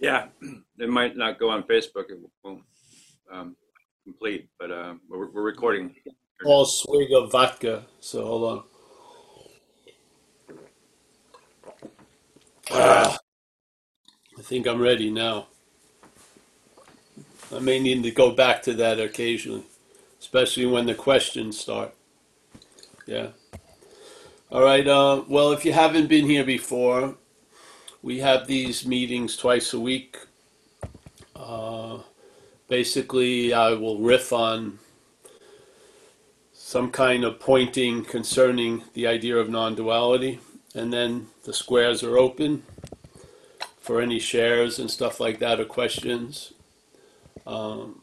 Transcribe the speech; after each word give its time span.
Yeah, 0.00 0.28
it 0.78 0.88
might 0.88 1.16
not 1.16 1.38
go 1.38 1.50
on 1.50 1.62
Facebook. 1.64 2.10
It 2.10 2.18
won't 2.42 2.62
um, 3.30 3.56
complete, 4.04 4.48
but 4.58 4.70
uh, 4.70 4.94
we're, 5.08 5.30
we're 5.30 5.42
recording. 5.42 5.94
Small 6.40 6.64
swig 6.64 7.12
of 7.12 7.30
vodka. 7.30 7.84
So 8.00 8.24
hold 8.24 8.50
on. 8.50 8.64
Ah, 12.72 13.18
I 14.38 14.42
think 14.42 14.66
I'm 14.66 14.80
ready 14.80 15.10
now. 15.10 15.48
I 17.54 17.58
may 17.58 17.78
need 17.78 18.02
to 18.04 18.10
go 18.10 18.30
back 18.30 18.62
to 18.62 18.74
that 18.74 19.00
occasionally, 19.00 19.64
especially 20.20 20.66
when 20.66 20.86
the 20.86 20.94
questions 20.94 21.58
start. 21.58 21.92
Yeah. 23.06 23.28
All 24.50 24.62
right. 24.62 24.86
Uh, 24.86 25.24
well, 25.28 25.52
if 25.52 25.64
you 25.64 25.72
haven't 25.72 26.08
been 26.08 26.26
here 26.26 26.44
before, 26.44 27.16
we 28.02 28.18
have 28.20 28.46
these 28.46 28.86
meetings 28.86 29.36
twice 29.36 29.72
a 29.72 29.80
week. 29.80 30.16
Uh, 31.36 31.98
basically, 32.68 33.52
I 33.52 33.72
will 33.72 33.98
riff 33.98 34.32
on 34.32 34.78
some 36.52 36.90
kind 36.90 37.24
of 37.24 37.40
pointing 37.40 38.04
concerning 38.04 38.84
the 38.94 39.06
idea 39.06 39.36
of 39.36 39.50
non 39.50 39.74
duality, 39.74 40.40
and 40.74 40.92
then 40.92 41.28
the 41.44 41.52
squares 41.52 42.02
are 42.02 42.16
open 42.16 42.62
for 43.80 44.00
any 44.00 44.18
shares 44.18 44.78
and 44.78 44.90
stuff 44.90 45.20
like 45.20 45.38
that 45.40 45.60
or 45.60 45.64
questions. 45.64 46.52
Um, 47.46 48.02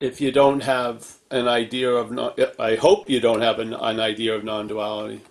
if 0.00 0.20
you 0.20 0.32
don't 0.32 0.62
have 0.62 1.16
an 1.30 1.48
idea 1.48 1.90
of 1.90 2.10
non, 2.10 2.32
I 2.58 2.76
hope 2.76 3.08
you 3.08 3.20
don't 3.20 3.40
have 3.40 3.58
an, 3.58 3.72
an 3.72 4.00
idea 4.00 4.34
of 4.34 4.44
non-duality. 4.44 5.22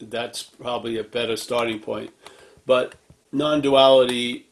That's 0.00 0.42
probably 0.42 0.98
a 0.98 1.04
better 1.04 1.36
starting 1.36 1.80
point. 1.80 2.10
But 2.66 2.94
non-duality, 3.32 4.46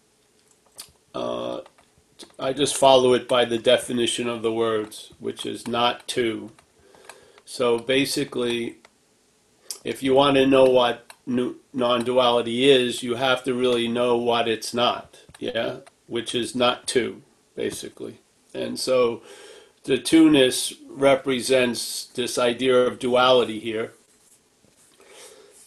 uh, 1.14 1.60
I 2.38 2.52
just 2.52 2.76
follow 2.76 3.12
it 3.14 3.28
by 3.28 3.44
the 3.44 3.58
definition 3.58 4.28
of 4.28 4.42
the 4.42 4.52
words, 4.52 5.12
which 5.18 5.44
is 5.44 5.66
not 5.66 6.06
two. 6.06 6.52
So 7.44 7.78
basically, 7.78 8.76
if 9.84 10.02
you 10.02 10.14
want 10.14 10.36
to 10.36 10.46
know 10.46 10.64
what 10.64 11.12
non-duality 11.26 12.70
is, 12.70 13.02
you 13.02 13.16
have 13.16 13.44
to 13.44 13.54
really 13.54 13.88
know 13.88 14.16
what 14.16 14.48
it's 14.48 14.72
not. 14.72 15.18
Yeah, 15.38 15.78
which 16.06 16.34
is 16.34 16.54
not 16.54 16.86
two, 16.86 17.22
basically. 17.54 18.20
And 18.54 18.78
so 18.78 19.22
the 19.82 19.98
two-ness 19.98 20.72
represents 20.88 22.06
this 22.06 22.38
idea 22.38 22.86
of 22.86 22.98
duality 22.98 23.58
here. 23.58 23.92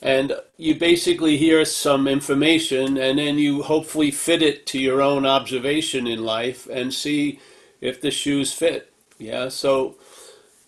And 0.08 0.40
you 0.56 0.74
basically 0.76 1.36
hear 1.36 1.66
some 1.66 2.08
information 2.08 2.98
and 2.98 3.20
then 3.20 3.38
you 3.38 3.64
hopefully 3.64 4.10
fit 4.10 4.42
it 4.42 4.66
to 4.68 4.80
your 4.80 5.02
own 5.02 5.26
observation 5.26 6.08
in 6.08 6.24
life 6.24 6.66
and 6.72 6.94
see 6.94 7.42
if 7.82 8.00
the 8.00 8.10
shoes 8.10 8.54
fit. 8.54 8.90
Yeah, 9.20 9.50
so 9.50 9.96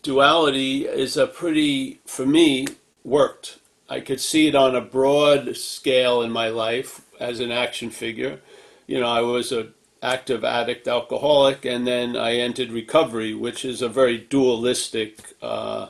duality 0.04 0.86
is 0.86 1.16
a 1.16 1.26
pretty, 1.26 2.02
for 2.06 2.26
me, 2.26 2.68
worked. 3.06 3.60
I 3.90 4.02
could 4.02 4.20
see 4.20 4.48
it 4.48 4.56
on 4.56 4.76
a 4.76 4.82
broad 4.82 5.56
scale 5.56 6.22
in 6.22 6.32
my 6.32 6.50
life 6.50 7.06
as 7.18 7.40
an 7.40 7.50
action 7.50 7.92
figure. 7.92 8.42
You 8.88 9.00
know, 9.00 9.08
I 9.08 9.22
was 9.22 9.54
a 9.54 9.70
active 10.04 10.44
addict, 10.44 10.86
alcoholic, 10.86 11.64
and 11.64 11.88
then 11.88 12.18
I 12.18 12.36
entered 12.36 12.72
recovery, 12.72 13.34
which 13.34 13.64
is 13.64 13.82
a 13.82 13.88
very 13.88 14.18
dualistic 14.18 15.34
uh, 15.42 15.90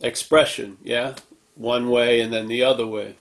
expression. 0.00 0.78
Yeah, 0.82 1.14
one 1.56 1.90
way 1.90 2.20
and 2.20 2.32
then 2.32 2.46
the 2.48 2.62
other 2.62 2.86
way, 2.86 3.16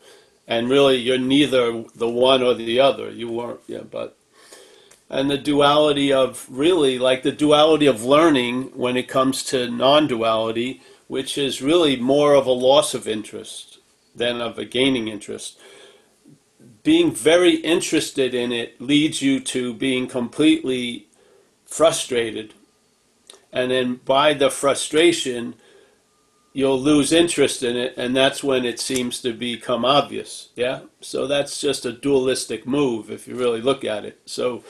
and 0.48 0.70
really 0.70 0.98
you're 0.98 1.18
neither 1.18 1.84
the 1.96 2.10
one 2.10 2.44
or 2.44 2.54
the 2.54 2.80
other. 2.80 3.12
You 3.12 3.30
weren't. 3.32 3.62
Yeah, 3.68 3.84
but 3.90 4.18
and 5.10 5.30
the 5.30 5.38
duality 5.38 6.14
of 6.14 6.46
really 6.50 7.00
like 7.00 7.24
the 7.24 7.32
duality 7.32 7.86
of 7.88 8.04
learning 8.04 8.78
when 8.78 8.98
it 8.98 9.08
comes 9.08 9.44
to 9.46 9.70
non-duality, 9.70 10.82
which 11.08 11.38
is 11.38 11.62
really 11.62 11.96
more 11.96 12.34
of 12.34 12.46
a 12.46 12.52
loss 12.52 12.94
of 12.94 13.08
interest 13.08 13.80
than 14.16 14.42
of 14.42 14.58
a 14.58 14.66
gaining 14.66 15.08
interest 15.08 15.60
being 16.86 17.12
very 17.12 17.56
interested 17.56 18.36
in 18.36 18.52
it 18.52 18.80
leads 18.80 19.20
you 19.20 19.40
to 19.40 19.74
being 19.74 20.08
completely 20.08 21.08
frustrated. 21.66 22.54
And 23.52 23.72
then 23.72 23.96
by 24.06 24.36
the 24.36 24.52
frustration, 24.52 25.56
you'll 26.56 26.80
lose 26.80 27.12
interest 27.12 27.64
in 27.64 27.76
it, 27.76 27.94
and 27.98 28.16
that's 28.16 28.42
when 28.42 28.64
it 28.64 28.80
seems 28.80 29.22
to 29.22 29.34
become 29.34 29.84
obvious. 29.84 30.50
Yeah? 30.56 30.84
So 31.02 31.28
that's 31.28 31.60
just 31.60 31.86
a 31.86 31.92
dualistic 31.92 32.66
move 32.66 33.12
if 33.12 33.28
you 33.28 33.36
really 33.36 33.60
look 33.60 33.84
at 33.84 34.06
it. 34.06 34.22
So, 34.26 34.64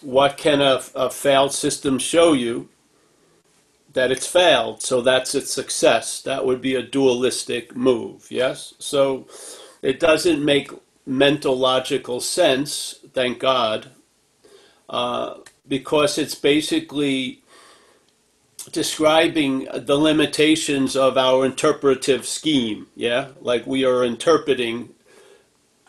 what 0.00 0.36
can 0.36 0.60
a, 0.60 0.82
a 0.96 1.08
failed 1.08 1.52
system 1.52 2.00
show 2.00 2.32
you? 2.32 2.68
That 3.92 4.10
it's 4.10 4.26
failed, 4.26 4.82
so 4.82 5.00
that's 5.00 5.34
its 5.34 5.52
success. 5.52 6.22
That 6.22 6.44
would 6.44 6.60
be 6.60 6.74
a 6.74 6.82
dualistic 6.82 7.76
move, 7.76 8.26
yes? 8.28 8.74
So, 8.80 9.28
it 9.82 10.00
doesn't 10.00 10.44
make 10.44 10.70
mental 11.06 11.56
logical 11.56 12.20
sense, 12.20 12.96
thank 13.12 13.38
God, 13.38 13.90
uh, 14.88 15.34
because 15.68 16.18
it's 16.18 16.34
basically 16.34 17.42
describing 18.72 19.68
the 19.74 19.96
limitations 19.96 20.96
of 20.96 21.16
our 21.16 21.44
interpretive 21.44 22.26
scheme. 22.26 22.86
Yeah, 22.94 23.28
like 23.40 23.66
we 23.66 23.84
are 23.84 24.04
interpreting 24.04 24.90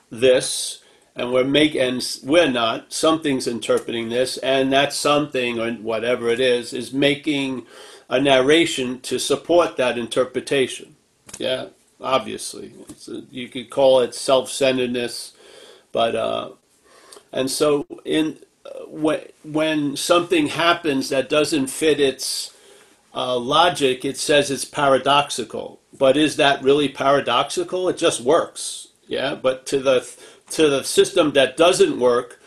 this, 0.09 0.83
and 1.15 1.31
we're 1.31 1.43
making, 1.43 1.81
and 1.81 2.17
we're 2.23 2.49
not. 2.51 2.91
Something's 2.93 3.47
interpreting 3.47 4.09
this, 4.09 4.37
and 4.37 4.71
that 4.73 4.93
something 4.93 5.59
or 5.59 5.71
whatever 5.73 6.29
it 6.29 6.39
is 6.39 6.73
is 6.73 6.93
making 6.93 7.65
a 8.09 8.19
narration 8.19 8.99
to 9.01 9.17
support 9.17 9.77
that 9.77 9.97
interpretation. 9.97 10.95
Yeah, 11.37 11.67
obviously. 12.01 12.73
A, 13.07 13.21
you 13.31 13.47
could 13.47 13.69
call 13.69 14.01
it 14.01 14.13
self-centeredness, 14.13 15.33
but 15.91 16.15
uh, 16.15 16.51
and 17.31 17.49
so 17.49 17.85
in 18.03 18.39
uh, 18.65 18.85
when 18.87 19.21
when 19.43 19.95
something 19.95 20.47
happens 20.47 21.09
that 21.09 21.29
doesn't 21.29 21.67
fit 21.67 21.99
its 21.99 22.53
uh, 23.13 23.37
logic, 23.37 24.05
it 24.05 24.17
says 24.17 24.51
it's 24.51 24.65
paradoxical. 24.65 25.79
But 25.97 26.17
is 26.17 26.37
that 26.37 26.63
really 26.63 26.89
paradoxical? 26.89 27.89
It 27.89 27.97
just 27.97 28.21
works, 28.21 28.89
yeah. 29.07 29.35
But 29.35 29.65
to 29.67 29.79
the 29.79 30.09
to 30.51 30.69
the 30.69 30.83
system 30.83 31.31
that 31.31 31.57
doesn't 31.57 31.99
work, 31.99 32.39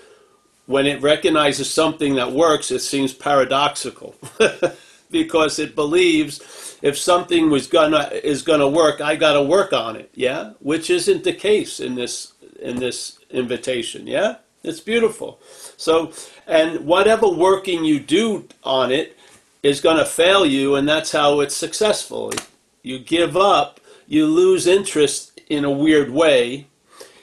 when 0.67 0.87
it 0.87 1.03
recognizes 1.03 1.73
something 1.73 2.15
that 2.15 2.33
works, 2.33 2.71
it 2.71 2.81
seems 2.81 3.13
paradoxical 3.13 4.15
because 5.11 5.59
it 5.59 5.75
believes 5.75 6.79
if 6.83 6.99
something 6.99 7.51
was 7.51 7.67
gonna 7.67 8.11
is 8.23 8.43
gonna 8.43 8.69
work, 8.69 9.01
I 9.01 9.17
gotta 9.17 9.43
work 9.43 9.73
on 9.73 9.97
it. 9.97 10.11
Yeah, 10.15 10.53
which 10.61 10.91
isn't 10.91 11.25
the 11.25 11.33
case 11.33 11.81
in 11.81 11.95
this 11.95 12.33
in 12.61 12.77
this 12.77 13.19
invitation. 13.31 14.07
Yeah, 14.07 14.37
it's 14.63 14.81
beautiful. 14.81 15.41
So, 15.77 16.13
and 16.47 16.87
whatever 16.87 17.29
working 17.29 17.85
you 17.85 18.01
do 18.01 18.49
on 18.63 18.91
it 18.91 19.17
is 19.65 19.81
gonna 19.81 20.05
fail 20.05 20.47
you, 20.47 20.77
and 20.77 20.89
that's 20.89 21.11
how 21.11 21.41
it's 21.41 21.57
successful. 21.57 22.33
You 22.83 23.01
give 23.01 23.37
up, 23.37 23.81
you 24.07 24.27
lose 24.27 24.69
interest 24.69 25.41
in 25.49 25.65
a 25.65 25.71
weird 25.71 26.11
way. 26.11 26.69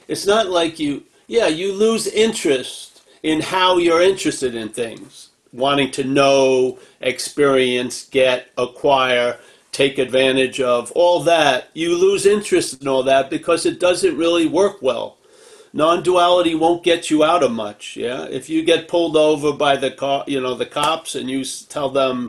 It's 0.09 0.25
not 0.25 0.49
like 0.49 0.77
you, 0.77 1.03
yeah, 1.27 1.47
you 1.47 1.71
lose 1.71 2.07
interest 2.07 3.03
in 3.23 3.39
how 3.39 3.77
you're 3.77 4.01
interested 4.01 4.55
in 4.55 4.67
things, 4.67 5.29
wanting 5.53 5.91
to 5.91 6.03
know, 6.03 6.79
experience, 6.99 8.09
get, 8.09 8.49
acquire 8.57 9.37
take 9.71 9.97
advantage 9.97 10.59
of 10.59 10.91
all 10.91 11.21
that, 11.23 11.69
you 11.73 11.95
lose 11.97 12.25
interest 12.25 12.81
in 12.81 12.87
all 12.87 13.03
that 13.03 13.29
because 13.29 13.65
it 13.65 13.79
doesn't 13.79 14.17
really 14.17 14.45
work 14.45 14.81
well. 14.81 15.17
Non-duality 15.73 16.53
won't 16.55 16.83
get 16.83 17.09
you 17.09 17.23
out 17.23 17.43
of 17.43 17.51
much. 17.51 17.95
Yeah, 17.95 18.25
if 18.25 18.49
you 18.49 18.63
get 18.63 18.87
pulled 18.87 19.15
over 19.15 19.53
by 19.53 19.77
the 19.77 19.91
car, 19.91 20.23
you 20.27 20.41
know 20.41 20.55
the 20.55 20.65
cops, 20.65 21.15
and 21.15 21.29
you 21.29 21.45
tell 21.45 21.89
them, 21.89 22.27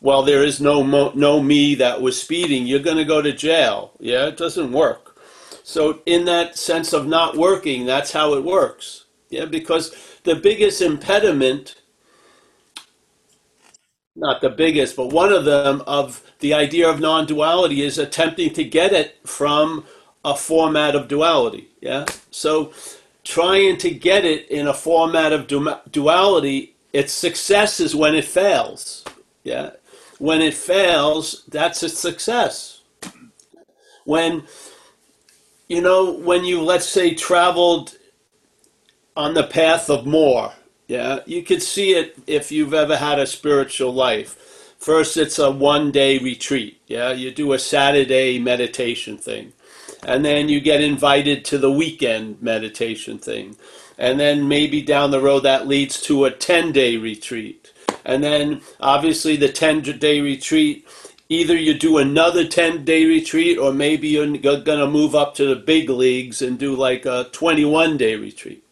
"Well, 0.00 0.22
there 0.22 0.42
is 0.42 0.60
no 0.60 0.82
mo- 0.82 1.12
no 1.14 1.40
me 1.40 1.76
that 1.76 2.02
was 2.02 2.20
speeding," 2.20 2.66
you're 2.66 2.80
going 2.80 2.96
to 2.96 3.04
go 3.04 3.22
to 3.22 3.32
jail. 3.32 3.92
Yeah, 4.00 4.26
it 4.26 4.36
doesn't 4.36 4.72
work. 4.72 5.16
So, 5.62 6.00
in 6.04 6.24
that 6.24 6.58
sense 6.58 6.92
of 6.92 7.06
not 7.06 7.36
working, 7.36 7.86
that's 7.86 8.12
how 8.12 8.34
it 8.34 8.42
works. 8.44 9.04
Yeah, 9.28 9.44
because 9.44 9.94
the 10.24 10.34
biggest 10.34 10.82
impediment 10.82 11.76
not 14.16 14.40
the 14.40 14.50
biggest, 14.50 14.96
but 14.96 15.12
one 15.12 15.32
of 15.32 15.44
them 15.44 15.82
of 15.86 16.22
the 16.40 16.52
idea 16.52 16.88
of 16.88 17.00
non-duality 17.00 17.82
is 17.82 17.96
attempting 17.96 18.52
to 18.54 18.64
get 18.64 18.92
it 18.92 19.16
from 19.24 19.84
a 20.24 20.34
format 20.34 20.94
of 20.94 21.08
duality. 21.08 21.68
Yeah. 21.80 22.06
So 22.30 22.72
trying 23.24 23.78
to 23.78 23.90
get 23.90 24.24
it 24.24 24.48
in 24.50 24.66
a 24.66 24.74
format 24.74 25.32
of 25.32 25.46
du- 25.46 25.80
duality, 25.90 26.74
its 26.92 27.12
success 27.12 27.80
is 27.80 27.94
when 27.94 28.14
it 28.14 28.24
fails. 28.24 29.04
Yeah. 29.44 29.70
When 30.18 30.42
it 30.42 30.54
fails, 30.54 31.44
that's 31.48 31.82
its 31.82 31.98
success. 31.98 32.82
When 34.04 34.44
you 35.68 35.80
know, 35.80 36.12
when 36.12 36.44
you 36.44 36.62
let's 36.62 36.86
say 36.86 37.14
traveled 37.14 37.96
on 39.16 39.34
the 39.34 39.44
path 39.44 39.90
of 39.90 40.06
more. 40.06 40.52
Yeah, 40.88 41.20
you 41.26 41.42
could 41.42 41.62
see 41.62 41.92
it 41.92 42.16
if 42.26 42.50
you've 42.50 42.74
ever 42.74 42.96
had 42.96 43.18
a 43.18 43.26
spiritual 43.26 43.92
life. 43.92 44.74
First, 44.78 45.16
it's 45.16 45.38
a 45.38 45.50
one 45.50 45.92
day 45.92 46.18
retreat. 46.18 46.80
Yeah, 46.86 47.12
you 47.12 47.30
do 47.30 47.52
a 47.52 47.58
Saturday 47.58 48.38
meditation 48.38 49.18
thing. 49.18 49.52
And 50.04 50.24
then 50.24 50.48
you 50.48 50.60
get 50.60 50.80
invited 50.80 51.44
to 51.46 51.58
the 51.58 51.70
weekend 51.70 52.40
meditation 52.42 53.18
thing. 53.18 53.56
And 53.98 54.18
then 54.18 54.48
maybe 54.48 54.80
down 54.80 55.10
the 55.10 55.20
road 55.20 55.40
that 55.40 55.68
leads 55.68 56.00
to 56.02 56.24
a 56.24 56.30
10 56.30 56.72
day 56.72 56.96
retreat. 56.96 57.72
And 58.04 58.24
then 58.24 58.62
obviously 58.80 59.36
the 59.36 59.50
10 59.50 59.82
day 59.98 60.20
retreat, 60.20 60.86
either 61.28 61.54
you 61.54 61.74
do 61.74 61.98
another 61.98 62.46
10 62.46 62.84
day 62.84 63.04
retreat 63.04 63.58
or 63.58 63.72
maybe 63.72 64.08
you're 64.08 64.26
going 64.38 64.64
to 64.64 64.90
move 64.90 65.14
up 65.14 65.34
to 65.34 65.46
the 65.46 65.56
big 65.56 65.90
leagues 65.90 66.40
and 66.40 66.58
do 66.58 66.74
like 66.74 67.04
a 67.04 67.28
21 67.32 67.98
day 67.98 68.16
retreat. 68.16 68.64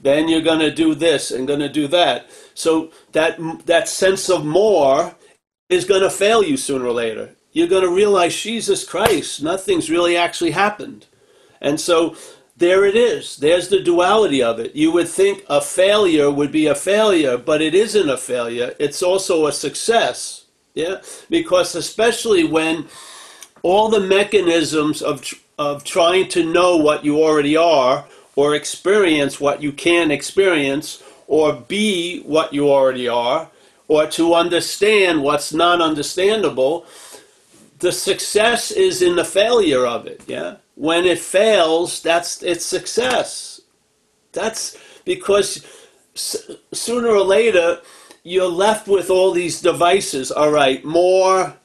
Then 0.00 0.28
you're 0.28 0.42
going 0.42 0.60
to 0.60 0.70
do 0.74 0.94
this 0.94 1.30
and 1.30 1.48
going 1.48 1.60
to 1.60 1.68
do 1.68 1.88
that. 1.88 2.30
So 2.54 2.92
that 3.12 3.38
that 3.66 3.88
sense 3.88 4.28
of 4.30 4.44
more 4.44 5.16
is 5.68 5.84
going 5.84 6.02
to 6.02 6.10
fail 6.10 6.42
you 6.42 6.56
sooner 6.56 6.86
or 6.86 6.92
later. 6.92 7.34
You're 7.52 7.68
going 7.68 7.82
to 7.82 7.90
realize 7.90 8.40
Jesus 8.40 8.84
Christ, 8.84 9.42
nothing's 9.42 9.90
really 9.90 10.16
actually 10.16 10.52
happened. 10.52 11.06
And 11.60 11.80
so 11.80 12.16
there 12.56 12.84
it 12.84 12.96
is. 12.96 13.36
There's 13.36 13.68
the 13.68 13.82
duality 13.82 14.42
of 14.42 14.58
it. 14.58 14.74
You 14.74 14.92
would 14.92 15.08
think 15.08 15.44
a 15.48 15.60
failure 15.60 16.30
would 16.30 16.52
be 16.52 16.66
a 16.66 16.74
failure, 16.74 17.38
but 17.38 17.62
it 17.62 17.74
isn't 17.74 18.08
a 18.08 18.16
failure. 18.16 18.74
It's 18.78 19.02
also 19.02 19.46
a 19.46 19.52
success. 19.52 20.44
Yeah? 20.74 21.00
Because 21.30 21.74
especially 21.74 22.44
when 22.44 22.86
all 23.62 23.88
the 23.88 24.00
mechanisms 24.00 25.02
of 25.02 25.24
of 25.58 25.82
trying 25.82 26.28
to 26.28 26.44
know 26.44 26.76
what 26.76 27.04
you 27.04 27.18
already 27.18 27.56
are 27.56 28.04
or 28.36 28.54
experience 28.54 29.40
what 29.40 29.60
you 29.60 29.72
can 29.72 30.10
experience 30.10 31.02
or 31.26 31.52
be 31.52 32.20
what 32.20 32.54
you 32.54 32.70
already 32.70 33.08
are 33.08 33.50
or 33.88 34.06
to 34.06 34.34
understand 34.34 35.22
what's 35.22 35.52
not 35.52 35.80
understandable 35.80 36.86
the 37.78 37.92
success 37.92 38.70
is 38.70 39.02
in 39.02 39.16
the 39.16 39.24
failure 39.24 39.86
of 39.86 40.06
it 40.06 40.22
yeah? 40.26 40.56
When 40.74 41.04
it 41.04 41.18
fails 41.18 42.02
that's 42.02 42.42
its 42.42 42.64
success. 42.64 43.60
That's 44.32 44.76
because 45.04 45.64
sooner 46.14 47.08
or 47.08 47.24
later 47.24 47.80
you're 48.22 48.46
left 48.46 48.88
with 48.88 49.10
all 49.10 49.32
these 49.32 49.60
devices. 49.60 50.30
All 50.30 50.50
right 50.50 50.84
more 50.84 51.56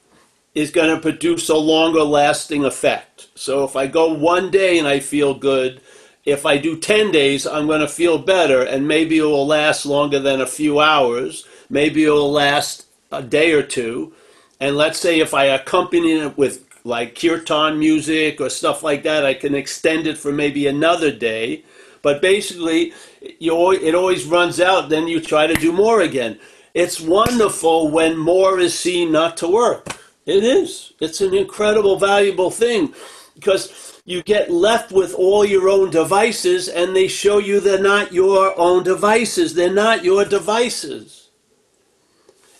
is 0.54 0.70
going 0.70 0.94
to 0.94 1.00
produce 1.00 1.48
a 1.48 1.56
longer 1.56 2.02
lasting 2.02 2.64
effect. 2.64 3.28
So 3.34 3.64
if 3.64 3.76
i 3.76 3.86
go 3.86 4.12
one 4.12 4.50
day 4.50 4.78
and 4.78 4.88
i 4.88 5.00
feel 5.00 5.34
good 5.34 5.80
if 6.24 6.46
i 6.46 6.56
do 6.56 6.78
10 6.78 7.10
days 7.10 7.46
i'm 7.46 7.66
going 7.66 7.80
to 7.82 7.88
feel 7.88 8.18
better 8.18 8.62
and 8.62 8.88
maybe 8.88 9.18
it 9.18 9.24
will 9.24 9.46
last 9.46 9.84
longer 9.84 10.18
than 10.18 10.40
a 10.40 10.46
few 10.46 10.80
hours 10.80 11.44
maybe 11.68 12.04
it 12.04 12.10
will 12.10 12.32
last 12.32 12.86
a 13.14 13.22
day 13.22 13.52
or 13.52 13.62
two. 13.62 14.12
And 14.60 14.76
let's 14.76 14.98
say 14.98 15.20
if 15.20 15.34
I 15.34 15.44
accompany 15.46 16.12
it 16.12 16.38
with 16.38 16.64
like 16.84 17.18
kirtan 17.18 17.78
music 17.78 18.40
or 18.40 18.50
stuff 18.50 18.82
like 18.82 19.02
that, 19.04 19.24
I 19.24 19.34
can 19.34 19.54
extend 19.54 20.06
it 20.06 20.18
for 20.18 20.32
maybe 20.32 20.66
another 20.66 21.10
day. 21.10 21.64
But 22.02 22.20
basically, 22.20 22.92
you, 23.38 23.72
it 23.72 23.94
always 23.94 24.26
runs 24.26 24.60
out. 24.60 24.90
Then 24.90 25.08
you 25.08 25.20
try 25.20 25.46
to 25.46 25.54
do 25.54 25.72
more 25.72 26.02
again. 26.02 26.38
It's 26.74 27.00
wonderful 27.00 27.90
when 27.90 28.18
more 28.18 28.58
is 28.58 28.78
seen 28.78 29.12
not 29.12 29.36
to 29.38 29.48
work. 29.48 29.88
It 30.26 30.44
is. 30.44 30.92
It's 31.00 31.20
an 31.20 31.34
incredible, 31.34 31.98
valuable 31.98 32.50
thing 32.50 32.94
because 33.34 34.00
you 34.04 34.22
get 34.22 34.50
left 34.50 34.92
with 34.92 35.14
all 35.14 35.44
your 35.44 35.68
own 35.68 35.90
devices 35.90 36.68
and 36.68 36.94
they 36.94 37.08
show 37.08 37.38
you 37.38 37.60
they're 37.60 37.78
not 37.78 38.12
your 38.12 38.58
own 38.58 38.82
devices. 38.82 39.54
They're 39.54 39.72
not 39.72 40.04
your 40.04 40.24
devices. 40.24 41.23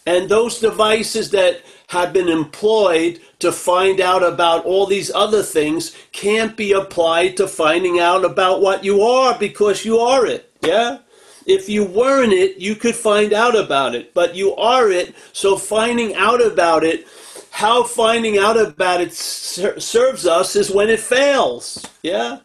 And 0.06 0.28
those 0.28 0.58
devices 0.58 1.30
that 1.30 1.62
have 1.88 2.12
been 2.12 2.28
employed 2.28 3.20
to 3.38 3.50
find 3.50 4.00
out 4.00 4.22
about 4.22 4.66
all 4.66 4.86
these 4.86 5.10
other 5.14 5.42
things 5.42 5.96
can't 6.12 6.56
be 6.56 6.72
applied 6.72 7.36
to 7.38 7.48
finding 7.48 8.00
out 8.00 8.24
about 8.24 8.60
what 8.60 8.84
you 8.84 9.02
are 9.02 9.38
because 9.38 9.84
you 9.84 9.98
are 9.98 10.26
it. 10.26 10.50
Yeah? 10.60 10.98
If 11.46 11.68
you 11.68 11.84
weren't 11.84 12.32
it, 12.32 12.58
you 12.58 12.74
could 12.74 12.94
find 12.94 13.32
out 13.32 13.56
about 13.56 13.94
it, 13.94 14.12
but 14.14 14.34
you 14.34 14.54
are 14.56 14.90
it, 14.90 15.14
so 15.32 15.56
finding 15.56 16.14
out 16.14 16.44
about 16.44 16.84
it, 16.84 17.06
how 17.50 17.84
finding 17.84 18.38
out 18.38 18.58
about 18.58 19.00
it 19.00 19.12
ser- 19.12 19.78
serves 19.78 20.26
us 20.26 20.56
is 20.56 20.70
when 20.70 20.90
it 20.90 21.00
fails. 21.00 21.86
Yeah? 22.02 22.40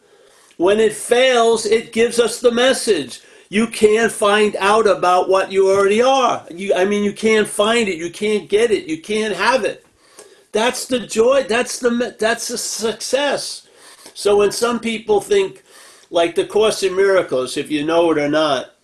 When 0.56 0.78
it 0.78 0.92
fails, 0.92 1.66
it 1.66 1.92
gives 1.92 2.18
us 2.18 2.40
the 2.40 2.52
message 2.52 3.22
you 3.50 3.66
can't 3.66 4.12
find 4.12 4.56
out 4.56 4.86
about 4.86 5.28
what 5.28 5.50
you 5.52 5.68
already 5.70 6.00
are. 6.00 6.46
You, 6.50 6.72
I 6.72 6.84
mean, 6.84 7.02
you 7.02 7.12
can't 7.12 7.48
find 7.48 7.88
it. 7.88 7.98
You 7.98 8.08
can't 8.08 8.48
get 8.48 8.70
it. 8.70 8.86
You 8.86 9.02
can't 9.02 9.34
have 9.34 9.64
it. 9.64 9.84
That's 10.52 10.86
the 10.86 11.00
joy. 11.00 11.44
That's 11.44 11.78
the 11.80 12.16
that's 12.18 12.48
the 12.48 12.56
success. 12.56 13.68
So 14.14 14.36
when 14.36 14.52
some 14.52 14.80
people 14.80 15.20
think, 15.20 15.64
like 16.10 16.34
the 16.34 16.46
Course 16.46 16.82
in 16.82 16.96
Miracles, 16.96 17.56
if 17.56 17.70
you 17.70 17.84
know 17.84 18.10
it 18.12 18.18
or 18.18 18.28
not, 18.28 18.74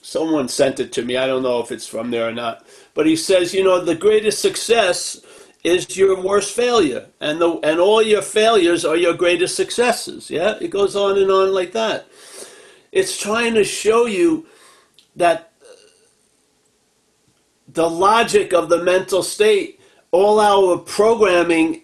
someone 0.00 0.48
sent 0.48 0.80
it 0.80 0.92
to 0.92 1.02
me. 1.02 1.16
I 1.16 1.26
don't 1.26 1.42
know 1.42 1.60
if 1.60 1.70
it's 1.70 1.86
from 1.86 2.10
there 2.10 2.28
or 2.28 2.32
not, 2.32 2.66
but 2.94 3.06
he 3.06 3.16
says, 3.16 3.52
you 3.52 3.64
know, 3.64 3.80
the 3.80 3.94
greatest 3.94 4.40
success 4.40 5.20
is 5.64 5.96
your 5.96 6.22
worst 6.22 6.54
failure, 6.54 7.06
and 7.20 7.40
the 7.40 7.58
and 7.64 7.80
all 7.80 8.02
your 8.02 8.22
failures 8.22 8.84
are 8.84 8.96
your 8.96 9.14
greatest 9.14 9.56
successes. 9.56 10.30
Yeah, 10.30 10.56
it 10.60 10.68
goes 10.68 10.96
on 10.96 11.18
and 11.18 11.30
on 11.30 11.52
like 11.52 11.72
that. 11.72 12.06
It's 12.96 13.20
trying 13.20 13.52
to 13.56 13.62
show 13.62 14.06
you 14.06 14.46
that 15.16 15.52
the 17.68 17.90
logic 17.90 18.54
of 18.54 18.70
the 18.70 18.82
mental 18.82 19.22
state, 19.22 19.78
all 20.12 20.40
our 20.40 20.78
programming 20.78 21.82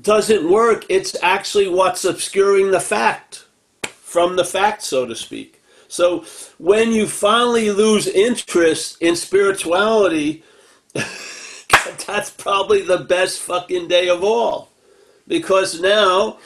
doesn't 0.00 0.48
work. 0.48 0.84
It's 0.88 1.16
actually 1.20 1.66
what's 1.66 2.04
obscuring 2.04 2.70
the 2.70 2.78
fact 2.78 3.46
from 3.82 4.36
the 4.36 4.44
fact, 4.44 4.84
so 4.84 5.04
to 5.04 5.16
speak. 5.16 5.60
So 5.88 6.24
when 6.58 6.92
you 6.92 7.08
finally 7.08 7.72
lose 7.72 8.06
interest 8.06 8.98
in 9.00 9.16
spirituality, 9.16 10.44
that's 10.94 12.30
probably 12.30 12.82
the 12.82 12.98
best 12.98 13.40
fucking 13.40 13.88
day 13.88 14.08
of 14.08 14.22
all. 14.22 14.70
Because 15.26 15.80
now 15.80 16.38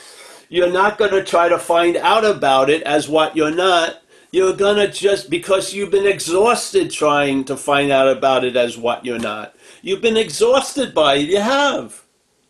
you're 0.49 0.73
not 0.73 0.97
going 0.97 1.11
to 1.11 1.23
try 1.23 1.51
to 1.51 1.59
find 1.59 1.99
out 1.99 2.25
about 2.25 2.71
it 2.71 2.83
as 2.85 3.11
what 3.11 3.37
you're 3.37 3.55
not. 3.55 4.01
You're 4.37 4.55
to 4.55 4.89
just, 4.89 5.31
because 5.31 5.73
you've 5.73 5.91
been 5.91 6.07
exhausted 6.07 6.91
trying 6.91 7.45
to 7.45 7.57
find 7.57 7.91
out 7.91 8.15
about 8.15 8.45
it 8.45 8.55
as 8.55 8.77
what 8.77 9.03
you're 9.03 9.19
not. 9.19 9.55
You've 9.81 10.03
been 10.03 10.19
exhausted 10.19 10.93
by 10.93 11.15
it. 11.15 11.31
You 11.31 11.41
have. 11.41 12.05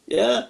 Yeah? 0.09 0.47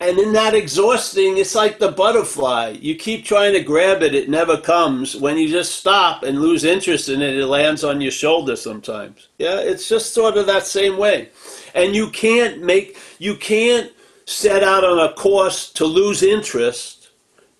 And 0.00 0.18
in 0.18 0.32
that 0.32 0.54
exhausting, 0.54 1.36
it's 1.36 1.54
like 1.54 1.78
the 1.78 1.92
butterfly. 1.92 2.78
You 2.80 2.94
keep 2.94 3.26
trying 3.26 3.52
to 3.52 3.62
grab 3.62 4.02
it, 4.02 4.14
it 4.14 4.30
never 4.30 4.56
comes. 4.56 5.14
When 5.14 5.36
you 5.36 5.50
just 5.50 5.76
stop 5.76 6.22
and 6.22 6.40
lose 6.40 6.64
interest 6.64 7.10
in 7.10 7.20
it, 7.20 7.36
it 7.36 7.44
lands 7.44 7.84
on 7.84 8.00
your 8.00 8.10
shoulder 8.10 8.56
sometimes. 8.56 9.28
Yeah, 9.36 9.60
it's 9.60 9.86
just 9.86 10.14
sort 10.14 10.38
of 10.38 10.46
that 10.46 10.66
same 10.66 10.96
way. 10.96 11.28
And 11.74 11.94
you 11.94 12.08
can't 12.08 12.62
make, 12.62 12.96
you 13.18 13.36
can't 13.36 13.92
set 14.24 14.64
out 14.64 14.82
on 14.82 14.98
a 14.98 15.12
course 15.12 15.70
to 15.72 15.84
lose 15.84 16.22
interest 16.22 16.97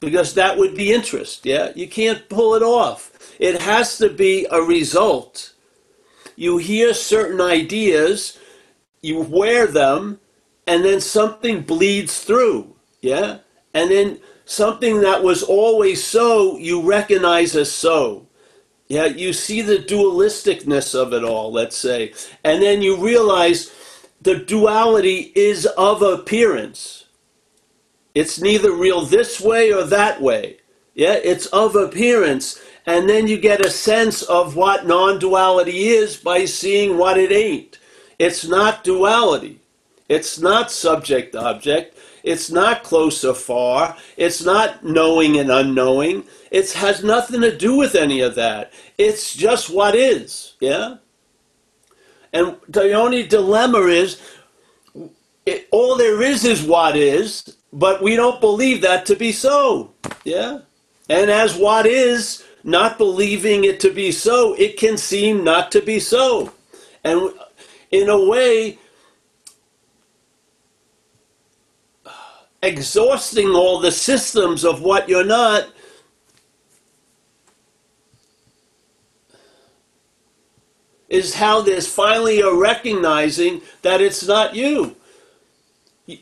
because 0.01 0.35
that 0.35 0.57
would 0.59 0.75
be 0.75 0.93
interest. 0.93 1.45
Yeah, 1.45 1.73
you 1.75 1.89
can't 1.89 2.29
pull 2.29 2.55
it 2.55 2.63
off. 2.63 3.35
It 3.39 3.63
has 3.63 3.99
to 3.99 4.11
be 4.11 4.47
a 4.51 4.63
result. 4.63 5.53
You 6.37 6.59
hear 6.59 6.95
certain 6.95 7.41
ideas, 7.41 8.39
you 9.03 9.21
wear 9.21 9.67
them, 9.67 10.21
and 10.67 10.85
then 10.85 11.01
something 11.01 11.63
bleeds 11.63 12.23
through. 12.23 12.75
Yeah, 13.01 13.39
and 13.75 13.91
then 13.91 14.21
something 14.45 15.01
that 15.01 15.23
was 15.23 15.43
always 15.43 16.03
so 16.03 16.57
you 16.59 16.83
recognize 16.83 17.55
as 17.57 17.71
so. 17.71 18.27
Yeah, 18.89 19.05
you 19.05 19.35
see 19.35 19.61
the 19.61 19.77
dualisticness 19.77 20.95
of 20.95 21.13
it 21.13 21.23
all, 21.23 21.53
let's 21.53 21.77
say. 21.77 22.15
And 22.43 22.63
then 22.63 22.81
you 22.81 22.97
realize 22.97 23.71
the 24.23 24.37
duality 24.37 25.31
is 25.35 25.67
of 25.67 26.01
appearance. 26.01 27.05
It's 28.19 28.41
neither 28.41 28.73
real 28.73 29.03
this 29.03 29.41
way 29.41 29.73
or 29.73 29.85
that 29.85 30.21
way. 30.21 30.57
Yeah, 30.93 31.13
it's 31.13 31.47
of 31.47 31.77
appearance. 31.77 32.61
And 32.85 33.09
then 33.09 33.29
you 33.29 33.39
get 33.39 33.65
a 33.65 33.71
sense 33.71 34.23
of 34.23 34.57
what 34.57 34.89
non 34.89 35.21
duality 35.21 35.87
is 35.91 36.17
by 36.17 36.45
seeing 36.45 36.99
what 36.99 37.17
it 37.17 37.31
ain't. 37.31 37.79
It's 38.19 38.45
not 38.45 38.83
duality. 38.83 39.61
It's 40.09 40.37
not 40.37 40.73
subject 40.73 41.37
object. 41.37 41.97
It's 42.25 42.51
not 42.51 42.83
close 42.83 43.25
or 43.25 43.35
far. 43.35 43.97
It's 44.17 44.45
not 44.45 44.85
knowing 44.85 45.39
and 45.39 45.53
unknowing. 45.53 46.25
It 46.51 46.73
has 46.73 47.05
nothing 47.05 47.43
to 47.43 47.57
do 47.57 47.77
with 47.77 47.95
any 47.95 48.21
of 48.21 48.35
that. 48.35 48.73
It's 48.99 49.33
just 49.33 49.71
what 49.71 49.95
is. 49.95 50.55
Yeah? 50.59 50.97
And 52.33 52.57
the 52.69 52.95
only 52.95 53.29
dilemma 53.29 53.83
is 53.83 54.21
it, 55.47 55.69
all 55.71 55.97
there 55.97 56.21
is 56.21 56.45
is 56.45 56.65
what 56.65 56.97
is, 56.97 57.58
but 57.73 58.03
we 58.03 58.17
don't 58.17 58.41
believe 58.41 58.83
that 58.83 59.07
to 59.07 59.17
be 59.17 59.33
so. 59.33 59.93
Yeah? 60.25 60.61
And 61.09 61.31
as 61.31 61.57
what 61.57 61.87
is, 61.87 62.45
not 62.65 62.99
believing 62.99 63.65
it 63.65 63.81
to 63.81 63.91
be 63.91 64.13
so, 64.13 64.55
it 64.55 64.77
can 64.77 64.97
seem 64.97 65.45
not 65.45 65.71
to 65.73 65.81
be 65.81 66.01
so. 66.01 66.53
And 67.05 67.33
in 67.91 68.09
a 68.09 68.25
way, 68.29 68.79
exhausting 72.63 73.49
all 73.49 73.81
the 73.81 73.93
systems 73.93 74.65
of 74.65 74.83
what 74.83 75.09
you're 75.09 75.25
not 75.25 75.69
is 81.09 81.35
how 81.35 81.63
there's 81.63 81.89
finally 81.89 82.41
a 82.41 82.53
recognizing 82.53 83.63
that 83.83 84.01
it's 84.01 84.27
not 84.27 84.55
you. 84.55 84.95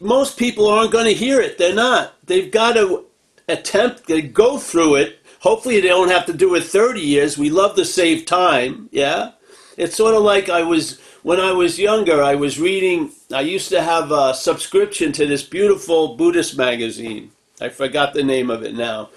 Most 0.01 0.37
people 0.37 0.67
aren't 0.67 0.93
going 0.93 1.07
to 1.07 1.15
hear 1.15 1.41
it. 1.41 1.59
They're 1.59 1.75
not. 1.75 2.15
They've 2.25 2.51
got 2.51 2.75
to 2.75 3.05
attempt 3.49 4.09
to 4.09 4.21
go 4.21 4.59
through 4.59 4.97
it. 4.97 5.21
Hopefully, 5.41 5.81
they 5.81 5.89
don't 5.89 6.11
have 6.11 6.27
to 6.27 6.33
do 6.33 6.55
it 6.57 6.65
30 6.65 7.01
years. 7.01 7.39
We 7.39 7.51
love 7.51 7.77
to 7.77 7.85
save 7.85 8.27
time. 8.27 8.89
Yeah. 8.91 9.33
It's 9.77 9.97
sort 9.97 10.15
of 10.15 10.23
like 10.23 10.49
I 10.49 10.63
was 10.63 10.99
when 11.23 11.39
I 11.39 11.53
was 11.53 11.79
younger. 11.79 12.23
I 12.23 12.35
was 12.35 12.59
reading. 12.59 13.13
I 13.33 13.43
used 13.43 13.69
to 13.69 13.83
have 13.83 14.11
a 14.11 14.35
subscription 14.35 15.13
to 15.13 15.27
this 15.27 15.43
beautiful 15.43 16.17
Buddhist 16.17 16.57
magazine. 16.57 17.31
I 17.61 17.69
forgot 17.69 18.15
the 18.15 18.25
name 18.25 18.51
of 18.51 18.63
it 18.63 18.75
now. 18.75 19.11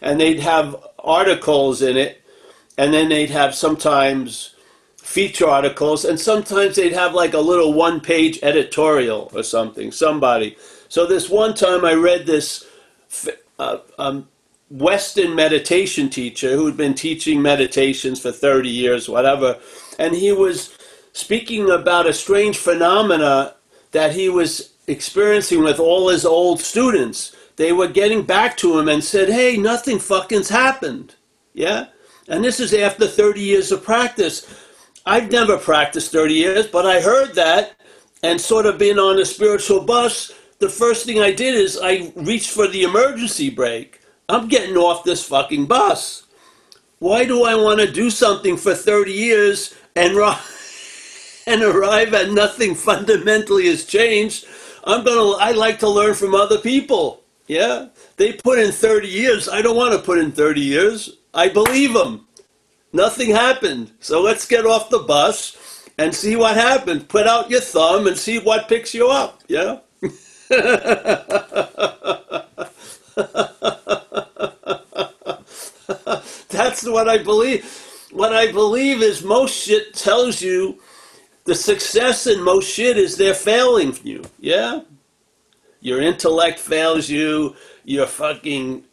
And 0.00 0.20
they'd 0.20 0.40
have 0.40 0.76
articles 0.98 1.82
in 1.82 1.96
it, 1.96 2.22
and 2.76 2.94
then 2.94 3.08
they'd 3.08 3.30
have 3.30 3.54
sometimes 3.54 4.54
feature 5.08 5.48
articles, 5.48 6.04
and 6.04 6.20
sometimes 6.20 6.76
they'd 6.76 6.92
have 6.92 7.14
like 7.14 7.32
a 7.32 7.40
little 7.40 7.72
one 7.72 7.98
page 7.98 8.38
editorial 8.42 9.30
or 9.34 9.42
something, 9.42 9.90
somebody. 9.90 10.54
So, 10.90 11.06
this 11.06 11.30
one 11.30 11.54
time 11.54 11.82
I 11.82 11.94
read 11.94 12.26
this 12.26 12.66
uh, 13.58 13.78
um, 13.98 14.28
Western 14.68 15.34
meditation 15.34 16.10
teacher 16.10 16.54
who 16.54 16.66
had 16.66 16.76
been 16.76 16.92
teaching 16.92 17.40
meditations 17.40 18.20
for 18.20 18.30
30 18.30 18.68
years, 18.68 19.08
whatever, 19.08 19.58
and 19.98 20.14
he 20.14 20.30
was 20.30 20.76
speaking 21.14 21.70
about 21.70 22.06
a 22.06 22.12
strange 22.12 22.58
phenomena 22.58 23.54
that 23.92 24.12
he 24.12 24.28
was 24.28 24.74
experiencing 24.88 25.64
with 25.64 25.80
all 25.80 26.10
his 26.10 26.26
old 26.26 26.60
students. 26.60 27.34
They 27.56 27.72
were 27.72 27.88
getting 27.88 28.24
back 28.24 28.58
to 28.58 28.78
him 28.78 28.88
and 28.88 29.02
said, 29.02 29.30
Hey, 29.30 29.56
nothing 29.56 29.98
fucking's 29.98 30.50
happened. 30.50 31.14
Yeah? 31.54 31.86
And 32.28 32.44
this 32.44 32.60
is 32.60 32.74
after 32.74 33.06
30 33.06 33.40
years 33.40 33.72
of 33.72 33.82
practice. 33.82 34.46
I've 35.08 35.32
never 35.32 35.56
practiced 35.56 36.12
30 36.12 36.34
years, 36.34 36.66
but 36.66 36.84
I 36.84 37.00
heard 37.00 37.34
that 37.34 37.80
and 38.22 38.38
sort 38.38 38.66
of 38.66 38.76
been 38.76 38.98
on 38.98 39.18
a 39.18 39.24
spiritual 39.24 39.80
bus. 39.80 40.32
The 40.58 40.68
first 40.68 41.06
thing 41.06 41.18
I 41.18 41.32
did 41.32 41.54
is 41.54 41.80
I 41.82 42.12
reached 42.14 42.50
for 42.50 42.68
the 42.68 42.82
emergency 42.82 43.48
brake. 43.48 44.02
I'm 44.28 44.48
getting 44.48 44.76
off 44.76 45.04
this 45.04 45.26
fucking 45.26 45.64
bus. 45.64 46.26
Why 46.98 47.24
do 47.24 47.44
I 47.44 47.54
want 47.54 47.80
to 47.80 47.90
do 47.90 48.10
something 48.10 48.58
for 48.58 48.74
30 48.74 49.10
years 49.10 49.74
and, 49.96 50.14
and 51.46 51.62
arrive 51.62 52.12
at 52.12 52.30
nothing 52.32 52.74
fundamentally 52.74 53.66
has 53.68 53.86
changed? 53.86 54.44
I'm 54.84 55.04
gonna. 55.04 55.38
I 55.38 55.52
like 55.52 55.78
to 55.78 55.88
learn 55.88 56.12
from 56.12 56.34
other 56.34 56.58
people. 56.58 57.22
Yeah, 57.46 57.86
they 58.18 58.34
put 58.34 58.58
in 58.58 58.72
30 58.72 59.08
years. 59.08 59.48
I 59.48 59.62
don't 59.62 59.76
want 59.76 59.94
to 59.94 60.00
put 60.00 60.18
in 60.18 60.32
30 60.32 60.60
years. 60.60 61.16
I 61.32 61.48
believe 61.48 61.94
them. 61.94 62.27
Nothing 62.92 63.30
happened. 63.30 63.92
So 64.00 64.20
let's 64.22 64.46
get 64.46 64.66
off 64.66 64.90
the 64.90 65.00
bus 65.00 65.56
and 65.98 66.14
see 66.14 66.36
what 66.36 66.56
happens. 66.56 67.04
Put 67.04 67.26
out 67.26 67.50
your 67.50 67.60
thumb 67.60 68.06
and 68.06 68.16
see 68.16 68.38
what 68.38 68.68
picks 68.68 68.94
you 68.94 69.08
up. 69.08 69.42
Yeah? 69.48 69.80
That's 76.48 76.84
what 76.86 77.08
I 77.08 77.18
believe. 77.18 77.64
What 78.12 78.32
I 78.32 78.50
believe 78.50 79.02
is 79.02 79.22
most 79.22 79.54
shit 79.54 79.94
tells 79.94 80.40
you 80.40 80.80
the 81.44 81.54
success 81.54 82.26
in 82.26 82.42
most 82.42 82.70
shit 82.70 82.96
is 82.96 83.16
they're 83.16 83.34
failing 83.34 83.98
you. 84.02 84.24
Yeah? 84.38 84.82
Your 85.80 86.00
intellect 86.00 86.58
fails 86.58 87.08
you. 87.08 87.54
Your 87.84 88.06
fucking 88.06 88.84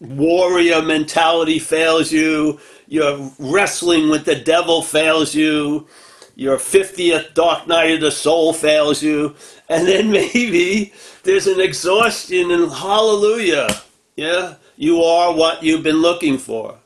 warrior 0.00 0.82
mentality 0.82 1.58
fails 1.58 2.10
you, 2.10 2.58
your 2.88 3.30
wrestling 3.38 4.08
with 4.10 4.24
the 4.24 4.34
devil 4.34 4.82
fails 4.82 5.34
you, 5.34 5.86
your 6.34 6.56
50th 6.56 7.34
dark 7.34 7.66
night 7.68 7.92
of 7.92 8.00
the 8.00 8.10
soul 8.10 8.52
fails 8.52 9.02
you, 9.02 9.34
and 9.68 9.86
then 9.86 10.10
maybe 10.12 10.92
there's 11.22 11.46
an 11.46 11.60
exhaustion 11.60 12.50
and 12.50 12.72
hallelujah. 12.72 13.68
Yeah, 14.16 14.54
you 14.76 15.02
are 15.02 15.34
what 15.34 15.62
you've 15.62 15.82
been 15.82 16.02
looking 16.02 16.38
for. 16.38 16.76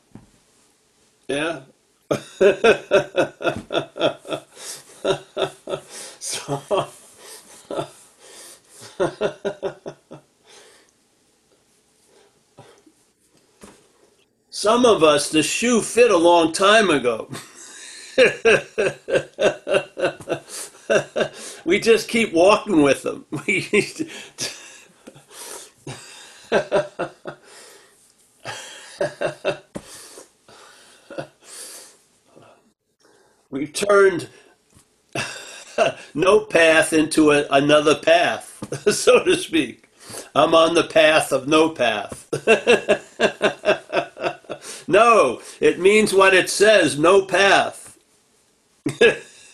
Yeah. 1.27 1.61
so 6.19 6.87
Some 14.57 14.85
of 14.85 15.03
us, 15.03 15.31
the 15.31 15.43
shoe 15.43 15.81
fit 15.81 16.09
a 16.09 16.17
long 16.17 16.53
time 16.53 16.89
ago. 16.89 17.29
we 21.65 21.77
just 21.77 22.07
keep 22.07 22.31
walking 22.31 22.81
with 22.81 23.03
them. 23.03 23.25
We've 33.49 33.73
turned 33.89 34.29
no 36.13 36.45
path 36.45 36.93
into 36.93 37.31
a, 37.31 37.45
another 37.51 37.95
path, 37.95 38.85
so 38.89 39.21
to 39.21 39.35
speak. 39.35 39.89
I'm 40.33 40.55
on 40.55 40.75
the 40.75 40.85
path 40.85 41.33
of 41.33 41.45
no 41.45 41.71
path. 41.71 42.29
No, 44.87 45.41
it 45.59 45.79
means 45.79 46.13
what 46.13 46.33
it 46.33 46.49
says 46.49 46.97
no 46.99 47.23
path. 47.23 47.97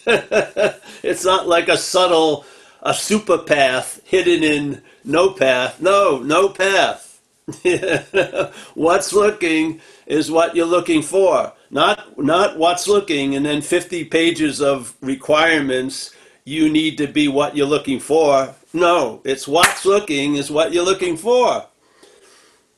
it's 0.05 1.23
not 1.23 1.47
like 1.47 1.69
a 1.69 1.77
subtle, 1.77 2.45
a 2.81 2.93
super 2.93 3.37
path 3.37 4.01
hidden 4.05 4.43
in 4.43 4.81
no 5.03 5.31
path. 5.31 5.81
No, 5.81 6.19
no 6.19 6.49
path. 6.49 7.19
what's 8.75 9.13
looking 9.13 9.81
is 10.05 10.31
what 10.31 10.55
you're 10.55 10.65
looking 10.65 11.01
for. 11.01 11.53
Not, 11.69 12.17
not 12.17 12.57
what's 12.57 12.87
looking 12.87 13.35
and 13.35 13.45
then 13.45 13.61
50 13.61 14.05
pages 14.05 14.61
of 14.61 14.95
requirements 15.01 16.13
you 16.43 16.69
need 16.69 16.97
to 16.97 17.07
be 17.07 17.27
what 17.27 17.55
you're 17.55 17.67
looking 17.67 17.99
for. 17.99 18.53
No, 18.73 19.21
it's 19.23 19.47
what's 19.47 19.85
looking 19.85 20.35
is 20.35 20.51
what 20.51 20.73
you're 20.73 20.85
looking 20.85 21.17
for. 21.17 21.65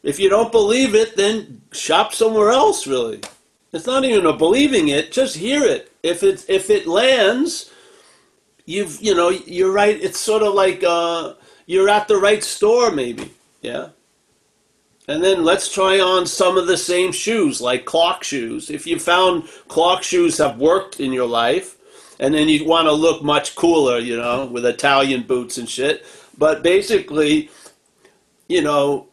If 0.03 0.19
you 0.19 0.29
don't 0.29 0.51
believe 0.51 0.93
it, 0.93 1.15
then 1.15 1.61
shop 1.71 2.13
somewhere 2.13 2.51
else, 2.51 2.85
really. 2.85 3.21
It's 3.71 3.87
not 3.87 4.05
even 4.05 4.25
a 4.25 4.33
believing 4.33 4.89
it, 4.89 5.11
just 5.11 5.37
hear 5.37 5.63
it. 5.63 5.91
If 6.03 6.21
it 6.21 6.45
if 6.47 6.69
it 6.69 6.85
lands, 6.85 7.71
you've 8.65 9.01
you 9.01 9.15
know, 9.15 9.29
you're 9.29 9.71
right. 9.71 9.99
It's 9.99 10.19
sort 10.19 10.43
of 10.43 10.53
like 10.53 10.83
uh, 10.83 11.33
you're 11.65 11.89
at 11.89 12.07
the 12.07 12.17
right 12.17 12.43
store, 12.43 12.91
maybe. 12.91 13.33
Yeah. 13.61 13.89
And 15.07 15.23
then 15.23 15.43
let's 15.43 15.73
try 15.73 15.99
on 15.99 16.25
some 16.25 16.57
of 16.57 16.67
the 16.67 16.77
same 16.77 17.11
shoes, 17.11 17.59
like 17.59 17.83
clock 17.85 18.23
shoes. 18.23 18.69
If 18.69 18.87
you 18.87 18.99
found 18.99 19.49
clock 19.67 20.03
shoes 20.03 20.37
have 20.37 20.59
worked 20.59 20.99
in 20.99 21.11
your 21.11 21.27
life, 21.27 21.77
and 22.19 22.33
then 22.33 22.47
you 22.47 22.65
want 22.65 22.87
to 22.87 22.93
look 22.93 23.23
much 23.23 23.55
cooler, 23.55 23.99
you 23.99 24.15
know, 24.15 24.45
with 24.45 24.65
Italian 24.65 25.23
boots 25.23 25.57
and 25.57 25.67
shit. 25.67 26.05
But 26.37 26.63
basically, 26.63 27.49
you 28.47 28.61
know, 28.61 29.07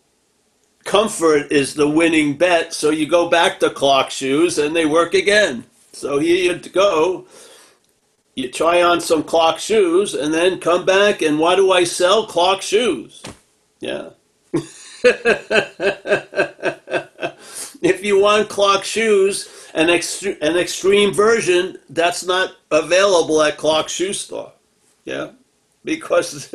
comfort 0.90 1.52
is 1.52 1.74
the 1.74 1.88
winning 1.88 2.36
bet. 2.36 2.74
So 2.74 2.90
you 2.90 3.06
go 3.06 3.28
back 3.30 3.60
to 3.60 3.70
clock 3.70 4.10
shoes 4.10 4.58
and 4.58 4.74
they 4.74 4.86
work 4.86 5.14
again. 5.14 5.62
So 5.92 6.18
here 6.18 6.52
you 6.52 6.58
go. 6.58 7.26
You 8.34 8.50
try 8.50 8.82
on 8.82 9.00
some 9.00 9.22
clock 9.22 9.60
shoes 9.60 10.14
and 10.14 10.34
then 10.34 10.58
come 10.58 10.84
back 10.84 11.22
and 11.22 11.38
why 11.38 11.54
do 11.54 11.70
I 11.70 11.84
sell 11.84 12.26
clock 12.26 12.60
shoes? 12.60 13.22
Yeah. 13.78 14.10
if 17.82 18.02
you 18.02 18.18
want 18.20 18.48
clock 18.48 18.82
shoes, 18.82 19.48
an, 19.74 19.86
ext- 19.86 20.42
an 20.42 20.56
extreme 20.56 21.14
version, 21.14 21.78
that's 21.88 22.24
not 22.24 22.56
available 22.72 23.40
at 23.42 23.58
clock 23.58 23.88
shoe 23.88 24.12
store. 24.12 24.50
Yeah. 25.04 25.30
Because 25.84 26.52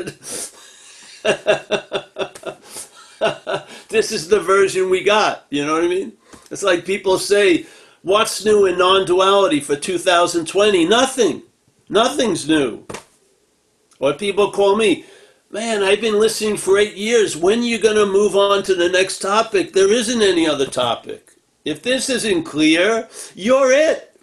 this 3.89 4.11
is 4.11 4.27
the 4.27 4.39
version 4.39 4.89
we 4.89 5.03
got. 5.03 5.45
You 5.49 5.65
know 5.65 5.73
what 5.73 5.83
I 5.83 5.87
mean? 5.87 6.13
It's 6.51 6.63
like 6.63 6.85
people 6.85 7.17
say, 7.19 7.65
what's 8.01 8.45
new 8.45 8.65
in 8.65 8.77
non 8.77 9.05
duality 9.05 9.59
for 9.59 9.75
2020? 9.75 10.85
Nothing. 10.85 11.43
Nothing's 11.89 12.47
new. 12.47 12.85
Or 13.99 14.13
people 14.13 14.51
call 14.51 14.75
me, 14.75 15.05
man, 15.49 15.83
I've 15.83 16.01
been 16.01 16.19
listening 16.19 16.57
for 16.57 16.77
eight 16.77 16.95
years. 16.95 17.37
When 17.37 17.59
are 17.59 17.63
you 17.63 17.79
going 17.79 17.95
to 17.95 18.05
move 18.05 18.35
on 18.35 18.63
to 18.63 18.75
the 18.75 18.89
next 18.89 19.19
topic? 19.19 19.73
There 19.73 19.91
isn't 19.91 20.21
any 20.21 20.47
other 20.47 20.65
topic. 20.65 21.31
If 21.63 21.81
this 21.81 22.09
isn't 22.09 22.43
clear, 22.43 23.09
you're 23.33 23.71
it. 23.71 24.19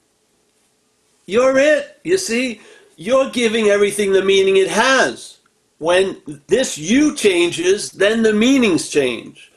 You're 1.26 1.56
it. 1.58 2.00
You 2.04 2.18
see, 2.18 2.60
you're 2.96 3.30
giving 3.30 3.66
everything 3.66 4.12
the 4.12 4.22
meaning 4.22 4.56
it 4.56 4.68
has. 4.68 5.38
When 5.82 6.22
this 6.46 6.78
you 6.78 7.16
changes, 7.16 7.90
then 7.90 8.22
the 8.22 8.32
meanings 8.32 8.88
change. 8.88 9.50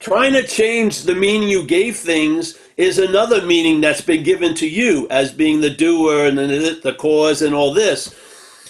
Trying 0.00 0.32
to 0.32 0.44
change 0.44 1.02
the 1.02 1.14
meaning 1.14 1.48
you 1.48 1.64
gave 1.64 1.96
things 1.96 2.58
is 2.76 2.98
another 2.98 3.40
meaning 3.46 3.80
that's 3.80 4.00
been 4.00 4.24
given 4.24 4.56
to 4.56 4.68
you 4.68 5.06
as 5.10 5.30
being 5.30 5.60
the 5.60 5.70
doer 5.70 6.26
and 6.26 6.36
the, 6.36 6.80
the 6.82 6.94
cause 6.94 7.40
and 7.40 7.54
all 7.54 7.72
this. 7.72 8.12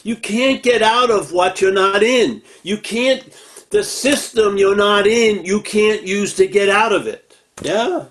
You 0.02 0.14
can't 0.14 0.62
get 0.62 0.82
out 0.82 1.10
of 1.10 1.32
what 1.32 1.62
you're 1.62 1.72
not 1.72 2.02
in. 2.02 2.42
You 2.64 2.76
can't, 2.76 3.32
the 3.70 3.82
system 3.82 4.58
you're 4.58 4.76
not 4.76 5.06
in, 5.06 5.42
you 5.42 5.62
can't 5.62 6.02
use 6.02 6.34
to 6.34 6.46
get 6.46 6.68
out 6.68 6.92
of 6.92 7.06
it. 7.06 7.34
Yeah. 7.62 8.04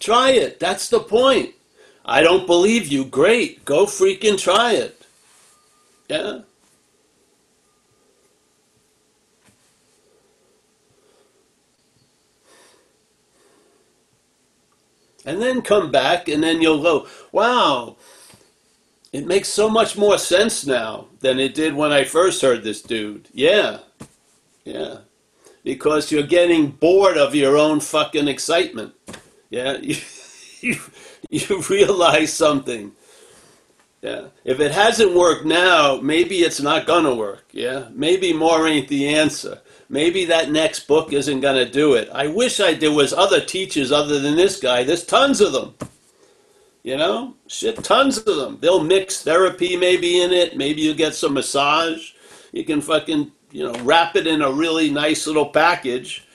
Try 0.00 0.30
it. 0.30 0.58
That's 0.58 0.88
the 0.88 0.98
point. 0.98 1.54
I 2.04 2.22
don't 2.22 2.46
believe 2.46 2.88
you. 2.88 3.04
Great. 3.04 3.64
Go 3.64 3.86
freaking 3.86 4.38
try 4.38 4.72
it. 4.72 5.06
Yeah. 6.08 6.40
And 15.24 15.40
then 15.40 15.62
come 15.62 15.90
back, 15.90 16.28
and 16.28 16.42
then 16.42 16.62
you'll 16.62 16.82
go, 16.82 17.06
wow, 17.30 17.96
it 19.12 19.26
makes 19.26 19.48
so 19.48 19.68
much 19.68 19.96
more 19.96 20.18
sense 20.18 20.66
now 20.66 21.06
than 21.20 21.38
it 21.38 21.54
did 21.54 21.74
when 21.74 21.92
I 21.92 22.04
first 22.04 22.40
heard 22.42 22.64
this 22.64 22.80
dude. 22.80 23.28
Yeah. 23.32 23.78
Yeah. 24.64 24.98
Because 25.62 26.10
you're 26.10 26.22
getting 26.22 26.70
bored 26.70 27.18
of 27.18 27.34
your 27.34 27.58
own 27.58 27.80
fucking 27.80 28.28
excitement. 28.28 28.94
Yeah. 29.50 29.78
you 31.48 31.62
realize 31.70 32.32
something. 32.32 32.92
Yeah. 34.02 34.28
If 34.44 34.60
it 34.60 34.72
hasn't 34.72 35.14
worked 35.14 35.44
now, 35.44 36.00
maybe 36.02 36.38
it's 36.38 36.60
not 36.60 36.86
going 36.86 37.04
to 37.04 37.14
work. 37.14 37.44
Yeah. 37.52 37.88
Maybe 37.92 38.32
more 38.32 38.66
ain't 38.66 38.88
the 38.88 39.08
answer. 39.14 39.60
Maybe 39.88 40.24
that 40.26 40.50
next 40.50 40.86
book 40.86 41.12
isn't 41.12 41.40
going 41.40 41.64
to 41.64 41.70
do 41.70 41.94
it. 41.94 42.08
I 42.12 42.26
wish 42.28 42.60
I 42.60 42.74
there 42.74 42.92
was 42.92 43.12
other 43.12 43.40
teachers 43.40 43.92
other 43.92 44.18
than 44.18 44.36
this 44.36 44.58
guy. 44.58 44.84
There's 44.84 45.04
tons 45.04 45.40
of 45.40 45.52
them. 45.52 45.74
You 46.82 46.96
know, 46.96 47.34
shit, 47.46 47.84
tons 47.84 48.16
of 48.18 48.36
them. 48.36 48.58
They'll 48.60 48.82
mix 48.82 49.22
therapy 49.22 49.76
maybe 49.76 50.22
in 50.22 50.32
it. 50.32 50.56
Maybe 50.56 50.80
you 50.80 50.94
get 50.94 51.14
some 51.14 51.34
massage. 51.34 52.12
You 52.52 52.64
can 52.64 52.80
fucking, 52.80 53.32
you 53.52 53.64
know, 53.64 53.78
wrap 53.82 54.16
it 54.16 54.26
in 54.26 54.40
a 54.40 54.50
really 54.50 54.90
nice 54.90 55.26
little 55.26 55.50
package. 55.50 56.26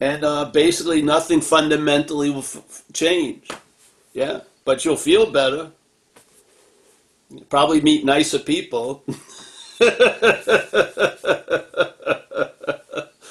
And 0.00 0.24
uh, 0.24 0.46
basically 0.46 1.02
nothing 1.02 1.40
fundamentally 1.40 2.30
will 2.30 2.40
f- 2.40 2.84
change. 2.92 3.48
Yeah, 4.12 4.40
but 4.64 4.84
you'll 4.84 4.96
feel 4.96 5.30
better. 5.30 5.72
You'll 7.30 7.44
probably 7.44 7.80
meet 7.80 8.04
nicer 8.04 8.38
people. 8.38 9.04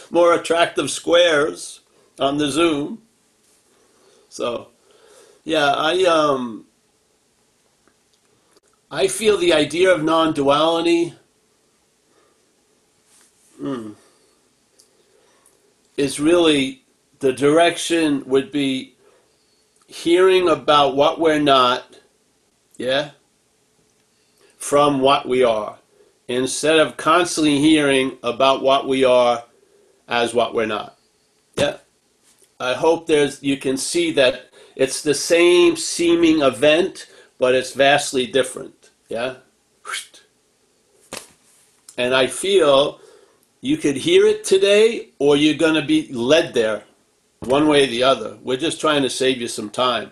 More 0.10 0.34
attractive 0.34 0.90
squares 0.90 1.82
on 2.20 2.38
the 2.38 2.50
Zoom. 2.50 3.04
So, 4.30 4.70
yeah, 5.44 5.72
I 5.72 6.04
um, 6.04 6.66
I 8.90 9.08
feel 9.08 9.38
the 9.38 9.54
idea 9.54 9.94
of 9.94 10.04
non-duality 10.04 11.14
hmm, 13.58 13.92
is 15.96 16.20
really 16.20 16.84
the 17.20 17.32
direction 17.32 18.24
would 18.26 18.52
be 18.52 18.91
hearing 19.92 20.48
about 20.48 20.96
what 20.96 21.20
we're 21.20 21.40
not, 21.42 21.84
yeah, 22.78 23.12
from 24.58 25.02
what 25.02 25.28
we 25.28 25.44
are, 25.44 25.78
instead 26.30 26.80
of 26.80 26.96
constantly 26.96 27.60
hearing 27.60 28.18
about 28.24 28.64
what 28.64 28.88
we 28.88 29.04
are 29.04 29.44
as 30.08 30.34
what 30.34 30.54
we're 30.54 30.66
not. 30.66 30.98
Yeah. 31.56 31.78
I 32.60 32.74
hope 32.74 33.08
there's 33.08 33.44
you 33.44 33.58
can 33.58 33.76
see 33.76 34.14
that 34.14 34.50
it's 34.76 35.02
the 35.02 35.14
same 35.14 35.76
seeming 35.76 36.42
event, 36.42 37.08
but 37.38 37.54
it's 37.54 37.74
vastly 37.74 38.26
different. 38.28 38.92
Yeah? 39.10 39.36
And 41.98 42.16
I 42.16 42.28
feel 42.28 43.00
you 43.60 43.78
could 43.78 43.98
hear 43.98 44.26
it 44.26 44.46
today 44.46 45.10
or 45.20 45.36
you're 45.36 45.56
going 45.56 45.76
to 45.76 45.86
be 45.86 46.12
led 46.14 46.54
there 46.54 46.84
one 47.42 47.68
way 47.68 47.86
or 47.86 47.88
the 47.88 48.04
other. 48.04 48.38
We're 48.44 48.58
just 48.58 48.80
trying 48.80 49.02
to 49.02 49.10
save 49.10 49.42
you 49.42 49.48
some 49.48 49.72
time 49.72 50.12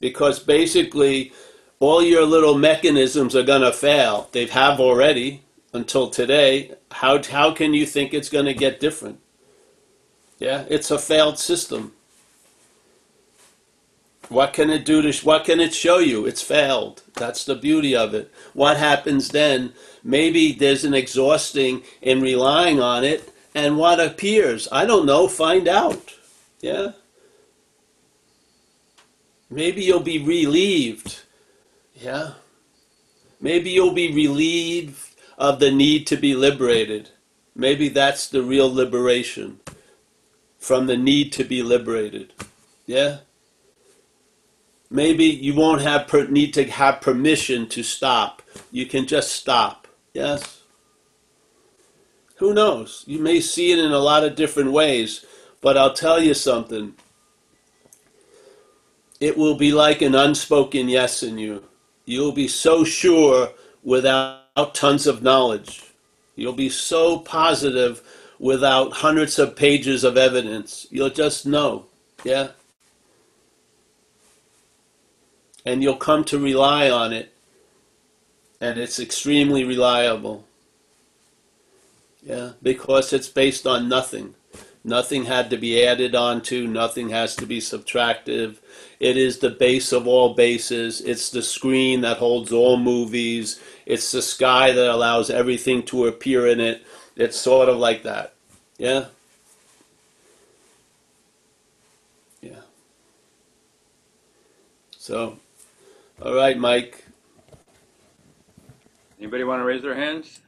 because 0.00 0.40
basically 0.40 1.32
all 1.78 2.02
your 2.02 2.24
little 2.24 2.58
mechanisms 2.58 3.36
are 3.36 3.44
going 3.44 3.62
to 3.62 3.72
fail. 3.72 4.28
They 4.32 4.46
have 4.46 4.80
already 4.80 5.44
until 5.72 6.10
today. 6.10 6.72
How, 6.90 7.22
how 7.22 7.52
can 7.52 7.72
you 7.72 7.86
think 7.86 8.12
it's 8.12 8.28
going 8.28 8.46
to 8.46 8.54
get 8.54 8.80
different? 8.80 9.20
Yeah, 10.40 10.64
it's 10.68 10.90
a 10.90 10.98
failed 10.98 11.38
system. 11.38 11.92
What 14.28 14.52
can 14.52 14.68
it 14.70 14.84
do 14.84 15.02
to 15.02 15.24
what 15.24 15.44
can 15.44 15.60
it 15.60 15.72
show 15.72 15.98
you? 15.98 16.26
It's 16.26 16.42
failed. 16.42 17.04
That's 17.14 17.44
the 17.44 17.54
beauty 17.54 17.94
of 17.94 18.12
it. 18.12 18.34
What 18.54 18.76
happens 18.76 19.28
then? 19.28 19.72
Maybe 20.02 20.52
there's 20.52 20.84
an 20.84 20.94
exhausting 20.94 21.84
in 22.02 22.20
relying 22.20 22.80
on 22.80 23.04
it 23.04 23.32
and 23.54 23.78
what 23.78 24.00
appears. 24.00 24.66
I 24.72 24.84
don't 24.84 25.06
know, 25.06 25.28
find 25.28 25.68
out. 25.68 26.15
Yeah? 26.60 26.92
Maybe 29.50 29.82
you'll 29.82 30.00
be 30.00 30.22
relieved. 30.22 31.22
Yeah? 31.94 32.32
Maybe 33.40 33.70
you'll 33.70 33.92
be 33.92 34.12
relieved 34.12 34.98
of 35.38 35.60
the 35.60 35.70
need 35.70 36.06
to 36.08 36.16
be 36.16 36.34
liberated. 36.34 37.10
Maybe 37.54 37.88
that's 37.88 38.28
the 38.28 38.42
real 38.42 38.72
liberation 38.72 39.60
from 40.58 40.86
the 40.86 40.96
need 40.96 41.32
to 41.32 41.44
be 41.44 41.62
liberated. 41.62 42.32
Yeah? 42.86 43.18
Maybe 44.90 45.24
you 45.24 45.54
won't 45.54 45.82
have 45.82 46.06
per, 46.06 46.26
need 46.26 46.54
to 46.54 46.64
have 46.64 47.00
permission 47.00 47.68
to 47.68 47.82
stop. 47.82 48.42
You 48.70 48.86
can 48.86 49.06
just 49.06 49.32
stop. 49.32 49.88
Yes? 50.12 50.62
Who 52.36 52.54
knows? 52.54 53.04
You 53.06 53.18
may 53.18 53.40
see 53.40 53.72
it 53.72 53.78
in 53.78 53.92
a 53.92 53.98
lot 53.98 54.24
of 54.24 54.36
different 54.36 54.72
ways, 54.72 55.24
but 55.66 55.76
I'll 55.76 55.92
tell 55.92 56.22
you 56.22 56.32
something. 56.32 56.94
It 59.18 59.36
will 59.36 59.56
be 59.56 59.72
like 59.72 60.00
an 60.00 60.14
unspoken 60.14 60.88
yes 60.88 61.24
in 61.24 61.38
you. 61.38 61.64
You'll 62.04 62.30
be 62.30 62.46
so 62.46 62.84
sure 62.84 63.50
without 63.82 64.74
tons 64.74 65.08
of 65.08 65.24
knowledge. 65.24 65.82
You'll 66.36 66.52
be 66.52 66.68
so 66.68 67.18
positive 67.18 68.00
without 68.38 68.92
hundreds 68.92 69.40
of 69.40 69.56
pages 69.56 70.04
of 70.04 70.16
evidence. 70.16 70.86
You'll 70.92 71.10
just 71.10 71.46
know. 71.46 71.86
Yeah? 72.22 72.50
and 75.64 75.82
you'll 75.82 75.96
come 75.96 76.22
to 76.26 76.38
rely 76.38 76.88
on 76.88 77.12
it, 77.12 77.34
and 78.60 78.78
it's 78.78 79.00
extremely 79.00 79.64
reliable. 79.64 80.44
Yeah, 82.22 82.52
because 82.62 83.12
it's 83.12 83.28
based 83.28 83.66
on 83.66 83.88
nothing. 83.88 84.36
Nothing 84.86 85.24
had 85.24 85.50
to 85.50 85.56
be 85.56 85.84
added 85.84 86.14
onto, 86.14 86.68
nothing 86.68 87.08
has 87.08 87.34
to 87.36 87.44
be 87.44 87.58
subtractive. 87.58 88.58
It 89.00 89.16
is 89.16 89.40
the 89.40 89.50
base 89.50 89.90
of 89.90 90.06
all 90.06 90.34
bases. 90.34 91.00
It's 91.00 91.28
the 91.28 91.42
screen 91.42 92.02
that 92.02 92.18
holds 92.18 92.52
all 92.52 92.76
movies. 92.76 93.60
It's 93.84 94.12
the 94.12 94.22
sky 94.22 94.70
that 94.70 94.88
allows 94.88 95.28
everything 95.28 95.82
to 95.86 96.06
appear 96.06 96.46
in 96.46 96.60
it. 96.60 96.86
It's 97.16 97.36
sort 97.36 97.68
of 97.68 97.78
like 97.78 98.04
that. 98.04 98.34
Yeah? 98.78 99.06
Yeah. 102.40 102.62
So, 104.96 105.36
all 106.22 106.34
right, 106.36 106.56
Mike. 106.56 107.04
Anybody 109.18 109.42
want 109.42 109.62
to 109.62 109.64
raise 109.64 109.82
their 109.82 109.96
hands? 109.96 110.38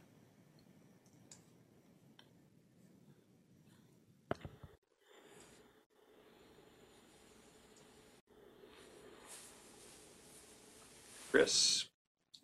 Chris, 11.38 11.84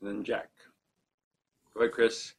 and 0.00 0.08
then 0.08 0.22
Jack. 0.22 0.50
Go 1.74 1.80
ahead, 1.80 1.92
Chris. 1.92 2.32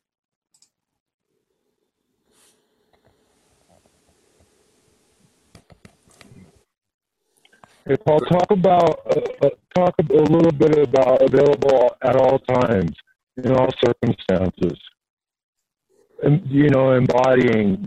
Hey, 7.85 7.97
Paul, 8.05 8.21
talk 8.21 8.51
about 8.51 9.01
uh, 9.05 9.47
uh, 9.47 9.49
talk 9.75 9.95
a 9.99 10.13
little 10.13 10.53
bit 10.53 10.77
about 10.77 11.21
available 11.23 11.93
at 12.01 12.15
all 12.15 12.39
times 12.39 12.91
in 13.35 13.51
all 13.51 13.67
circumstances, 13.85 14.79
and 16.23 16.41
you 16.49 16.69
know, 16.69 16.93
embodying 16.93 17.85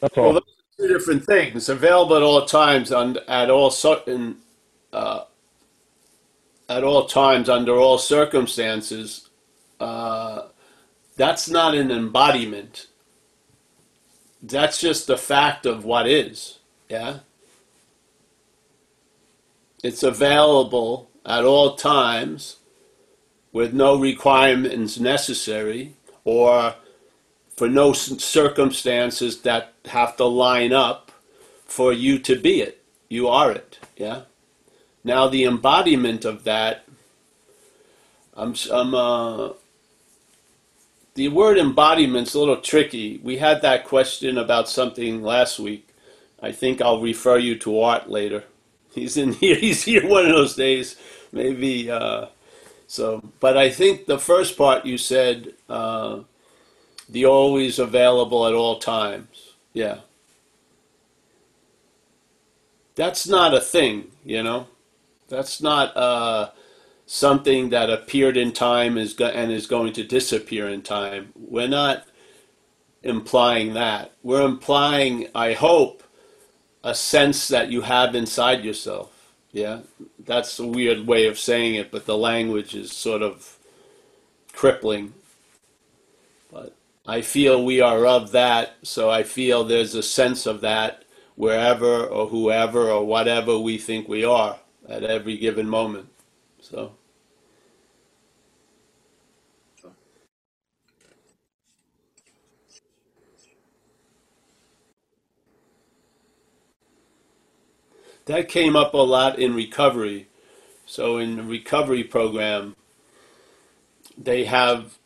That's 0.00 0.16
Well, 0.16 0.26
all. 0.26 0.32
those 0.34 0.42
are 0.42 0.86
two 0.86 0.96
different 0.96 1.24
things. 1.24 1.68
Available 1.68 2.14
at 2.14 2.22
all 2.22 2.46
times 2.46 2.92
and 2.92 3.18
at 3.26 3.50
all 3.50 3.72
certain, 3.72 4.36
uh, 4.92 5.24
at 6.68 6.84
all 6.84 7.06
times 7.06 7.48
under 7.48 7.76
all 7.76 7.98
circumstances. 7.98 9.28
Uh, 9.80 10.42
that's 11.16 11.48
not 11.48 11.74
an 11.74 11.90
embodiment. 11.90 12.86
That's 14.42 14.80
just 14.80 15.06
the 15.06 15.16
fact 15.16 15.66
of 15.66 15.84
what 15.84 16.06
is. 16.06 16.58
Yeah. 16.88 17.20
It's 19.82 20.02
available 20.02 21.10
at 21.24 21.44
all 21.44 21.76
times 21.76 22.56
with 23.52 23.72
no 23.72 23.98
requirements 23.98 24.98
necessary 24.98 25.94
or 26.24 26.74
for 27.56 27.68
no 27.68 27.92
circumstances 27.92 29.40
that 29.42 29.72
have 29.86 30.16
to 30.16 30.24
line 30.24 30.72
up 30.72 31.10
for 31.64 31.92
you 31.92 32.18
to 32.20 32.36
be 32.36 32.60
it. 32.60 32.82
You 33.08 33.28
are 33.28 33.50
it. 33.50 33.78
Yeah. 33.96 34.22
Now 35.04 35.28
the 35.28 35.44
embodiment 35.44 36.24
of 36.24 36.44
that. 36.44 36.84
I'm. 38.34 38.54
I'm. 38.70 38.94
Uh, 38.94 39.52
the 41.14 41.28
word 41.28 41.58
embodiment's 41.58 42.34
a 42.34 42.38
little 42.38 42.60
tricky. 42.60 43.18
We 43.24 43.38
had 43.38 43.62
that 43.62 43.84
question 43.84 44.38
about 44.38 44.68
something 44.68 45.22
last 45.22 45.58
week. 45.58 45.88
I 46.40 46.52
think 46.52 46.80
I'll 46.80 47.00
refer 47.00 47.38
you 47.38 47.58
to 47.58 47.80
Art 47.80 48.08
later. 48.08 48.44
He's 48.94 49.16
in 49.16 49.32
here. 49.32 49.56
He's 49.60 49.84
here 49.84 50.08
one 50.08 50.26
of 50.26 50.32
those 50.32 50.54
days. 50.54 50.96
Maybe. 51.32 51.90
Uh, 51.90 52.26
so, 52.86 53.22
but 53.40 53.56
I 53.56 53.70
think 53.70 54.06
the 54.06 54.18
first 54.18 54.56
part 54.56 54.86
you 54.86 54.98
said. 54.98 55.54
Uh, 55.68 56.20
the 57.08 57.24
always 57.24 57.78
available 57.78 58.46
at 58.46 58.54
all 58.54 58.78
times. 58.78 59.54
Yeah. 59.72 60.00
That's 62.94 63.26
not 63.26 63.54
a 63.54 63.60
thing, 63.60 64.10
you 64.24 64.42
know. 64.42 64.66
That's 65.28 65.60
not 65.60 65.94
uh, 65.96 66.50
something 67.06 67.68
that 67.68 67.90
appeared 67.90 68.36
in 68.36 68.52
time 68.52 68.96
is 68.96 69.12
go- 69.12 69.26
and 69.26 69.52
is 69.52 69.66
going 69.66 69.92
to 69.94 70.04
disappear 70.04 70.68
in 70.68 70.82
time. 70.82 71.32
We're 71.36 71.68
not 71.68 72.06
implying 73.02 73.74
that. 73.74 74.12
We're 74.22 74.46
implying, 74.46 75.28
I 75.34 75.52
hope, 75.52 76.02
a 76.82 76.94
sense 76.94 77.48
that 77.48 77.70
you 77.70 77.82
have 77.82 78.14
inside 78.14 78.64
yourself. 78.64 79.32
Yeah. 79.52 79.80
That's 80.18 80.58
a 80.58 80.66
weird 80.66 81.06
way 81.06 81.26
of 81.26 81.38
saying 81.38 81.74
it, 81.74 81.90
but 81.90 82.06
the 82.06 82.16
language 82.16 82.74
is 82.74 82.92
sort 82.92 83.22
of 83.22 83.58
crippling. 84.54 85.12
But 86.50 86.74
I 87.06 87.20
feel 87.20 87.64
we 87.64 87.80
are 87.82 88.06
of 88.06 88.32
that, 88.32 88.76
so 88.82 89.10
I 89.10 89.24
feel 89.24 89.64
there's 89.64 89.94
a 89.94 90.02
sense 90.02 90.46
of 90.46 90.62
that 90.62 91.04
wherever 91.34 92.04
or 92.04 92.28
whoever 92.28 92.90
or 92.90 93.04
whatever 93.06 93.58
we 93.58 93.78
think 93.78 94.08
we 94.08 94.24
are 94.24 94.58
at 94.88 95.04
every 95.04 95.36
given 95.36 95.68
moment. 95.68 96.08
So 96.60 96.92
that 108.26 108.48
came 108.48 108.76
up 108.76 108.94
a 108.94 108.98
lot 108.98 109.38
in 109.38 109.54
recovery. 109.54 110.28
So 110.86 111.18
in 111.18 111.36
the 111.36 111.42
recovery 111.42 112.04
program, 112.04 112.76
they 114.16 114.44
have 114.44 114.98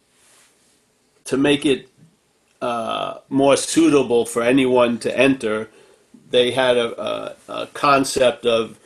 to 1.24 1.36
make 1.36 1.66
it 1.66 1.88
uh, 2.60 3.18
more 3.28 3.56
suitable 3.56 4.24
for 4.24 4.42
anyone 4.42 4.98
to 5.00 5.18
enter. 5.18 5.70
They 6.30 6.52
had 6.52 6.76
a, 6.76 7.00
a, 7.00 7.36
a 7.48 7.66
concept 7.68 8.46
of 8.46 8.78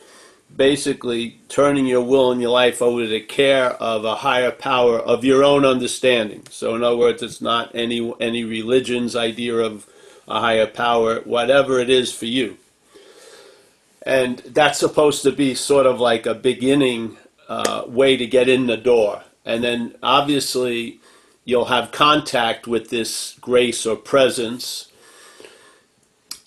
basically 0.56 1.38
turning 1.48 1.86
your 1.86 2.02
will 2.02 2.32
and 2.32 2.40
your 2.40 2.50
life 2.50 2.80
over 2.80 3.02
to 3.02 3.08
the 3.08 3.20
care 3.20 3.70
of 3.74 4.04
a 4.04 4.16
higher 4.16 4.50
power 4.50 4.98
of 4.98 5.24
your 5.24 5.44
own 5.44 5.64
understanding. 5.64 6.42
So, 6.50 6.74
in 6.74 6.82
other 6.82 6.96
words, 6.96 7.22
it's 7.22 7.40
not 7.40 7.74
any 7.74 8.12
any 8.20 8.44
religion's 8.44 9.14
idea 9.14 9.56
of 9.56 9.86
a 10.28 10.40
higher 10.40 10.66
power, 10.66 11.20
whatever 11.20 11.78
it 11.78 11.90
is 11.90 12.12
for 12.12 12.26
you. 12.26 12.56
And 14.02 14.38
that's 14.38 14.78
supposed 14.78 15.22
to 15.22 15.32
be 15.32 15.54
sort 15.54 15.86
of 15.86 16.00
like 16.00 16.26
a 16.26 16.34
beginning 16.34 17.16
uh, 17.48 17.84
way 17.86 18.16
to 18.16 18.26
get 18.26 18.48
in 18.48 18.66
the 18.66 18.76
door. 18.76 19.22
And 19.44 19.62
then 19.62 19.96
obviously 20.02 21.00
you'll 21.44 21.66
have 21.66 21.92
contact 21.92 22.66
with 22.66 22.90
this 22.90 23.36
grace 23.40 23.86
or 23.86 23.96
presence, 23.96 24.90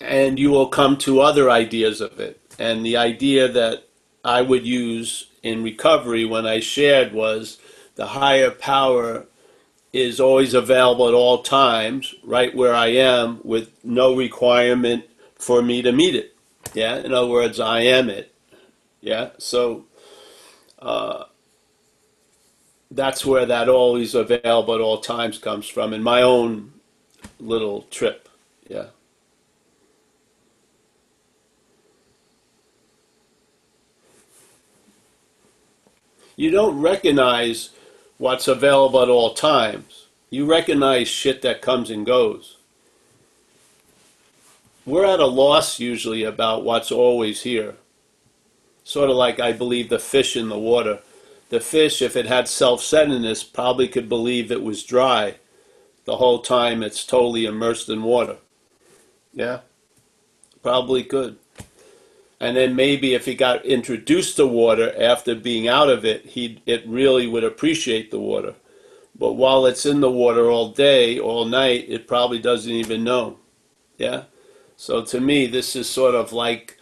and 0.00 0.38
you 0.38 0.50
will 0.50 0.68
come 0.68 0.96
to 0.98 1.20
other 1.20 1.50
ideas 1.50 2.00
of 2.00 2.20
it. 2.20 2.40
And 2.58 2.84
the 2.84 2.96
idea 2.96 3.48
that 3.48 3.84
I 4.24 4.42
would 4.42 4.66
use 4.66 5.28
in 5.42 5.62
recovery 5.62 6.24
when 6.24 6.46
I 6.46 6.60
shared 6.60 7.12
was 7.12 7.58
the 7.94 8.08
higher 8.08 8.50
power 8.50 9.26
is 9.92 10.20
always 10.20 10.54
available 10.54 11.08
at 11.08 11.14
all 11.14 11.42
times, 11.42 12.14
right 12.22 12.54
where 12.54 12.74
I 12.74 12.88
am, 12.88 13.40
with 13.42 13.72
no 13.82 14.14
requirement 14.14 15.04
for 15.36 15.62
me 15.62 15.82
to 15.82 15.92
meet 15.92 16.14
it. 16.14 16.36
Yeah, 16.74 16.96
in 16.98 17.12
other 17.12 17.26
words, 17.28 17.58
I 17.58 17.80
am 17.80 18.08
it. 18.08 18.32
Yeah, 19.00 19.30
so 19.38 19.86
uh, 20.78 21.24
that's 22.90 23.24
where 23.24 23.46
that 23.46 23.68
always 23.68 24.14
available 24.14 24.74
at 24.74 24.80
all 24.80 24.98
times 24.98 25.38
comes 25.38 25.66
from 25.66 25.92
in 25.92 26.02
my 26.02 26.22
own 26.22 26.72
little 27.40 27.82
trip. 27.90 28.28
Yeah. 28.68 28.86
You 36.40 36.50
don't 36.50 36.80
recognize 36.80 37.68
what's 38.16 38.48
available 38.48 39.02
at 39.02 39.10
all 39.10 39.34
times. 39.34 40.06
You 40.30 40.46
recognize 40.46 41.06
shit 41.06 41.42
that 41.42 41.60
comes 41.60 41.90
and 41.90 42.06
goes. 42.06 42.56
We're 44.86 45.04
at 45.04 45.20
a 45.20 45.26
loss 45.26 45.78
usually 45.78 46.24
about 46.24 46.64
what's 46.64 46.90
always 46.90 47.42
here. 47.42 47.74
Sort 48.84 49.10
of 49.10 49.16
like 49.16 49.38
I 49.38 49.52
believe 49.52 49.90
the 49.90 49.98
fish 49.98 50.34
in 50.34 50.48
the 50.48 50.58
water. 50.58 51.00
The 51.50 51.60
fish, 51.60 52.00
if 52.00 52.16
it 52.16 52.24
had 52.24 52.48
self 52.48 52.82
centeredness, 52.82 53.44
probably 53.44 53.86
could 53.86 54.08
believe 54.08 54.50
it 54.50 54.62
was 54.62 54.82
dry 54.82 55.34
the 56.06 56.16
whole 56.16 56.38
time 56.38 56.82
it's 56.82 57.04
totally 57.04 57.44
immersed 57.44 57.90
in 57.90 58.02
water. 58.02 58.38
Yeah? 59.34 59.60
Probably 60.62 61.02
could. 61.04 61.36
And 62.40 62.56
then 62.56 62.74
maybe 62.74 63.12
if 63.12 63.26
he 63.26 63.34
got 63.34 63.66
introduced 63.66 64.36
to 64.36 64.46
water 64.46 64.94
after 64.98 65.34
being 65.34 65.68
out 65.68 65.90
of 65.90 66.06
it, 66.06 66.24
he 66.24 66.62
it 66.64 66.86
really 66.86 67.26
would 67.26 67.44
appreciate 67.44 68.10
the 68.10 68.18
water. 68.18 68.54
But 69.14 69.34
while 69.34 69.66
it's 69.66 69.84
in 69.84 70.00
the 70.00 70.10
water 70.10 70.50
all 70.50 70.70
day, 70.70 71.18
all 71.18 71.44
night, 71.44 71.84
it 71.88 72.08
probably 72.08 72.38
doesn't 72.38 72.72
even 72.72 73.04
know. 73.04 73.36
Yeah? 73.98 74.24
So 74.76 75.04
to 75.04 75.20
me, 75.20 75.46
this 75.46 75.76
is 75.76 75.90
sort 75.90 76.14
of 76.14 76.32
like 76.32 76.78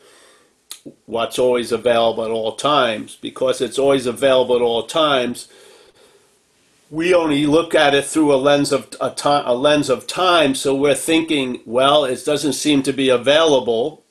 what's 1.06 1.36
always 1.36 1.72
available 1.72 2.24
at 2.24 2.30
all 2.30 2.54
times. 2.54 3.18
Because 3.20 3.60
it's 3.60 3.78
always 3.78 4.06
available 4.06 4.54
at 4.54 4.62
all 4.62 4.84
times, 4.84 5.48
we 6.90 7.12
only 7.12 7.44
look 7.46 7.74
at 7.74 7.94
it 7.94 8.04
through 8.04 8.32
a 8.32 8.36
lens 8.36 8.70
of 8.70 8.94
a, 9.00 9.10
time, 9.10 9.42
a 9.44 9.54
lens 9.54 9.90
of 9.90 10.06
time. 10.06 10.54
So 10.54 10.76
we're 10.76 10.94
thinking, 10.94 11.60
well, 11.66 12.04
it 12.04 12.24
doesn't 12.24 12.52
seem 12.52 12.84
to 12.84 12.92
be 12.92 13.08
available, 13.08 14.04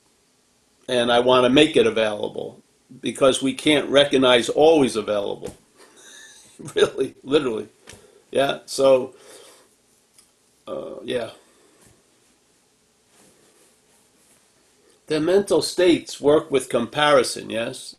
and 0.88 1.12
I 1.12 1.19
want 1.19 1.43
to 1.45 1.50
make 1.50 1.76
it 1.76 1.88
available 1.88 2.62
because 3.02 3.41
we 3.41 3.54
can't 3.54 3.89
recognize 3.89 4.50
always 4.50 4.95
available. 4.95 5.56
really, 6.76 7.15
literally, 7.23 7.67
yeah. 8.32 8.60
So, 8.65 9.13
uh, 10.67 10.95
yeah. 11.04 11.32
The 15.08 15.21
mental 15.21 15.62
states 15.62 16.19
work 16.19 16.52
with 16.52 16.67
comparison. 16.67 17.50
Yes, 17.50 17.95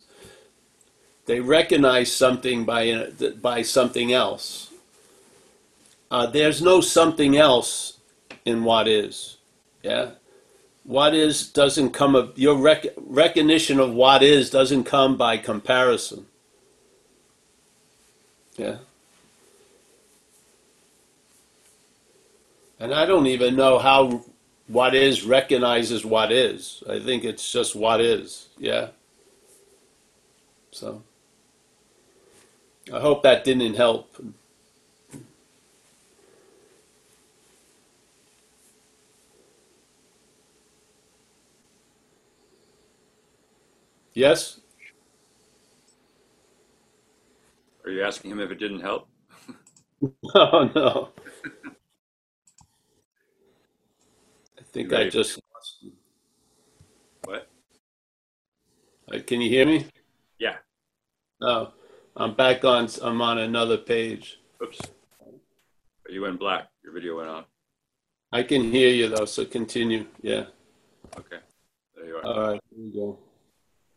they 1.25 1.39
recognize 1.39 2.11
something 2.15 2.65
by 2.65 3.11
by 3.41 3.61
something 3.63 4.13
else. 4.13 4.71
Uh, 6.11 6.25
there's 6.25 6.61
no 6.61 6.81
something 6.81 7.37
else 7.37 7.99
in 8.45 8.63
what 8.63 8.87
is. 8.87 9.37
Yeah. 9.83 10.11
What 10.83 11.13
is 11.13 11.47
doesn't 11.47 11.91
come 11.91 12.15
of 12.15 12.37
your 12.37 12.55
rec- 12.55 12.93
recognition 12.97 13.79
of 13.79 13.93
what 13.93 14.23
is 14.23 14.49
doesn't 14.49 14.85
come 14.85 15.17
by 15.17 15.37
comparison. 15.37 16.25
Yeah. 18.57 18.77
And 22.79 22.93
I 22.93 23.05
don't 23.05 23.27
even 23.27 23.55
know 23.55 23.79
how 23.79 24.25
what 24.67 24.95
is 24.95 25.23
recognizes 25.25 26.05
what 26.05 26.31
is. 26.31 26.83
I 26.89 26.99
think 26.99 27.23
it's 27.23 27.51
just 27.51 27.75
what 27.75 28.01
is. 28.01 28.49
Yeah. 28.57 28.89
So 30.71 31.03
I 32.93 32.99
hope 32.99 33.23
that 33.23 33.43
didn't 33.43 33.75
help. 33.75 34.15
Yes? 44.19 44.59
Are 47.85 47.89
you 47.89 48.03
asking 48.03 48.31
him 48.31 48.41
if 48.41 48.51
it 48.51 48.59
didn't 48.59 48.81
help? 48.81 49.07
Oh, 50.35 50.69
no. 50.75 51.09
I 54.57 54.63
think 54.73 54.91
I 54.93 55.09
just 55.09 55.39
lost 55.53 55.77
you. 55.81 55.91
What? 57.23 57.49
Uh, 59.09 59.19
Can 59.25 59.39
you 59.41 59.49
hear 59.49 59.65
me? 59.65 59.87
Yeah. 60.37 60.57
No, 61.41 61.71
I'm 62.15 62.33
back 62.35 62.65
on, 62.65 62.89
I'm 63.01 63.21
on 63.21 63.37
another 63.37 63.77
page. 63.77 64.39
Oops. 64.61 64.79
You 66.09 66.21
went 66.23 66.39
black. 66.39 66.67
Your 66.83 66.93
video 66.93 67.17
went 67.17 67.29
off. 67.29 67.45
I 68.33 68.43
can 68.43 68.69
hear 68.71 68.89
you 68.89 69.07
though, 69.07 69.25
so 69.25 69.45
continue. 69.45 70.05
Yeah. 70.21 70.45
Okay. 71.17 71.39
There 71.95 72.05
you 72.05 72.15
are. 72.17 72.25
All 72.25 72.41
right, 72.41 72.61
here 72.69 72.85
we 72.85 72.91
go. 72.91 73.19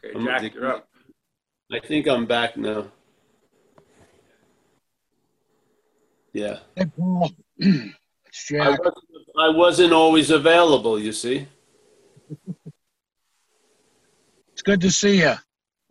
Okay, 0.05 0.15
I'm- 0.15 0.27
Jack, 0.43 0.55
you're 0.55 0.67
up. 0.73 0.89
I 1.71 1.81
think 1.81 2.07
I'm 2.07 2.27
back 2.27 2.57
now. 2.57 2.87
Yeah. 6.33 6.59
Hey, 6.77 6.87
Paul. 6.87 7.31
It's 8.35 8.51
I 8.51 8.71
wasn't, 8.71 8.97
I 9.39 9.49
wasn't 9.51 9.93
always 9.93 10.31
available, 10.31 10.99
you 10.99 11.13
see. 11.13 11.47
It's 14.55 14.63
good 14.63 14.81
to 14.81 14.91
see 14.91 15.19
you. 15.21 15.35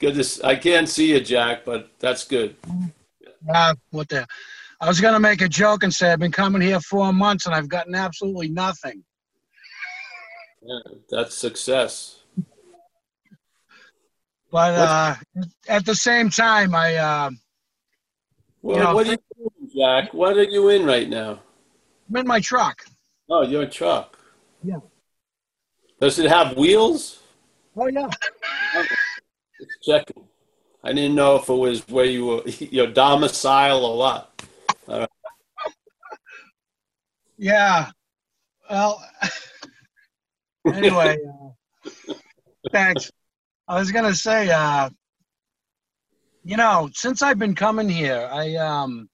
good 0.00 0.14
to, 0.14 0.18
s- 0.18 0.40
I 0.42 0.56
can't 0.56 0.88
see 0.88 1.12
you, 1.12 1.20
Jack, 1.20 1.64
but 1.64 1.90
that's 2.00 2.24
good. 2.26 2.56
Uh, 3.54 3.74
what 3.90 4.08
the? 4.08 4.26
I 4.80 4.88
was 4.88 5.00
going 5.00 5.14
to 5.14 5.20
make 5.20 5.42
a 5.42 5.48
joke 5.48 5.84
and 5.84 5.94
say 5.94 6.10
I've 6.12 6.18
been 6.18 6.32
coming 6.32 6.60
here 6.60 6.80
four 6.80 7.12
months 7.12 7.46
and 7.46 7.54
I've 7.54 7.68
gotten 7.68 7.94
absolutely 7.94 8.48
nothing. 8.48 9.04
Yeah, 10.64 10.78
that's 11.10 11.36
success. 11.36 12.20
But 14.50 14.74
uh, 14.74 15.14
at 15.68 15.84
the 15.86 15.94
same 15.94 16.28
time, 16.28 16.74
I 16.74 16.96
uh, 16.96 17.30
Well, 18.60 18.76
You 18.76 18.82
know, 18.84 18.94
what 18.94 19.06
are 19.06 19.10
you 19.12 19.18
doing, 19.36 19.70
Jack? 19.74 20.14
What 20.14 20.36
are 20.36 20.44
you 20.44 20.68
in 20.68 20.84
right 20.84 21.08
now? 21.08 21.40
I'm 22.10 22.16
in 22.16 22.26
my 22.26 22.38
truck. 22.38 22.84
Oh, 23.30 23.42
you're 23.42 23.62
a 23.62 23.66
truck. 23.66 24.18
Yeah. 24.62 24.80
Does 26.00 26.18
it 26.18 26.28
have 26.28 26.56
wheels? 26.56 27.20
Oh 27.76 27.86
yeah. 27.86 28.08
Just 29.58 29.82
checking. 29.82 30.24
I 30.84 30.92
didn't 30.92 31.14
know 31.14 31.36
if 31.36 31.48
it 31.48 31.54
was 31.54 31.88
where 31.88 32.04
you 32.04 32.26
were, 32.26 32.42
your 32.58 32.88
domicile 32.88 33.84
or 33.84 33.98
what. 33.98 35.08
Yeah. 37.38 37.90
Well. 38.70 39.02
anyway, 40.66 41.18
uh, 41.28 41.90
thanks. 42.72 43.10
I 43.68 43.78
was 43.78 43.90
gonna 43.92 44.14
say, 44.14 44.50
uh, 44.50 44.90
you 46.44 46.56
know, 46.56 46.90
since 46.92 47.22
I've 47.22 47.38
been 47.38 47.54
coming 47.54 47.88
here, 47.88 48.28
I 48.30 48.56
um, 48.56 49.08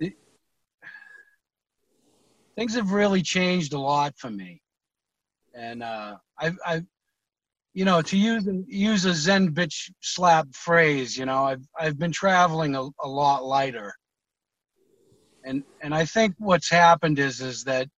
th- 0.00 0.16
things 2.56 2.74
have 2.74 2.92
really 2.92 3.22
changed 3.22 3.72
a 3.74 3.78
lot 3.78 4.14
for 4.16 4.30
me, 4.30 4.62
and 5.54 5.82
uh, 5.82 6.16
I've, 6.38 6.58
I've, 6.64 6.86
you 7.74 7.84
know, 7.84 8.02
to 8.02 8.16
use 8.16 8.48
use 8.66 9.04
a 9.04 9.14
Zen 9.14 9.52
bitch 9.52 9.90
slap 10.00 10.48
phrase, 10.54 11.16
you 11.16 11.26
know, 11.26 11.44
I've 11.44 11.66
I've 11.78 11.98
been 11.98 12.12
traveling 12.12 12.74
a, 12.74 12.88
a 13.02 13.08
lot 13.08 13.44
lighter, 13.44 13.94
and 15.44 15.62
and 15.82 15.94
I 15.94 16.04
think 16.06 16.34
what's 16.38 16.70
happened 16.70 17.18
is 17.18 17.40
is 17.40 17.64
that 17.64 17.88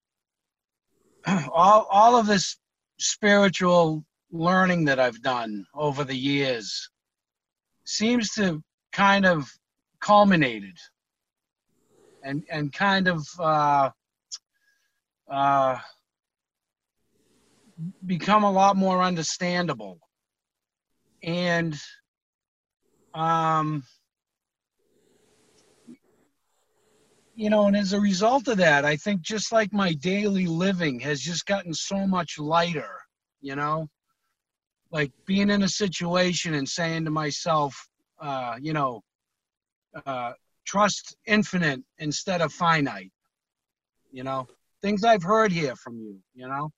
all 1.52 1.87
all 1.90 2.16
of 2.16 2.26
this 2.26 2.56
spiritual 2.98 4.04
learning 4.30 4.85
that 4.87 4.98
I've 4.98 5.22
done 5.22 5.64
over 5.74 6.04
the 6.04 6.16
years 6.16 6.90
seems 7.85 8.30
to 8.35 8.62
kind 8.92 9.26
of 9.26 9.50
culminated 10.00 10.76
and 12.22 12.44
and 12.50 12.72
kind 12.72 13.08
of 13.08 13.26
uh, 13.38 13.90
uh, 15.30 15.78
become 18.06 18.44
a 18.44 18.50
lot 18.50 18.76
more 18.76 19.02
understandable. 19.02 19.98
And 21.22 21.76
um, 23.14 23.85
you 27.35 27.51
know 27.51 27.66
and 27.66 27.77
as 27.77 27.92
a 27.92 28.01
result 28.01 28.49
of 28.49 28.59
that 28.59 28.85
i 28.85 28.97
think 28.97 29.23
just 29.23 29.53
like 29.53 29.73
my 29.73 29.92
daily 29.95 30.47
living 30.47 31.01
has 31.01 31.21
just 31.21 31.47
gotten 31.47 31.73
so 31.73 32.07
much 32.07 32.38
lighter 32.38 33.03
you 33.42 33.57
know? 33.57 33.88
Like 34.90 35.12
being 35.27 35.51
in 35.51 35.62
a 35.62 35.68
situation 35.68 36.55
and 36.55 36.68
saying 36.68 37.05
to 37.05 37.11
myself 37.11 37.75
uh 38.21 38.57
you 38.61 38.73
know 38.73 39.03
uh 40.07 40.33
trust 40.64 41.16
infinite 41.27 41.83
instead 41.99 42.40
of 42.40 42.53
finite 42.53 43.12
you 44.11 44.23
know? 44.23 44.47
Things 44.83 45.05
i've 45.05 45.23
heard 45.23 45.53
here 45.53 45.77
from 45.77 45.99
you 45.99 46.18
you 46.35 46.49
know? 46.49 46.71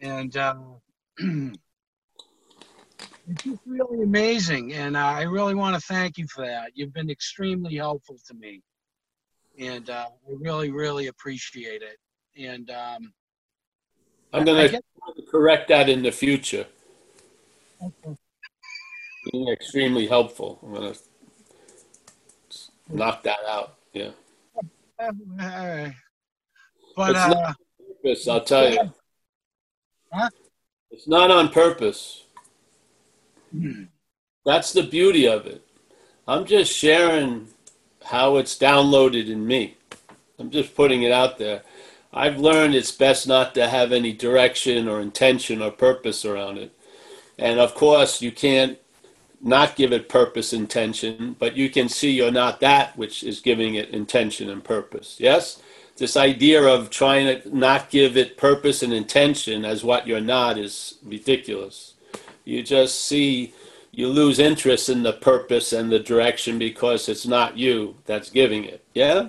And 0.00 0.36
uh 0.36 0.54
it's 1.18 1.58
just 3.42 3.60
really 3.66 4.02
amazing 4.02 4.74
and 4.74 4.96
uh, 4.96 5.00
i 5.00 5.22
really 5.22 5.54
want 5.54 5.74
to 5.74 5.80
thank 5.80 6.18
you 6.18 6.26
for 6.28 6.46
that. 6.46 6.72
You've 6.74 6.92
been 6.92 7.10
extremely 7.10 7.76
helpful 7.76 8.16
to 8.28 8.34
me 8.34 8.62
and 9.58 9.88
uh, 9.90 10.06
I 10.08 10.32
really, 10.40 10.70
really 10.70 11.06
appreciate 11.08 11.82
it. 11.82 11.98
And 12.40 12.70
um, 12.70 13.12
I'm 14.32 14.44
going 14.44 14.70
to 14.70 14.82
correct 15.30 15.68
that 15.68 15.88
in 15.88 16.02
the 16.02 16.12
future. 16.12 16.66
Being 19.32 19.48
extremely 19.48 20.06
helpful. 20.06 20.58
I'm 20.62 20.72
going 20.74 20.92
to 20.94 20.98
knock 22.90 23.22
that 23.24 23.38
out. 23.48 23.76
Yeah. 23.92 24.10
uh, 25.00 25.90
but 26.96 27.10
It's 27.10 27.18
uh, 27.18 27.28
not- 27.28 27.56
Purpose, 28.02 28.28
I'll 28.28 28.44
tell 28.44 28.70
you. 28.72 28.92
Huh? 30.12 30.30
It's 30.90 31.08
not 31.08 31.30
on 31.30 31.48
purpose. 31.48 32.24
hmm, 33.50 33.84
That's 34.44 34.72
the 34.72 34.82
beauty 34.84 35.26
of 35.26 35.46
it. 35.46 35.62
I'm 36.28 36.44
just 36.44 36.72
sharing 36.72 37.48
how 38.06 38.36
it's 38.36 38.56
downloaded 38.56 39.28
in 39.28 39.46
me. 39.46 39.76
I'm 40.38 40.50
just 40.50 40.74
putting 40.74 41.02
it 41.02 41.12
out 41.12 41.38
there. 41.38 41.62
I've 42.12 42.38
learned 42.38 42.74
it's 42.74 42.92
best 42.92 43.26
not 43.26 43.54
to 43.54 43.68
have 43.68 43.92
any 43.92 44.12
direction 44.12 44.88
or 44.88 45.00
intention 45.00 45.60
or 45.60 45.70
purpose 45.70 46.24
around 46.24 46.58
it. 46.58 46.72
And 47.38 47.58
of 47.58 47.74
course, 47.74 48.22
you 48.22 48.32
can't 48.32 48.78
not 49.40 49.76
give 49.76 49.92
it 49.92 50.08
purpose, 50.08 50.52
intention, 50.52 51.36
but 51.38 51.56
you 51.56 51.68
can 51.68 51.88
see 51.88 52.10
you're 52.12 52.30
not 52.30 52.60
that 52.60 52.96
which 52.96 53.22
is 53.22 53.40
giving 53.40 53.74
it 53.74 53.90
intention 53.90 54.48
and 54.48 54.64
purpose. 54.64 55.16
Yes? 55.18 55.60
This 55.96 56.16
idea 56.16 56.62
of 56.62 56.90
trying 56.90 57.42
to 57.42 57.56
not 57.56 57.90
give 57.90 58.16
it 58.16 58.36
purpose 58.36 58.82
and 58.82 58.92
intention 58.92 59.64
as 59.64 59.82
what 59.82 60.06
you're 60.06 60.20
not 60.20 60.58
is 60.58 60.94
ridiculous. 61.04 61.94
You 62.44 62.62
just 62.62 63.04
see 63.04 63.52
you 63.96 64.06
lose 64.08 64.38
interest 64.38 64.88
in 64.90 65.02
the 65.02 65.14
purpose 65.14 65.72
and 65.72 65.90
the 65.90 65.98
direction 65.98 66.58
because 66.58 67.08
it's 67.08 67.26
not 67.26 67.56
you 67.56 67.96
that's 68.04 68.28
giving 68.28 68.62
it. 68.62 68.84
Yeah? 68.92 69.28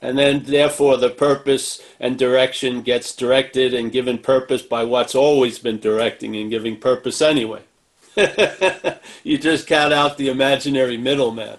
And 0.00 0.16
then, 0.16 0.44
therefore, 0.44 0.96
the 0.96 1.10
purpose 1.10 1.82
and 2.00 2.18
direction 2.18 2.80
gets 2.80 3.14
directed 3.14 3.74
and 3.74 3.92
given 3.92 4.16
purpose 4.16 4.62
by 4.62 4.84
what's 4.84 5.14
always 5.14 5.58
been 5.58 5.78
directing 5.80 6.34
and 6.34 6.48
giving 6.48 6.78
purpose 6.78 7.20
anyway. 7.20 7.60
you 9.22 9.36
just 9.36 9.66
cut 9.66 9.92
out 9.92 10.16
the 10.16 10.30
imaginary 10.30 10.96
middleman. 10.96 11.58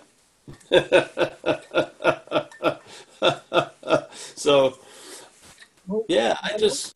so, 4.35 4.79
yeah, 6.07 6.39
I 6.41 6.57
just, 6.57 6.95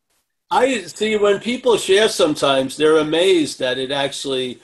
I 0.50 0.80
see 0.86 1.18
when 1.18 1.40
people 1.40 1.78
share 1.78 2.10
sometimes, 2.10 2.78
they're 2.78 2.98
amazed 2.98 3.60
that 3.60 3.78
it 3.78 3.92
actually 3.92 4.60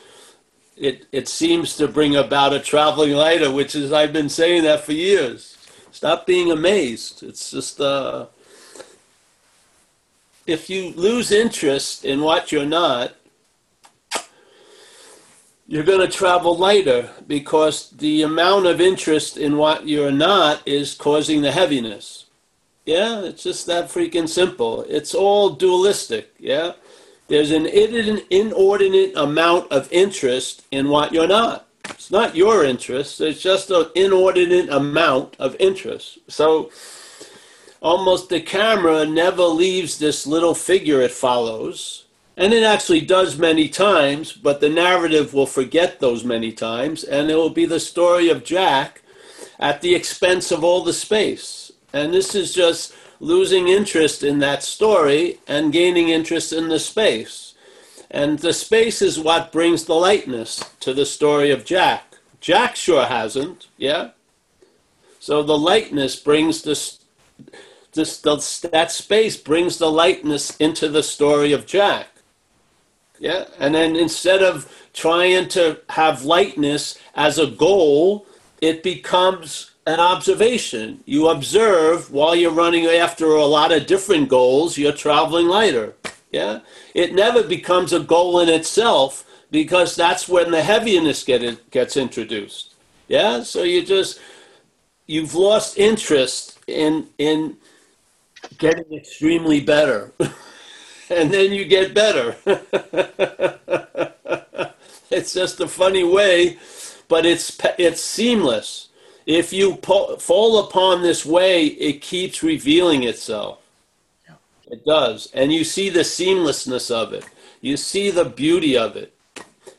it 0.80 1.08
it 1.12 1.28
seems 1.28 1.76
to 1.78 1.88
bring 1.88 2.15
about 2.15 2.54
a 2.54 2.60
traveling 2.60 3.12
lighter, 3.12 3.52
which 3.52 3.76
is 3.76 3.92
I've 3.92 4.13
been 4.13 4.30
saying 4.30 4.63
that 4.63 4.84
for 4.84 4.94
years. 4.94 5.58
Stop 5.92 6.26
being 6.26 6.52
amazed. 6.52 7.24
It's 7.24 7.52
just 7.52 7.82
uh, 7.82 8.28
if 10.48 10.70
you 10.70 10.94
lose 10.94 11.32
interest 11.32 12.06
in 12.06 12.22
what 12.22 12.52
you're 12.52 12.65
not, 12.65 13.15
you're 15.68 15.84
going 15.84 16.00
to 16.00 16.08
travel 16.08 16.58
lighter 16.58 17.10
because 17.28 17.92
the 17.92 18.24
amount 18.24 18.65
of 18.65 18.82
interest 18.82 19.38
in 19.38 19.58
what 19.58 19.88
you're 19.88 20.12
not 20.12 20.68
is 20.68 20.96
causing 20.96 21.42
the 21.42 21.52
heaviness. 21.52 22.26
Yeah, 22.86 23.22
it's 23.22 23.44
just 23.44 23.68
that 23.68 23.89
freaking 23.89 24.28
simple. 24.28 24.82
It's 24.89 25.13
all 25.13 25.52
dualistic. 25.52 26.34
Yeah. 26.39 26.72
There's 27.30 27.52
an 27.52 27.68
inordinate 27.68 29.15
amount 29.15 29.72
of 29.72 29.88
interest 29.92 30.65
in 30.72 30.89
what 30.89 31.13
you're 31.13 31.28
not. 31.28 31.68
It's 31.86 32.10
not 32.10 32.36
your 32.36 32.65
interest, 32.65 33.22
it's 33.22 33.42
just 33.42 33.70
an 33.70 33.86
inordinate 33.96 34.70
amount 34.70 35.36
of 35.39 35.56
interest. 35.60 36.18
So 36.28 36.72
almost 37.82 38.30
the 38.30 38.42
camera 38.42 39.06
never 39.06 39.44
leaves 39.44 40.00
this 40.00 40.26
little 40.26 40.56
figure 40.56 41.02
it 41.02 41.12
follows. 41.12 42.06
And 42.36 42.54
it 42.54 42.63
actually 42.63 43.02
does 43.02 43.38
many 43.38 43.70
times, 43.70 44.32
but 44.32 44.60
the 44.60 44.70
narrative 44.70 45.34
will 45.34 45.46
forget 45.46 46.00
those 46.00 46.24
many 46.24 46.52
times, 46.52 47.04
and 47.04 47.30
it 47.30 47.36
will 47.36 47.50
be 47.50 47.65
the 47.65 47.80
story 47.80 48.30
of 48.30 48.44
Jack 48.44 49.02
at 49.60 49.82
the 49.82 49.94
expense 49.94 50.52
of 50.52 50.63
all 50.63 50.84
the 50.84 50.94
space. 50.94 51.72
And 51.92 52.13
this 52.13 52.34
is 52.34 52.54
just 52.54 52.94
losing 53.19 53.67
interest 53.67 54.23
in 54.23 54.39
that 54.39 54.63
story 54.63 55.39
and 55.47 55.73
gaining 55.73 56.10
interest 56.10 56.53
in 56.53 56.69
the 56.69 56.79
space. 56.79 57.53
And 58.12 58.39
the 58.39 58.53
space 58.53 59.01
is 59.01 59.19
what 59.19 59.51
brings 59.51 59.86
the 59.86 59.95
lightness 59.95 60.63
to 60.79 60.93
the 60.93 61.05
story 61.05 61.51
of 61.51 61.65
Jack. 61.65 62.15
Jack 62.39 62.75
sure 62.75 63.05
hasn't, 63.05 63.67
yeah? 63.77 64.12
So 65.19 65.43
the 65.43 65.58
lightness 65.58 66.15
brings 66.15 66.63
this, 66.63 66.99
this 67.93 68.19
the, 68.21 68.38
that 68.71 68.91
space 68.91 69.38
brings 69.38 69.77
the 69.77 69.91
lightness 69.91 70.55
into 70.58 70.88
the 70.88 71.03
story 71.03 71.51
of 71.51 71.65
Jack. 71.65 72.08
Yeah, 73.19 73.45
and 73.60 73.75
then 73.75 73.97
instead 73.97 74.41
of 74.41 74.73
trying 74.93 75.49
to 75.49 75.82
have 75.89 76.23
lightness 76.23 76.97
as 77.15 77.38
a 77.38 77.47
goal, 77.47 78.25
it 78.62 78.82
becomes 78.82 79.68
an 79.89 79.99
observation. 79.99 81.04
You 81.06 81.30
observe 81.30 82.12
while 82.12 82.36
you're 82.36 82.52
running 82.52 82.86
after 82.86 83.25
a 83.25 83.45
lot 83.45 83.71
of 83.71 83.88
different 83.88 84.30
goals, 84.30 84.78
you're 84.78 84.93
traveling 84.93 85.47
lighter. 85.47 85.95
Yeah, 86.32 86.60
it 86.93 87.15
never 87.15 87.41
becomes 87.41 87.91
a 87.91 87.99
goal 87.99 88.39
in 88.39 88.49
itself 88.49 89.25
because 89.49 89.95
that's 89.95 90.30
when 90.30 90.52
the 90.52 90.62
heaviness 90.62 91.23
get 91.23 91.71
gets 91.71 91.97
introduced. 91.97 92.75
Yeah, 93.08 93.41
so 93.41 93.63
you 93.63 93.84
just 93.84 94.19
you've 95.08 95.34
lost 95.34 95.80
interest 95.80 96.60
in 96.67 97.08
in 97.17 97.58
getting 98.60 98.93
extremely 98.93 99.60
better. 99.60 100.13
and 101.10 101.34
then 101.34 101.52
you 101.52 101.65
get 101.65 101.95
better. 101.95 102.36
it's 105.10 105.34
just 105.34 105.60
a 105.60 105.67
funny 105.67 106.04
way, 106.04 106.60
but 107.08 107.25
it's 107.25 107.60
it's 107.80 108.02
seamless. 108.02 108.88
If 109.25 109.53
you 109.53 109.75
po- 109.75 110.17
fall 110.17 110.60
upon 110.60 111.01
this 111.01 111.25
way, 111.25 111.65
it 111.65 112.01
keeps 112.01 112.41
revealing 112.41 113.03
itself. 113.03 113.60
Yeah. 114.27 114.36
It 114.67 114.86
does, 114.86 115.29
and 115.34 115.53
you 115.53 115.63
see 115.63 115.89
the 115.89 116.01
seamlessness 116.01 116.89
of 116.89 117.13
it. 117.13 117.25
You 117.62 117.77
see 117.77 118.10
the 118.10 118.25
beauty 118.25 118.77
of 118.77 118.95
it 118.95 119.13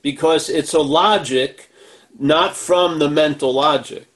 because 0.02 0.48
it's 0.48 0.74
a 0.74 0.80
logic, 0.80 1.70
not 2.18 2.56
from 2.56 2.98
the 2.98 3.10
mental 3.10 3.52
logic. 3.52 4.06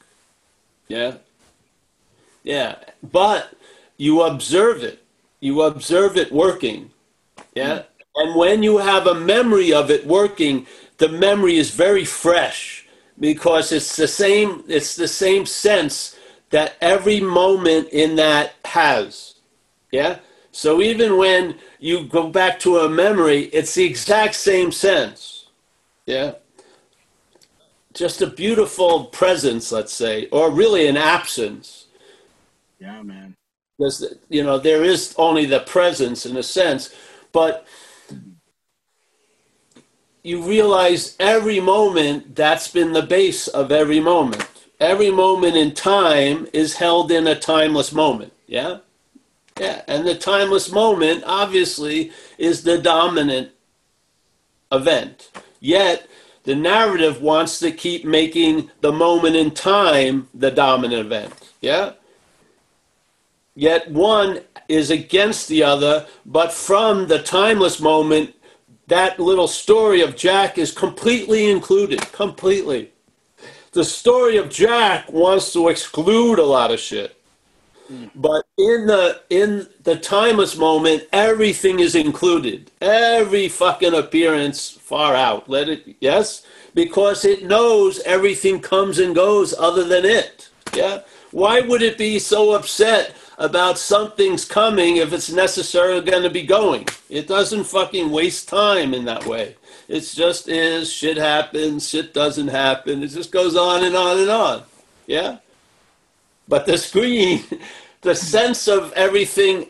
Yeah, 0.88 1.14
yeah, 2.42 2.76
but 3.02 3.56
you 3.96 4.22
observe 4.22 4.82
it. 4.82 5.02
You 5.40 5.62
observe 5.62 6.16
it 6.16 6.30
working 6.30 6.90
yeah. 7.54 7.78
Mm-hmm. 7.78 7.88
And 8.16 8.36
when 8.36 8.62
you 8.62 8.78
have 8.78 9.06
a 9.06 9.14
memory 9.14 9.72
of 9.72 9.90
it 9.90 10.06
working, 10.06 10.66
the 10.98 11.08
memory 11.08 11.56
is 11.56 11.70
very 11.70 12.04
fresh 12.04 12.83
because 13.18 13.72
it's 13.72 13.96
the 13.96 14.08
same 14.08 14.64
it's 14.68 14.96
the 14.96 15.08
same 15.08 15.46
sense 15.46 16.16
that 16.50 16.76
every 16.80 17.20
moment 17.20 17.88
in 17.88 18.16
that 18.16 18.54
has. 18.64 19.34
Yeah? 19.90 20.18
So 20.52 20.80
even 20.80 21.16
when 21.16 21.56
you 21.80 22.04
go 22.04 22.28
back 22.28 22.60
to 22.60 22.78
a 22.78 22.88
memory, 22.88 23.44
it's 23.46 23.74
the 23.74 23.84
exact 23.84 24.36
same 24.36 24.70
sense. 24.70 25.46
Yeah? 26.06 26.34
Just 27.92 28.22
a 28.22 28.26
beautiful 28.28 29.06
presence, 29.06 29.72
let's 29.72 29.92
say, 29.92 30.28
or 30.30 30.50
really 30.50 30.86
an 30.86 30.96
absence. 30.96 31.86
Yeah, 32.80 33.02
man. 33.02 33.34
Because 33.76 34.14
you 34.28 34.44
know, 34.44 34.58
there 34.58 34.84
is 34.84 35.14
only 35.18 35.46
the 35.46 35.60
presence 35.60 36.26
in 36.26 36.36
a 36.36 36.42
sense, 36.42 36.94
but 37.32 37.66
you 40.24 40.42
realize 40.42 41.14
every 41.20 41.60
moment 41.60 42.34
that's 42.34 42.68
been 42.68 42.92
the 42.92 43.02
base 43.02 43.46
of 43.46 43.70
every 43.70 44.00
moment. 44.00 44.48
Every 44.80 45.10
moment 45.10 45.54
in 45.54 45.74
time 45.74 46.48
is 46.52 46.74
held 46.74 47.12
in 47.12 47.26
a 47.26 47.38
timeless 47.38 47.92
moment. 47.92 48.32
Yeah? 48.46 48.78
Yeah. 49.60 49.82
And 49.86 50.06
the 50.06 50.16
timeless 50.16 50.72
moment, 50.72 51.22
obviously, 51.26 52.10
is 52.38 52.64
the 52.64 52.78
dominant 52.78 53.50
event. 54.72 55.30
Yet, 55.60 56.08
the 56.44 56.54
narrative 56.54 57.20
wants 57.20 57.58
to 57.58 57.70
keep 57.70 58.04
making 58.04 58.70
the 58.80 58.92
moment 58.92 59.36
in 59.36 59.50
time 59.50 60.28
the 60.34 60.50
dominant 60.50 61.06
event. 61.06 61.34
Yeah? 61.60 61.92
Yet 63.54 63.90
one 63.90 64.40
is 64.68 64.90
against 64.90 65.48
the 65.48 65.62
other, 65.62 66.06
but 66.24 66.50
from 66.50 67.08
the 67.08 67.22
timeless 67.22 67.78
moment, 67.78 68.34
that 68.86 69.18
little 69.18 69.48
story 69.48 70.02
of 70.02 70.16
Jack 70.16 70.58
is 70.58 70.72
completely 70.72 71.50
included. 71.50 72.00
Completely. 72.12 72.90
The 73.72 73.84
story 73.84 74.36
of 74.36 74.50
Jack 74.50 75.10
wants 75.12 75.52
to 75.52 75.68
exclude 75.68 76.38
a 76.38 76.44
lot 76.44 76.70
of 76.70 76.78
shit. 76.78 77.20
Hmm. 77.88 78.06
But 78.14 78.46
in 78.56 78.86
the 78.86 79.20
in 79.30 79.66
the 79.82 79.96
timeless 79.96 80.56
moment, 80.56 81.04
everything 81.12 81.80
is 81.80 81.94
included. 81.94 82.70
Every 82.80 83.48
fucking 83.48 83.94
appearance 83.94 84.70
far 84.70 85.14
out. 85.14 85.48
Let 85.48 85.68
it 85.68 85.96
yes? 86.00 86.46
Because 86.74 87.24
it 87.24 87.44
knows 87.44 88.00
everything 88.00 88.60
comes 88.60 88.98
and 88.98 89.14
goes 89.14 89.54
other 89.58 89.84
than 89.84 90.04
it. 90.04 90.48
Yeah? 90.74 91.00
Why 91.30 91.60
would 91.60 91.82
it 91.82 91.98
be 91.98 92.18
so 92.18 92.52
upset 92.52 93.14
about 93.38 93.78
something's 93.78 94.44
coming 94.44 94.96
if 94.96 95.12
it's 95.12 95.30
necessarily 95.30 96.00
going 96.00 96.22
to 96.22 96.30
be 96.30 96.42
going. 96.42 96.86
It 97.08 97.26
doesn't 97.26 97.64
fucking 97.64 98.10
waste 98.10 98.48
time 98.48 98.94
in 98.94 99.04
that 99.06 99.26
way. 99.26 99.56
It 99.88 100.00
just 100.00 100.48
is 100.48 100.92
shit 100.92 101.16
happens, 101.16 101.88
shit 101.88 102.14
doesn't 102.14 102.48
happen. 102.48 103.02
It 103.02 103.08
just 103.08 103.32
goes 103.32 103.56
on 103.56 103.84
and 103.84 103.96
on 103.96 104.18
and 104.18 104.30
on. 104.30 104.62
Yeah? 105.06 105.38
But 106.48 106.66
the 106.66 106.78
screen, 106.78 107.44
the 108.02 108.14
sense 108.14 108.68
of 108.68 108.92
everything 108.92 109.68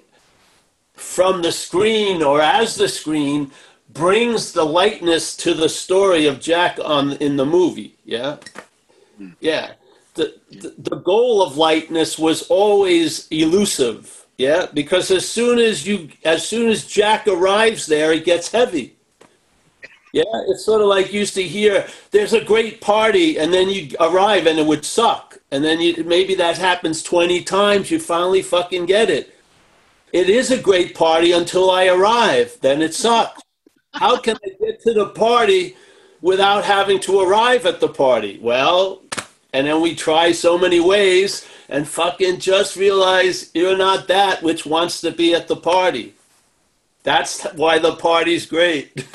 from 0.95 1.43
the 1.43 1.53
screen 1.53 2.23
or 2.23 2.41
as 2.41 2.77
the 2.77 2.89
screen 2.89 3.51
brings 3.89 4.53
the 4.53 4.65
lightness 4.65 5.37
to 5.37 5.55
the 5.55 5.69
story 5.69 6.27
of 6.27 6.41
Jack 6.41 6.79
on 6.85 7.13
in 7.15 7.37
the 7.37 7.47
movie. 7.47 7.97
Yeah? 8.05 8.37
Hmm. 9.17 9.31
Yeah 9.41 9.73
the, 10.15 10.35
the, 10.79 10.97
goal 10.97 11.43
of 11.43 11.57
lightness 11.57 12.19
was 12.19 12.43
always 12.43 13.27
elusive 13.29 14.25
yeah? 14.37 14.67
Because 14.73 15.11
as 15.11 15.29
soon 15.29 15.59
as 15.59 15.87
you 15.87 16.09
as 16.25 16.47
soon 16.49 16.71
as 16.71 16.87
jack 16.87 17.27
arrives 17.29 17.87
there 17.87 18.13
it 18.13 18.25
gets 18.25 18.51
heavy. 18.51 18.97
Yeah 20.13 20.23
it's 20.49 20.65
sort 20.65 20.81
of 20.81 20.89
like 20.89 21.13
used 21.13 21.35
to 21.35 21.43
hear 21.43 21.87
there's 22.11 22.33
a 22.33 22.45
great 22.45 22.81
party 22.81 23.39
and 23.39 23.53
then 23.53 23.69
you 23.69 23.91
arrive 24.01 24.47
and 24.47 24.59
it 24.59 24.67
would 24.67 24.85
suck. 24.85 25.39
And 25.51 25.65
then 25.65 25.81
you 25.81 26.03
maybe 26.05 26.35
that 26.37 26.59
happens 26.59 27.03
20 27.03 27.43
times 27.43 27.91
you 27.91 28.01
finally 28.01 28.43
fucking 28.43 28.87
get 28.87 29.09
it. 29.09 29.31
It 30.13 30.29
is 30.29 30.51
a 30.51 30.61
great 30.61 30.95
party 30.95 31.33
until 31.33 31.71
i 31.71 31.87
arrive 31.87 32.59
then 32.61 32.83
it 32.83 32.95
sucks. 32.95 33.43
How 33.93 34.17
can 34.19 34.37
i 34.45 34.49
get 34.65 34.81
to 34.83 34.93
the 34.93 35.11
party 35.11 35.77
without 36.21 36.65
having 36.65 36.99
to 37.01 37.21
arrive 37.21 37.67
at 37.67 37.79
the 37.79 37.89
party? 37.89 38.41
Well 38.43 39.04
and 39.55 39.69
then 39.69 39.81
we 39.81 39.95
try 39.95 40.33
so 40.33 40.59
many 40.59 40.81
ways 40.81 41.47
and 41.69 41.87
fucking 41.87 42.41
just 42.41 42.77
realize 42.77 43.53
you're 43.55 43.77
not 43.77 44.09
that 44.09 44.43
which 44.43 44.67
wants 44.67 45.01
to 45.01 45.13
be 45.13 45.33
at 45.33 45.47
the 45.47 45.55
party. 45.57 46.13
That's 47.05 47.45
why 47.53 47.79
the 47.79 47.95
party's 47.95 48.47
great. 48.47 49.07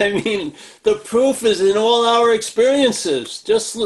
I 0.00 0.22
mean, 0.24 0.54
the 0.84 0.96
proof 1.04 1.42
is 1.42 1.60
in 1.60 1.76
all 1.76 2.06
our 2.06 2.32
experiences. 2.32 3.42
Just 3.42 3.76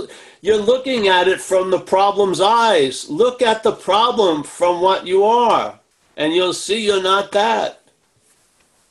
you're 0.43 0.57
looking 0.61 1.09
at 1.09 1.27
it 1.27 1.41
from 1.41 1.71
the 1.71 1.81
problem's 1.81 2.41
eyes. 2.41 3.09
Look 3.09 3.41
at 3.41 3.63
the 3.63 3.73
problem 3.73 4.43
from 4.43 4.83
what 4.83 5.07
you 5.07 5.25
are, 5.25 5.81
and 6.19 6.35
you'll 6.35 6.53
see 6.53 6.85
you're 6.85 7.03
not 7.03 7.33
that. 7.33 7.78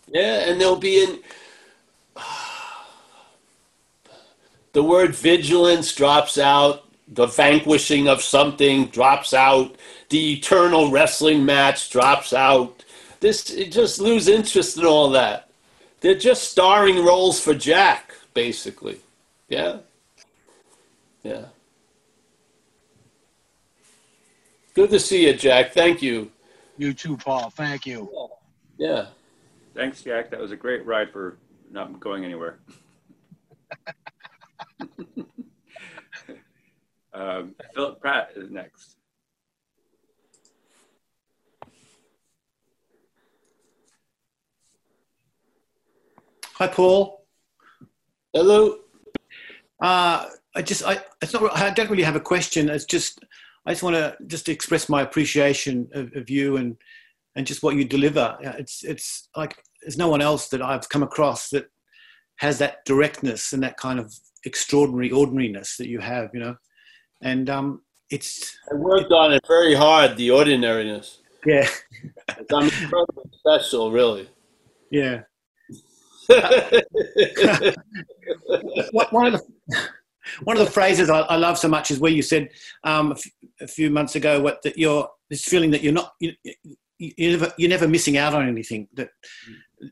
Yeah, 0.07 0.49
and 0.49 0.59
there'll 0.59 0.75
be 0.77 1.03
an. 1.03 1.19
The 4.73 4.83
word 4.83 5.15
vigilance 5.15 5.95
drops 5.95 6.37
out. 6.37 6.83
The 7.07 7.25
vanquishing 7.25 8.07
of 8.07 8.21
something 8.21 8.87
drops 8.87 9.33
out. 9.33 9.75
The 10.09 10.33
eternal 10.33 10.91
wrestling 10.91 11.45
match 11.45 11.89
drops 11.89 12.31
out. 12.31 12.83
This 13.19 13.49
it 13.49 13.71
just 13.71 13.99
lose 13.99 14.27
interest 14.27 14.77
in 14.77 14.85
all 14.85 15.09
that. 15.11 15.49
They're 16.01 16.13
just 16.13 16.51
starring 16.51 17.03
roles 17.03 17.39
for 17.39 17.55
Jack, 17.55 18.13
basically. 18.35 18.99
Yeah. 19.49 19.77
Yeah. 21.23 21.45
Good 24.75 24.91
to 24.91 24.99
see 24.99 25.25
you, 25.25 25.33
Jack. 25.33 25.73
Thank 25.73 26.03
you. 26.03 26.29
You 26.77 26.93
too, 26.93 27.17
Paul. 27.17 27.49
Thank 27.49 27.87
you. 27.87 28.09
Yeah. 28.77 29.07
Thanks, 29.77 30.01
Jack. 30.01 30.31
That 30.31 30.39
was 30.39 30.51
a 30.51 30.55
great 30.55 30.83
ride 30.87 31.11
for 31.11 31.37
not 31.69 31.99
going 31.99 32.25
anywhere. 32.25 32.57
um, 37.13 37.53
Philip 37.75 38.01
Pratt 38.01 38.31
is 38.35 38.49
next. 38.49 38.95
Hi, 46.55 46.65
Paul. 46.65 47.27
Hello. 48.33 48.79
Uh, 49.79 50.25
I 50.55 50.63
just, 50.63 50.83
I, 50.83 51.01
it's 51.21 51.33
not, 51.33 51.55
I 51.55 51.69
don't 51.69 51.91
really 51.91 52.01
have 52.01 52.15
a 52.15 52.19
question. 52.19 52.67
It's 52.67 52.85
just, 52.85 53.23
I 53.67 53.73
just 53.73 53.83
want 53.83 53.95
to 53.95 54.17
just 54.25 54.49
express 54.49 54.89
my 54.89 55.03
appreciation 55.03 55.87
of, 55.93 56.15
of 56.15 56.31
you 56.31 56.57
and, 56.57 56.77
and 57.35 57.45
just 57.45 57.61
what 57.61 57.75
you 57.75 57.85
deliver. 57.85 58.35
It's 58.41 58.83
it's 58.83 59.29
like 59.35 59.63
there's 59.87 59.97
no 59.97 60.09
one 60.09 60.21
else 60.21 60.49
that 60.49 60.61
I've 60.61 60.89
come 60.89 61.01
across 61.01 61.49
that 61.51 61.69
has 62.39 62.59
that 62.59 62.83
directness 62.83 63.53
and 63.53 63.63
that 63.63 63.77
kind 63.77 64.01
of 64.01 64.13
extraordinary 64.43 65.11
ordinariness 65.11 65.77
that 65.77 65.87
you 65.87 65.99
have, 65.99 66.29
you 66.33 66.41
know? 66.41 66.57
And, 67.21 67.49
um, 67.49 67.83
it's, 68.09 68.57
I 68.69 68.75
worked 68.75 69.13
on 69.13 69.31
it 69.31 69.41
very 69.47 69.73
hard, 69.73 70.17
the 70.17 70.29
ordinariness. 70.29 71.19
yeah, 71.45 71.69
I'm 72.51 72.65
incredibly 72.65 73.31
special, 73.39 73.93
really. 73.93 74.29
yeah. 74.91 75.21
One 79.11 79.27
of 79.27 79.33
the 79.33 79.41
one 80.43 80.57
of 80.57 80.65
the 80.65 80.71
phrases 80.71 81.09
I, 81.09 81.19
I 81.21 81.37
love 81.37 81.57
so 81.57 81.69
much 81.69 81.89
is 81.89 81.99
where 81.99 82.11
you 82.11 82.21
said 82.21 82.49
um, 82.83 83.11
a, 83.11 83.15
f- 83.15 83.31
a 83.61 83.67
few 83.67 83.89
months 83.89 84.17
ago 84.17 84.41
what 84.41 84.61
that 84.63 84.77
you're 84.77 85.07
this 85.29 85.45
feeling 85.45 85.71
that 85.71 85.81
you're 85.81 85.93
not 85.93 86.11
you, 86.19 86.33
you're 86.99 87.31
never 87.31 87.53
you're 87.57 87.69
never 87.69 87.87
missing 87.87 88.17
out 88.17 88.33
on 88.33 88.47
anything 88.47 88.87
that 88.93 89.09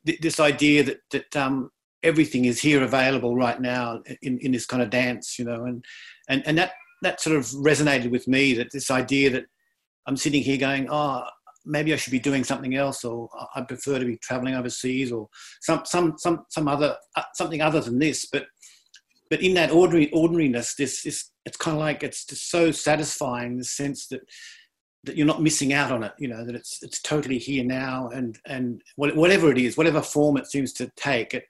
th- 0.05 0.19
this 0.19 0.39
idea 0.39 0.83
that 0.83 0.99
that 1.11 1.35
um, 1.35 1.69
everything 2.03 2.45
is 2.45 2.59
here 2.59 2.83
available 2.83 3.35
right 3.35 3.59
now 3.59 4.01
in, 4.21 4.37
in 4.39 4.51
this 4.51 4.65
kind 4.65 4.83
of 4.83 4.89
dance 4.89 5.39
you 5.39 5.45
know 5.45 5.65
and 5.65 5.83
and 6.29 6.43
and 6.45 6.57
that 6.57 6.73
that 7.01 7.21
sort 7.21 7.35
of 7.35 7.45
resonated 7.45 8.09
with 8.09 8.27
me 8.27 8.53
that 8.53 8.71
this 8.71 8.89
idea 8.89 9.29
that 9.29 9.45
I'm 10.07 10.17
sitting 10.17 10.41
here 10.41 10.57
going 10.57 10.87
oh 10.89 11.23
maybe 11.65 11.93
I 11.93 11.95
should 11.97 12.11
be 12.11 12.19
doing 12.19 12.43
something 12.43 12.75
else 12.75 13.03
or 13.03 13.29
I 13.55 13.61
prefer 13.61 13.99
to 13.99 14.05
be 14.05 14.17
traveling 14.17 14.55
overseas 14.55 15.11
or 15.11 15.29
some 15.61 15.81
some 15.85 16.15
some 16.17 16.45
some 16.49 16.67
other 16.67 16.95
uh, 17.15 17.23
something 17.33 17.61
other 17.61 17.81
than 17.81 17.99
this. 17.99 18.27
But 18.31 18.45
but 19.29 19.41
in 19.41 19.55
that 19.55 19.71
ordinary 19.71 20.11
ordinariness 20.11 20.75
this 20.75 21.01
this 21.03 21.31
it's 21.45 21.57
kind 21.57 21.75
of 21.75 21.81
like 21.81 22.03
it's 22.03 22.25
just 22.25 22.49
so 22.49 22.71
satisfying 22.71 23.57
the 23.57 23.63
sense 23.63 24.07
that 24.07 24.21
that 25.05 25.15
you're 25.15 25.27
not 25.27 25.41
missing 25.41 25.73
out 25.73 25.91
on 25.91 26.03
it 26.03 26.13
you 26.17 26.27
know 26.27 26.45
that 26.45 26.55
it's 26.55 26.81
it's 26.83 27.01
totally 27.01 27.37
here 27.37 27.63
now 27.63 28.09
and 28.09 28.39
and 28.45 28.81
whatever 28.95 29.51
it 29.51 29.57
is 29.57 29.77
whatever 29.77 30.01
form 30.01 30.37
it 30.37 30.47
seems 30.47 30.73
to 30.73 30.91
take 30.95 31.33
it 31.33 31.45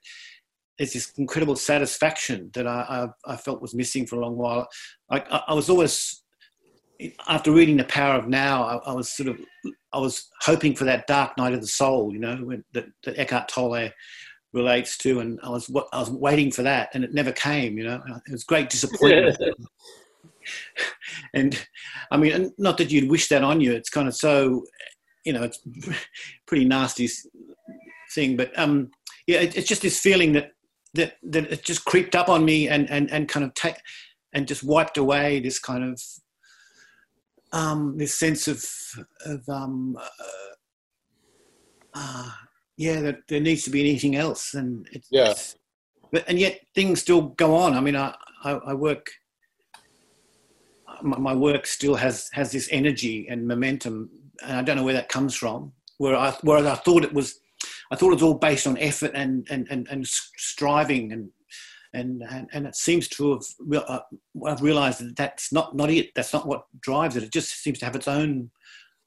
it's 0.78 0.92
this 0.92 1.12
incredible 1.16 1.56
satisfaction 1.56 2.50
that 2.54 2.66
I, 2.66 3.08
I, 3.26 3.32
I 3.32 3.36
felt 3.36 3.62
was 3.62 3.74
missing 3.74 4.06
for 4.06 4.16
a 4.16 4.20
long 4.20 4.36
while. 4.36 4.68
I, 5.10 5.42
I, 5.48 5.54
was 5.54 5.70
always, 5.70 6.22
after 7.28 7.50
reading 7.50 7.76
The 7.76 7.84
Power 7.84 8.14
of 8.16 8.28
Now, 8.28 8.64
I, 8.64 8.90
I 8.90 8.92
was 8.92 9.10
sort 9.10 9.28
of, 9.28 9.40
I 9.92 9.98
was 9.98 10.28
hoping 10.42 10.74
for 10.74 10.84
that 10.84 11.06
dark 11.06 11.38
night 11.38 11.54
of 11.54 11.62
the 11.62 11.66
soul, 11.66 12.12
you 12.12 12.18
know, 12.18 12.36
when, 12.36 12.64
that, 12.74 12.86
that 13.04 13.18
Eckhart 13.18 13.48
Tolle 13.48 13.90
relates 14.52 14.98
to, 14.98 15.20
and 15.20 15.40
I 15.42 15.48
was, 15.48 15.68
wa- 15.68 15.88
I 15.92 16.00
was 16.00 16.10
waiting 16.10 16.50
for 16.50 16.62
that, 16.62 16.90
and 16.92 17.04
it 17.04 17.14
never 17.14 17.32
came, 17.32 17.78
you 17.78 17.84
know. 17.84 18.02
It 18.26 18.32
was 18.32 18.44
great 18.44 18.68
disappointment. 18.68 19.38
and 21.34 21.66
I 22.10 22.16
mean, 22.16 22.52
not 22.58 22.78
that 22.78 22.90
you'd 22.90 23.10
wish 23.10 23.28
that 23.28 23.42
on 23.44 23.60
you. 23.60 23.72
It's 23.72 23.90
kind 23.90 24.08
of 24.08 24.14
so, 24.14 24.64
you 25.24 25.32
know, 25.32 25.42
it's 25.42 25.60
pretty 26.46 26.64
nasty 26.64 27.08
thing. 28.14 28.36
But 28.36 28.56
um, 28.58 28.90
yeah, 29.26 29.40
it, 29.40 29.56
it's 29.56 29.68
just 29.68 29.82
this 29.82 29.98
feeling 30.00 30.32
that 30.32 30.52
that 30.94 31.16
that 31.22 31.52
it 31.52 31.64
just 31.64 31.84
creeped 31.84 32.14
up 32.14 32.28
on 32.28 32.44
me 32.44 32.68
and 32.68 32.88
and 32.90 33.10
and 33.10 33.28
kind 33.28 33.44
of 33.44 33.52
take 33.54 33.76
and 34.32 34.48
just 34.48 34.62
wiped 34.62 34.96
away 34.98 35.40
this 35.40 35.58
kind 35.58 35.84
of 35.84 36.00
um, 37.52 37.96
this 37.98 38.14
sense 38.14 38.48
of 38.48 38.64
of 39.24 39.48
um, 39.48 39.96
uh, 40.00 40.54
uh, 41.94 42.30
yeah 42.76 43.00
that 43.00 43.18
there 43.28 43.40
needs 43.40 43.62
to 43.64 43.70
be 43.70 43.80
anything 43.80 44.16
else 44.16 44.54
and 44.54 44.86
it's, 44.92 45.08
Yeah. 45.10 45.30
it's- 45.30 45.56
but 46.12 46.24
and 46.28 46.38
yet 46.38 46.60
things 46.74 47.00
still 47.00 47.22
go 47.36 47.54
on. 47.56 47.74
I 47.74 47.80
mean, 47.80 47.96
I 47.96 48.14
I, 48.44 48.52
I 48.52 48.74
work 48.74 49.10
my, 51.02 51.34
work 51.34 51.66
still 51.66 51.94
has 51.94 52.28
has 52.32 52.52
this 52.52 52.68
energy 52.70 53.26
and 53.28 53.46
momentum, 53.46 54.10
and 54.42 54.56
I 54.56 54.62
don't 54.62 54.76
know 54.76 54.84
where 54.84 54.94
that 54.94 55.08
comes 55.08 55.34
from. 55.34 55.72
Where 55.98 56.16
I 56.16 56.36
whereas 56.42 56.66
I 56.66 56.74
thought 56.74 57.04
it 57.04 57.12
was, 57.12 57.40
I 57.90 57.96
thought 57.96 58.10
it 58.10 58.14
was 58.14 58.22
all 58.22 58.34
based 58.34 58.66
on 58.66 58.78
effort 58.78 59.12
and 59.14 59.46
and 59.50 59.66
and, 59.70 59.86
and 59.88 60.06
striving 60.06 61.12
and. 61.12 61.30
And, 61.92 62.22
and, 62.28 62.46
and 62.52 62.66
it 62.66 62.76
seems 62.76 63.08
to 63.08 63.32
have 63.32 63.82
uh, 63.88 64.00
I've 64.44 64.60
realised 64.60 65.00
that 65.00 65.16
that's 65.16 65.50
not, 65.50 65.74
not 65.74 65.88
it. 65.88 66.10
That's 66.14 66.34
not 66.34 66.46
what 66.46 66.66
drives 66.80 67.16
it. 67.16 67.22
It 67.22 67.32
just 67.32 67.62
seems 67.62 67.78
to 67.78 67.86
have 67.86 67.96
its 67.96 68.08
own 68.08 68.50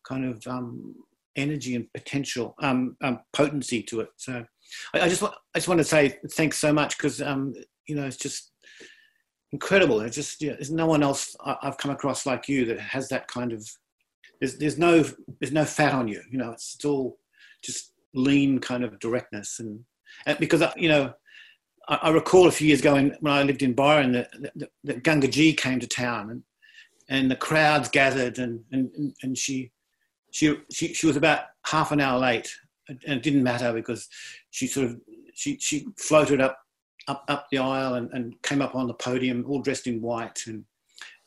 kind 0.07 0.25
of 0.25 0.47
um, 0.47 0.95
energy 1.36 1.75
and 1.75 1.91
potential, 1.93 2.55
um, 2.63 2.97
um, 3.01 3.19
potency 3.32 3.84
to 3.84 4.01
it. 4.01 4.09
So 4.17 4.43
I, 4.93 5.01
I 5.01 5.09
just 5.09 5.21
want 5.21 5.36
I 5.55 5.59
just 5.59 5.67
want 5.67 5.80
to 5.80 5.84
say 5.84 6.17
thanks 6.32 6.57
so 6.57 6.73
much 6.73 6.97
because 6.97 7.21
um, 7.21 7.53
you 7.88 7.95
know 7.95 8.05
it's 8.05 8.17
just 8.17 8.51
incredible. 9.51 10.01
It's 10.01 10.15
just 10.15 10.41
yeah, 10.41 10.53
there's 10.53 10.71
no 10.71 10.85
one 10.85 11.03
else 11.03 11.35
I've 11.43 11.77
come 11.77 11.91
across 11.91 12.25
like 12.25 12.47
you 12.47 12.65
that 12.65 12.79
has 12.79 13.09
that 13.09 13.27
kind 13.27 13.51
of. 13.51 13.67
There's 14.39 14.57
there's 14.57 14.77
no 14.77 15.03
there's 15.39 15.53
no 15.53 15.65
fat 15.65 15.93
on 15.93 16.07
you. 16.07 16.21
You 16.31 16.37
know, 16.37 16.51
it's, 16.51 16.75
it's 16.75 16.85
all 16.85 17.17
just 17.63 17.93
lean 18.13 18.59
kind 18.59 18.83
of 18.83 18.97
directness 18.99 19.59
and, 19.59 19.81
and 20.25 20.37
because 20.39 20.61
I, 20.61 20.73
you 20.75 20.89
know. 20.89 21.13
I, 21.87 21.99
I 22.03 22.09
recall 22.11 22.47
a 22.47 22.51
few 22.51 22.67
years 22.67 22.81
ago 22.81 22.93
when, 22.93 23.17
when 23.19 23.33
I 23.33 23.41
lived 23.41 23.63
in 23.63 23.73
Byron 23.73 24.11
that, 24.11 24.29
that, 24.83 25.03
Gangaji 25.03 25.57
came 25.57 25.79
to 25.79 25.87
town 25.87 26.29
and, 26.29 26.43
and 27.09 27.31
the 27.31 27.35
crowds 27.35 27.89
gathered 27.89 28.37
and, 28.37 28.63
and, 28.71 29.15
and 29.23 29.35
she, 29.35 29.71
she, 30.29 30.55
she, 30.71 30.93
she 30.93 31.07
was 31.07 31.17
about 31.17 31.45
half 31.65 31.91
an 31.91 31.99
hour 31.99 32.19
late 32.19 32.53
and 32.89 32.99
it 33.17 33.23
didn't 33.23 33.43
matter 33.43 33.73
because 33.73 34.07
she 34.51 34.67
sort 34.67 34.87
of 34.87 34.99
she, 35.33 35.57
she 35.59 35.87
floated 35.97 36.41
up 36.41 36.59
up, 37.07 37.23
up 37.27 37.47
the 37.51 37.57
aisle 37.57 37.95
and, 37.95 38.11
and 38.13 38.41
came 38.43 38.61
up 38.61 38.75
on 38.75 38.87
the 38.87 38.93
podium 38.93 39.45
all 39.47 39.61
dressed 39.61 39.87
in 39.87 40.01
white 40.01 40.41
and 40.47 40.63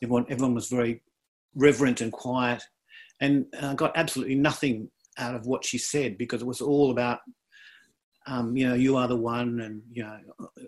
everyone 0.01 0.25
everyone 0.29 0.53
was 0.53 0.67
very 0.67 1.01
reverent 1.55 2.01
and 2.01 2.11
quiet. 2.11 2.63
And 3.21 3.45
I 3.61 3.73
got 3.73 3.95
absolutely 3.95 4.35
nothing 4.35 4.89
out 5.17 5.35
of 5.35 5.45
what 5.45 5.63
she 5.63 5.77
said 5.77 6.17
because 6.17 6.41
it 6.41 6.47
was 6.47 6.61
all 6.61 6.91
about 6.91 7.19
um, 8.25 8.55
you 8.55 8.67
know 8.67 8.73
you 8.73 8.95
are 8.95 9.07
the 9.07 9.17
one 9.17 9.59
and 9.59 9.81
you 9.91 10.03
know 10.03 10.17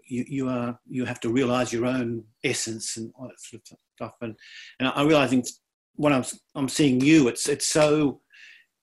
you, 0.07 0.25
you 0.27 0.49
are 0.49 0.77
you 0.87 1.05
have 1.05 1.19
to 1.21 1.29
realize 1.29 1.71
your 1.71 1.85
own 1.85 2.23
essence 2.43 2.97
and 2.97 3.11
all 3.17 3.27
that 3.27 3.39
sort 3.39 3.61
of 3.71 3.77
stuff. 3.95 4.13
And 4.21 4.35
and 4.79 4.91
I'm 4.93 5.07
realizing 5.07 5.43
when 5.95 6.13
I'm 6.13 6.23
I'm 6.53 6.69
seeing 6.69 6.99
you 7.01 7.27
it's 7.27 7.47
it's 7.47 7.67
so 7.67 8.21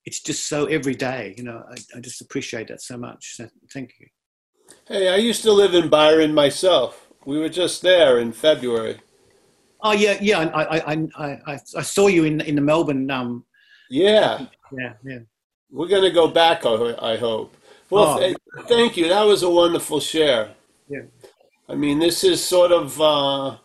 it's 0.05 0.21
just 0.21 0.49
so 0.49 0.65
every 0.65 0.95
day 0.95 1.33
you 1.37 1.43
know 1.43 1.63
I, 1.69 1.97
I 1.97 1.99
just 1.99 2.21
appreciate 2.21 2.67
that 2.69 2.81
so 2.81 2.97
much. 2.97 3.35
So 3.35 3.47
thank 3.71 3.93
you 3.99 4.07
Hey, 4.87 5.09
I 5.09 5.15
used 5.17 5.43
to 5.43 5.51
live 5.51 5.73
in 5.73 5.89
Byron 5.89 6.33
myself. 6.33 7.07
We 7.25 7.39
were 7.39 7.49
just 7.49 7.81
there 7.81 8.19
in 8.19 8.31
February. 8.33 8.97
oh 9.81 9.93
yeah 9.93 10.17
yeah 10.21 10.39
I 10.39 10.63
I 10.77 10.93
I 10.93 11.29
I, 11.53 11.59
I, 11.77 11.81
saw 11.81 12.07
you 12.07 12.23
in 12.25 12.41
in 12.41 12.55
the 12.55 12.61
Melbourne 12.61 13.09
um 13.11 13.45
Yeah, 13.89 14.47
yeah 14.77 14.93
yeah 15.03 15.19
we're 15.71 15.87
going 15.87 16.03
to 16.03 16.11
go 16.11 16.27
back, 16.27 16.65
I 16.65 16.95
I 17.13 17.17
hope. 17.17 17.55
Well, 17.89 18.15
Oh. 18.15 18.19
th- 18.19 18.37
thank 18.67 18.95
you. 18.97 19.07
That 19.09 19.23
was 19.23 19.43
a 19.43 19.49
wonderful 19.49 19.99
share. 19.99 20.51
Yeah. 20.87 21.05
I 21.69 21.75
mean, 21.75 21.99
this 21.99 22.23
is 22.23 22.43
sort 22.43 22.71
of. 22.71 22.99
Uh, 23.01 23.57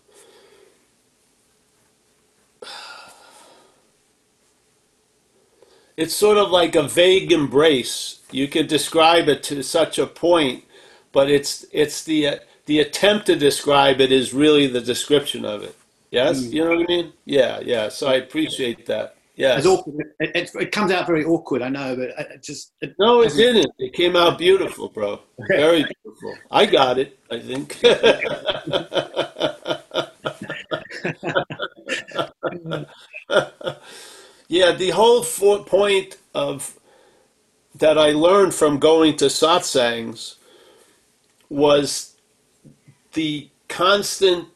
it's 5.97 6.15
sort 6.15 6.39
of 6.39 6.51
like 6.51 6.75
a 6.75 6.83
vague 6.83 7.33
embrace. 7.33 8.21
You 8.31 8.49
could 8.49 8.69
describe 8.69 9.29
it 9.29 9.43
to 9.45 9.63
such 9.63 9.99
a 9.99 10.07
point, 10.07 10.65
but 11.13 11.31
it's 11.31 11.65
it's 11.73 12.05
the 12.05 12.27
uh, 12.29 12.37
the 12.67 12.81
attempt 12.81 13.27
to 13.27 13.37
describe 13.37 14.01
it 14.01 14.13
is 14.13 14.35
really 14.35 14.67
the 14.67 14.81
description 14.81 15.45
of 15.45 15.63
it. 15.63 15.75
Yes, 16.11 16.41
Mm. 16.41 16.53
you 16.53 16.65
know 16.65 16.71
what 16.71 16.81
I 16.81 16.87
mean? 16.87 17.13
Yeah, 17.25 17.61
yeah. 17.61 17.89
So 17.89 18.09
I 18.09 18.15
appreciate 18.15 18.87
that. 18.87 19.15
Yeah, 19.37 19.61
it, 19.63 20.07
it, 20.35 20.51
it 20.55 20.73
comes 20.73 20.91
out 20.91 21.07
very 21.07 21.25
awkward 21.25 21.63
I 21.63 21.69
know 21.69 21.95
but 21.95 22.09
it 22.19 22.43
just 22.43 22.73
it, 22.81 22.97
No, 22.99 23.23
it 23.23 23.33
didn't. 23.35 23.73
It 23.79 23.93
came 23.93 24.17
out 24.17 24.37
beautiful, 24.37 24.89
bro. 24.89 25.21
Very 25.49 25.85
beautiful. 25.85 26.35
I 26.51 26.67
got 26.67 26.99
it, 26.99 27.17
I 27.31 27.39
think. 27.39 27.81
yeah, 34.49 34.73
the 34.73 34.91
whole 34.93 35.23
point 35.23 36.17
of 36.35 36.79
that 37.75 37.97
I 37.97 38.11
learned 38.11 38.55
from 38.55 38.79
going 38.79 39.17
to 39.19 39.27
satsangs 39.27 40.35
was 41.49 42.17
the 43.13 43.49
constant 43.69 44.49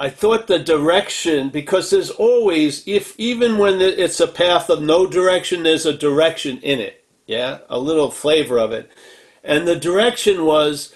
I 0.00 0.08
thought 0.10 0.46
the 0.46 0.60
direction, 0.60 1.48
because 1.48 1.90
there's 1.90 2.10
always, 2.10 2.86
if 2.86 3.18
even 3.18 3.58
when 3.58 3.80
it's 3.80 4.20
a 4.20 4.28
path 4.28 4.70
of 4.70 4.80
no 4.80 5.08
direction, 5.08 5.64
there's 5.64 5.86
a 5.86 5.92
direction 5.92 6.58
in 6.58 6.78
it. 6.78 7.04
Yeah, 7.26 7.58
a 7.68 7.78
little 7.80 8.10
flavor 8.10 8.58
of 8.58 8.70
it. 8.70 8.90
And 9.42 9.66
the 9.66 9.74
direction 9.74 10.44
was, 10.44 10.94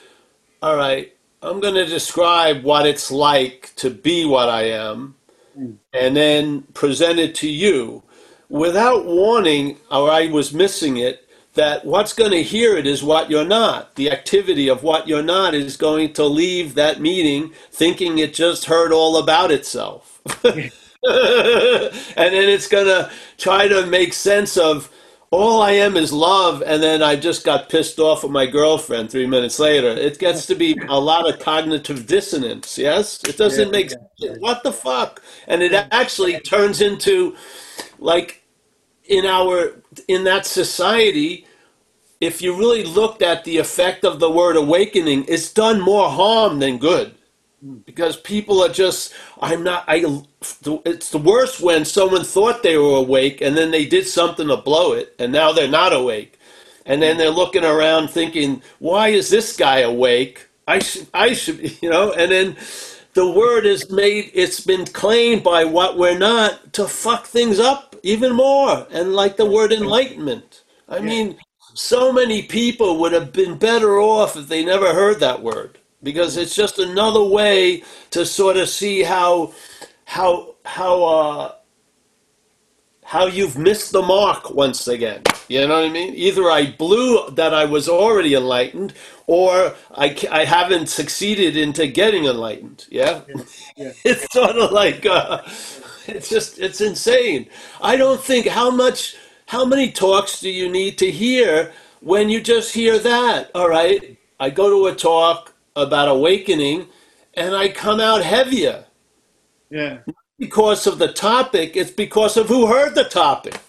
all 0.62 0.76
right, 0.76 1.12
I'm 1.42 1.58
going 1.58 1.74
to 1.74 1.84
describe 1.84 2.62
what 2.62 2.86
it's 2.86 3.10
like 3.10 3.72
to 3.76 3.90
be 3.90 4.24
what 4.24 4.48
I 4.48 4.68
am, 4.68 5.16
hmm. 5.54 5.72
and 5.92 6.16
then 6.16 6.62
present 6.72 7.18
it 7.18 7.34
to 7.36 7.50
you 7.50 8.04
without 8.48 9.04
warning, 9.04 9.78
or 9.90 10.12
I 10.12 10.28
was 10.28 10.54
missing 10.54 10.98
it. 10.98 11.21
That 11.54 11.84
what's 11.84 12.14
going 12.14 12.32
to 12.32 12.42
hear 12.42 12.76
it 12.76 12.86
is 12.86 13.02
what 13.02 13.30
you're 13.30 13.44
not. 13.46 13.96
The 13.96 14.10
activity 14.10 14.68
of 14.68 14.82
what 14.82 15.08
you're 15.08 15.22
not 15.22 15.54
is 15.54 15.76
going 15.76 16.14
to 16.14 16.24
leave 16.24 16.74
that 16.74 17.00
meeting 17.00 17.52
thinking 17.72 18.18
it 18.18 18.34
just 18.34 18.66
heard 18.66 18.92
all 18.92 19.18
about 19.18 19.50
itself. 19.52 20.20
and 20.44 20.72
then 21.04 22.48
it's 22.48 22.68
going 22.68 22.86
to 22.86 23.10
try 23.38 23.68
to 23.68 23.86
make 23.86 24.14
sense 24.14 24.56
of 24.56 24.90
all 25.30 25.62
I 25.62 25.72
am 25.72 25.96
is 25.96 26.12
love, 26.12 26.62
and 26.64 26.82
then 26.82 27.02
I 27.02 27.16
just 27.16 27.44
got 27.44 27.68
pissed 27.70 27.98
off 27.98 28.22
with 28.22 28.32
my 28.32 28.46
girlfriend 28.46 29.10
three 29.10 29.26
minutes 29.26 29.58
later. 29.58 29.88
It 29.88 30.18
gets 30.18 30.46
to 30.46 30.54
be 30.56 30.84
a 30.88 31.00
lot 31.00 31.28
of 31.28 31.40
cognitive 31.40 32.06
dissonance, 32.06 32.78
yes? 32.78 33.22
It 33.24 33.36
doesn't 33.38 33.70
Yeah, 33.70 33.72
make 33.72 33.90
yeah, 33.90 33.96
sense. 34.20 34.38
What 34.38 34.62
the 34.62 34.72
fuck? 34.72 35.22
And 35.48 35.62
it 35.62 35.72
actually 35.92 36.40
turns 36.40 36.80
into 36.82 37.36
like 37.98 38.41
in 39.06 39.26
our 39.26 39.76
in 40.08 40.24
that 40.24 40.46
society 40.46 41.46
if 42.20 42.40
you 42.40 42.56
really 42.56 42.84
looked 42.84 43.20
at 43.20 43.44
the 43.44 43.58
effect 43.58 44.04
of 44.04 44.20
the 44.20 44.30
word 44.30 44.56
awakening 44.56 45.24
it's 45.28 45.52
done 45.52 45.80
more 45.80 46.08
harm 46.08 46.58
than 46.60 46.78
good. 46.78 47.14
Because 47.84 48.16
people 48.16 48.62
are 48.62 48.68
just 48.68 49.12
i'm 49.40 49.62
not 49.62 49.84
i 49.86 50.04
it's 50.84 51.10
the 51.10 51.18
worst 51.18 51.60
when 51.60 51.84
someone 51.84 52.24
thought 52.24 52.62
they 52.62 52.76
were 52.76 52.96
awake 52.96 53.40
and 53.40 53.56
then 53.56 53.70
they 53.70 53.86
did 53.86 54.06
something 54.06 54.48
to 54.48 54.56
blow 54.56 54.92
it 54.92 55.14
and 55.18 55.32
now 55.32 55.52
they're 55.52 55.68
not 55.68 55.92
awake. 55.92 56.38
And 56.84 57.00
then 57.00 57.16
they're 57.16 57.30
looking 57.30 57.64
around 57.64 58.08
thinking 58.08 58.62
why 58.78 59.08
is 59.08 59.30
this 59.30 59.56
guy 59.56 59.80
awake? 59.80 60.48
I 60.66 60.78
should 60.80 61.06
i 61.14 61.32
should 61.34 61.82
you 61.82 61.90
know 61.90 62.12
and 62.12 62.30
then 62.32 62.56
the 63.14 63.30
word 63.30 63.66
is 63.66 63.90
made 63.90 64.30
it's 64.34 64.60
been 64.60 64.86
claimed 64.86 65.44
by 65.44 65.64
what 65.64 65.98
we're 65.98 66.18
not 66.18 66.72
to 66.74 66.88
fuck 66.88 67.26
things 67.26 67.60
up 67.60 67.91
even 68.02 68.34
more 68.34 68.86
and 68.90 69.14
like 69.14 69.36
the 69.36 69.46
word 69.46 69.72
enlightenment 69.72 70.64
i 70.88 71.00
mean 71.00 71.36
so 71.74 72.12
many 72.12 72.42
people 72.42 72.98
would 73.00 73.12
have 73.12 73.32
been 73.32 73.58
better 73.58 73.98
off 74.00 74.36
if 74.36 74.48
they 74.48 74.64
never 74.64 74.94
heard 74.94 75.20
that 75.20 75.42
word 75.42 75.78
because 76.02 76.36
it's 76.36 76.54
just 76.54 76.78
another 76.78 77.22
way 77.22 77.82
to 78.10 78.26
sort 78.26 78.56
of 78.56 78.68
see 78.68 79.02
how 79.02 79.52
how 80.06 80.54
how 80.64 81.04
uh 81.04 81.52
how 83.04 83.26
you've 83.26 83.58
missed 83.58 83.92
the 83.92 84.00
mark 84.02 84.50
once 84.52 84.88
again. 84.88 85.22
You 85.48 85.68
know 85.68 85.82
what 85.82 85.84
I 85.84 85.90
mean? 85.90 86.14
Either 86.14 86.50
I 86.50 86.72
blew 86.72 87.30
that 87.32 87.52
I 87.52 87.66
was 87.66 87.86
already 87.88 88.34
enlightened, 88.34 88.94
or 89.26 89.74
I, 89.94 90.16
I 90.30 90.44
haven't 90.46 90.88
succeeded 90.88 91.56
into 91.56 91.86
getting 91.88 92.24
enlightened. 92.24 92.86
Yeah, 92.90 93.20
yeah. 93.76 93.92
it's 94.04 94.32
sort 94.32 94.56
of 94.56 94.72
like 94.72 95.04
uh, 95.04 95.42
it's 96.08 96.28
just 96.28 96.58
it's 96.58 96.80
insane. 96.80 97.48
I 97.80 97.96
don't 97.96 98.20
think 98.20 98.46
how 98.46 98.70
much 98.70 99.16
how 99.46 99.64
many 99.64 99.90
talks 99.92 100.40
do 100.40 100.50
you 100.50 100.70
need 100.70 100.98
to 100.98 101.10
hear 101.10 101.72
when 102.00 102.28
you 102.30 102.40
just 102.40 102.74
hear 102.74 102.98
that? 102.98 103.50
All 103.54 103.68
right, 103.68 104.16
I 104.40 104.50
go 104.50 104.70
to 104.70 104.92
a 104.92 104.94
talk 104.96 105.54
about 105.76 106.08
awakening, 106.08 106.86
and 107.34 107.54
I 107.54 107.68
come 107.68 108.00
out 108.00 108.22
heavier 108.22 108.84
Yeah. 109.70 109.98
because 110.38 110.86
of 110.86 110.98
the 110.98 111.12
topic, 111.12 111.76
it's 111.76 111.90
because 111.90 112.36
of 112.36 112.48
who 112.48 112.66
heard 112.66 112.94
the 112.94 113.04
topic. 113.04 113.60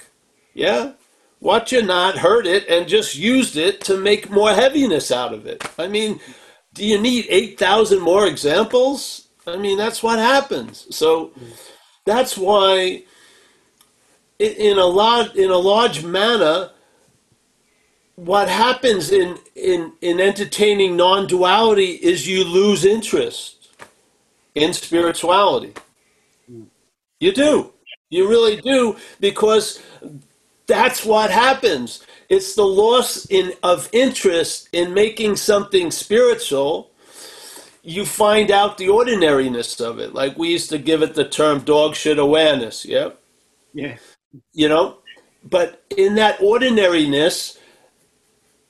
Yeah? 0.53 0.93
What 1.39 1.71
you 1.71 1.81
not 1.81 2.17
heard 2.19 2.47
it 2.47 2.67
and 2.69 2.87
just 2.87 3.15
used 3.15 3.57
it 3.57 3.81
to 3.81 3.97
make 3.97 4.29
more 4.29 4.53
heaviness 4.53 5.11
out 5.11 5.33
of 5.33 5.45
it. 5.45 5.63
I 5.77 5.87
mean, 5.87 6.19
do 6.73 6.85
you 6.85 6.99
need 6.99 7.25
8,000 7.29 7.99
more 8.01 8.27
examples? 8.27 9.27
I 9.45 9.57
mean, 9.57 9.77
that's 9.77 10.01
what 10.01 10.19
happens. 10.19 10.87
So 10.95 11.27
mm. 11.27 11.53
That's 12.05 12.37
why 12.37 13.03
in 14.39 14.77
a 14.77 14.85
lot 14.85 15.35
in 15.35 15.49
a 15.49 15.57
large 15.57 16.03
manner 16.03 16.69
what 18.15 18.47
happens 18.47 19.11
in 19.11 19.37
in 19.55 19.93
in 20.01 20.19
entertaining 20.19 20.95
non-duality 20.95 21.91
is 21.91 22.27
you 22.27 22.43
lose 22.43 22.85
interest 22.85 23.69
in 24.55 24.73
spirituality. 24.73 25.73
You 27.19 27.31
do. 27.31 27.73
You 28.09 28.29
really 28.29 28.61
do 28.61 28.97
because 29.19 29.81
that's 30.67 31.03
what 31.03 31.31
happens. 31.31 32.05
It's 32.29 32.55
the 32.55 32.65
loss 32.65 33.25
in 33.25 33.53
of 33.63 33.89
interest 33.91 34.69
in 34.71 34.93
making 34.93 35.37
something 35.37 35.89
spiritual. 35.89 36.91
You 37.83 38.05
find 38.05 38.49
out 38.49 38.77
the 38.77 38.89
ordinariness 38.89 39.79
of 39.81 39.99
it. 39.99 40.13
Like 40.13 40.37
we 40.37 40.49
used 40.49 40.69
to 40.69 40.77
give 40.77 41.01
it 41.01 41.15
the 41.15 41.27
term 41.27 41.59
dog 41.61 41.95
shit 41.95 42.17
awareness, 42.17 42.85
yeah? 42.85 43.09
Yeah. 43.73 43.97
You 44.53 44.69
know? 44.69 44.99
But 45.43 45.83
in 45.95 46.15
that 46.15 46.41
ordinariness, 46.41 47.59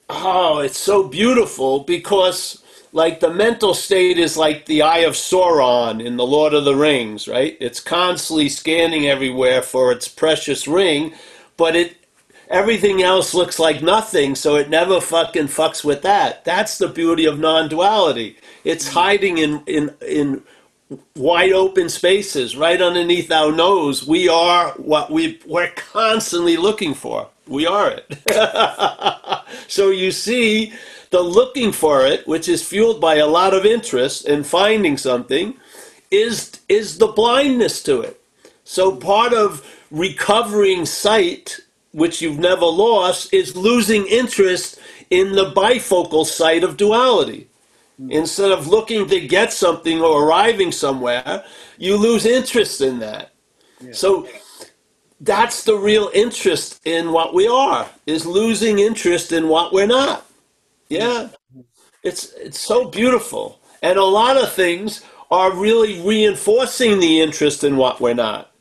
oh, 0.10 0.60
it's 0.60 0.78
so 0.80 1.08
beautiful 1.08 1.82
because 1.82 2.64
like 2.92 3.20
the 3.20 3.34
mental 3.34 3.74
state 3.74 4.18
is 4.18 4.38
like 4.38 4.66
the 4.66 4.82
eye 4.82 5.00
of 5.00 5.14
Sauron 5.14 6.04
in 6.04 6.18
the 6.18 6.26
Lord 6.26 6.54
of 6.54 6.66
the 6.66 6.76
Rings, 6.76 7.28
right? 7.28 7.58
It's 7.60 7.80
constantly 7.80 8.50
scanning 8.50 9.08
everywhere 9.08 9.62
for 9.62 9.92
its 9.92 10.08
precious 10.08 10.68
ring, 10.68 11.14
but 11.58 11.76
it 11.76 12.03
everything 12.50 13.02
else 13.02 13.34
looks 13.34 13.60
like 13.60 13.82
nothing, 13.82 14.36
so 14.36 14.56
it 14.56 14.70
never 14.70 15.02
fucking 15.02 15.48
fucks 15.48 15.84
with 15.84 16.02
that. 16.04 16.46
That's 16.46 16.78
the 16.78 16.88
beauty 16.88 17.26
of 17.26 17.40
non-duality. 17.40 18.38
It's 18.64 18.90
mm. 18.90 18.94
hiding 18.94 19.38
in 19.38 19.64
in 19.66 19.96
in 20.08 20.44
wide 21.16 21.54
open 21.54 21.90
spaces 21.90 22.56
right 22.56 22.82
underneath 22.82 23.32
our 23.32 23.52
nose. 23.52 24.06
We 24.06 24.30
are 24.30 24.72
what 24.72 25.12
we 25.12 25.40
we're 25.46 25.72
constantly 25.72 26.58
looking 26.58 26.94
for. 26.94 27.30
We 27.48 27.68
are 27.68 27.92
it. 27.92 29.44
so 29.68 29.90
you 29.90 30.12
see 30.12 30.74
the 31.10 31.22
looking 31.22 31.72
for 31.72 32.06
it, 32.06 32.28
which 32.28 32.48
is 32.48 32.68
fueled 32.68 33.00
by 33.00 33.16
a 33.16 33.28
lot 33.28 33.54
of 33.54 33.66
interest 33.66 34.26
in 34.26 34.44
finding 34.44 34.98
something, 34.98 35.56
is 36.10 36.60
is 36.70 36.98
the 36.98 37.08
blindness 37.08 37.84
to 37.84 38.02
it. 38.02 38.20
So 38.64 38.96
part 38.96 39.34
of 39.34 39.66
recovering 39.92 40.86
sight, 40.86 41.60
which 41.94 42.22
you've 42.22 42.40
never 42.40 42.66
lost, 42.66 43.34
is 43.34 43.56
losing 43.56 44.06
interest 44.08 44.80
in 45.10 45.32
the 45.32 45.52
bifocal 45.52 46.26
sight 46.26 46.64
of 46.64 46.76
duality. 46.76 47.48
Hmm. 47.98 48.12
Instead 48.12 48.52
of 48.52 48.68
looking 48.68 49.08
to 49.08 49.20
get 49.22 49.54
something 49.54 50.02
or 50.02 50.26
arriving 50.26 50.72
somewhere, 50.72 51.46
you 51.78 51.96
lose 51.96 52.26
interest 52.26 52.82
in 52.82 53.00
that. 53.00 53.32
So 53.92 54.28
that's 55.22 55.64
the 55.64 55.76
real 55.76 56.10
interest 56.14 56.82
in 56.86 57.12
what 57.12 57.34
we 57.34 57.48
are, 57.48 57.88
is 58.08 58.26
losing 58.26 58.80
interest 58.80 59.32
in 59.32 59.48
what 59.48 59.72
we're 59.72 59.88
not. 59.88 60.22
Hmm. 60.90 60.96
Yeah. 60.96 61.30
It's 62.04 62.34
it's 62.34 62.60
so 62.60 62.90
beautiful. 62.90 63.60
And 63.82 63.98
a 63.98 64.04
lot 64.04 64.38
of 64.38 64.52
things 64.52 65.04
are 65.30 65.54
really 65.54 66.02
reinforcing 66.02 67.00
the 67.00 67.22
interest 67.22 67.64
in 67.64 67.78
what 67.78 68.02
we're 68.02 68.14
not. 68.14 68.53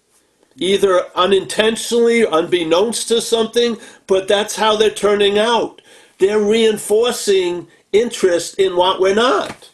Either 0.59 1.07
unintentionally, 1.15 2.25
unbeknownst 2.25 3.09
to 3.09 3.21
something, 3.21 3.79
but 4.07 4.29
that's 4.29 4.57
how 4.57 4.77
they're 4.77 4.91
turning 4.91 5.39
out. 5.39 5.81
They're 6.19 6.39
reinforcing 6.39 7.69
interest 7.93 8.59
in 8.59 8.77
what 8.77 9.01
we're 9.01 9.15
not, 9.15 9.71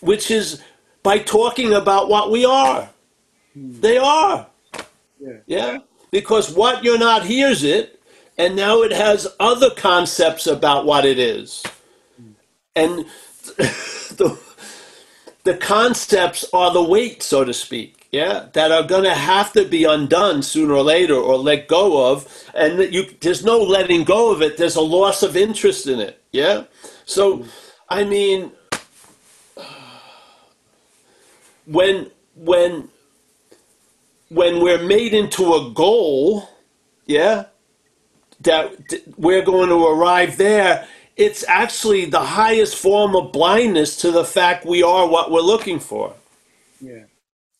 which 0.00 0.30
is 0.30 0.62
by 1.02 1.18
talking 1.18 1.72
about 1.72 2.08
what 2.08 2.30
we 2.30 2.44
are. 2.44 2.90
They 3.54 3.98
are. 3.98 4.46
Yeah. 5.20 5.36
Yeah? 5.46 5.78
Because 6.10 6.54
what 6.54 6.84
you're 6.84 6.98
not 6.98 7.24
hears 7.24 7.64
it, 7.64 8.00
and 8.38 8.56
now 8.56 8.82
it 8.82 8.92
has 8.92 9.28
other 9.40 9.70
concepts 9.70 10.46
about 10.46 10.86
what 10.86 11.04
it 11.04 11.18
is. 11.18 11.62
And 12.74 13.06
the, 13.56 14.38
the 15.44 15.56
concepts 15.56 16.44
are 16.52 16.72
the 16.72 16.82
weight, 16.82 17.22
so 17.22 17.44
to 17.44 17.52
speak, 17.52 18.01
yeah, 18.12 18.48
that 18.52 18.70
are 18.70 18.82
going 18.82 19.04
to 19.04 19.14
have 19.14 19.52
to 19.54 19.64
be 19.64 19.84
undone 19.84 20.42
sooner 20.42 20.74
or 20.74 20.82
later 20.82 21.14
or 21.14 21.38
let 21.38 21.66
go 21.66 22.12
of. 22.12 22.28
And 22.54 22.92
you, 22.92 23.06
there's 23.20 23.42
no 23.42 23.58
letting 23.58 24.04
go 24.04 24.30
of 24.30 24.42
it, 24.42 24.58
there's 24.58 24.76
a 24.76 24.82
loss 24.82 25.22
of 25.22 25.34
interest 25.34 25.86
in 25.86 25.98
it, 25.98 26.22
yeah? 26.30 26.64
So, 27.06 27.46
I 27.88 28.04
mean, 28.04 28.52
when, 31.66 32.10
when, 32.36 32.90
when 34.28 34.62
we're 34.62 34.82
made 34.82 35.14
into 35.14 35.54
a 35.54 35.70
goal, 35.70 36.50
yeah, 37.06 37.46
that 38.42 38.74
we're 39.16 39.42
going 39.42 39.70
to 39.70 39.86
arrive 39.86 40.36
there, 40.36 40.86
it's 41.16 41.44
actually 41.48 42.04
the 42.06 42.20
highest 42.20 42.76
form 42.76 43.16
of 43.16 43.32
blindness 43.32 43.96
to 43.98 44.10
the 44.10 44.24
fact 44.24 44.66
we 44.66 44.82
are 44.82 45.08
what 45.08 45.30
we're 45.30 45.40
looking 45.40 45.78
for. 45.78 46.14
Yeah. 46.78 47.04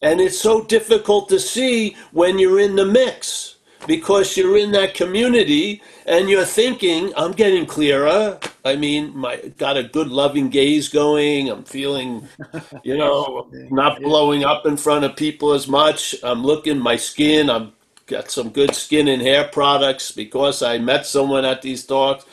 And 0.03 0.21
it's 0.21 0.39
so 0.39 0.65
difficult 0.65 1.29
to 1.29 1.39
see 1.39 1.97
when 2.11 2.39
you're 2.39 2.61
in 2.61 2.75
the 2.77 2.85
mix 2.85 3.57
because 3.87 4.37
you're 4.37 4.57
in 4.59 4.73
that 4.73 4.95
community 4.95 5.83
and 6.07 6.29
you're 6.29 6.45
thinking, 6.45 7.13
I'm 7.17 7.33
getting 7.33 7.67
clearer. 7.67 8.39
I 8.65 8.77
mean, 8.77 9.17
my 9.17 9.37
got 9.59 9.77
a 9.77 9.85
good 9.85 10.09
loving 10.09 10.51
gaze 10.51 10.89
going. 10.89 11.49
I'm 11.49 11.65
feeling, 11.65 12.29
you 12.83 12.97
know, 12.97 13.49
not 13.71 14.01
blowing 14.01 14.45
up 14.45 14.67
in 14.67 14.77
front 14.77 15.05
of 15.05 15.17
people 15.17 15.53
as 15.53 15.69
much. 15.69 16.15
I'm 16.23 16.45
looking 16.45 16.79
my 16.79 16.97
skin. 16.97 17.51
I'm 17.51 17.73
got 18.07 18.31
some 18.31 18.51
good 18.51 18.75
skin 18.75 19.09
and 19.09 19.23
hair 19.23 19.45
products 19.45 20.11
because 20.11 20.63
I 20.63 20.79
met 20.79 21.07
someone 21.07 21.45
at 21.45 21.63
these 21.63 21.85
talks. 21.87 22.25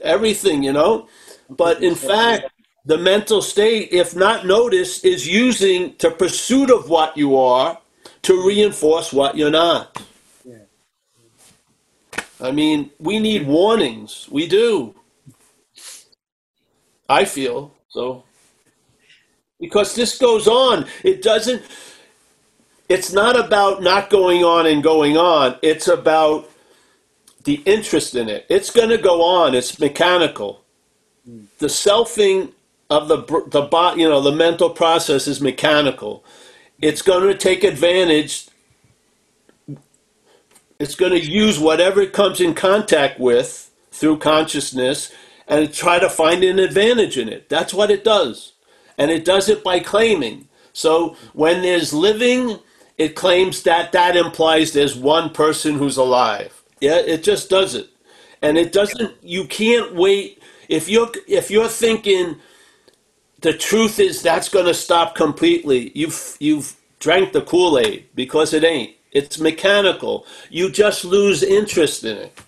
Everything, 0.00 0.62
you 0.62 0.72
know. 0.72 1.08
But 1.48 1.82
in 1.82 1.94
fact, 2.10 2.46
the 2.84 2.98
mental 2.98 3.40
state, 3.40 3.88
if 3.92 4.14
not 4.14 4.46
noticed, 4.46 5.04
is 5.04 5.26
using 5.26 5.94
the 5.98 6.10
pursuit 6.10 6.70
of 6.70 6.90
what 6.90 7.16
you 7.16 7.36
are 7.36 7.78
to 8.22 8.46
reinforce 8.46 9.12
what 9.12 9.36
you're 9.36 9.50
not. 9.50 10.02
Yeah. 10.44 10.58
I 12.40 12.50
mean, 12.50 12.90
we 12.98 13.18
need 13.18 13.46
warnings. 13.46 14.28
We 14.30 14.46
do. 14.46 14.94
I 17.08 17.24
feel 17.24 17.72
so. 17.88 18.24
Because 19.60 19.94
this 19.94 20.18
goes 20.18 20.46
on. 20.46 20.86
It 21.02 21.22
doesn't, 21.22 21.62
it's 22.88 23.12
not 23.12 23.38
about 23.38 23.82
not 23.82 24.10
going 24.10 24.44
on 24.44 24.66
and 24.66 24.82
going 24.82 25.16
on. 25.16 25.56
It's 25.62 25.88
about 25.88 26.50
the 27.44 27.62
interest 27.64 28.14
in 28.14 28.28
it. 28.28 28.46
It's 28.50 28.70
going 28.70 28.90
to 28.90 28.98
go 28.98 29.22
on. 29.22 29.54
It's 29.54 29.78
mechanical. 29.78 30.64
Mm. 31.28 31.46
The 31.58 31.66
selfing 31.66 32.52
of 32.90 33.08
the 33.08 33.44
the 33.48 33.62
bot, 33.62 33.98
you 33.98 34.08
know, 34.08 34.20
the 34.20 34.32
mental 34.32 34.70
process 34.70 35.26
is 35.26 35.40
mechanical. 35.40 36.24
It's 36.80 37.02
going 37.02 37.26
to 37.28 37.36
take 37.36 37.64
advantage. 37.64 38.48
It's 40.78 40.94
going 40.94 41.12
to 41.12 41.20
use 41.20 41.58
whatever 41.58 42.00
it 42.00 42.12
comes 42.12 42.40
in 42.40 42.54
contact 42.54 43.18
with 43.20 43.70
through 43.90 44.18
consciousness 44.18 45.12
and 45.46 45.72
try 45.72 45.98
to 45.98 46.10
find 46.10 46.42
an 46.42 46.58
advantage 46.58 47.16
in 47.16 47.28
it. 47.28 47.48
That's 47.48 47.72
what 47.72 47.90
it 47.90 48.04
does. 48.04 48.52
And 48.98 49.10
it 49.10 49.24
does 49.24 49.48
it 49.48 49.62
by 49.62 49.80
claiming. 49.80 50.48
So 50.72 51.16
when 51.32 51.62
there's 51.62 51.92
living, 51.92 52.58
it 52.98 53.14
claims 53.14 53.62
that 53.62 53.92
that 53.92 54.16
implies 54.16 54.72
there's 54.72 54.96
one 54.96 55.30
person 55.30 55.76
who's 55.76 55.96
alive. 55.96 56.62
Yeah, 56.80 56.98
it 56.98 57.22
just 57.22 57.48
does 57.48 57.74
it. 57.74 57.88
And 58.42 58.58
it 58.58 58.72
doesn't 58.72 59.14
you 59.22 59.46
can't 59.46 59.94
wait 59.94 60.42
if 60.68 60.88
you're 60.88 61.10
if 61.26 61.50
you're 61.50 61.68
thinking 61.68 62.36
the 63.44 63.52
truth 63.52 64.00
is 64.00 64.22
that's 64.22 64.48
going 64.48 64.64
to 64.64 64.72
stop 64.72 65.14
completely. 65.14 65.92
You've 65.94 66.36
you've 66.40 66.74
drank 66.98 67.32
the 67.34 67.42
Kool-Aid 67.42 68.06
because 68.14 68.54
it 68.54 68.64
ain't. 68.64 68.96
It's 69.12 69.38
mechanical. 69.38 70.26
You 70.48 70.70
just 70.70 71.04
lose 71.04 71.42
interest 71.42 72.04
in 72.04 72.16
it. 72.16 72.40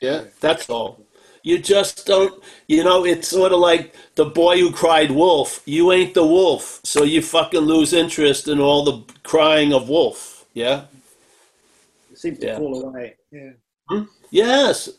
Yeah, 0.00 0.24
that's 0.40 0.68
all. 0.68 1.00
You 1.42 1.58
just 1.58 2.06
don't, 2.06 2.42
you 2.66 2.84
know, 2.84 3.06
it's 3.06 3.28
sort 3.28 3.52
of 3.52 3.60
like 3.60 3.94
the 4.16 4.26
boy 4.26 4.58
who 4.58 4.70
cried 4.70 5.10
wolf. 5.10 5.62
You 5.64 5.90
ain't 5.92 6.12
the 6.12 6.26
wolf, 6.26 6.80
so 6.84 7.04
you 7.04 7.22
fucking 7.22 7.60
lose 7.60 7.94
interest 7.94 8.46
in 8.48 8.60
all 8.60 8.84
the 8.84 9.02
crying 9.22 9.72
of 9.72 9.88
wolf. 9.88 10.44
Yeah? 10.52 10.84
It 12.12 12.18
seems 12.18 12.38
to 12.40 12.46
Yeah. 12.46 12.58
fall 12.58 12.84
away. 12.84 13.16
Yeah. 13.32 13.52
Hmm? 13.88 14.02
Yes. 14.30 14.90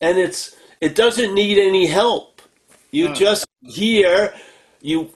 And 0.00 0.16
it's 0.16 0.56
it 0.80 0.94
doesn't 0.94 1.34
need 1.34 1.58
any 1.58 1.86
help. 1.86 2.33
You 2.94 3.08
No. 3.08 3.14
just 3.14 3.46
hear, 3.66 4.32
you 4.80 5.10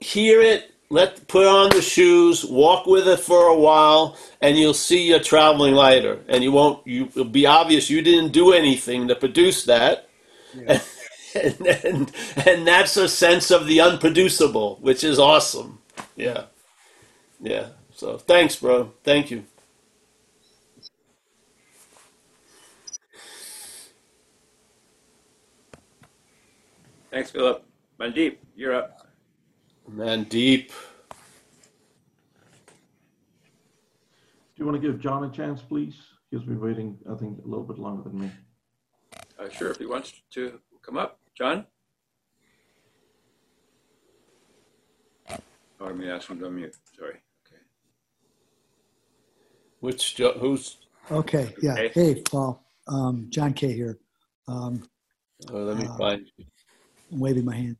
hear 0.00 0.40
it, 0.40 0.72
let 0.90 1.26
put 1.28 1.46
on 1.46 1.70
the 1.70 1.80
shoes, 1.82 2.44
walk 2.44 2.86
with 2.86 3.06
it 3.06 3.20
for 3.20 3.46
a 3.46 3.56
while, 3.56 4.16
and 4.40 4.56
you'll 4.58 4.74
see 4.74 5.06
you're 5.08 5.20
traveling 5.20 5.74
lighter. 5.74 6.18
And 6.28 6.42
you 6.42 6.50
won't 6.52 6.84
you 6.86 7.06
it'll 7.06 7.24
be 7.24 7.46
obvious 7.46 7.90
you 7.90 8.02
didn't 8.02 8.32
do 8.32 8.52
anything 8.52 9.08
to 9.08 9.14
produce 9.14 9.64
that. 9.64 10.08
Yeah. 10.54 10.80
And, 11.36 11.66
and 11.66 12.12
and 12.46 12.66
that's 12.66 12.96
a 12.96 13.08
sense 13.10 13.50
of 13.50 13.66
the 13.66 13.76
unproducible, 13.82 14.78
which 14.80 15.04
is 15.04 15.18
awesome. 15.18 15.80
Yeah. 16.16 16.44
Yeah. 17.40 17.66
So 17.94 18.16
thanks, 18.16 18.56
bro. 18.56 18.92
Thank 19.04 19.30
you. 19.30 19.44
Thanks, 27.16 27.30
Philip. 27.30 27.64
Mandeep, 27.98 28.36
you're 28.54 28.74
up. 28.74 29.08
Man, 29.88 30.24
deep. 30.24 30.70
Do 31.08 31.16
you 34.56 34.66
want 34.66 34.78
to 34.82 34.86
give 34.86 35.00
John 35.00 35.24
a 35.24 35.30
chance, 35.30 35.62
please? 35.62 35.94
He's 36.30 36.42
been 36.42 36.60
waiting, 36.60 36.98
I 37.10 37.14
think, 37.14 37.38
a 37.42 37.48
little 37.48 37.64
bit 37.64 37.78
longer 37.78 38.02
than 38.10 38.20
me. 38.20 38.30
Uh, 39.38 39.48
sure, 39.48 39.70
if 39.70 39.78
he 39.78 39.86
wants 39.86 40.12
to 40.32 40.60
come 40.82 40.98
up. 40.98 41.18
John? 41.34 41.64
Oh, 45.30 45.36
let 45.80 45.96
me 45.96 46.10
ask 46.10 46.28
him 46.28 46.38
to 46.40 46.44
unmute. 46.44 46.74
Sorry. 46.98 47.14
Okay. 47.48 47.62
Which 49.80 50.16
jo- 50.16 50.36
who's? 50.38 50.76
Okay, 51.10 51.54
yeah. 51.62 51.72
Okay. 51.72 51.88
Hey, 51.94 52.20
Paul. 52.20 52.62
Um, 52.86 53.28
John 53.30 53.54
Kay 53.54 53.72
here. 53.72 54.00
Um, 54.46 54.86
Oh, 55.50 55.58
let 55.64 55.78
me 55.78 55.84
Uh, 55.86 55.96
find. 55.96 56.26
you. 56.36 56.44
I'm 57.12 57.20
waving 57.20 57.44
my 57.44 57.54
hand. 57.54 57.76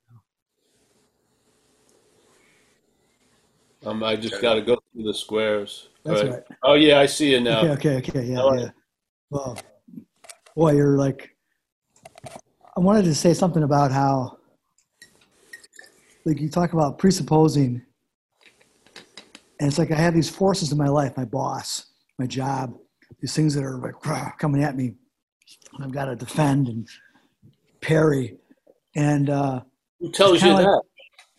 Um, 3.85 4.03
I 4.03 4.17
just 4.17 4.41
got 4.43 4.55
to 4.55 4.63
go 4.63 4.79
through 4.93 5.05
the 5.05 5.15
squares. 5.15 5.91
That's 6.05 6.23
All 6.23 6.29
right. 6.29 6.43
Oh 6.65 6.75
yeah, 6.75 6.99
I 6.99 7.07
see 7.07 7.33
you 7.33 7.41
now. 7.41 7.61
Okay, 7.63 7.97
okay, 7.97 8.11
okay. 8.19 8.25
Yeah, 8.25 8.41
All 8.41 8.51
right. 8.51 8.61
yeah. 8.63 8.71
Well, 9.31 9.59
boy, 10.57 10.73
you're 10.73 10.97
like. 10.97 11.31
I 12.77 12.81
wanted 12.81 13.05
to 13.07 13.15
say 13.15 13.33
something 13.33 13.63
about 13.63 13.91
how, 13.91 14.37
like, 16.27 16.39
you 16.39 16.51
talk 16.51 16.75
about 16.75 16.99
presupposing, 16.99 17.81
and 19.61 19.69
it's 19.69 19.79
like 19.79 19.91
I 19.91 19.95
have 19.95 20.15
these 20.15 20.29
forces 20.29 20.73
in 20.73 20.79
my 20.79 20.89
life: 20.89 21.17
my 21.17 21.25
boss, 21.25 21.87
my 22.19 22.27
job, 22.27 22.75
these 23.21 23.35
things 23.35 23.55
that 23.55 23.65
are 23.65 23.79
like 23.79 24.05
rah, 24.05 24.33
coming 24.39 24.63
at 24.63 24.77
me. 24.77 24.95
and 25.75 25.85
I've 25.85 25.93
got 25.93 26.07
to 26.07 26.17
defend 26.17 26.69
and 26.69 26.89
parry, 27.81 28.37
and. 28.97 29.31
uh 29.31 29.61
Who 30.01 30.11
tells 30.11 30.43
you 30.43 30.49
kinda 30.49 30.65
that? 30.65 30.83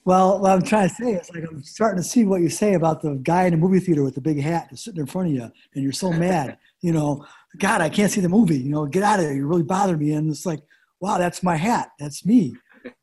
Well, 0.05 0.39
what 0.39 0.51
I'm 0.51 0.61
trying 0.61 0.87
to 0.87 0.95
say 0.95 1.15
is 1.15 1.29
like 1.35 1.43
I'm 1.43 1.61
starting 1.61 2.01
to 2.01 2.07
see 2.07 2.23
what 2.23 2.39
you 2.39 2.49
say 2.49 2.75
about 2.75 3.01
the 3.01 3.15
guy 3.15 3.43
in 3.43 3.51
the 3.51 3.57
movie 3.57 3.81
theater 3.81 4.03
with 4.03 4.15
the 4.15 4.21
big 4.21 4.39
hat 4.39 4.67
that's 4.69 4.85
sitting 4.85 5.01
in 5.01 5.05
front 5.05 5.27
of 5.27 5.33
you, 5.33 5.41
and 5.41 5.83
you're 5.83 5.91
so 5.91 6.13
mad. 6.13 6.57
You 6.81 6.93
know, 6.93 7.25
God, 7.57 7.81
I 7.81 7.89
can't 7.89 8.11
see 8.11 8.21
the 8.21 8.29
movie. 8.29 8.59
You 8.59 8.69
know, 8.69 8.85
get 8.85 9.01
out 9.01 9.17
of 9.17 9.25
there. 9.25 9.33
You 9.33 9.47
really 9.47 9.63
bother 9.63 9.97
me. 9.97 10.11
And 10.11 10.29
it's 10.29 10.45
like, 10.45 10.59
wow, 10.99 11.17
that's 11.17 11.41
my 11.41 11.55
hat. 11.55 11.89
That's 11.97 12.23
me. 12.23 12.55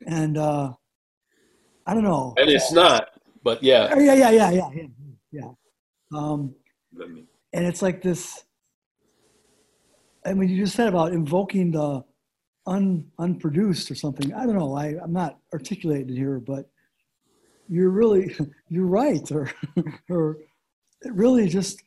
And 0.07 0.39
uh, 0.39 0.73
I 1.85 1.93
don't 1.93 2.05
know. 2.05 2.35
And 2.37 2.49
it's 2.49 2.71
not. 2.71 3.09
But 3.43 3.65
yeah. 3.65 3.91
Oh, 3.93 3.99
yeah, 3.99 4.15
yeah, 4.15 4.31
yeah, 4.31 4.51
yeah, 4.53 4.71
yeah, 4.73 4.87
yeah. 5.33 5.49
Um, 6.17 6.55
and 7.53 7.67
it's 7.67 7.83
like 7.83 8.01
this. 8.01 8.45
I 10.25 10.35
mean, 10.35 10.49
you 10.49 10.65
just 10.65 10.77
said 10.77 10.87
about 10.87 11.13
invoking 11.13 11.73
the 11.73 12.05
un, 12.67 13.05
unproduced 13.19 13.91
or 13.91 13.95
something. 13.95 14.33
I 14.33 14.47
don't 14.47 14.59
know. 14.59 14.77
I, 14.77 14.97
I'm 15.03 15.13
not 15.13 15.39
articulating 15.53 16.15
here, 16.15 16.39
but 16.41 16.69
you're 17.69 17.91
really 17.91 18.37
you're 18.69 18.87
right. 18.87 19.31
Or 19.31 19.51
or 20.11 20.39
it 21.03 21.13
really 21.13 21.49
just 21.49 21.83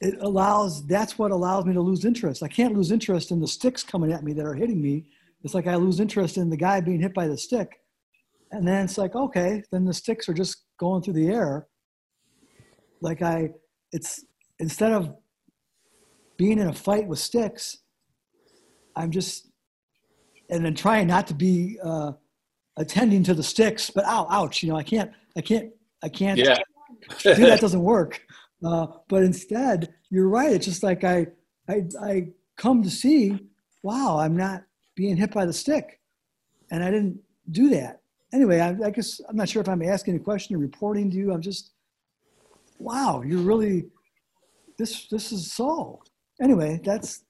it 0.00 0.14
allows. 0.20 0.86
That's 0.86 1.18
what 1.18 1.30
allows 1.30 1.64
me 1.64 1.74
to 1.74 1.80
lose 1.80 2.04
interest. 2.04 2.42
I 2.42 2.48
can't 2.48 2.74
lose 2.74 2.92
interest 2.92 3.30
in 3.30 3.40
the 3.40 3.48
sticks 3.48 3.82
coming 3.82 4.12
at 4.12 4.24
me 4.24 4.32
that 4.34 4.46
are 4.46 4.54
hitting 4.54 4.80
me. 4.80 5.06
It's 5.44 5.54
like 5.54 5.66
I 5.66 5.76
lose 5.76 6.00
interest 6.00 6.36
in 6.36 6.50
the 6.50 6.56
guy 6.56 6.80
being 6.80 7.00
hit 7.00 7.14
by 7.14 7.28
the 7.28 7.38
stick, 7.38 7.80
and 8.50 8.66
then 8.66 8.84
it's 8.84 8.98
like 8.98 9.14
okay, 9.14 9.62
then 9.70 9.84
the 9.84 9.94
sticks 9.94 10.28
are 10.28 10.34
just 10.34 10.64
going 10.78 11.02
through 11.02 11.14
the 11.14 11.28
air. 11.28 11.66
Like 13.00 13.22
I, 13.22 13.50
it's 13.92 14.24
instead 14.58 14.92
of 14.92 15.14
being 16.36 16.58
in 16.58 16.68
a 16.68 16.72
fight 16.72 17.06
with 17.06 17.18
sticks, 17.18 17.78
I'm 18.96 19.10
just, 19.10 19.47
and 20.50 20.64
then 20.64 20.74
trying 20.74 21.06
not 21.06 21.26
to 21.28 21.34
be 21.34 21.78
uh, 21.82 22.12
attending 22.76 23.22
to 23.24 23.34
the 23.34 23.42
sticks, 23.42 23.90
but 23.90 24.04
ow, 24.04 24.26
ouch, 24.30 24.62
you 24.62 24.68
know, 24.68 24.76
I 24.76 24.82
can't, 24.82 25.10
I 25.36 25.40
can't, 25.40 25.70
I 26.02 26.08
can't 26.08 26.38
Yeah. 26.38 26.58
do 27.22 27.46
that 27.46 27.60
doesn't 27.60 27.82
work. 27.82 28.20
Uh, 28.64 28.86
but 29.08 29.22
instead, 29.22 29.94
you're 30.10 30.28
right. 30.28 30.52
It's 30.52 30.66
just 30.66 30.82
like 30.82 31.04
I, 31.04 31.26
I, 31.68 31.84
I 32.02 32.28
come 32.56 32.82
to 32.82 32.90
see, 32.90 33.38
wow, 33.82 34.18
I'm 34.18 34.36
not 34.36 34.64
being 34.96 35.16
hit 35.16 35.32
by 35.32 35.44
the 35.46 35.52
stick, 35.52 36.00
and 36.70 36.82
I 36.82 36.90
didn't 36.90 37.20
do 37.50 37.68
that. 37.70 38.00
Anyway, 38.32 38.60
I, 38.60 38.70
I 38.84 38.90
guess 38.90 39.20
I'm 39.28 39.36
not 39.36 39.48
sure 39.48 39.62
if 39.62 39.68
I'm 39.68 39.82
asking 39.82 40.16
a 40.16 40.18
question 40.18 40.56
or 40.56 40.58
reporting 40.58 41.10
to 41.10 41.16
you. 41.16 41.32
I'm 41.32 41.40
just, 41.40 41.70
wow, 42.78 43.22
you're 43.24 43.40
really, 43.40 43.86
this, 44.76 45.06
this 45.08 45.30
is 45.32 45.52
so. 45.52 46.02
Anyway, 46.42 46.80
that's, 46.84 47.24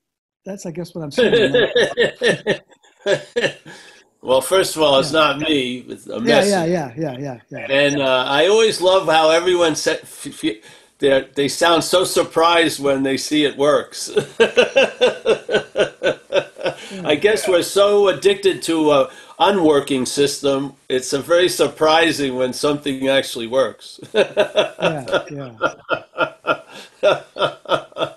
that's 0.45 0.67
I 0.67 0.71
guess 0.71 0.95
what 0.95 1.03
I'm 1.05 1.11
saying. 1.11 1.53
well, 4.23 4.41
first 4.41 4.77
of 4.77 4.83
all, 4.83 4.99
it's 4.99 5.13
not 5.13 5.39
me. 5.39 5.85
It's 5.89 6.07
a 6.07 6.21
yeah, 6.21 6.45
yeah, 6.45 6.65
yeah, 6.65 6.93
yeah, 6.97 7.19
yeah, 7.19 7.41
yeah. 7.51 7.67
And 7.71 8.01
uh, 8.01 8.25
I 8.27 8.47
always 8.49 8.81
love 8.81 9.07
how 9.07 9.31
everyone 9.31 9.77
said 9.77 10.03
they 10.99 11.29
they 11.35 11.49
sound 11.49 11.85
so 11.85 12.05
surprised 12.05 12.81
when 12.83 13.03
they 13.03 13.17
see 13.17 13.45
it 13.45 13.57
works. 13.57 14.11
I 17.05 17.15
guess 17.15 17.47
we're 17.47 17.63
so 17.63 18.09
addicted 18.09 18.63
to 18.63 18.93
a 18.93 19.11
unworking 19.39 20.05
system. 20.07 20.75
It's 20.89 21.13
a 21.13 21.21
very 21.21 21.49
surprising 21.49 22.35
when 22.37 22.53
something 22.53 23.09
actually 23.09 23.47
works. 23.47 24.01
yeah, 24.13 25.25
yeah. 25.31 25.55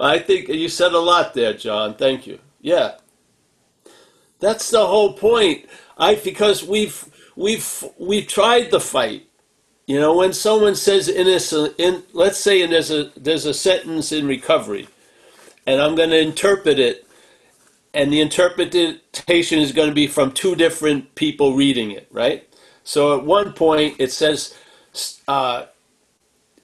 I 0.00 0.18
think 0.18 0.48
you 0.48 0.68
said 0.68 0.92
a 0.92 0.98
lot 0.98 1.34
there, 1.34 1.52
John. 1.54 1.94
Thank 1.94 2.26
you. 2.26 2.38
Yeah. 2.60 2.92
That's 4.44 4.70
the 4.70 4.86
whole 4.86 5.14
point. 5.14 5.64
I 5.96 6.16
because 6.16 6.62
we've 6.62 7.02
we've 7.34 7.84
we've 7.98 8.26
tried 8.26 8.70
the 8.70 8.78
fight. 8.78 9.26
You 9.86 9.98
know, 9.98 10.14
when 10.14 10.34
someone 10.34 10.74
says 10.74 11.08
innocent, 11.08 11.74
in 11.78 12.02
let's 12.12 12.36
say 12.36 12.66
there's 12.66 12.90
a 12.90 13.10
there's 13.16 13.46
a 13.46 13.54
sentence 13.54 14.12
in 14.12 14.28
recovery, 14.28 14.86
and 15.66 15.80
I'm 15.80 15.94
going 15.94 16.10
to 16.10 16.18
interpret 16.18 16.78
it, 16.78 17.06
and 17.94 18.12
the 18.12 18.20
interpretation 18.20 19.60
is 19.60 19.72
going 19.72 19.88
to 19.88 19.94
be 19.94 20.06
from 20.06 20.30
two 20.30 20.54
different 20.54 21.14
people 21.14 21.56
reading 21.56 21.90
it, 21.92 22.06
right? 22.10 22.46
So 22.82 23.18
at 23.18 23.24
one 23.24 23.54
point 23.54 23.96
it 23.98 24.12
says, 24.12 24.54
uh, 25.26 25.64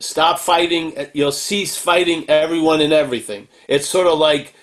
"Stop 0.00 0.38
fighting. 0.38 0.92
You'll 1.14 1.32
cease 1.32 1.78
fighting 1.78 2.28
everyone 2.28 2.82
and 2.82 2.92
everything." 2.92 3.48
It's 3.68 3.88
sort 3.88 4.06
of 4.06 4.18
like 4.18 4.54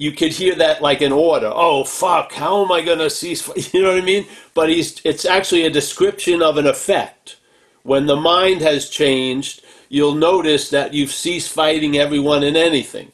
you 0.00 0.12
could 0.12 0.32
hear 0.32 0.54
that 0.54 0.80
like 0.80 1.02
an 1.02 1.12
order. 1.12 1.52
Oh 1.54 1.84
fuck! 1.84 2.32
How 2.32 2.64
am 2.64 2.72
I 2.72 2.80
going 2.80 3.00
to 3.00 3.10
cease? 3.10 3.46
You 3.74 3.82
know 3.82 3.90
what 3.90 4.02
I 4.02 4.04
mean? 4.04 4.26
But 4.54 4.70
he's 4.70 4.98
it's 5.04 5.26
actually 5.26 5.66
a 5.66 5.70
description 5.70 6.40
of 6.40 6.56
an 6.56 6.66
effect. 6.66 7.36
When 7.82 8.06
the 8.06 8.16
mind 8.16 8.62
has 8.62 8.88
changed, 8.88 9.62
you'll 9.90 10.14
notice 10.14 10.70
that 10.70 10.94
you've 10.94 11.12
ceased 11.12 11.52
fighting 11.52 11.98
everyone 11.98 12.42
and 12.42 12.56
anything. 12.56 13.12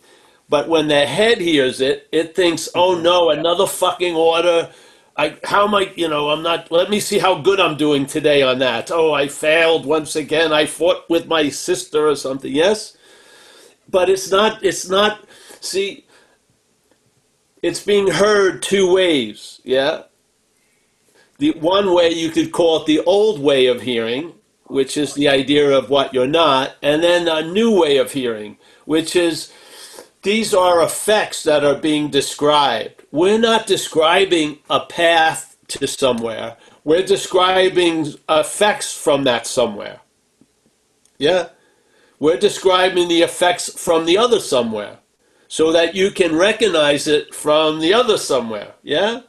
But 0.48 0.68
when 0.68 0.86
the 0.86 1.06
head 1.06 1.38
hears 1.38 1.80
it, 1.80 2.06
it 2.12 2.36
thinks, 2.36 2.68
"Oh 2.72 2.94
mm-hmm. 2.94 3.02
no, 3.02 3.30
another 3.30 3.66
fucking 3.66 4.14
order." 4.14 4.70
I 5.16 5.38
how 5.42 5.66
am 5.66 5.74
I? 5.74 5.92
You 5.96 6.06
know, 6.06 6.30
I'm 6.30 6.44
not. 6.44 6.70
Let 6.70 6.88
me 6.88 7.00
see 7.00 7.18
how 7.18 7.40
good 7.40 7.58
I'm 7.58 7.76
doing 7.76 8.06
today 8.06 8.42
on 8.42 8.60
that. 8.60 8.92
Oh, 8.92 9.12
I 9.12 9.26
failed 9.26 9.86
once 9.86 10.14
again. 10.14 10.52
I 10.52 10.66
fought 10.66 11.10
with 11.10 11.26
my 11.26 11.48
sister 11.48 12.06
or 12.06 12.14
something. 12.14 12.52
Yes, 12.52 12.96
but 13.90 14.08
it's 14.08 14.30
not. 14.30 14.62
It's 14.62 14.88
not. 14.88 15.18
See, 15.60 16.05
it's 17.66 17.82
being 17.82 18.06
heard 18.06 18.62
two 18.62 18.92
ways. 18.92 19.60
Yeah. 19.64 20.04
The 21.38 21.50
one 21.50 21.92
way 21.92 22.10
you 22.10 22.30
could 22.30 22.52
call 22.52 22.80
it 22.80 22.86
the 22.86 23.00
old 23.00 23.40
way 23.40 23.66
of 23.66 23.82
hearing, 23.82 24.34
which 24.66 24.96
is 24.96 25.14
the 25.14 25.28
idea 25.28 25.76
of 25.76 25.90
what 25.90 26.14
you're 26.14 26.28
not, 26.28 26.76
and 26.80 27.02
then 27.02 27.26
a 27.26 27.42
new 27.42 27.76
way 27.76 27.96
of 27.96 28.12
hearing, 28.12 28.56
which 28.84 29.16
is 29.16 29.52
these 30.22 30.54
are 30.54 30.80
effects 30.80 31.42
that 31.42 31.64
are 31.64 31.74
being 31.74 32.08
described. 32.08 33.02
We're 33.10 33.38
not 33.38 33.66
describing 33.66 34.60
a 34.70 34.80
path 34.80 35.56
to 35.68 35.88
somewhere. 35.88 36.56
We're 36.84 37.04
describing 37.04 38.14
effects 38.28 38.96
from 38.96 39.24
that 39.24 39.44
somewhere. 39.44 40.00
Yeah? 41.18 41.48
We're 42.20 42.38
describing 42.38 43.08
the 43.08 43.22
effects 43.22 43.76
from 43.76 44.06
the 44.06 44.18
other 44.18 44.38
somewhere 44.38 44.98
so 45.48 45.72
that 45.72 45.94
you 45.94 46.10
can 46.10 46.36
recognize 46.36 47.06
it 47.06 47.34
from 47.34 47.80
the 47.80 47.94
other 47.94 48.18
somewhere. 48.18 48.74
Yeah? 48.82 49.20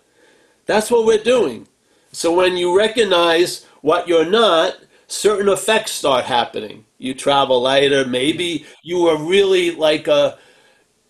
That's 0.66 0.92
what 0.92 1.06
we're 1.06 1.24
doing. 1.24 1.68
So 2.12 2.34
when 2.34 2.58
you 2.58 2.78
recognize 2.78 3.66
what 3.82 4.08
you're 4.08 4.30
not, 4.30 4.78
certain 5.08 5.50
effects 5.50 5.92
start 5.92 6.26
happening. 6.26 6.86
You 6.98 7.14
travel 7.14 7.62
lighter. 7.62 8.06
Maybe 8.06 8.66
you 8.84 9.04
were 9.04 9.18
really 9.18 9.72
like 9.76 10.08
a, 10.08 10.38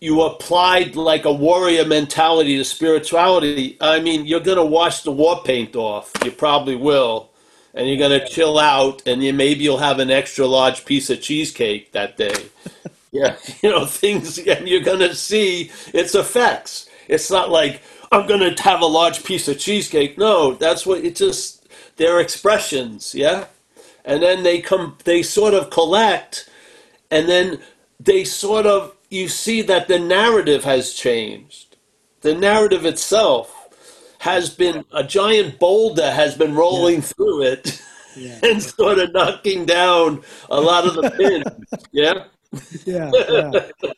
you 0.00 0.22
applied 0.22 0.96
like 0.96 1.24
a 1.24 1.32
warrior 1.32 1.84
mentality 1.84 2.56
to 2.58 2.64
spirituality. 2.64 3.76
I 3.80 4.00
mean, 4.00 4.26
you're 4.26 4.40
going 4.40 4.58
to 4.58 4.64
wash 4.64 5.02
the 5.02 5.12
war 5.12 5.42
paint 5.44 5.74
off. 5.74 6.12
You 6.24 6.30
probably 6.30 6.76
will. 6.76 7.30
And 7.74 7.88
you're 7.88 7.98
going 7.98 8.18
to 8.18 8.26
chill 8.26 8.58
out, 8.58 9.06
and 9.06 9.22
you, 9.22 9.32
maybe 9.32 9.62
you'll 9.62 9.78
have 9.78 9.98
an 9.98 10.10
extra 10.10 10.46
large 10.46 10.84
piece 10.84 11.10
of 11.10 11.20
cheesecake 11.20 11.92
that 11.92 12.16
day. 12.16 12.34
yeah, 13.10 13.36
you 13.62 13.70
know, 13.70 13.86
things, 13.86 14.38
and 14.38 14.68
you're 14.68 14.80
going 14.80 15.00
to 15.00 15.14
see 15.14 15.70
its 15.94 16.14
effects. 16.14 16.88
It's 17.08 17.30
not 17.30 17.50
like, 17.50 17.82
I'm 18.12 18.26
going 18.26 18.54
to 18.54 18.62
have 18.62 18.80
a 18.80 18.86
large 18.86 19.24
piece 19.24 19.48
of 19.48 19.58
cheesecake. 19.58 20.18
No, 20.18 20.54
that's 20.54 20.86
what 20.86 21.04
it 21.04 21.16
just, 21.16 21.66
they're 21.96 22.20
expressions, 22.20 23.14
yeah? 23.14 23.46
And 24.04 24.22
then 24.22 24.42
they 24.42 24.60
come, 24.60 24.96
they 25.04 25.22
sort 25.22 25.54
of 25.54 25.70
collect, 25.70 26.48
and 27.10 27.28
then 27.28 27.60
they 28.00 28.24
sort 28.24 28.66
of, 28.66 28.94
you 29.10 29.28
see 29.28 29.62
that 29.62 29.88
the 29.88 29.98
narrative 29.98 30.64
has 30.64 30.92
changed. 30.92 31.76
The 32.20 32.34
narrative 32.34 32.84
itself 32.84 33.54
has 34.20 34.50
been, 34.50 34.84
a 34.92 35.04
giant 35.04 35.58
boulder 35.58 36.10
has 36.10 36.36
been 36.36 36.54
rolling 36.54 36.96
yeah. 36.96 37.00
through 37.00 37.42
it 37.42 37.82
yeah. 38.16 38.38
and 38.42 38.62
sort 38.62 38.98
of 38.98 39.12
knocking 39.12 39.64
down 39.64 40.22
a 40.50 40.60
lot 40.60 40.86
of 40.86 40.94
the 40.94 41.10
pins, 41.10 41.86
yeah? 41.92 42.24
Yeah, 42.86 43.10
yeah. 43.28 43.52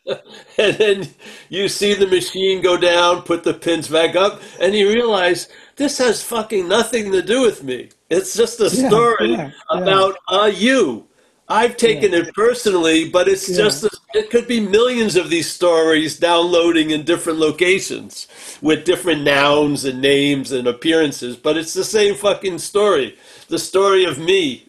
and 0.59 0.77
then 0.77 1.09
you 1.49 1.69
see 1.69 1.95
the 1.95 2.07
machine 2.07 2.63
go 2.63 2.77
down, 2.77 3.23
put 3.23 3.45
the 3.45 3.55
pins 3.55 3.89
back 3.89 4.17
up, 4.17 4.41
and 4.61 4.75
you 4.75 4.89
realize 4.89 5.49
this 5.77 5.99
has 5.99 6.23
fucking 6.23 6.69
nothing 6.69 7.13
to 7.13 7.23
do 7.23 7.43
with 7.43 7.63
me. 7.63 7.91
It's 8.09 8.35
just 8.35 8.61
a 8.61 8.71
story 8.71 9.33
yeah, 9.33 9.51
yeah, 9.73 9.81
about 9.81 10.17
uh, 10.29 10.51
you. 10.53 11.07
I've 11.49 11.77
taken 11.77 12.15
it 12.15 12.33
personally, 12.33 13.09
but 13.09 13.27
it's 13.27 13.49
just, 13.49 13.83
a, 13.83 13.91
it 14.15 14.31
could 14.31 14.47
be 14.47 14.61
millions 14.61 15.17
of 15.17 15.31
these 15.31 15.51
stories 15.51 16.17
downloading 16.17 16.91
in 16.91 17.03
different 17.05 17.41
locations 17.41 18.29
with 18.63 18.85
different 18.85 19.23
nouns 19.23 19.85
and 19.85 20.01
names 20.01 20.53
and 20.53 20.69
appearances, 20.69 21.37
but 21.37 21.57
it's 21.57 21.75
the 21.75 21.83
same 21.83 22.15
fucking 22.15 22.59
story. 22.59 23.19
The 23.49 23.59
story 23.59 24.05
of 24.05 24.17
me. 24.19 24.69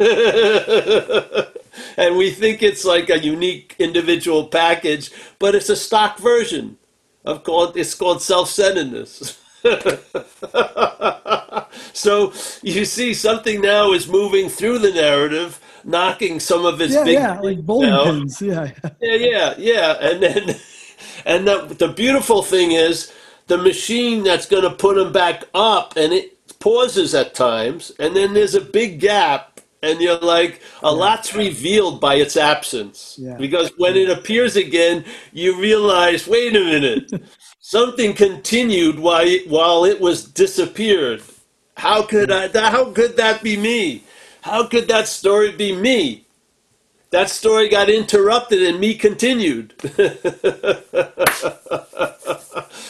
and 1.96 2.16
we 2.16 2.30
think 2.30 2.62
it's 2.62 2.84
like 2.84 3.10
a 3.10 3.18
unique 3.18 3.76
individual 3.78 4.46
package, 4.46 5.10
but 5.38 5.54
it's 5.54 5.68
a 5.68 5.76
stock 5.76 6.18
version 6.18 6.78
of 7.24 7.44
called 7.44 7.76
it's 7.76 7.94
called 7.94 8.22
self-centeredness. 8.22 9.38
so 11.92 12.32
you 12.62 12.84
see 12.84 13.12
something 13.12 13.60
now 13.60 13.92
is 13.92 14.08
moving 14.08 14.48
through 14.48 14.78
the 14.78 14.92
narrative, 14.92 15.60
knocking 15.84 16.38
some 16.38 16.64
of 16.64 16.80
its 16.80 16.94
yeah, 16.94 17.04
big 17.04 17.14
yeah, 17.14 17.40
like 17.40 17.64
bowling 17.64 18.04
pins, 18.04 18.40
yeah, 18.40 18.70
yeah, 19.00 19.16
yeah, 19.16 19.54
yeah, 19.58 19.96
and 20.00 20.22
then 20.22 20.56
and 21.24 21.48
the, 21.48 21.74
the 21.78 21.88
beautiful 21.88 22.42
thing 22.42 22.72
is 22.72 23.12
the 23.48 23.58
machine 23.58 24.22
that's 24.22 24.46
going 24.46 24.62
to 24.62 24.70
put 24.70 24.96
them 24.96 25.12
back 25.12 25.44
up, 25.54 25.96
and 25.96 26.12
it 26.12 26.58
pauses 26.60 27.14
at 27.14 27.34
times, 27.34 27.90
and 27.98 28.14
then 28.14 28.34
there's 28.34 28.54
a 28.54 28.60
big 28.60 29.00
gap 29.00 29.55
and 29.82 30.00
you're 30.00 30.18
like 30.18 30.60
a 30.82 30.92
lot's 30.92 31.34
revealed 31.34 32.00
by 32.00 32.14
its 32.16 32.36
absence. 32.36 33.18
Yeah. 33.20 33.36
because 33.36 33.70
when 33.76 33.96
it 33.96 34.10
appears 34.10 34.56
again 34.56 35.04
you 35.32 35.58
realize 35.60 36.26
wait 36.26 36.56
a 36.56 36.60
minute 36.60 37.12
something 37.60 38.14
continued 38.14 38.98
while 38.98 39.26
it, 39.26 39.48
while 39.48 39.84
it 39.84 40.00
was 40.00 40.24
disappeared. 40.24 41.22
How 41.76 42.02
could 42.02 42.30
I, 42.30 42.48
how 42.70 42.92
could 42.92 43.16
that 43.18 43.42
be 43.42 43.56
me? 43.56 44.04
How 44.42 44.66
could 44.66 44.88
that 44.88 45.08
story 45.08 45.52
be 45.52 45.74
me? 45.74 46.24
That 47.10 47.28
story 47.30 47.68
got 47.68 47.90
interrupted 47.90 48.62
and 48.62 48.80
me 48.80 48.94
continued. 48.94 49.74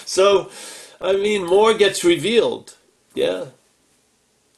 So 0.07 0.51
i 1.01 1.13
mean 1.13 1.45
more 1.45 1.75
gets 1.75 2.05
revealed. 2.05 2.77
Yeah 3.15 3.47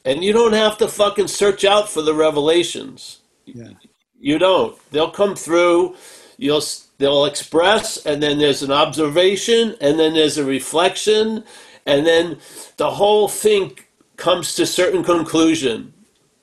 and 0.09 0.25
you 0.25 0.33
don't 0.33 0.55
have 0.55 0.79
to 0.79 0.89
fucking 0.89 1.29
search 1.29 1.67
out 1.67 1.87
for 1.91 2.01
the 2.01 2.15
revelations. 2.15 3.21
yeah, 3.45 3.73
You 4.19 4.39
don't. 4.39 4.75
They'll 4.91 5.11
come 5.11 5.37
through. 5.37 5.97
You'll 6.39 6.63
they'll 6.97 7.27
express, 7.27 8.07
and 8.07 8.23
then 8.23 8.39
there's 8.39 8.63
an 8.63 8.73
observation, 8.73 9.77
and 9.83 9.99
then 9.99 10.15
there's 10.15 10.39
a 10.39 10.45
reflection, 10.45 11.45
and 11.85 12.07
then 12.07 12.39
the 12.79 12.93
whole 12.93 13.29
thing 13.29 13.79
comes 14.17 14.55
to 14.55 14.65
certain 14.65 15.05
conclusion. 15.05 15.93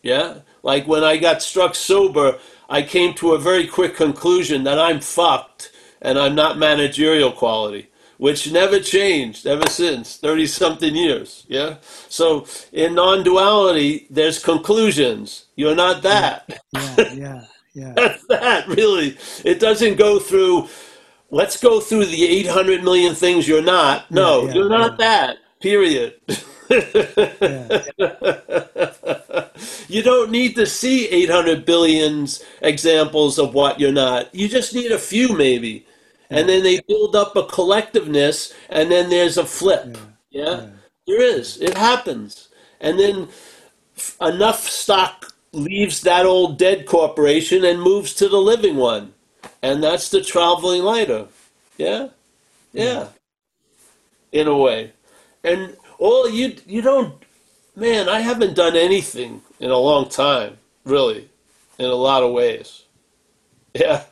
Yeah, 0.04 0.42
like 0.62 0.88
when 0.88 1.04
I 1.04 1.18
got 1.18 1.42
struck 1.42 1.74
sober, 1.74 2.38
I 2.70 2.84
came 2.84 3.16
to 3.16 3.34
a 3.34 3.40
very 3.40 3.66
quick 3.66 3.96
conclusion 3.96 4.64
that 4.66 4.80
I'm 4.80 5.00
fucked 5.00 5.72
and 6.02 6.20
I'm 6.20 6.36
not 6.36 6.60
managerial 6.60 7.32
quality 7.32 7.90
which 8.18 8.52
never 8.52 8.80
changed 8.80 9.46
ever 9.46 9.70
since 9.70 10.18
30 10.18 10.48
something 10.48 10.96
years 10.96 11.46
yeah? 11.48 11.76
So 12.10 12.46
in 12.72 12.96
non-duality 12.96 14.08
there's 14.10 14.44
conclusions. 14.44 15.46
You're 15.56 15.76
not 15.76 16.02
that. 16.04 16.60
Yeah, 16.74 17.14
yeah, 17.14 17.42
yeah. 17.74 17.94
that's 17.96 18.26
that 18.28 18.68
really. 18.68 19.18
It 19.44 19.60
doesn't 19.60 19.98
go 19.98 20.20
through 20.20 20.70
let's 21.30 21.62
go 21.62 21.80
through 21.80 22.06
the 22.06 22.26
800 22.26 22.84
million 22.84 23.16
things 23.16 23.48
you're 23.48 23.62
not. 23.62 24.10
No 24.12 24.42
Yeah, 24.42 24.48
yeah, 24.48 24.54
you're 24.54 24.70
not 24.70 24.98
that 24.98 25.38
period. 25.60 26.16
You 29.88 30.04
don't 30.04 30.32
need 30.32 30.56
to 30.56 30.66
see 30.66 31.08
800 31.08 31.66
billions 31.66 32.44
examples 32.62 33.40
of 33.40 33.54
what 33.54 33.80
you're 33.80 33.92
not. 33.92 34.34
You 34.34 34.48
just 34.50 34.74
need 34.74 34.92
a 34.92 35.00
few 35.00 35.36
maybe 35.36 35.86
and 36.30 36.50
then 36.50 36.64
they 36.64 36.80
build 36.88 37.16
up 37.16 37.36
a 37.36 37.44
collectiveness 37.44 38.54
and 38.70 38.92
then 38.92 39.10
there's 39.10 39.38
a 39.38 39.46
flip 39.46 39.98
yeah, 40.32 40.44
yeah. 40.44 40.68
there 41.08 41.22
is 41.22 41.62
it 41.62 41.78
happens 41.78 42.50
and 42.82 43.00
then 43.00 43.28
f- 43.96 44.18
enough 44.22 44.68
stock 44.68 45.34
leaves 45.52 46.02
that 46.02 46.26
old 46.26 46.58
dead 46.58 46.86
corporation 46.86 47.64
and 47.64 47.82
moves 47.82 48.14
to 48.14 48.28
the 48.28 48.38
living 48.38 48.76
one 48.76 49.14
and 49.62 49.84
that's 49.84 50.10
the 50.10 50.22
traveling 50.22 50.84
lighter. 50.84 51.28
Yeah, 51.78 52.10
yeah, 52.72 53.08
in 54.32 54.48
a 54.48 54.56
way. 54.56 54.94
And 55.44 55.76
all 55.98 56.30
you 56.30 56.56
you 56.66 56.82
don't, 56.82 57.16
man. 57.76 58.08
I 58.08 58.20
haven't 58.22 58.56
done 58.56 58.76
anything 58.76 59.42
in 59.60 59.72
a 59.72 59.78
long 59.78 60.10
time, 60.10 60.58
really, 60.84 61.30
in 61.80 61.86
a 61.86 61.96
lot 61.96 62.24
of 62.24 62.32
ways. 62.32 62.84
Yeah, 63.74 64.04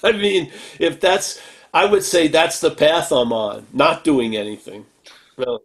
I 0.04 0.12
mean, 0.12 0.50
if 0.78 1.00
that's, 1.00 1.40
I 1.72 1.84
would 1.86 2.04
say 2.04 2.28
that's 2.28 2.60
the 2.60 2.70
path 2.70 3.12
I'm 3.12 3.32
on, 3.32 3.66
not 3.72 4.04
doing 4.04 4.36
anything, 4.36 4.86
really. 5.36 5.60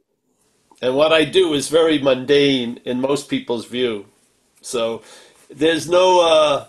And 0.82 0.96
what 0.96 1.14
I 1.14 1.26
do 1.26 1.54
is 1.54 1.70
very 1.70 2.00
mundane 2.00 2.80
in 2.86 3.00
most 3.00 3.30
people's 3.30 3.66
view. 3.66 4.06
So 4.62 5.02
there's 5.50 5.90
no, 5.90 6.22
uh, 6.22 6.66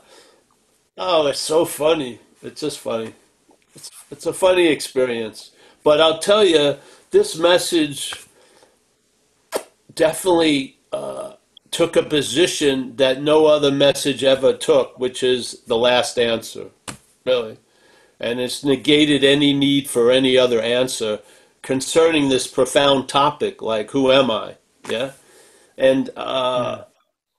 oh, 0.97 1.27
it's 1.27 1.41
so 1.41 1.65
funny. 1.65 2.21
It's 2.43 2.61
just 2.61 2.79
funny. 2.79 3.15
It's, 3.75 3.91
it's 4.11 4.27
a 4.27 4.33
funny 4.33 4.69
experience. 4.69 5.51
But 5.83 6.01
I'll 6.01 6.19
tell 6.19 6.45
you, 6.45 6.77
this 7.11 7.37
message 7.37 8.15
definitely 9.95 10.79
uh, 10.93 11.33
took 11.71 11.97
a 11.97 12.03
position 12.03 12.97
that 12.97 13.23
no 13.23 13.47
other 13.47 13.71
message 13.71 14.23
ever 14.23 14.53
took, 14.53 14.99
which 14.99 15.23
is 15.23 15.61
the 15.67 15.77
last 15.77 16.19
answer, 16.19 16.67
really. 17.27 17.59
And 18.19 18.41
it's 18.41 18.65
negated 18.65 19.25
any 19.25 19.53
need 19.53 19.91
for 19.91 20.11
any 20.11 20.39
other 20.39 20.61
answer 20.61 21.21
concerning 21.63 22.29
this 22.29 22.47
profound 22.47 23.09
topic, 23.09 23.61
like 23.61 23.91
who 23.91 24.11
am 24.11 24.31
I? 24.31 24.57
Yeah. 24.89 25.13
And 25.77 26.11
uh, 26.17 26.85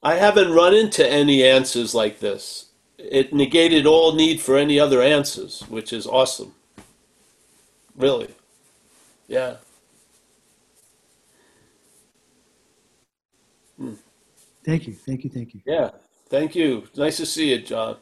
I 0.03 0.15
haven't 0.15 0.51
run 0.53 0.75
into 0.75 1.07
any 1.09 1.43
answers 1.43 1.95
like 1.95 2.19
this. 2.19 2.65
It 2.97 3.33
negated 3.33 3.85
all 3.85 4.13
need 4.13 4.41
for 4.41 4.57
any 4.57 4.79
other 4.79 5.01
answers, 5.01 5.61
which 5.69 5.93
is 5.93 6.05
awesome. 6.05 6.53
Really. 7.95 8.33
Yeah. 9.27 9.57
Thank 14.63 14.85
you, 14.88 14.93
thank 14.93 15.23
you, 15.23 15.29
thank 15.29 15.53
you. 15.53 15.61
Yeah. 15.65 15.91
Thank 16.29 16.55
you. 16.55 16.88
Nice 16.95 17.17
to 17.17 17.25
see 17.25 17.51
you, 17.51 17.59
John. 17.61 17.97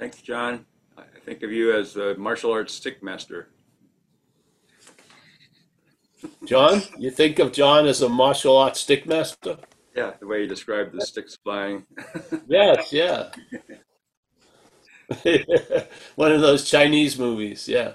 Thanks, 0.00 0.22
John. 0.22 0.64
I 0.96 1.02
think 1.26 1.42
of 1.42 1.52
you 1.52 1.76
as 1.76 1.96
a 1.96 2.14
martial 2.14 2.50
arts 2.52 2.72
stick 2.72 3.02
master. 3.02 3.50
John, 6.46 6.80
you 6.96 7.10
think 7.10 7.38
of 7.38 7.52
John 7.52 7.86
as 7.86 8.00
a 8.00 8.08
martial 8.08 8.56
arts 8.56 8.80
stick 8.80 9.06
master? 9.06 9.58
Yeah, 9.94 10.12
the 10.18 10.26
way 10.26 10.40
you 10.40 10.46
described 10.46 10.94
the 10.94 11.04
sticks 11.04 11.36
flying. 11.44 11.84
Yes, 12.48 12.90
yeah. 12.94 13.28
One 16.14 16.32
of 16.32 16.40
those 16.40 16.68
Chinese 16.68 17.18
movies, 17.18 17.68
yeah. 17.68 17.94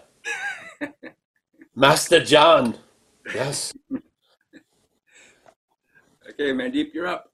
Master 1.76 2.24
John. 2.24 2.78
Yes. 3.34 3.74
Okay, 6.30 6.54
Mandeep, 6.54 6.94
you're 6.94 7.08
up. 7.08 7.32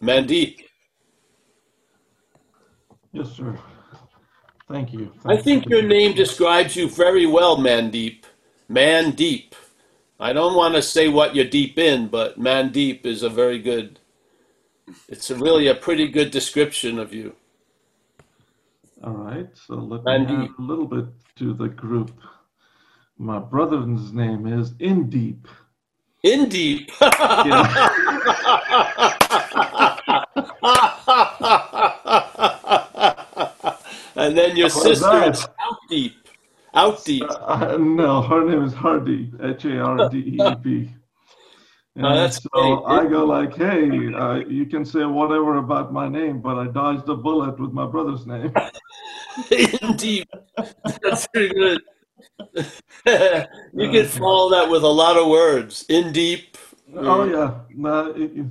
Mandeep. 0.00 0.69
Yes, 3.12 3.32
sir. 3.32 3.58
Thank 4.68 4.92
you. 4.92 5.12
I 5.26 5.36
think 5.36 5.66
you. 5.66 5.78
your 5.78 5.86
name 5.86 6.14
describes 6.14 6.76
you 6.76 6.88
very 6.88 7.26
well, 7.26 7.56
Mandeep. 7.56 8.22
Mandeep. 8.70 9.52
I 10.20 10.32
don't 10.32 10.54
want 10.54 10.74
to 10.74 10.82
say 10.82 11.08
what 11.08 11.34
you're 11.34 11.46
deep 11.46 11.78
in, 11.78 12.08
but 12.08 12.38
Mandeep 12.38 13.04
is 13.04 13.22
a 13.22 13.28
very 13.28 13.58
good, 13.58 13.98
it's 15.08 15.30
a 15.30 15.34
really 15.34 15.66
a 15.66 15.74
pretty 15.74 16.08
good 16.08 16.30
description 16.30 16.98
of 16.98 17.12
you. 17.12 17.34
All 19.02 19.14
right, 19.14 19.48
so 19.54 19.74
let 19.74 20.02
Mandeep. 20.02 20.38
me 20.38 20.44
add 20.44 20.50
a 20.58 20.62
little 20.62 20.86
bit 20.86 21.06
to 21.36 21.54
the 21.54 21.68
group. 21.68 22.12
My 23.18 23.38
brother's 23.38 24.12
name 24.12 24.46
is 24.46 24.72
Indeep. 24.74 25.46
In 26.22 26.48
deep. 26.48 26.90
and 34.20 34.36
then 34.36 34.56
your 34.56 34.68
sister 34.70 35.24
is 35.24 35.46
out 35.66 35.76
deep. 35.88 36.14
Out 36.74 37.04
deep. 37.04 37.24
Uh, 37.28 37.76
no, 37.78 38.22
her 38.22 38.44
name 38.44 38.62
is 38.62 38.72
Hardy, 38.72 39.32
H 39.42 39.64
A 39.64 39.80
R 39.80 40.08
D 40.08 40.18
E 40.18 40.54
P. 40.62 40.90
Oh, 41.96 42.06
And 42.06 42.18
that's 42.18 42.40
so 42.40 42.48
great. 42.52 42.78
I 42.86 43.04
go 43.10 43.24
like, 43.24 43.54
hey, 43.56 44.14
uh, 44.14 44.36
you 44.48 44.64
can 44.64 44.84
say 44.84 45.04
whatever 45.04 45.56
about 45.56 45.92
my 45.92 46.08
name, 46.08 46.40
but 46.40 46.56
I 46.56 46.68
dodged 46.68 47.08
a 47.08 47.16
bullet 47.16 47.58
with 47.58 47.72
my 47.72 47.84
brother's 47.84 48.26
name. 48.28 48.54
In 49.50 49.96
deep. 49.96 50.28
That's 51.02 51.26
pretty 51.26 51.52
good. 51.52 51.80
you 53.74 53.90
can 53.90 54.06
follow 54.06 54.50
that 54.52 54.70
with 54.70 54.84
a 54.84 54.88
lot 55.02 55.16
of 55.16 55.26
words. 55.28 55.84
In 55.88 56.12
deep. 56.12 56.56
Oh 56.96 57.24
yeah, 57.24 57.58
no, 57.74 58.12
it, 58.12 58.36
it- 58.38 58.46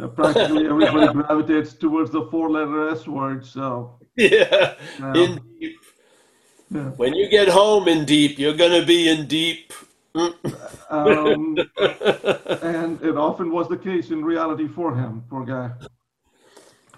uh, 0.00 0.06
practically 0.08 0.66
everybody 0.66 1.12
gravitates 1.12 1.74
towards 1.74 2.10
the 2.10 2.26
four-letter 2.30 2.88
S 2.90 3.06
word. 3.06 3.44
So 3.44 3.97
Yeah. 4.30 4.74
Yeah. 4.98 5.14
In 5.14 5.40
deep. 5.60 5.80
yeah. 6.70 6.90
When 6.96 7.14
you 7.14 7.28
get 7.28 7.46
home 7.46 7.86
in 7.86 8.04
deep, 8.04 8.36
you're 8.36 8.56
going 8.56 8.80
to 8.80 8.84
be 8.84 9.08
in 9.08 9.28
deep. 9.28 9.72
um, 10.90 11.56
and 12.60 13.00
it 13.00 13.16
often 13.16 13.52
was 13.52 13.68
the 13.68 13.76
case 13.76 14.10
in 14.10 14.24
reality 14.24 14.66
for 14.66 14.96
him, 14.96 15.22
poor 15.30 15.44
guy. 15.44 15.70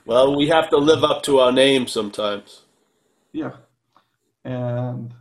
well, 0.06 0.34
we 0.34 0.48
have 0.48 0.70
to 0.70 0.78
live 0.78 1.04
up 1.04 1.22
to 1.24 1.40
our 1.40 1.52
name 1.52 1.86
sometimes. 1.86 2.62
Yeah, 3.32 3.52
and 4.46 5.12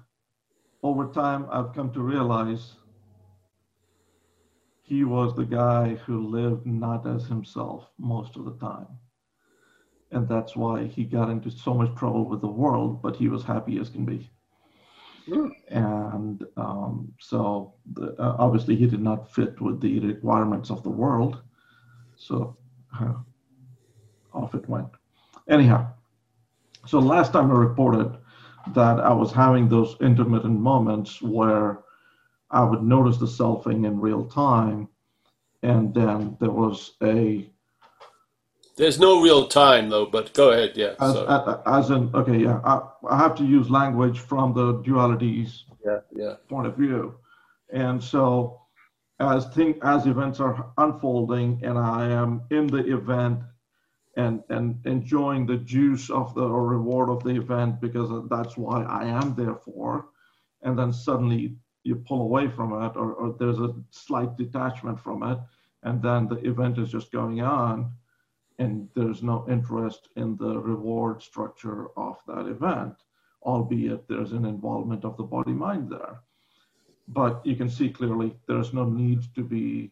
over 0.82 1.08
time, 1.08 1.48
I've 1.52 1.74
come 1.74 1.92
to 1.92 2.02
realize 2.02 2.76
he 4.84 5.04
was 5.04 5.36
the 5.36 5.44
guy 5.44 5.96
who 6.06 6.26
lived 6.26 6.66
not 6.66 7.06
as 7.06 7.26
himself 7.26 7.90
most 7.98 8.38
of 8.38 8.46
the 8.46 8.54
time. 8.54 8.88
And 10.12 10.28
that's 10.28 10.56
why 10.56 10.86
he 10.86 11.04
got 11.04 11.30
into 11.30 11.52
so 11.52 11.74
much 11.74 11.96
trouble 11.96 12.26
with 12.26 12.42
the 12.42 12.48
world, 12.48 13.02
but 13.02 13.16
he 13.16 13.28
was 13.28 13.44
happy 13.44 13.80
as 13.80 13.90
can 13.90 14.06
be. 14.06 14.30
And 15.68 16.44
um, 16.58 17.14
so, 17.20 17.76
the, 17.94 18.20
uh, 18.20 18.36
obviously, 18.40 18.76
he 18.76 18.88
did 18.88 19.02
not 19.02 19.32
fit 19.32 19.62
with 19.62 19.80
the 19.80 20.00
requirements 20.00 20.72
of 20.72 20.82
the 20.82 20.90
world. 20.90 21.42
So, 22.16 22.58
uh, 23.00 23.14
off 24.34 24.56
it 24.56 24.68
went. 24.68 24.90
Anyhow, 25.48 25.94
so 26.88 27.00
last 27.00 27.34
time 27.34 27.52
I 27.52 27.56
reported 27.56 28.18
that 28.74 29.00
I 29.00 29.14
was 29.14 29.32
having 29.32 29.70
those 29.70 29.96
intermittent 30.02 30.60
moments 30.60 31.22
where 31.22 31.80
I 32.52 32.64
would 32.64 32.84
notice 32.84 33.18
the 33.18 33.26
selfing 33.28 33.86
in 33.86 34.00
real 34.00 34.26
time, 34.26 34.88
and 35.62 35.94
then 35.94 36.38
there 36.40 36.52
was 36.52 36.94
a 37.04 37.50
There's 38.80 38.98
no 38.98 39.22
real 39.22 39.48
time 39.48 39.90
though, 39.90 40.06
but 40.06 40.34
go 40.34 40.52
ahead. 40.52 40.72
Yeah. 40.76 40.94
as, 41.02 41.14
So, 41.14 41.62
as 41.66 41.90
in 41.90 42.10
okay, 42.16 42.38
yeah, 42.38 42.62
I, 42.64 42.82
I 43.10 43.18
have 43.18 43.36
to 43.36 43.46
use 43.46 43.70
language 43.70 44.20
from 44.20 44.54
the 44.54 44.76
dualities 44.88 45.64
yeah. 45.86 46.00
Yeah. 46.16 46.36
point 46.48 46.66
of 46.66 46.76
view, 46.78 47.16
and 47.72 48.02
so 48.02 48.62
as 49.20 49.48
thing 49.48 49.78
as 49.84 50.08
events 50.08 50.40
are 50.40 50.72
unfolding, 50.78 51.60
and 51.62 51.78
I 51.78 52.10
am 52.10 52.42
in 52.52 52.68
the 52.68 52.84
event. 53.00 53.42
And, 54.18 54.44
and 54.50 54.86
enjoying 54.86 55.46
the 55.46 55.56
juice 55.56 56.10
of 56.10 56.36
the 56.36 56.42
or 56.42 56.68
reward 56.68 57.10
of 57.10 57.24
the 57.24 57.30
event 57.30 57.80
because 57.80 58.10
that's 58.28 58.58
why 58.58 58.84
I 58.84 59.06
am 59.06 59.34
there 59.34 59.56
for. 59.56 60.08
And 60.62 60.78
then 60.78 60.92
suddenly 60.92 61.56
you 61.84 61.96
pull 61.96 62.24
away 62.24 62.50
from 62.50 62.74
it 62.84 62.98
or, 62.98 63.14
or 63.14 63.36
there's 63.40 63.60
a 63.60 63.74
slight 63.92 64.36
detachment 64.36 65.00
from 65.00 65.24
it 65.24 65.40
and 65.84 66.02
then 66.02 66.28
the 66.28 66.38
event 66.48 66.78
is 66.78 66.92
just 66.92 67.12
going 67.12 67.42
on 67.42 67.92
and 68.60 68.88
there's 68.94 69.24
no 69.24 69.46
interest 69.50 70.10
in 70.16 70.38
the 70.38 70.60
reward 70.60 71.22
structure 71.22 71.88
of 71.98 72.18
that 72.28 72.46
event 72.48 72.94
albeit 73.44 74.08
there's 74.08 74.34
an 74.34 74.46
involvement 74.46 75.06
of 75.06 75.16
the 75.18 75.24
body 75.24 75.54
mind 75.54 75.90
there. 75.90 76.22
But 77.08 77.46
you 77.46 77.56
can 77.56 77.70
see 77.70 77.90
clearly 77.90 78.36
there's 78.48 78.74
no 78.74 78.86
need 78.86 79.22
to 79.36 79.44
be 79.44 79.92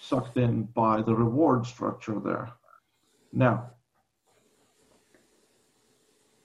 sucked 0.00 0.36
in 0.36 0.62
by 0.62 1.02
the 1.02 1.14
reward 1.14 1.66
structure 1.66 2.18
there. 2.18 2.50
Now 3.32 3.70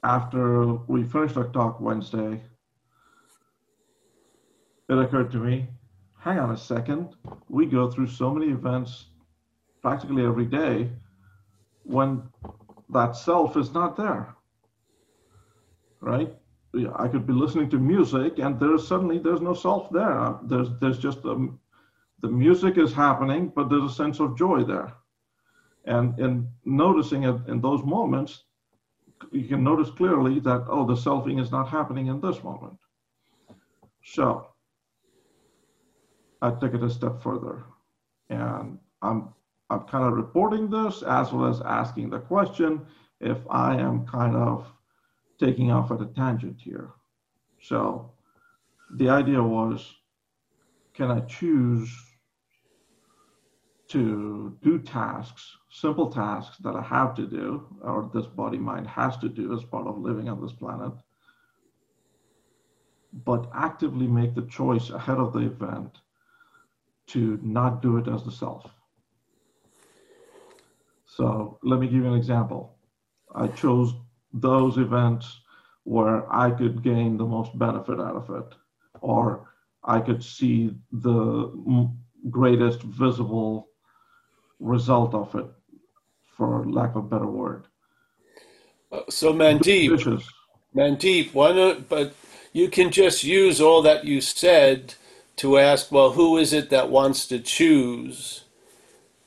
after 0.03 0.73
we 0.73 1.01
finished 1.03 1.37
our 1.37 1.47
talk 1.47 1.79
wednesday 1.79 2.41
it 4.89 4.97
occurred 4.97 5.31
to 5.31 5.37
me 5.37 5.65
hang 6.19 6.37
on 6.39 6.51
a 6.51 6.57
second 6.57 7.15
we 7.47 7.65
go 7.65 7.89
through 7.89 8.07
so 8.07 8.29
many 8.33 8.51
events 8.51 9.05
practically 9.81 10.25
every 10.25 10.45
day 10.45 10.89
when 11.83 12.23
that 12.89 13.15
self 13.15 13.57
is 13.57 13.73
not 13.73 13.97
there 13.97 14.35
right 16.01 16.33
i 16.95 17.07
could 17.07 17.27
be 17.27 17.33
listening 17.33 17.69
to 17.69 17.77
music 17.79 18.39
and 18.39 18.59
there's 18.59 18.87
suddenly 18.87 19.19
there's 19.19 19.41
no 19.41 19.53
self 19.53 19.89
there 19.91 20.19
Uh, 20.19 20.37
there's 20.43 20.69
there's 20.81 20.99
just 20.99 21.25
um, 21.25 21.59
the 22.21 22.29
music 22.29 22.77
is 22.77 22.93
happening 22.93 23.51
but 23.55 23.69
there's 23.69 23.91
a 23.91 23.95
sense 24.01 24.19
of 24.19 24.37
joy 24.37 24.63
there 24.63 24.93
And 25.85 26.19
in 26.19 26.49
noticing 26.65 27.23
it 27.23 27.47
in 27.47 27.61
those 27.61 27.83
moments, 27.83 28.43
you 29.31 29.45
can 29.47 29.63
notice 29.63 29.89
clearly 29.91 30.39
that, 30.41 30.65
oh, 30.69 30.85
the 30.85 30.95
selfing 30.95 31.41
is 31.41 31.51
not 31.51 31.69
happening 31.69 32.07
in 32.07 32.21
this 32.21 32.43
moment. 32.43 32.79
So 34.03 34.47
I 36.41 36.51
took 36.51 36.73
it 36.73 36.83
a 36.83 36.89
step 36.89 37.21
further. 37.21 37.63
And 38.29 38.79
I'm 39.01 39.29
I'm 39.73 39.87
kind 39.87 40.05
of 40.05 40.13
reporting 40.13 40.69
this 40.69 41.01
as 41.01 41.31
well 41.33 41.49
as 41.49 41.61
asking 41.61 42.09
the 42.09 42.19
question 42.19 42.85
if 43.19 43.37
I 43.49 43.75
am 43.75 44.05
kind 44.05 44.35
of 44.35 44.67
taking 45.39 45.71
off 45.71 45.91
at 45.91 46.01
a 46.01 46.05
tangent 46.05 46.57
here. 46.61 46.91
So 47.61 48.11
the 48.91 49.09
idea 49.09 49.41
was 49.41 49.95
can 50.93 51.09
I 51.09 51.21
choose 51.21 51.91
to 53.87 54.57
do 54.61 54.79
tasks, 54.79 55.57
simple 55.69 56.09
tasks 56.11 56.57
that 56.57 56.75
I 56.75 56.81
have 56.81 57.15
to 57.15 57.27
do, 57.27 57.65
or 57.81 58.09
this 58.13 58.25
body 58.25 58.57
mind 58.57 58.87
has 58.87 59.17
to 59.17 59.29
do 59.29 59.53
as 59.53 59.63
part 59.63 59.87
of 59.87 59.97
living 59.97 60.29
on 60.29 60.41
this 60.41 60.53
planet, 60.53 60.93
but 63.25 63.49
actively 63.53 64.07
make 64.07 64.33
the 64.35 64.43
choice 64.43 64.89
ahead 64.89 65.17
of 65.17 65.33
the 65.33 65.39
event 65.39 65.99
to 67.07 67.39
not 67.43 67.81
do 67.81 67.97
it 67.97 68.07
as 68.07 68.23
the 68.23 68.31
self. 68.31 68.72
So 71.15 71.59
let 71.61 71.79
me 71.79 71.87
give 71.87 71.97
you 71.97 72.07
an 72.07 72.17
example. 72.17 72.75
I 73.35 73.47
chose 73.47 73.93
those 74.33 74.77
events 74.77 75.41
where 75.83 76.31
I 76.33 76.49
could 76.49 76.81
gain 76.81 77.17
the 77.17 77.25
most 77.25 77.57
benefit 77.57 77.99
out 77.99 78.15
of 78.15 78.29
it, 78.31 78.55
or 79.01 79.47
I 79.83 79.99
could 79.99 80.23
see 80.23 80.75
the 80.91 81.51
greatest 82.31 82.81
visible 82.81 83.67
result 84.59 85.13
of 85.13 85.35
it, 85.35 85.45
for 86.35 86.65
lack 86.65 86.95
of 86.95 87.05
a 87.05 87.07
better 87.07 87.27
word. 87.27 87.65
Uh, 88.91 89.01
so 89.09 89.33
Mandeep. 89.33 90.23
Mandeep, 90.75 91.33
why 91.33 91.51
not? 91.51 91.89
But 91.89 92.15
you 92.53 92.69
can 92.69 92.89
just 92.89 93.23
use 93.23 93.61
all 93.61 93.83
that 93.83 94.05
you 94.05 94.21
said 94.21 94.95
to 95.35 95.59
ask, 95.59 95.91
well, 95.91 96.11
who 96.11 96.37
is 96.37 96.53
it 96.53 96.71
that 96.71 96.89
wants 96.89 97.27
to 97.27 97.39
choose 97.39 98.42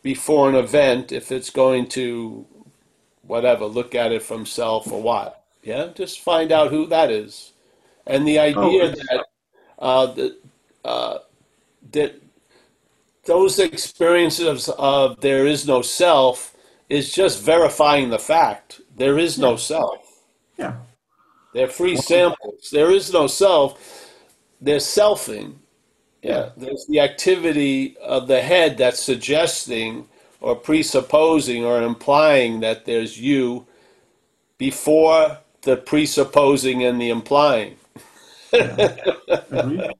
before 0.06 0.48
an 0.48 0.54
event 0.54 1.10
if 1.10 1.32
it's 1.32 1.50
going 1.50 1.88
to, 1.88 2.46
whatever, 3.22 3.64
look 3.64 3.92
at 3.92 4.12
it 4.12 4.22
from 4.22 4.46
self 4.46 4.92
or 4.92 5.02
what? 5.02 5.42
Yeah, 5.64 5.88
just 5.96 6.20
find 6.20 6.52
out 6.52 6.70
who 6.70 6.86
that 6.86 7.10
is, 7.10 7.52
and 8.06 8.24
the 8.24 8.38
idea 8.38 8.84
Oh, 8.84 8.94
that 8.94 9.26
uh, 9.80 10.06
that 10.14 10.38
uh, 10.84 11.18
that 11.90 12.22
those 13.24 13.58
experiences 13.58 14.68
of 14.68 15.20
there 15.22 15.44
is 15.44 15.66
no 15.66 15.82
self 15.82 16.54
is 16.88 17.12
just 17.12 17.42
verifying 17.42 18.10
the 18.10 18.20
fact 18.20 18.80
there 18.94 19.18
is 19.18 19.40
no 19.40 19.56
self. 19.56 20.22
Yeah. 20.56 20.76
They're 21.52 21.66
free 21.66 21.96
samples. 21.96 22.70
There 22.70 22.92
is 22.92 23.12
no 23.12 23.26
self. 23.26 23.72
They're 24.60 24.78
selfing. 25.00 25.56
Yeah. 26.26 26.50
There's 26.56 26.84
the 26.86 26.98
activity 26.98 27.96
of 27.98 28.26
the 28.26 28.42
head 28.42 28.78
that's 28.78 29.00
suggesting 29.00 30.08
or 30.40 30.56
presupposing 30.56 31.64
or 31.64 31.80
implying 31.82 32.60
that 32.60 32.84
there's 32.84 33.20
you 33.20 33.66
before 34.58 35.38
the 35.62 35.76
presupposing 35.76 36.82
and 36.82 37.00
the 37.00 37.10
implying. 37.10 37.76
Agreed. 38.52 39.90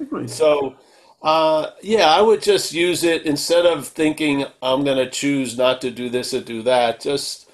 Agreed. 0.00 0.30
So, 0.30 0.76
uh, 1.22 1.70
yeah, 1.82 2.06
I 2.08 2.22
would 2.22 2.40
just 2.40 2.72
use 2.72 3.04
it 3.04 3.26
instead 3.26 3.66
of 3.66 3.86
thinking 3.86 4.46
I'm 4.62 4.84
going 4.84 4.96
to 4.96 5.10
choose 5.10 5.58
not 5.58 5.82
to 5.82 5.90
do 5.90 6.08
this 6.08 6.32
or 6.32 6.40
do 6.40 6.62
that. 6.62 7.00
Just 7.00 7.50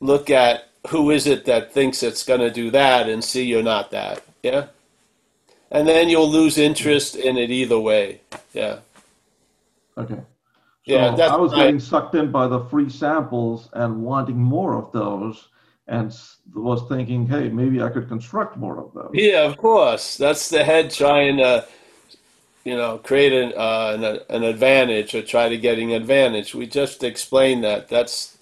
look 0.00 0.30
at 0.30 0.68
who 0.88 1.10
is 1.10 1.28
it 1.28 1.44
that 1.44 1.72
thinks 1.72 2.02
it's 2.02 2.24
going 2.24 2.40
to 2.40 2.50
do 2.50 2.72
that 2.72 3.08
and 3.08 3.22
see 3.22 3.44
you're 3.44 3.62
not 3.62 3.92
that. 3.92 4.24
Yeah. 4.42 4.66
And 5.70 5.86
then 5.86 6.08
you'll 6.08 6.30
lose 6.30 6.56
interest 6.58 7.16
in 7.16 7.36
it 7.36 7.50
either 7.50 7.78
way. 7.78 8.20
Yeah. 8.52 8.78
Okay. 9.96 10.14
So 10.14 10.22
Yeah, 10.84 11.14
that's 11.14 11.32
I 11.32 11.36
was 11.36 11.52
getting 11.52 11.78
sucked 11.78 12.14
in 12.14 12.30
by 12.30 12.48
the 12.48 12.60
free 12.66 12.88
samples 12.88 13.68
and 13.74 14.02
wanting 14.02 14.38
more 14.38 14.74
of 14.74 14.90
those, 14.92 15.48
and 15.86 16.14
was 16.54 16.88
thinking, 16.88 17.26
hey, 17.26 17.48
maybe 17.48 17.82
I 17.82 17.90
could 17.90 18.08
construct 18.08 18.56
more 18.56 18.78
of 18.78 18.92
those. 18.94 19.10
Yeah, 19.12 19.42
of 19.42 19.56
course. 19.56 20.16
That's 20.16 20.48
the 20.48 20.64
head 20.64 20.90
trying 20.90 21.38
to, 21.38 21.66
you 22.64 22.76
know, 22.76 22.98
create 22.98 23.32
an, 23.32 23.52
uh, 23.56 23.96
an, 24.28 24.36
an 24.36 24.44
advantage 24.44 25.14
or 25.14 25.22
try 25.22 25.48
to 25.48 25.58
getting 25.58 25.92
advantage. 25.92 26.54
We 26.54 26.66
just 26.66 27.04
explained 27.04 27.64
that. 27.64 27.88
That's 27.88 28.38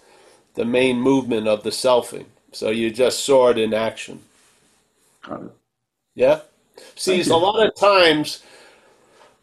the 0.55 0.65
main 0.65 1.01
movement 1.01 1.49
of 1.49 1.63
the 1.65 1.71
selfing. 1.71 2.27
So 2.53 2.71
you 2.71 2.91
just 2.91 3.25
saw 3.25 3.49
it 3.49 3.59
in 3.59 3.75
action. 3.75 4.23
Got 5.23 5.43
it. 5.43 5.53
Yeah? 6.15 6.41
See, 6.97 7.23
a 7.23 7.37
lot 7.37 7.67
of 7.67 7.75
times 7.75 8.43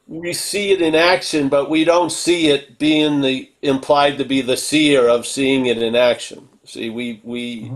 we 0.07 0.33
see 0.33 0.71
it 0.71 0.81
in 0.81 0.95
action, 0.95 1.49
but 1.49 1.69
we 1.69 1.83
don't 1.85 2.11
see 2.11 2.49
it 2.49 2.79
being 2.79 3.21
the 3.21 3.51
implied 3.61 4.17
to 4.19 4.25
be 4.25 4.41
the 4.41 4.57
seer 4.57 5.07
of 5.07 5.27
seeing 5.27 5.65
it 5.67 5.81
in 5.81 5.95
action. 5.95 6.49
See, 6.65 6.89
we 6.89 7.21
we 7.23 7.73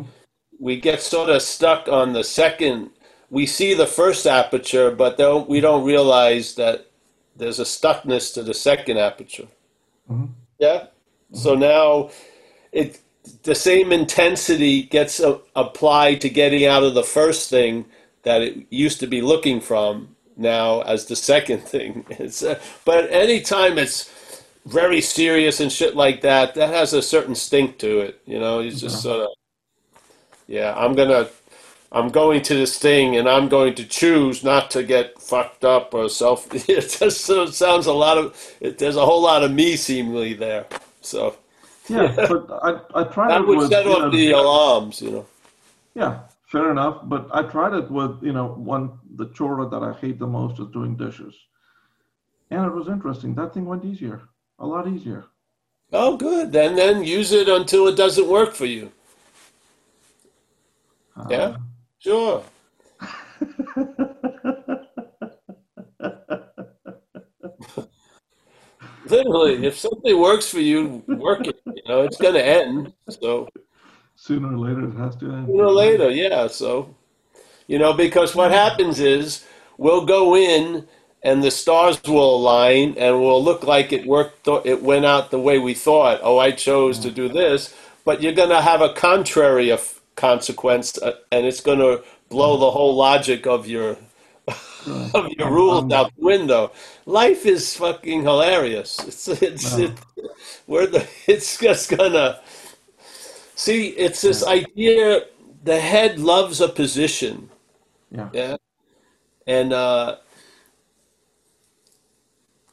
we 0.60 0.80
get 0.80 1.02
sort 1.02 1.30
of 1.30 1.42
stuck 1.42 1.88
on 1.88 2.14
the 2.14 2.24
second. 2.24 2.92
We 3.30 3.46
see 3.46 3.74
the 3.74 3.88
first 3.88 4.28
aperture, 4.28 4.92
but 4.92 5.18
don't 5.18 5.50
we 5.50 5.62
don't 5.62 5.86
realize 5.86 6.56
that 6.56 6.88
there's 7.36 7.60
a 7.60 7.64
stuckness 7.66 8.34
to 8.36 8.44
the 8.44 8.54
second 8.54 8.98
aperture. 8.98 9.48
Mhm. 10.10 10.30
Yeah. 10.60 10.88
So 11.34 11.56
now 11.56 12.12
it 12.72 13.00
the 13.44 13.56
same 13.56 13.92
intensity 13.92 14.84
gets 14.84 15.20
a, 15.20 15.40
applied 15.56 16.22
to 16.22 16.30
getting 16.30 16.66
out 16.66 16.84
of 16.84 16.94
the 16.94 17.04
first 17.04 17.50
thing 17.50 17.86
that 18.28 18.42
it 18.42 18.68
used 18.70 19.00
to 19.00 19.08
be 19.08 19.22
looking 19.22 19.62
from 19.62 20.16
now 20.36 20.82
as 20.82 21.06
the 21.06 21.16
second 21.32 21.62
thing. 21.62 22.06
It's, 22.10 22.44
uh, 22.44 22.60
but 22.84 23.10
anytime 23.10 23.78
it's 23.78 24.12
very 24.66 25.00
serious 25.00 25.62
and 25.62 25.72
shit 25.72 25.96
like 25.96 26.20
that, 26.22 26.54
that 26.56 26.70
has 26.74 26.92
a 26.92 27.02
certain 27.02 27.36
stink 27.36 27.80
to 27.80 28.02
it. 28.02 28.22
You 28.26 28.38
know, 28.38 28.60
it's 28.60 28.82
just 28.82 29.02
sort 29.02 29.22
of, 29.22 29.30
yeah, 30.46 30.76
I'm 30.76 30.94
gonna, 30.94 31.30
I'm 31.94 32.10
going 32.10 32.42
to 32.42 32.54
this 32.54 32.78
thing 32.78 33.16
and 33.16 33.30
I'm 33.30 33.48
going 33.48 33.76
to 33.76 33.86
choose 33.86 34.44
not 34.44 34.70
to 34.72 34.84
get 34.84 35.22
fucked 35.22 35.64
up 35.64 35.94
or 35.94 36.10
self. 36.10 36.52
It 36.70 36.98
just 37.00 37.22
sort 37.22 37.48
of 37.48 37.56
sounds 37.56 37.86
a 37.86 37.94
lot 37.94 38.18
of, 38.18 38.36
it, 38.60 38.78
there's 38.78 38.98
a 38.98 39.06
whole 39.06 39.22
lot 39.22 39.42
of 39.42 39.54
me 39.54 39.78
seemingly 39.78 40.34
there. 40.34 40.66
So 41.00 41.38
Yeah, 41.88 42.14
but 42.30 42.60
I, 42.62 43.00
I 43.00 43.04
tried 43.06 43.30
that 43.32 43.48
would 43.48 43.70
set 43.70 43.88
off 43.88 44.00
know, 44.00 44.10
the 44.12 44.32
alarms, 44.32 45.02
you 45.02 45.12
know. 45.12 45.26
yeah, 45.96 46.20
fair 46.48 46.72
enough. 46.72 47.02
But 47.04 47.28
I 47.32 47.44
tried 47.44 47.74
it 47.74 47.92
with, 47.92 48.24
you 48.24 48.34
know, 48.34 48.48
one, 48.48 49.00
the 49.16 49.30
chore 49.30 49.70
that 49.70 49.84
I 49.84 49.94
hate 49.94 50.18
the 50.20 50.28
most 50.28 50.60
is 50.60 50.68
doing 50.74 50.98
dishes. 50.98 51.36
And 52.50 52.66
it 52.66 52.74
was 52.74 52.88
interesting. 52.88 53.36
That 53.36 53.54
thing 53.54 53.66
went 53.66 53.86
easier, 53.86 54.22
a 54.60 54.66
lot 54.66 54.88
easier. 54.88 55.26
Oh, 55.94 56.18
good. 56.18 56.52
Then 56.52 56.76
then 56.76 57.04
use 57.04 57.32
it 57.32 57.48
until 57.48 57.88
it 57.88 57.96
doesn't 57.96 58.28
work 58.28 58.54
for 58.54 58.66
you. 58.66 58.92
Uh, 61.16 61.28
Yeah, 61.30 61.58
sure. 62.00 62.44
Literally, 69.10 69.66
if 69.66 69.78
something 69.78 70.20
works 70.20 70.50
for 70.50 70.60
you, 70.60 71.04
work 71.08 71.48
it. 71.48 71.60
You 71.66 71.82
know, 71.88 72.02
it's 72.02 72.18
going 72.18 72.34
to 72.34 72.46
end. 72.46 72.94
So 73.10 73.48
Sooner 74.18 74.54
or 74.54 74.60
later, 74.60 74.90
it 74.90 74.96
has 74.98 75.16
to 75.18 75.32
end. 75.32 75.48
sooner 75.48 75.66
or 75.66 75.74
later, 75.74 76.12
yeah. 76.12 76.48
So, 76.48 76.96
you 77.68 77.80
know, 77.80 77.94
because 77.94 78.36
what 78.36 78.52
happens 78.52 79.00
is 79.00 79.46
we'll 79.78 80.06
go 80.06 80.36
in 80.36 80.88
and 81.24 81.44
the 81.44 81.52
stars 81.52 82.02
will 82.08 82.36
align 82.38 82.96
and 82.98 83.22
we'll 83.22 83.44
look 83.44 83.64
like 83.64 83.94
it 83.94 84.08
worked. 84.08 84.48
It 84.66 84.84
went 84.84 85.06
out 85.06 85.32
the 85.32 85.40
way 85.40 85.60
we 85.60 85.76
thought. 85.76 86.20
Oh, 86.24 86.40
I 86.40 86.52
chose 86.52 87.00
to 87.00 87.12
do 87.12 87.30
this, 87.30 87.76
but 88.06 88.22
you're 88.24 88.34
going 88.34 88.50
to 88.50 88.62
have 88.62 88.82
a 88.82 88.94
contrary 88.94 89.70
of 89.72 90.02
consequence, 90.16 90.98
uh, 91.00 91.14
and 91.32 91.46
it's 91.46 91.62
going 91.62 91.80
to 91.80 92.04
blow 92.30 92.58
the 92.58 92.72
whole 92.72 92.96
logic 92.96 93.48
of 93.48 93.68
your 93.68 93.98
of 95.14 95.30
your 95.38 95.52
rules 95.52 95.92
out 95.94 96.12
the 96.18 96.26
window. 96.26 96.72
Life 97.06 97.46
is 97.46 97.76
fucking 97.76 98.24
hilarious. 98.24 99.00
It's 99.08 99.28
it's 99.30 99.74
Wow. 99.74 99.80
it, 99.80 100.00
we're 100.68 100.88
the 100.88 101.08
it's 101.28 101.58
just 101.60 101.96
gonna 101.96 102.42
see. 103.58 103.90
It's 103.90 104.22
this 104.22 104.46
idea. 104.46 105.22
The 105.64 105.80
head 105.80 106.20
loves 106.20 106.62
a 106.62 106.70
position. 106.70 107.50
Yeah. 108.12 108.30
Yeah, 108.32 108.58
and 109.46 109.74
uh, 109.74 110.18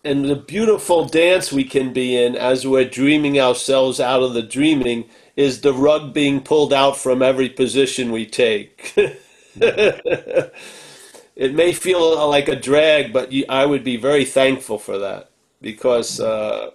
and 0.05 0.27
the 0.27 0.37
beautiful 0.37 1.07
dance 1.07 1.51
we 1.51 1.65
can 1.65 1.93
be 1.93 2.23
in 2.23 2.37
as 2.37 2.67
we're 2.67 2.85
dreaming 2.85 3.41
ourselves 3.41 3.99
out 3.99 4.23
of 4.23 4.35
the 4.35 4.43
dreaming 4.43 5.09
is 5.35 5.63
the 5.63 5.73
rug 5.73 6.13
being 6.13 6.41
pulled 6.41 6.73
out 6.73 6.97
from 6.97 7.23
every 7.23 7.49
position 7.49 8.13
we 8.13 8.27
take. 8.27 8.93
it 9.57 10.53
may 11.55 11.73
feel 11.73 12.29
like 12.29 12.49
a 12.49 12.57
drag, 12.57 13.13
but 13.13 13.33
I 13.49 13.67
would 13.67 13.83
be 13.83 13.97
very 13.97 14.25
thankful 14.25 14.79
for 14.79 14.99
that 14.99 15.31
because 15.61 16.21
uh, 16.21 16.71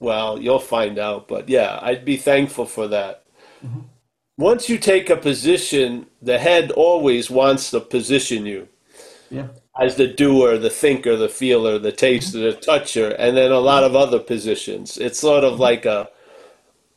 Well, 0.00 0.40
you'll 0.40 0.58
find 0.60 0.98
out, 0.98 1.28
but 1.28 1.48
yeah, 1.48 1.78
I'd 1.82 2.04
be 2.04 2.16
thankful 2.16 2.66
for 2.66 2.88
that. 2.88 3.24
Mm-hmm. 3.64 3.80
Once 4.38 4.68
you 4.68 4.78
take 4.78 5.10
a 5.10 5.16
position, 5.16 6.06
the 6.22 6.38
head 6.38 6.70
always 6.72 7.30
wants 7.30 7.70
to 7.70 7.80
position 7.80 8.46
you 8.46 8.68
Yeah. 9.30 9.48
as 9.80 9.96
the 9.96 10.08
doer, 10.08 10.58
the 10.58 10.70
thinker, 10.70 11.16
the 11.16 11.28
feeler, 11.28 11.78
the 11.78 11.92
taster, 11.92 12.40
the 12.40 12.52
toucher, 12.54 13.10
and 13.10 13.36
then 13.36 13.52
a 13.52 13.60
lot 13.60 13.84
of 13.84 13.96
other 13.96 14.18
positions. 14.20 14.98
It's 14.98 15.18
sort 15.20 15.44
of 15.44 15.60
like 15.60 15.86
a 15.86 16.08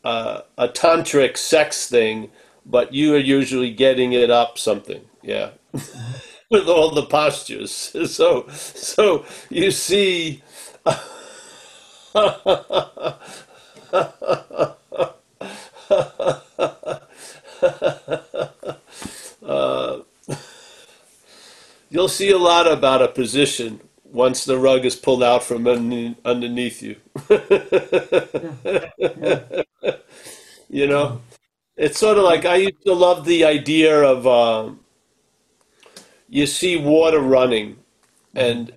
a, 0.03 0.43
a 0.57 0.67
tantric 0.69 1.37
sex 1.37 1.87
thing, 1.89 2.31
but 2.65 2.93
you 2.93 3.15
are 3.15 3.19
usually 3.19 3.71
getting 3.73 4.13
it 4.13 4.31
up 4.31 4.57
something, 4.57 5.01
yeah, 5.23 5.51
with 6.51 6.67
all 6.69 6.91
the 6.91 7.05
postures. 7.05 7.95
So 8.07 8.47
so 8.49 9.25
you 9.49 9.71
see. 9.71 10.43
uh, 12.15 13.13
you'll 21.89 22.07
see 22.07 22.31
a 22.31 22.37
lot 22.37 22.71
about 22.71 23.01
a 23.01 23.07
position 23.07 23.79
once 24.05 24.45
the 24.45 24.57
rug 24.57 24.85
is 24.85 24.95
pulled 24.95 25.23
out 25.23 25.43
from 25.43 25.67
un- 25.67 26.15
underneath 26.25 26.81
you. 26.81 26.95
you 30.69 30.87
know, 30.87 31.21
it's 31.77 31.99
sort 31.99 32.17
of 32.17 32.23
like 32.23 32.45
I 32.45 32.55
used 32.57 32.81
to 32.85 32.93
love 32.93 33.25
the 33.25 33.45
idea 33.45 34.01
of 34.01 34.27
um, 34.27 34.79
you 36.27 36.45
see 36.45 36.77
water 36.77 37.19
running, 37.19 37.77
and 38.35 38.71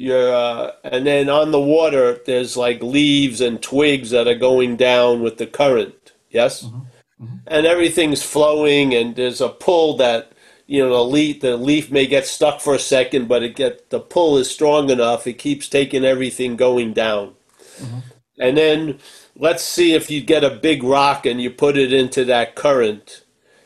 you're 0.00 0.34
uh, 0.34 0.72
and 0.82 1.06
then 1.06 1.28
on 1.28 1.50
the 1.50 1.60
water 1.60 2.18
there's 2.24 2.56
like 2.56 2.82
leaves 2.82 3.42
and 3.42 3.62
twigs 3.62 4.08
that 4.10 4.26
are 4.26 4.34
going 4.34 4.76
down 4.76 5.20
with 5.20 5.36
the 5.36 5.46
current. 5.46 6.12
Yes, 6.30 6.62
mm-hmm. 6.62 6.78
Mm-hmm. 7.22 7.36
and 7.46 7.66
everything's 7.66 8.22
flowing, 8.22 8.94
and 8.94 9.14
there's 9.14 9.42
a 9.42 9.50
pull 9.50 9.98
that 9.98 10.32
you 10.66 10.80
know 10.80 10.88
the 10.88 11.04
leaf 11.04 11.40
the 11.42 11.58
leaf 11.58 11.90
may 11.90 12.06
get 12.06 12.26
stuck 12.26 12.62
for 12.62 12.74
a 12.74 12.78
second, 12.78 13.28
but 13.28 13.42
it 13.42 13.54
get 13.56 13.90
the 13.90 14.00
pull 14.00 14.38
is 14.38 14.50
strong 14.50 14.88
enough 14.88 15.26
it 15.26 15.34
keeps 15.34 15.68
taking 15.68 16.02
everything 16.02 16.56
going 16.56 16.94
down. 16.94 17.34
Mm-hmm. 17.78 17.98
And 18.38 18.56
then 18.56 18.98
let's 19.36 19.62
see 19.62 19.92
if 19.92 20.10
you 20.10 20.22
get 20.22 20.42
a 20.42 20.50
big 20.50 20.82
rock 20.82 21.26
and 21.26 21.42
you 21.42 21.50
put 21.50 21.76
it 21.76 21.92
into 21.92 22.24
that 22.24 22.54
current. 22.54 23.22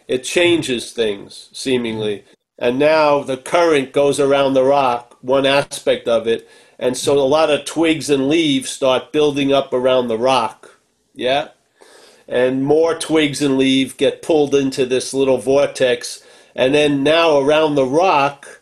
It 0.09 0.25
changes 0.25 0.91
things 0.91 1.49
seemingly. 1.53 2.25
And 2.59 2.79
now 2.79 3.23
the 3.23 3.37
current 3.37 3.93
goes 3.93 4.19
around 4.19 4.55
the 4.55 4.65
rock, 4.65 5.14
one 5.25 5.47
aspect 5.47 6.07
of 6.07 6.27
it, 6.27 6.49
and 6.79 6.97
so 6.97 7.19
a 7.19 7.21
lot 7.21 7.51
of 7.51 7.65
twigs 7.65 8.11
and 8.11 8.29
leaves 8.29 8.69
start 8.69 9.13
building 9.13 9.53
up 9.53 9.73
around 9.73 10.09
the 10.09 10.19
rock. 10.19 10.79
Yeah? 11.15 11.49
And 12.29 12.65
more 12.65 12.95
twigs 12.99 13.41
and 13.41 13.57
leaves 13.57 13.95
get 13.95 14.23
pulled 14.23 14.55
into 14.55 14.85
this 14.85 15.15
little 15.15 15.39
vortex. 15.39 16.23
And 16.55 16.75
then 16.75 17.03
now 17.03 17.39
around 17.39 17.75
the 17.75 17.87
rock, 17.87 18.61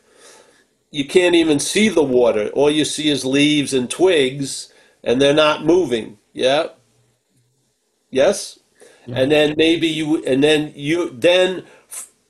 you 0.91 1.07
can't 1.07 1.35
even 1.35 1.59
see 1.59 1.89
the 1.89 2.03
water. 2.03 2.49
All 2.51 2.71
you 2.71 2.85
see 2.85 3.09
is 3.09 3.25
leaves 3.25 3.73
and 3.75 3.91
twigs, 3.91 4.73
and 5.03 5.21
they're 5.21 5.35
not 5.35 5.65
moving. 5.65 6.19
Yeah? 6.33 6.69
Yes? 8.11 8.59
Mm-hmm. 9.03 9.15
And 9.15 9.33
then 9.33 9.55
maybe 9.57 9.89
you, 9.89 10.25
and 10.25 10.45
then 10.45 10.73
you, 10.77 11.11
then 11.11 11.65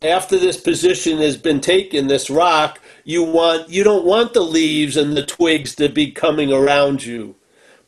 after 0.05 0.39
this 0.39 0.61
position 0.61 1.19
has 1.19 1.37
been 1.37 1.61
taken, 1.61 2.07
this 2.07 2.31
rock, 2.31 2.81
you 3.05 3.23
want, 3.23 3.69
you 3.69 3.85
don't 3.85 4.05
want 4.05 4.35
the 4.35 4.43
leaves 4.43 4.97
and 4.97 5.17
the 5.17 5.25
twigs 5.25 5.75
to 5.77 5.89
be 5.89 6.11
coming 6.11 6.53
around 6.53 7.05
you. 7.05 7.35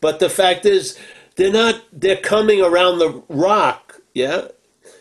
But 0.00 0.18
the 0.18 0.28
fact 0.28 0.66
is, 0.66 0.98
they're 1.36 1.52
not, 1.52 1.82
they're 1.92 2.16
coming 2.16 2.60
around 2.60 2.98
the 2.98 3.22
rock. 3.28 4.00
Yeah? 4.12 4.48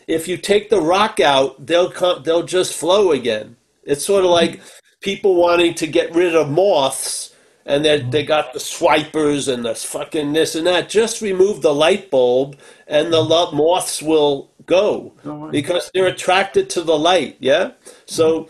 If 0.06 0.28
you 0.28 0.36
take 0.36 0.70
the 0.70 0.80
rock 0.80 1.20
out, 1.20 1.66
they'll 1.66 1.90
come, 1.90 2.22
they'll 2.22 2.42
just 2.42 2.74
flow 2.74 3.12
again. 3.12 3.56
It's 3.84 4.04
sort 4.04 4.24
of 4.24 4.30
mm-hmm. 4.30 4.56
like 4.56 4.62
people 5.00 5.34
wanting 5.34 5.74
to 5.74 5.86
get 5.86 6.14
rid 6.14 6.34
of 6.34 6.50
moths 6.50 7.34
and 7.66 7.84
they 7.84 7.98
they 7.98 8.20
mm-hmm. 8.22 8.28
got 8.28 8.52
the 8.52 8.60
swipers 8.60 9.48
and 9.48 9.64
the 9.64 9.74
fucking 9.74 10.32
this 10.32 10.54
and 10.54 10.66
that. 10.66 10.88
Just 10.88 11.22
remove 11.22 11.62
the 11.62 11.74
light 11.74 12.10
bulb 12.10 12.58
and 12.86 13.12
the 13.12 13.18
mm-hmm. 13.18 13.30
lo- 13.30 13.52
moths 13.52 14.02
will 14.02 14.50
go 14.66 15.12
because 15.50 15.90
they're 15.94 16.06
attracted 16.06 16.70
to 16.70 16.82
the 16.82 16.98
light. 16.98 17.36
Yeah. 17.40 17.72
So 18.06 18.48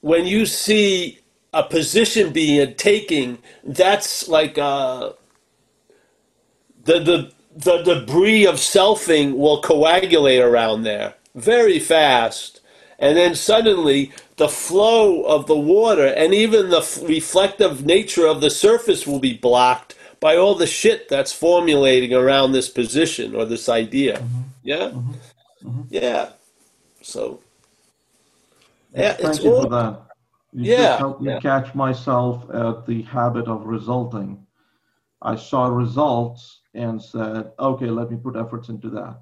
when 0.00 0.26
you 0.26 0.46
see 0.46 1.20
a 1.52 1.62
position 1.62 2.32
being 2.32 2.74
taken, 2.74 3.38
that's 3.64 4.28
like 4.28 4.58
uh, 4.58 5.12
the 6.84 7.00
the 7.00 7.32
the 7.54 7.82
debris 7.82 8.46
of 8.46 8.56
selfing 8.56 9.36
will 9.36 9.60
coagulate 9.62 10.40
around 10.40 10.84
there 10.84 11.14
very 11.34 11.78
fast, 11.78 12.60
and 12.98 13.16
then 13.16 13.34
suddenly 13.34 14.12
the 14.36 14.48
flow 14.48 15.22
of 15.24 15.46
the 15.46 15.56
water 15.58 16.06
and 16.06 16.34
even 16.34 16.70
the 16.70 16.78
f- 16.78 17.00
reflective 17.02 17.84
nature 17.86 18.26
of 18.26 18.40
the 18.40 18.50
surface 18.50 19.06
will 19.06 19.20
be 19.20 19.34
blocked 19.34 19.94
by 20.20 20.36
all 20.36 20.54
the 20.54 20.66
shit 20.66 21.08
that's 21.08 21.32
formulating 21.32 22.14
around 22.14 22.52
this 22.52 22.68
position 22.68 23.34
or 23.34 23.44
this 23.44 23.68
idea. 23.68 24.22
Yeah, 24.62 24.90
mm-hmm. 24.90 25.68
Mm-hmm. 25.68 25.82
yeah. 25.90 26.30
So 27.02 27.40
yeah, 28.94 29.12
Thank 29.14 29.28
it's 29.28 29.44
you 29.44 29.54
all 29.54 29.62
for 29.62 29.68
that. 29.70 30.02
You 30.52 30.72
Yeah, 30.72 30.98
helped 30.98 31.22
me 31.22 31.32
yeah. 31.32 31.40
catch 31.40 31.74
myself 31.74 32.44
at 32.52 32.86
the 32.86 33.02
habit 33.02 33.48
of 33.48 33.64
resulting. 33.64 34.46
I 35.22 35.36
saw 35.36 35.66
results 35.68 36.60
and 36.74 37.00
said, 37.00 37.52
okay, 37.58 37.86
let 37.86 38.10
me 38.10 38.16
put 38.16 38.36
efforts 38.36 38.68
into 38.68 38.90
that. 38.90 39.20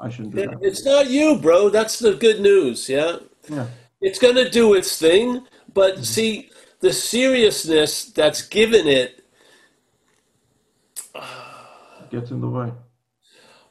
I 0.00 0.08
shouldn't 0.10 0.34
do 0.34 0.42
It- 0.42 0.50
that. 0.50 0.58
It's 0.62 0.84
not 0.84 1.08
you, 1.08 1.38
bro. 1.38 1.70
That's 1.70 1.98
the 1.98 2.14
good 2.14 2.40
news. 2.40 2.88
Yeah. 2.88 3.16
Yeah. 3.48 3.66
It's 4.00 4.18
going 4.18 4.34
to 4.36 4.48
do 4.50 4.74
its 4.74 4.98
thing. 4.98 5.46
But 5.72 5.94
mm-hmm. 5.94 6.02
see, 6.02 6.50
the 6.80 6.92
seriousness 6.92 8.06
that's 8.06 8.42
given 8.42 8.86
it, 8.86 9.24
It 11.14 12.10
gets 12.10 12.30
in 12.30 12.40
the 12.40 12.48
way. 12.48 12.72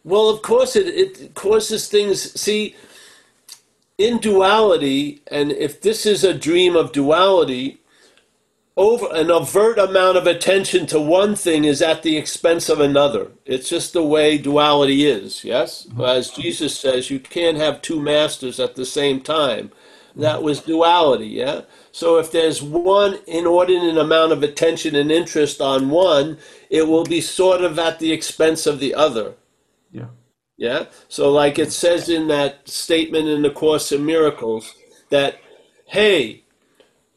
Well, 0.07 0.29
of 0.29 0.41
course, 0.41 0.77
it, 0.77 0.87
it 0.87 1.35
causes 1.35 1.89
things. 1.89 2.39
See, 2.39 2.75
in 3.97 4.19
duality, 4.19 5.21
and 5.29 5.51
if 5.51 5.81
this 5.81 6.05
is 6.05 6.23
a 6.23 6.33
dream 6.33 6.77
of 6.77 6.93
duality, 6.93 7.81
over 8.77 9.07
an 9.11 9.29
overt 9.29 9.77
amount 9.77 10.15
of 10.15 10.25
attention 10.25 10.85
to 10.85 11.01
one 11.01 11.35
thing 11.35 11.65
is 11.65 11.81
at 11.81 12.03
the 12.03 12.15
expense 12.15 12.69
of 12.69 12.79
another. 12.79 13.31
It's 13.45 13.67
just 13.67 13.91
the 13.91 14.03
way 14.03 14.37
duality 14.37 15.05
is, 15.05 15.43
yes? 15.43 15.85
As 16.01 16.29
Jesus 16.29 16.79
says, 16.79 17.09
you 17.09 17.19
can't 17.19 17.57
have 17.57 17.81
two 17.81 17.99
masters 17.99 18.61
at 18.61 18.75
the 18.75 18.85
same 18.85 19.19
time. 19.19 19.71
That 20.15 20.41
was 20.41 20.61
duality, 20.61 21.27
yeah? 21.27 21.61
So 21.91 22.17
if 22.17 22.31
there's 22.31 22.61
one 22.61 23.19
inordinate 23.27 23.97
amount 23.97 24.31
of 24.31 24.41
attention 24.41 24.95
and 24.95 25.11
interest 25.11 25.59
on 25.59 25.89
one, 25.89 26.37
it 26.69 26.87
will 26.87 27.03
be 27.03 27.19
sort 27.19 27.61
of 27.61 27.77
at 27.77 27.99
the 27.99 28.13
expense 28.13 28.65
of 28.65 28.79
the 28.79 28.95
other. 28.95 29.33
Yeah. 30.57 30.85
So, 31.07 31.31
like 31.31 31.59
it 31.59 31.71
says 31.71 32.09
in 32.09 32.27
that 32.29 32.67
statement 32.67 33.27
in 33.27 33.43
the 33.43 33.51
Course 33.51 33.91
in 33.91 34.05
Miracles, 34.05 34.73
that, 35.09 35.39
hey, 35.85 36.43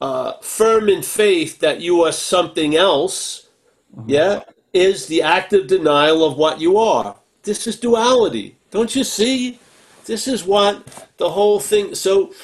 uh, 0.01 0.35
firm 0.43 0.89
in 0.89 1.03
faith 1.03 1.59
that 1.61 1.81
you 1.81 2.03
are 2.03 2.13
something 2.13 2.77
else, 2.77 3.49
yeah, 4.07 4.43
is 4.75 5.07
the 5.07 5.23
active 5.23 5.67
denial 5.67 6.23
of 6.23 6.37
what 6.37 6.61
you 6.61 6.77
are. 6.77 7.17
This 7.43 7.67
is 7.67 7.81
duality. 7.81 8.57
Don't 8.71 8.95
you 8.95 9.05
see? 9.05 9.59
This 10.05 10.29
is 10.29 10.45
what 10.45 11.09
the 11.17 11.31
whole 11.31 11.61
thing. 11.61 11.95
So, 11.95 12.35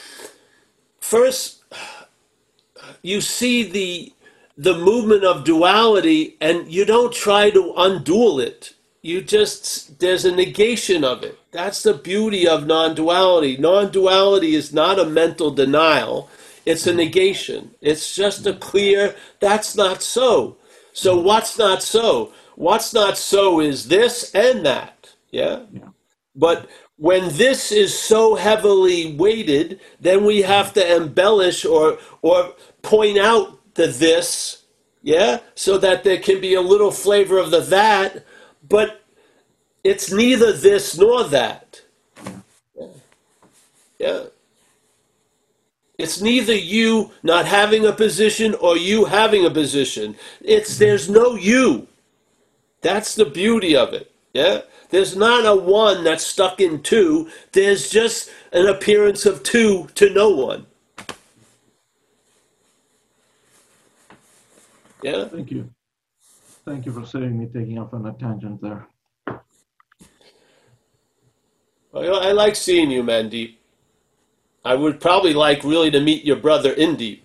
first, 1.01 1.63
you 3.03 3.21
see 3.21 3.63
the 3.65 4.13
the 4.59 4.79
movement 4.79 5.23
of 5.23 5.45
duality, 5.45 6.39
and 6.41 6.73
you 6.73 6.87
don't 6.87 7.13
try 7.13 7.51
to 7.51 7.75
undual 7.77 8.41
it. 8.41 8.73
You 9.07 9.23
just 9.23 10.01
there's 10.01 10.25
a 10.25 10.35
negation 10.35 11.05
of 11.05 11.23
it. 11.23 11.39
That's 11.53 11.85
the 11.85 11.95
beauty 11.95 12.49
of 12.49 12.67
non-duality. 12.67 13.57
Non-duality 13.57 14.57
is 14.57 14.73
not 14.73 14.99
a 14.99 15.07
mental 15.07 15.53
denial. 15.53 16.29
It's 16.65 16.89
a 16.89 16.93
negation. 16.93 17.77
It's 17.81 18.17
just 18.17 18.47
a 18.49 18.53
clear 18.53 19.15
that's 19.39 19.77
not 19.77 20.03
so. 20.03 20.57
So 20.93 21.21
what's 21.21 21.57
not 21.57 21.85
so? 21.85 22.33
What's 22.57 22.93
not 22.93 23.17
so 23.17 23.61
is 23.61 23.87
this 23.87 24.35
and 24.35 24.67
that. 24.67 25.15
Yeah? 25.31 25.61
Yeah. 25.71 25.91
But 26.35 26.69
when 26.97 27.29
this 27.37 27.71
is 27.71 27.97
so 27.97 28.35
heavily 28.35 29.15
weighted, 29.15 29.79
then 30.01 30.25
we 30.25 30.43
have 30.43 30.73
to 30.73 30.97
embellish 30.97 31.65
or 31.65 31.99
or 32.23 32.55
point 32.83 33.19
out 33.19 33.75
the 33.75 33.87
this, 33.87 34.65
yeah, 35.03 35.39
so 35.55 35.79
that 35.79 36.03
there 36.03 36.19
can 36.19 36.41
be 36.41 36.55
a 36.55 36.61
little 36.61 36.91
flavor 36.91 37.39
of 37.39 37.53
the 37.53 37.61
that, 37.61 38.25
but 38.69 39.03
it's 39.85 40.13
neither 40.13 40.53
this 40.53 40.99
nor 40.99 41.25
that. 41.25 41.83
Yeah. 43.99 44.25
It's 45.99 46.21
neither 46.21 46.55
you 46.55 47.13
not 47.23 47.47
having 47.47 47.87
a 47.87 47.93
position 47.93 48.55
or 48.55 48.77
you 48.77 49.07
having 49.07 49.47
a 49.47 49.51
position. 49.51 50.17
It's 50.43 50.79
there's 50.79 51.09
no 51.09 51.37
you. 51.37 51.89
That's 52.83 53.15
the 53.15 53.25
beauty 53.25 53.75
of 53.77 53.95
it. 53.95 54.13
Yeah. 54.35 54.63
There's 54.91 55.17
not 55.17 55.47
a 55.47 55.57
one 55.57 56.05
that's 56.05 56.27
stuck 56.27 56.61
in 56.61 56.83
two. 56.83 57.31
There's 57.53 57.91
just 57.91 58.31
an 58.53 58.67
appearance 58.67 59.27
of 59.27 59.43
two 59.43 59.89
to 59.95 60.11
no 60.11 60.31
one. 60.31 60.67
Yeah. 65.03 65.27
Thank 65.29 65.51
you. 65.51 65.71
Thank 66.67 66.85
you 66.85 66.93
for 66.93 67.07
saving 67.07 67.39
me 67.39 67.47
taking 67.47 67.79
off 67.79 67.95
on 67.95 68.05
a 68.07 68.13
tangent 68.15 68.61
there. 68.61 68.89
Well, 71.93 72.21
I 72.21 72.33
like 72.33 72.57
seeing 72.57 72.91
you, 72.91 73.05
Mandeep. 73.05 73.55
I 74.65 74.75
would 74.75 75.01
probably 75.01 75.33
like 75.33 75.63
really 75.63 75.93
to 75.93 76.01
meet 76.01 76.25
your 76.25 76.35
brother 76.35 76.75
Indeep. 76.75 77.21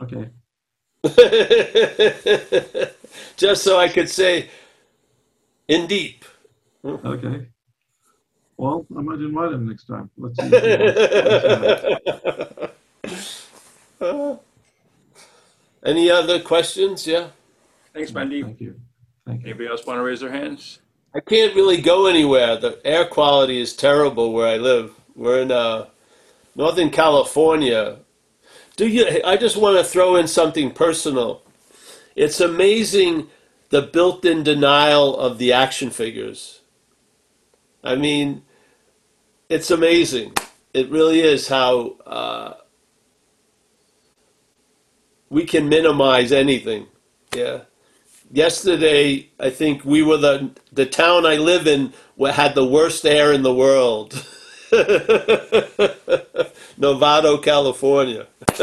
Okay. 0.00 0.30
Just 3.36 3.64
so 3.64 3.80
I 3.80 3.88
could 3.88 4.08
say, 4.08 4.48
Indeep. 5.68 6.22
Okay. 6.84 7.48
Well, 8.56 8.86
I 8.96 9.00
might 9.00 9.18
invite 9.18 9.52
him 9.52 9.68
next 9.68 9.86
time. 9.86 10.08
Let's 10.16 10.40
see. 10.40 10.48
Any 15.84 16.10
other 16.10 16.40
questions? 16.40 17.04
Yeah. 17.04 17.30
Thanks, 17.98 18.12
Mandeep. 18.12 18.44
Thank 18.44 18.60
you. 18.60 18.80
Thank 19.26 19.40
you. 19.40 19.50
Anybody 19.50 19.68
else 19.68 19.84
want 19.84 19.98
to 19.98 20.02
raise 20.04 20.20
their 20.20 20.30
hands? 20.30 20.78
I 21.14 21.20
can't 21.20 21.54
really 21.56 21.80
go 21.80 22.06
anywhere. 22.06 22.56
The 22.56 22.80
air 22.84 23.06
quality 23.06 23.60
is 23.60 23.74
terrible 23.74 24.32
where 24.32 24.46
I 24.46 24.56
live. 24.56 24.92
We're 25.16 25.42
in 25.42 25.50
uh, 25.50 25.86
Northern 26.54 26.90
California. 26.90 27.98
Do 28.76 28.86
you? 28.86 29.20
I 29.24 29.36
just 29.36 29.56
want 29.56 29.78
to 29.78 29.84
throw 29.84 30.14
in 30.14 30.28
something 30.28 30.70
personal. 30.70 31.42
It's 32.14 32.40
amazing 32.40 33.28
the 33.70 33.82
built-in 33.82 34.44
denial 34.44 35.18
of 35.18 35.38
the 35.38 35.52
action 35.52 35.90
figures. 35.90 36.60
I 37.82 37.96
mean, 37.96 38.42
it's 39.48 39.72
amazing. 39.72 40.34
It 40.72 40.88
really 40.88 41.20
is 41.20 41.48
how 41.48 41.96
uh, 42.06 42.54
we 45.30 45.44
can 45.44 45.68
minimize 45.68 46.30
anything. 46.30 46.86
Yeah. 47.34 47.62
Yesterday, 48.30 49.30
I 49.40 49.50
think 49.50 49.84
we 49.84 50.02
were 50.02 50.18
the 50.18 50.50
the 50.70 50.84
town 50.84 51.24
I 51.24 51.36
live 51.36 51.66
in 51.66 51.94
had 52.26 52.54
the 52.54 52.66
worst 52.66 53.06
air 53.06 53.32
in 53.32 53.42
the 53.42 53.54
world. 53.54 54.12
Novato, 56.78 57.42
California. 57.42 58.26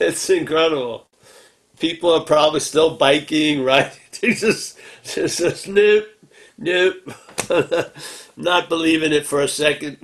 it's 0.00 0.28
incredible. 0.30 1.06
People 1.78 2.12
are 2.12 2.24
probably 2.24 2.60
still 2.60 2.96
biking, 2.96 3.62
right? 3.72 3.92
They 4.20 4.34
just, 4.34 4.78
just, 5.04 5.38
just 5.38 5.68
nope, 5.68 6.06
nope. 6.58 6.96
Not 8.36 8.68
believing 8.68 9.12
it 9.12 9.26
for 9.26 9.42
a 9.42 9.48
second. 9.48 9.98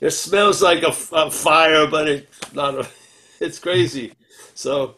It 0.00 0.10
smells 0.10 0.62
like 0.62 0.82
a 0.82 0.92
fire, 0.92 1.86
but 1.86 2.08
it's 2.08 2.54
not 2.54 2.74
a. 2.74 2.88
It's 3.40 3.60
crazy. 3.60 4.14
So, 4.54 4.96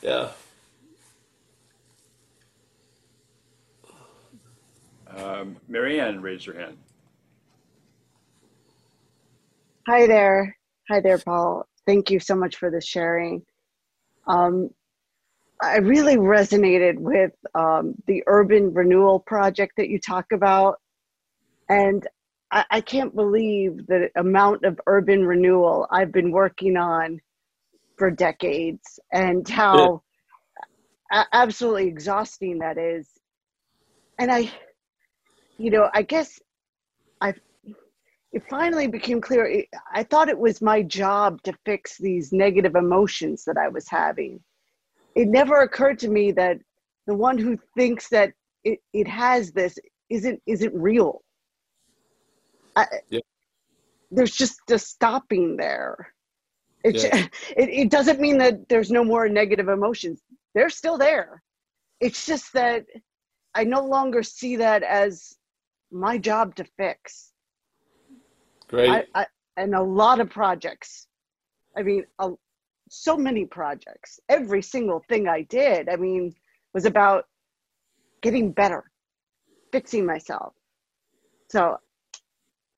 yeah. 0.00 0.30
Um, 5.14 5.58
Marianne 5.68 6.22
raised 6.22 6.46
her 6.46 6.54
hand. 6.54 6.78
Hi 9.86 10.06
there. 10.06 10.56
Hi 10.88 11.00
there, 11.00 11.18
Paul. 11.18 11.66
Thank 11.86 12.10
you 12.10 12.20
so 12.20 12.34
much 12.34 12.56
for 12.56 12.70
the 12.70 12.80
sharing. 12.80 13.42
Um, 14.26 14.70
I 15.60 15.76
really 15.78 16.16
resonated 16.16 16.98
with 16.98 17.32
um, 17.54 17.94
the 18.06 18.22
urban 18.26 18.72
renewal 18.72 19.20
project 19.20 19.72
that 19.76 19.88
you 19.88 19.98
talk 19.98 20.26
about. 20.32 20.76
And 21.68 22.06
I, 22.52 22.64
I 22.70 22.80
can't 22.80 23.14
believe 23.14 23.86
the 23.86 24.08
amount 24.16 24.64
of 24.64 24.80
urban 24.86 25.24
renewal 25.26 25.86
I've 25.90 26.12
been 26.12 26.30
working 26.32 26.76
on 26.76 27.20
for 27.98 28.10
decades 28.10 28.98
and 29.12 29.48
how 29.48 30.02
a- 31.12 31.26
absolutely 31.32 31.88
exhausting 31.88 32.58
that 32.60 32.78
is. 32.78 33.08
And 34.18 34.30
I, 34.30 34.50
you 35.58 35.70
know, 35.70 35.88
I 35.94 36.02
guess 36.02 36.38
I 37.20 37.34
it 38.32 38.42
finally 38.50 38.86
became 38.86 39.20
clear. 39.20 39.64
I 39.94 40.02
thought 40.02 40.28
it 40.28 40.38
was 40.38 40.60
my 40.60 40.82
job 40.82 41.42
to 41.42 41.52
fix 41.64 41.96
these 41.98 42.32
negative 42.32 42.76
emotions 42.76 43.44
that 43.46 43.56
I 43.56 43.68
was 43.68 43.88
having. 43.88 44.40
It 45.14 45.28
never 45.28 45.62
occurred 45.62 45.98
to 46.00 46.08
me 46.08 46.32
that 46.32 46.58
the 47.06 47.14
one 47.14 47.38
who 47.38 47.58
thinks 47.76 48.08
that 48.10 48.32
it, 48.64 48.80
it 48.92 49.08
has 49.08 49.52
this 49.52 49.78
isn't 50.10 50.40
isn't 50.46 50.74
real. 50.74 51.22
I, 52.78 52.86
Yeah. 53.10 53.20
There's 54.10 54.34
just 54.34 54.70
a 54.70 54.78
stopping 54.78 55.56
there. 55.56 56.12
It, 56.84 56.96
Yeah. 56.96 57.26
it 57.56 57.68
it 57.68 57.90
doesn't 57.90 58.20
mean 58.20 58.38
that 58.38 58.68
there's 58.68 58.90
no 58.90 59.04
more 59.04 59.28
negative 59.28 59.68
emotions. 59.68 60.22
They're 60.54 60.70
still 60.70 60.98
there. 60.98 61.42
It's 62.00 62.26
just 62.26 62.52
that 62.54 62.86
I 63.54 63.64
no 63.64 63.84
longer 63.84 64.22
see 64.22 64.56
that 64.56 64.82
as 64.82 65.34
my 65.90 66.18
job 66.18 66.54
to 66.56 66.64
fix. 66.64 67.32
Great. 68.68 68.90
I, 68.90 69.04
I, 69.14 69.26
and 69.56 69.74
a 69.74 69.82
lot 69.82 70.20
of 70.20 70.30
projects. 70.30 71.06
I 71.76 71.82
mean, 71.82 72.04
a, 72.18 72.30
so 72.90 73.16
many 73.16 73.44
projects. 73.46 74.20
Every 74.28 74.62
single 74.62 75.02
thing 75.08 75.28
I 75.28 75.42
did, 75.42 75.88
I 75.88 75.96
mean, 75.96 76.34
was 76.74 76.84
about 76.84 77.26
getting 78.22 78.52
better, 78.52 78.84
fixing 79.72 80.04
myself. 80.04 80.54
So, 81.50 81.78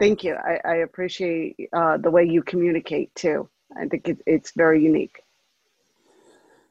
thank 0.00 0.24
you. 0.24 0.34
I, 0.34 0.58
I 0.64 0.74
appreciate 0.76 1.68
uh, 1.72 1.98
the 1.98 2.10
way 2.10 2.24
you 2.24 2.42
communicate 2.42 3.14
too. 3.14 3.48
I 3.76 3.86
think 3.86 4.08
it, 4.08 4.18
it's 4.26 4.50
very 4.56 4.82
unique. 4.82 5.22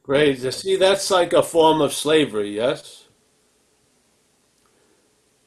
Great. 0.03 0.39
You 0.39 0.51
see, 0.51 0.75
that's 0.75 1.09
like 1.11 1.31
a 1.31 1.43
form 1.43 1.79
of 1.81 1.93
slavery, 1.93 2.55
yes? 2.55 3.07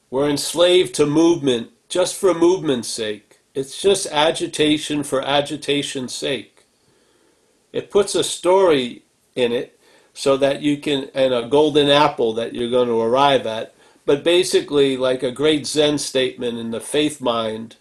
We're 0.09 0.29
enslaved 0.29 0.95
to 0.95 1.05
movement 1.05 1.71
just 1.89 2.15
for 2.15 2.33
movement's 2.33 2.87
sake. 2.87 3.39
It's 3.53 3.81
just 3.81 4.07
agitation 4.07 5.03
for 5.03 5.21
agitation's 5.21 6.15
sake. 6.15 6.65
It 7.71 7.91
puts 7.91 8.15
a 8.15 8.23
story 8.23 9.03
in 9.35 9.51
it 9.51 9.79
so 10.13 10.37
that 10.37 10.61
you 10.61 10.77
can, 10.77 11.09
and 11.13 11.33
a 11.33 11.47
golden 11.47 11.89
apple 11.89 12.33
that 12.33 12.53
you're 12.53 12.69
going 12.69 12.87
to 12.87 13.01
arrive 13.01 13.45
at. 13.45 13.75
But 14.05 14.23
basically, 14.23 14.97
like 14.97 15.23
a 15.23 15.31
great 15.31 15.65
Zen 15.65 15.97
statement 15.97 16.57
in 16.57 16.71
the 16.71 16.81
faith 16.81 17.21
mind 17.21 17.77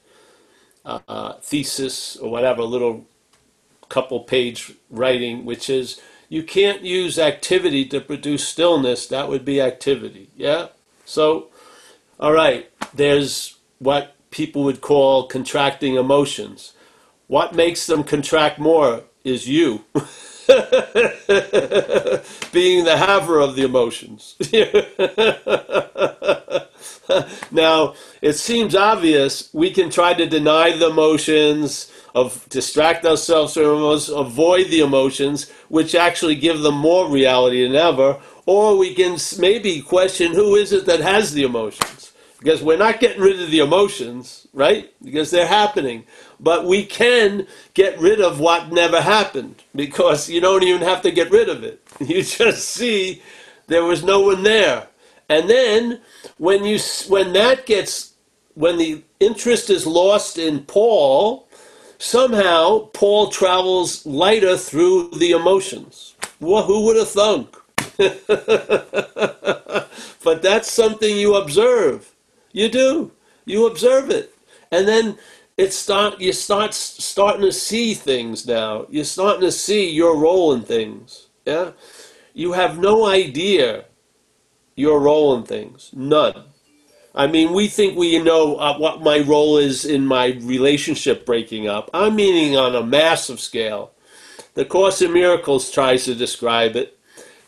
uh, 0.85 1.35
thesis 1.43 2.17
or 2.17 2.31
whatever, 2.31 2.63
little 2.63 3.07
couple 3.89 4.21
page 4.21 4.73
writing, 4.91 5.45
which 5.45 5.69
is 5.69 6.01
you 6.29 6.43
can't 6.43 6.83
use 6.83 7.19
activity 7.19 7.85
to 7.87 8.01
produce 8.01 8.47
stillness. 8.49 9.07
That 9.07 9.29
would 9.29 9.45
be 9.45 9.61
activity. 9.61 10.31
Yeah? 10.37 10.69
So, 11.05 11.49
all 12.19 12.33
right, 12.33 12.71
there's 12.95 13.57
what 13.79 14.15
people 14.31 14.65
would 14.65 14.81
call 14.81 15.27
contracting 15.27 15.97
emotions. 15.97 16.73
What 17.27 17.55
makes 17.55 17.87
them 17.87 18.05
contract 18.05 18.59
more 18.59 19.03
is 19.25 19.49
you. 19.49 19.85
Being 22.53 22.85
the 22.85 22.97
haver 22.97 23.41
of 23.41 23.55
the 23.55 23.65
emotions. 23.65 24.37
now, 27.53 27.95
it 28.21 28.35
seems 28.35 28.75
obvious 28.75 29.49
we 29.53 29.71
can 29.71 29.91
try 29.91 30.15
to 30.15 30.27
deny 30.27 30.77
the 30.77 30.91
emotions, 30.91 31.93
of 32.15 32.47
distract 32.49 33.07
ourselves 33.07 33.55
from 33.55 33.65
emotions, 33.65 34.09
avoid 34.09 34.69
the 34.69 34.81
emotions, 34.81 35.51
which 35.69 35.95
actually 35.95 36.35
give 36.35 36.61
them 36.61 36.77
more 36.77 37.09
reality 37.09 37.67
than 37.67 37.77
ever, 37.77 38.21
or 38.47 38.77
we 38.77 38.95
can 38.95 39.17
maybe 39.39 39.81
question 39.81 40.33
who 40.33 40.57
is 40.57 40.73
it 40.73 40.87
that 40.87 41.01
has 41.01 41.33
the 41.33 41.45
emotions 41.45 42.13
because 42.43 42.61
we're 42.61 42.77
not 42.77 42.99
getting 42.99 43.23
rid 43.23 43.41
of 43.41 43.53
the 43.53 43.61
emotions, 43.61 44.49
right? 44.53 44.93
Because 45.03 45.31
they're 45.31 45.47
happening. 45.47 46.05
But 46.43 46.67
we 46.67 46.85
can 46.85 47.47
get 47.73 47.99
rid 48.01 48.21
of 48.21 48.41
what 48.41 48.73
never 48.73 49.01
happened 49.01 49.63
because 49.77 50.29
you 50.29 50.41
don't 50.41 50.65
even 50.65 50.83
have 50.83 51.01
to 51.03 51.13
get 51.13 51.31
rid 51.31 51.49
of 51.49 51.63
it. 51.63 51.81
You 52.01 52.23
just 52.23 52.71
see 52.71 53.23
there 53.69 53.85
was 53.85 54.03
no 54.03 54.21
one 54.21 54.43
there. 54.43 54.89
And 55.29 55.49
then 55.49 56.01
when 56.39 56.65
you 56.65 56.81
when 57.09 57.33
that 57.35 57.65
gets 57.65 58.15
when 58.55 58.77
the 58.77 59.05
interest 59.21 59.71
is 59.71 59.87
lost 59.87 60.37
in 60.37 60.65
Paul, 60.65 61.47
somehow 61.99 62.91
Paul 62.93 63.29
travels 63.29 64.05
lighter 64.05 64.57
through 64.57 65.11
the 65.11 65.31
emotions. 65.31 66.17
Well, 66.41 66.65
who 66.65 66.85
would 66.87 66.97
have 66.97 67.09
thunk? 67.09 67.57
but 70.25 70.43
that's 70.43 70.71
something 70.71 71.17
you 71.17 71.37
observe. 71.37 72.13
You 72.53 72.69
do. 72.69 73.13
You 73.45 73.67
observe 73.67 74.11
it. 74.11 74.35
And 74.73 74.89
then 74.89 75.19
it's 75.57 75.77
start 75.77 76.21
you 76.21 76.33
start 76.33 76.75
starting 76.75 77.43
to 77.43 77.53
see 77.53 77.95
things 77.95 78.47
now. 78.47 78.87
You're 78.89 79.05
starting 79.05 79.43
to 79.43 79.53
see 79.53 79.91
your 79.91 80.17
role 80.17 80.53
in 80.53 80.63
things. 80.63 81.29
Yeah, 81.45 81.73
you 82.35 82.53
have 82.53 82.79
no 82.79 83.07
idea 83.07 83.85
your 84.77 85.01
role 85.01 85.37
in 85.37 85.45
things. 85.45 85.91
None. 85.93 86.45
I 87.15 87.27
mean, 87.27 87.53
we 87.53 87.69
think 87.69 87.97
we 87.97 88.19
know 88.19 88.57
uh, 88.57 88.79
what 88.79 89.03
my 89.03 89.21
role 89.21 89.59
is 89.59 89.85
in 89.85 90.07
my 90.07 90.39
relationship 90.41 91.27
breaking 91.27 91.69
up. 91.69 91.91
I'm 91.93 92.17
meaning 92.17 92.57
on 92.57 92.75
a 92.75 92.83
massive 92.83 93.39
scale. 93.39 93.93
The 94.55 94.65
Course 94.65 95.03
in 95.03 95.13
Miracles 95.13 95.71
tries 95.71 96.07
to 96.07 96.15
describe 96.15 96.75
it. 96.75 96.99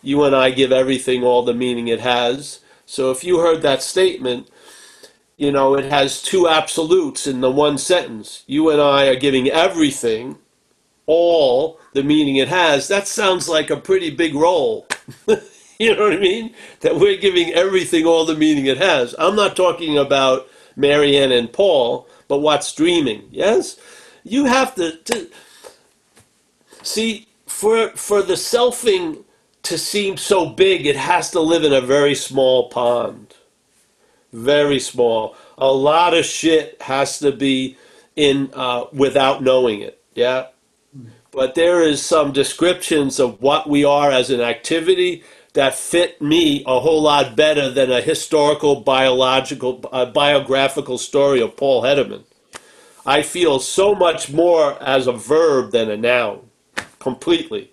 You 0.02 0.24
and 0.24 0.36
I 0.36 0.50
give 0.50 0.70
everything 0.70 1.24
all 1.24 1.42
the 1.42 1.54
meaning 1.54 1.88
it 1.88 2.00
has. 2.00 2.60
So 2.84 3.10
if 3.10 3.24
you 3.24 3.38
heard 3.38 3.62
that 3.62 3.82
statement, 3.82 4.50
you 5.36 5.50
know, 5.50 5.74
it 5.76 5.86
has 5.86 6.22
two 6.22 6.48
absolutes 6.48 7.26
in 7.26 7.40
the 7.40 7.50
one 7.50 7.78
sentence. 7.78 8.44
You 8.46 8.70
and 8.70 8.80
I 8.80 9.06
are 9.06 9.16
giving 9.16 9.48
everything 9.48 10.38
all 11.06 11.80
the 11.92 12.02
meaning 12.02 12.36
it 12.36 12.48
has. 12.48 12.88
That 12.88 13.08
sounds 13.08 13.48
like 13.48 13.70
a 13.70 13.76
pretty 13.76 14.10
big 14.10 14.34
role. 14.34 14.86
you 15.78 15.94
know 15.94 16.04
what 16.04 16.12
I 16.12 16.18
mean? 16.20 16.54
That 16.80 16.96
we're 16.96 17.16
giving 17.16 17.52
everything 17.52 18.06
all 18.06 18.24
the 18.24 18.36
meaning 18.36 18.66
it 18.66 18.78
has. 18.78 19.14
I'm 19.18 19.36
not 19.36 19.56
talking 19.56 19.98
about 19.98 20.48
Marianne 20.76 21.32
and 21.32 21.52
Paul, 21.52 22.08
but 22.28 22.38
what's 22.38 22.74
dreaming. 22.74 23.28
Yes? 23.30 23.78
You 24.22 24.46
have 24.46 24.74
to, 24.76 24.96
to 24.96 25.28
see 26.82 27.28
for 27.46 27.90
for 27.90 28.22
the 28.22 28.34
selfing 28.34 29.24
to 29.62 29.78
seem 29.78 30.16
so 30.16 30.50
big, 30.50 30.86
it 30.86 30.96
has 30.96 31.30
to 31.32 31.40
live 31.40 31.64
in 31.64 31.72
a 31.72 31.80
very 31.80 32.14
small 32.14 32.68
pond. 32.68 33.34
Very 34.34 34.80
small. 34.80 35.36
A 35.56 35.72
lot 35.72 36.12
of 36.12 36.24
shit 36.24 36.82
has 36.82 37.20
to 37.20 37.30
be 37.30 37.76
in 38.16 38.50
uh, 38.52 38.86
without 38.92 39.44
knowing 39.44 39.80
it. 39.80 40.02
Yeah. 40.16 40.48
But 41.30 41.54
there 41.54 41.82
is 41.82 42.04
some 42.04 42.32
descriptions 42.32 43.20
of 43.20 43.40
what 43.40 43.68
we 43.68 43.84
are 43.84 44.10
as 44.10 44.30
an 44.30 44.40
activity 44.40 45.22
that 45.52 45.76
fit 45.76 46.20
me 46.20 46.64
a 46.66 46.80
whole 46.80 47.02
lot 47.02 47.36
better 47.36 47.70
than 47.70 47.92
a 47.92 48.00
historical, 48.00 48.80
biological, 48.80 49.84
uh, 49.92 50.06
biographical 50.06 50.98
story 50.98 51.40
of 51.40 51.56
Paul 51.56 51.82
Hedderman. 51.82 52.24
I 53.06 53.22
feel 53.22 53.60
so 53.60 53.94
much 53.94 54.32
more 54.32 54.82
as 54.82 55.06
a 55.06 55.12
verb 55.12 55.70
than 55.70 55.90
a 55.90 55.96
noun, 55.96 56.50
completely. 56.98 57.70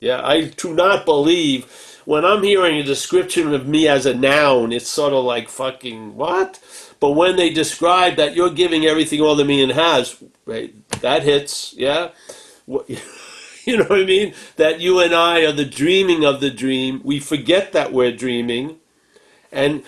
Yeah, 0.00 0.20
I 0.22 0.48
do 0.48 0.74
not 0.74 1.06
believe 1.06 1.93
when 2.04 2.24
I'm 2.24 2.42
hearing 2.42 2.78
a 2.78 2.82
description 2.82 3.54
of 3.54 3.66
me 3.66 3.88
as 3.88 4.06
a 4.06 4.14
noun, 4.14 4.72
it's 4.72 4.88
sort 4.88 5.12
of 5.12 5.24
like 5.24 5.48
fucking 5.48 6.16
what? 6.16 6.60
But 7.00 7.12
when 7.12 7.36
they 7.36 7.50
describe 7.50 8.16
that 8.16 8.34
you're 8.34 8.50
giving 8.50 8.86
everything 8.86 9.20
all 9.20 9.36
the 9.36 9.44
meaning 9.44 9.74
has, 9.74 10.22
right? 10.46 10.74
That 11.00 11.22
hits, 11.22 11.74
yeah. 11.76 12.10
You 13.64 13.78
know 13.78 13.84
what 13.84 14.00
I 14.00 14.04
mean? 14.04 14.34
That 14.56 14.80
you 14.80 15.00
and 15.00 15.14
I 15.14 15.40
are 15.46 15.52
the 15.52 15.64
dreaming 15.64 16.24
of 16.24 16.40
the 16.40 16.50
dream. 16.50 17.00
We 17.02 17.18
forget 17.18 17.72
that 17.72 17.92
we're 17.92 18.12
dreaming, 18.12 18.76
and 19.50 19.84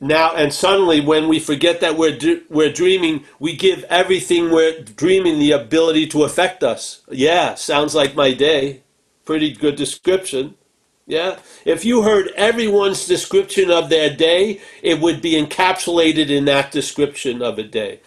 now 0.00 0.34
and 0.34 0.52
suddenly 0.52 1.00
when 1.00 1.28
we 1.28 1.38
forget 1.40 1.80
that 1.80 1.96
we're 1.96 2.18
we're 2.50 2.72
dreaming, 2.72 3.24
we 3.38 3.56
give 3.56 3.84
everything 3.84 4.50
we're 4.50 4.82
dreaming 4.82 5.38
the 5.38 5.52
ability 5.52 6.06
to 6.08 6.24
affect 6.24 6.62
us. 6.62 7.00
Yeah, 7.10 7.54
sounds 7.54 7.94
like 7.94 8.14
my 8.14 8.34
day. 8.34 8.82
Pretty 9.24 9.54
good 9.54 9.76
description. 9.76 10.56
Yeah? 11.06 11.38
If 11.64 11.84
you 11.84 12.02
heard 12.02 12.28
everyone's 12.34 13.06
description 13.06 13.70
of 13.70 13.88
their 13.88 14.14
day, 14.14 14.60
it 14.82 15.00
would 15.00 15.20
be 15.20 15.32
encapsulated 15.32 16.30
in 16.30 16.46
that 16.46 16.72
description 16.72 17.42
of 17.42 17.58
a 17.58 17.62
day. 17.62 18.00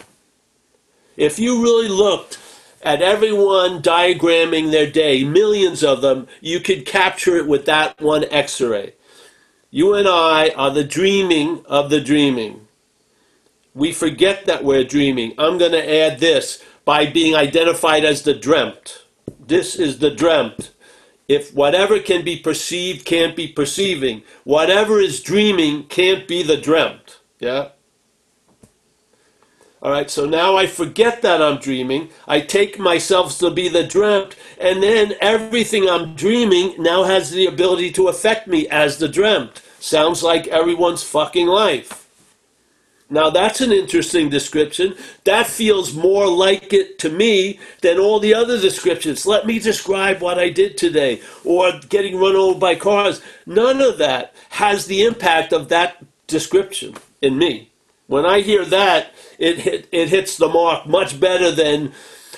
If 1.16 1.40
you 1.40 1.62
really 1.62 1.90
looked 1.90 2.40
at 2.82 3.02
everyone 3.02 3.82
diagramming 3.82 4.72
their 4.72 4.90
day, 4.90 5.24
millions 5.24 5.84
of 5.84 6.02
them, 6.02 6.28
you 6.42 6.60
could 6.60 6.86
capture 6.86 7.38
it 7.38 7.48
with 7.48 7.66
that 7.66 8.00
one 8.02 8.26
x 8.26 8.62
ray. 8.62 8.94
You 9.70 9.94
and 9.96 10.08
I 10.08 10.50
are 10.56 10.72
the 10.72 10.84
dreaming 10.84 11.64
of 11.66 11.90
the 11.90 12.02
dreaming. 12.02 12.68
We 13.74 13.92
forget 13.92 14.46
that 14.46 14.64
we're 14.64 14.84
dreaming. 14.84 15.34
I'm 15.38 15.58
going 15.58 15.74
to 15.74 15.96
add 16.02 16.20
this 16.20 16.64
by 16.86 17.06
being 17.06 17.36
identified 17.36 18.06
as 18.06 18.24
the 18.24 18.34
dreamt. 18.34 19.04
This 19.40 19.76
is 19.76 20.00
the 20.00 20.10
dreamt. 20.10 20.72
If 21.28 21.54
whatever 21.54 22.00
can 22.00 22.24
be 22.24 22.38
perceived 22.38 23.06
can't 23.06 23.36
be 23.36 23.48
perceiving, 23.48 24.24
whatever 24.46 25.00
is 25.00 25.22
dreaming 25.22 25.84
can't 25.88 26.28
be 26.28 26.42
the 26.42 26.58
dreamt. 26.58 27.20
Yeah? 27.40 27.70
All 29.82 29.92
right, 29.92 30.10
so 30.10 30.26
now 30.26 30.56
I 30.56 30.66
forget 30.66 31.22
that 31.22 31.42
I'm 31.42 31.60
dreaming. 31.60 32.10
I 32.28 32.42
take 32.42 32.80
myself 32.80 33.38
to 33.40 33.52
be 33.52 33.70
the 33.70 33.84
dreamt, 33.84 34.36
and 34.60 34.82
then 34.82 35.14
everything 35.22 35.88
I'm 35.88 36.16
dreaming 36.16 36.82
now 36.82 37.04
has 37.04 37.30
the 37.30 37.46
ability 37.46 37.92
to 37.92 38.08
affect 38.08 38.48
me 38.48 38.68
as 38.70 38.98
the 38.98 39.08
dreamt. 39.08 39.62
Sounds 39.80 40.24
like 40.24 40.48
everyone's 40.48 41.04
fucking 41.04 41.46
life. 41.46 42.07
Now 43.10 43.30
that's 43.30 43.62
an 43.62 43.72
interesting 43.72 44.30
description. 44.30 44.96
That 45.24 45.48
feels 45.48 45.94
more 45.94 46.28
like 46.28 46.74
it 46.74 47.00
to 47.00 47.10
me 47.10 47.60
than 47.82 47.98
all 48.00 48.20
the 48.20 48.34
other 48.34 48.60
descriptions. 48.60 49.26
Let 49.26 49.46
me 49.46 49.60
describe 49.60 50.22
what 50.22 50.38
I 50.38 50.50
did 50.50 50.78
today, 50.78 51.22
or 51.46 51.72
getting 51.90 52.20
run 52.20 52.36
over 52.36 52.60
by 52.60 52.76
cars. 52.76 53.22
None 53.46 53.82
of 53.82 53.98
that 54.00 54.34
has 54.50 54.88
the 54.88 55.04
impact 55.04 55.54
of 55.54 55.70
that 55.70 56.04
description 56.28 56.96
in 57.22 57.38
me. 57.38 57.70
When 58.08 58.26
I 58.26 58.42
hear 58.42 58.66
that, 58.66 59.14
it 59.38 59.60
hit, 59.60 59.88
it 59.92 60.10
hits 60.10 60.38
the 60.38 60.50
mark 60.50 60.86
much 60.86 61.20
better 61.20 61.52
than, 61.52 61.94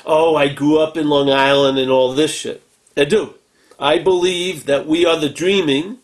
oh, 0.05 0.35
I 0.35 0.49
grew 0.49 0.79
up 0.79 0.97
in 0.97 1.09
Long 1.09 1.29
Island 1.29 1.77
and 1.77 1.89
all 1.89 2.13
this 2.13 2.33
shit. 2.33 2.61
I 2.97 3.05
do. 3.05 3.35
I 3.79 3.97
believe 3.99 4.65
that 4.65 4.85
we 4.85 5.05
are 5.05 5.17
the 5.17 5.29
dreaming. 5.29 5.99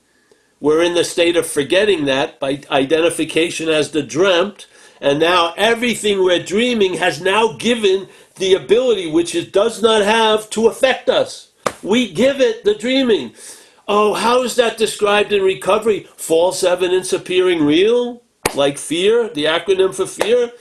We're 0.66 0.82
in 0.82 0.96
the 0.96 1.04
state 1.04 1.38
of 1.38 1.46
forgetting 1.46 2.06
that 2.06 2.40
by 2.40 2.64
identification 2.72 3.70
as 3.70 3.92
the 3.92 4.02
dreamt, 4.02 4.66
and 5.00 5.20
now 5.20 5.54
everything 5.56 6.24
we're 6.24 6.44
dreaming 6.44 6.96
has 6.96 7.22
now 7.22 7.54
given 7.54 8.08
the 8.38 8.56
ability 8.56 9.12
which 9.12 9.36
it 9.36 9.54
does 9.54 9.84
not 9.84 10.02
have 10.02 10.50
to 10.50 10.66
affect 10.66 11.08
us. 11.08 11.52
We 11.84 12.12
give 12.12 12.42
it 12.42 12.64
the 12.64 12.74
dreaming. 12.74 13.36
Oh, 13.88 14.16
how 14.16 14.42
is 14.42 14.56
that 14.56 14.76
described 14.76 15.32
in 15.32 15.44
recovery? 15.44 16.08
False 16.18 16.64
evidence 16.64 17.14
appearing 17.14 17.64
real? 17.64 18.24
like 18.56 18.80
fear, 18.80 19.30
the 19.30 19.46
acronym 19.46 19.94
for 19.94 20.08
fear. 20.08 20.52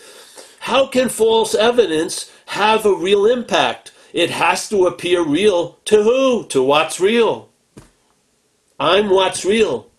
How 0.61 0.87
can 0.87 1.09
false 1.09 1.55
evidence 1.55 2.31
have 2.49 2.85
a 2.85 2.95
real 2.95 3.25
impact? 3.25 3.93
It 4.13 4.29
has 4.29 4.69
to 4.69 4.87
appear 4.87 5.25
real 5.25 5.79
to 5.87 6.03
who? 6.03 6.47
To 6.49 6.63
what's 6.63 7.01
real. 7.01 7.49
I'm 8.79 9.09
what's 9.09 9.47
real. 9.47 9.91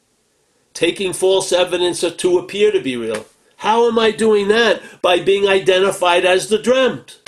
Taking 0.75 1.13
false 1.13 1.51
evidence 1.51 2.01
to 2.01 2.37
appear 2.37 2.71
to 2.71 2.81
be 2.81 2.97
real. 2.97 3.25
How 3.57 3.87
am 3.87 3.97
I 3.97 4.11
doing 4.11 4.49
that? 4.49 4.83
By 5.01 5.19
being 5.19 5.47
identified 5.47 6.25
as 6.25 6.49
the 6.49 6.59
dreamt. 6.59 7.21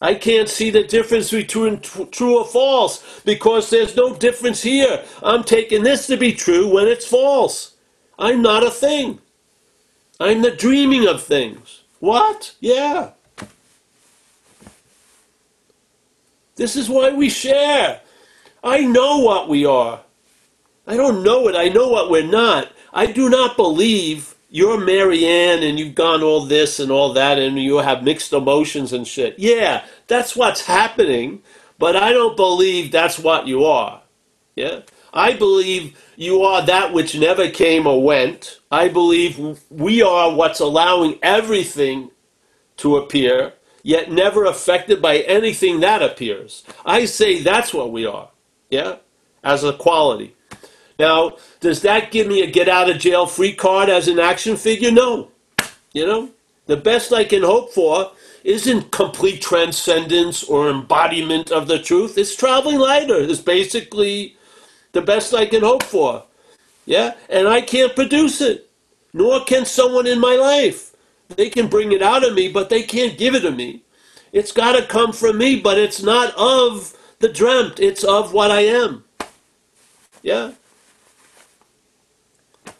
I 0.00 0.14
can't 0.14 0.48
see 0.48 0.70
the 0.70 0.84
difference 0.84 1.30
between 1.30 1.80
true 1.80 2.38
or 2.38 2.44
false 2.44 3.22
because 3.24 3.70
there's 3.70 3.96
no 3.96 4.14
difference 4.14 4.62
here. 4.62 5.02
I'm 5.22 5.42
taking 5.42 5.82
this 5.82 6.06
to 6.08 6.18
be 6.18 6.32
true 6.32 6.72
when 6.72 6.86
it's 6.86 7.06
false. 7.06 7.74
I'm 8.18 8.42
not 8.42 8.62
a 8.62 8.70
thing. 8.70 9.20
I'm 10.20 10.42
the 10.42 10.50
dreaming 10.50 11.08
of 11.08 11.22
things. 11.22 11.82
What? 11.98 12.54
Yeah. 12.60 13.12
This 16.56 16.76
is 16.76 16.90
why 16.90 17.10
we 17.12 17.30
share. 17.30 18.02
I 18.62 18.80
know 18.80 19.18
what 19.18 19.48
we 19.48 19.64
are. 19.64 20.02
I 20.86 20.96
don't 20.96 21.22
know 21.22 21.48
it. 21.48 21.56
I 21.56 21.68
know 21.68 21.88
what 21.88 22.10
we're 22.10 22.26
not. 22.26 22.70
I 22.92 23.06
do 23.06 23.28
not 23.28 23.56
believe 23.56 24.34
you're 24.48 24.78
Marianne 24.78 25.62
and 25.62 25.78
you've 25.78 25.94
gone 25.94 26.22
all 26.22 26.46
this 26.46 26.78
and 26.78 26.90
all 26.90 27.12
that 27.14 27.38
and 27.38 27.58
you 27.58 27.78
have 27.78 28.04
mixed 28.04 28.32
emotions 28.32 28.92
and 28.92 29.06
shit. 29.06 29.38
Yeah, 29.38 29.84
that's 30.06 30.36
what's 30.36 30.66
happening, 30.66 31.42
but 31.78 31.96
I 31.96 32.12
don't 32.12 32.36
believe 32.36 32.92
that's 32.92 33.18
what 33.18 33.46
you 33.46 33.64
are. 33.64 34.02
Yeah? 34.54 34.80
I 35.12 35.32
believe 35.32 35.98
you 36.16 36.42
are 36.42 36.64
that 36.64 36.92
which 36.92 37.18
never 37.18 37.50
came 37.50 37.86
or 37.86 38.02
went. 38.02 38.60
I 38.70 38.88
believe 38.88 39.60
we 39.70 40.02
are 40.02 40.32
what's 40.34 40.60
allowing 40.60 41.18
everything 41.22 42.10
to 42.78 42.96
appear, 42.96 43.54
yet 43.82 44.12
never 44.12 44.44
affected 44.44 45.02
by 45.02 45.18
anything 45.18 45.80
that 45.80 46.02
appears. 46.02 46.64
I 46.84 47.06
say 47.06 47.42
that's 47.42 47.74
what 47.74 47.90
we 47.90 48.06
are, 48.06 48.30
yeah, 48.70 48.96
as 49.42 49.64
a 49.64 49.72
quality. 49.72 50.35
Now, 50.98 51.36
does 51.60 51.82
that 51.82 52.10
give 52.10 52.26
me 52.26 52.42
a 52.42 52.50
get 52.50 52.68
out 52.68 52.88
of 52.88 52.98
jail 52.98 53.26
free 53.26 53.52
card 53.52 53.88
as 53.88 54.08
an 54.08 54.18
action 54.18 54.56
figure? 54.56 54.90
No. 54.90 55.30
You 55.92 56.06
know, 56.06 56.30
the 56.66 56.76
best 56.76 57.12
I 57.12 57.24
can 57.24 57.42
hope 57.42 57.72
for 57.72 58.12
isn't 58.44 58.92
complete 58.92 59.42
transcendence 59.42 60.44
or 60.44 60.70
embodiment 60.70 61.50
of 61.50 61.68
the 61.68 61.78
truth. 61.78 62.16
It's 62.16 62.36
traveling 62.36 62.78
lighter. 62.78 63.18
It's 63.18 63.40
basically 63.40 64.36
the 64.92 65.02
best 65.02 65.34
I 65.34 65.46
can 65.46 65.62
hope 65.62 65.82
for. 65.82 66.24
Yeah? 66.84 67.14
And 67.28 67.48
I 67.48 67.60
can't 67.60 67.94
produce 67.94 68.40
it, 68.40 68.70
nor 69.12 69.44
can 69.44 69.64
someone 69.64 70.06
in 70.06 70.20
my 70.20 70.36
life. 70.36 70.94
They 71.28 71.50
can 71.50 71.66
bring 71.66 71.92
it 71.92 72.02
out 72.02 72.24
of 72.24 72.34
me, 72.34 72.48
but 72.48 72.68
they 72.68 72.82
can't 72.82 73.18
give 73.18 73.34
it 73.34 73.40
to 73.40 73.50
me. 73.50 73.82
It's 74.32 74.52
got 74.52 74.72
to 74.72 74.86
come 74.86 75.12
from 75.12 75.38
me, 75.38 75.60
but 75.60 75.78
it's 75.78 76.02
not 76.02 76.34
of 76.36 76.96
the 77.18 77.28
dreamt, 77.28 77.80
it's 77.80 78.04
of 78.04 78.32
what 78.32 78.50
I 78.50 78.60
am. 78.60 79.04
Yeah? 80.22 80.52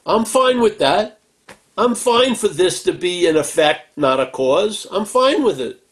I'm 0.07 0.25
fine 0.25 0.61
with 0.61 0.79
that. 0.79 1.19
I'm 1.77 1.95
fine 1.95 2.37
for 2.37 2.49
this 2.49 2.83
to 2.85 2.93
be 2.93 3.27
an 3.27 3.37
effect, 3.37 3.99
not 3.99 4.21
a 4.21 4.27
cause. 4.27 4.87
I'm 4.91 5.05
fine 5.05 5.43
with 5.43 5.61
it. 5.61 5.83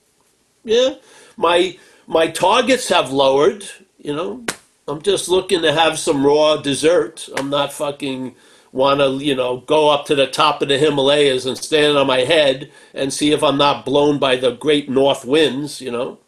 Yeah? 0.62 0.94
My 1.36 1.76
my 2.06 2.28
targets 2.28 2.88
have 2.88 3.10
lowered, 3.10 3.66
you 3.98 4.14
know. 4.14 4.44
I'm 4.86 5.02
just 5.02 5.28
looking 5.28 5.62
to 5.62 5.72
have 5.72 5.98
some 5.98 6.24
raw 6.24 6.58
dessert. 6.58 7.28
I'm 7.36 7.50
not 7.50 7.72
fucking 7.72 8.36
want 8.72 9.00
to, 9.00 9.24
you 9.24 9.34
know, 9.34 9.58
go 9.58 9.88
up 9.88 10.04
to 10.06 10.14
the 10.14 10.26
top 10.26 10.60
of 10.60 10.68
the 10.68 10.78
Himalayas 10.78 11.46
and 11.46 11.56
stand 11.56 11.96
on 11.96 12.06
my 12.06 12.20
head 12.20 12.70
and 12.92 13.12
see 13.12 13.32
if 13.32 13.42
I'm 13.42 13.56
not 13.56 13.84
blown 13.84 14.18
by 14.18 14.36
the 14.36 14.52
great 14.52 14.88
north 14.90 15.24
winds, 15.24 15.80
you 15.80 15.90
know. 15.90 16.18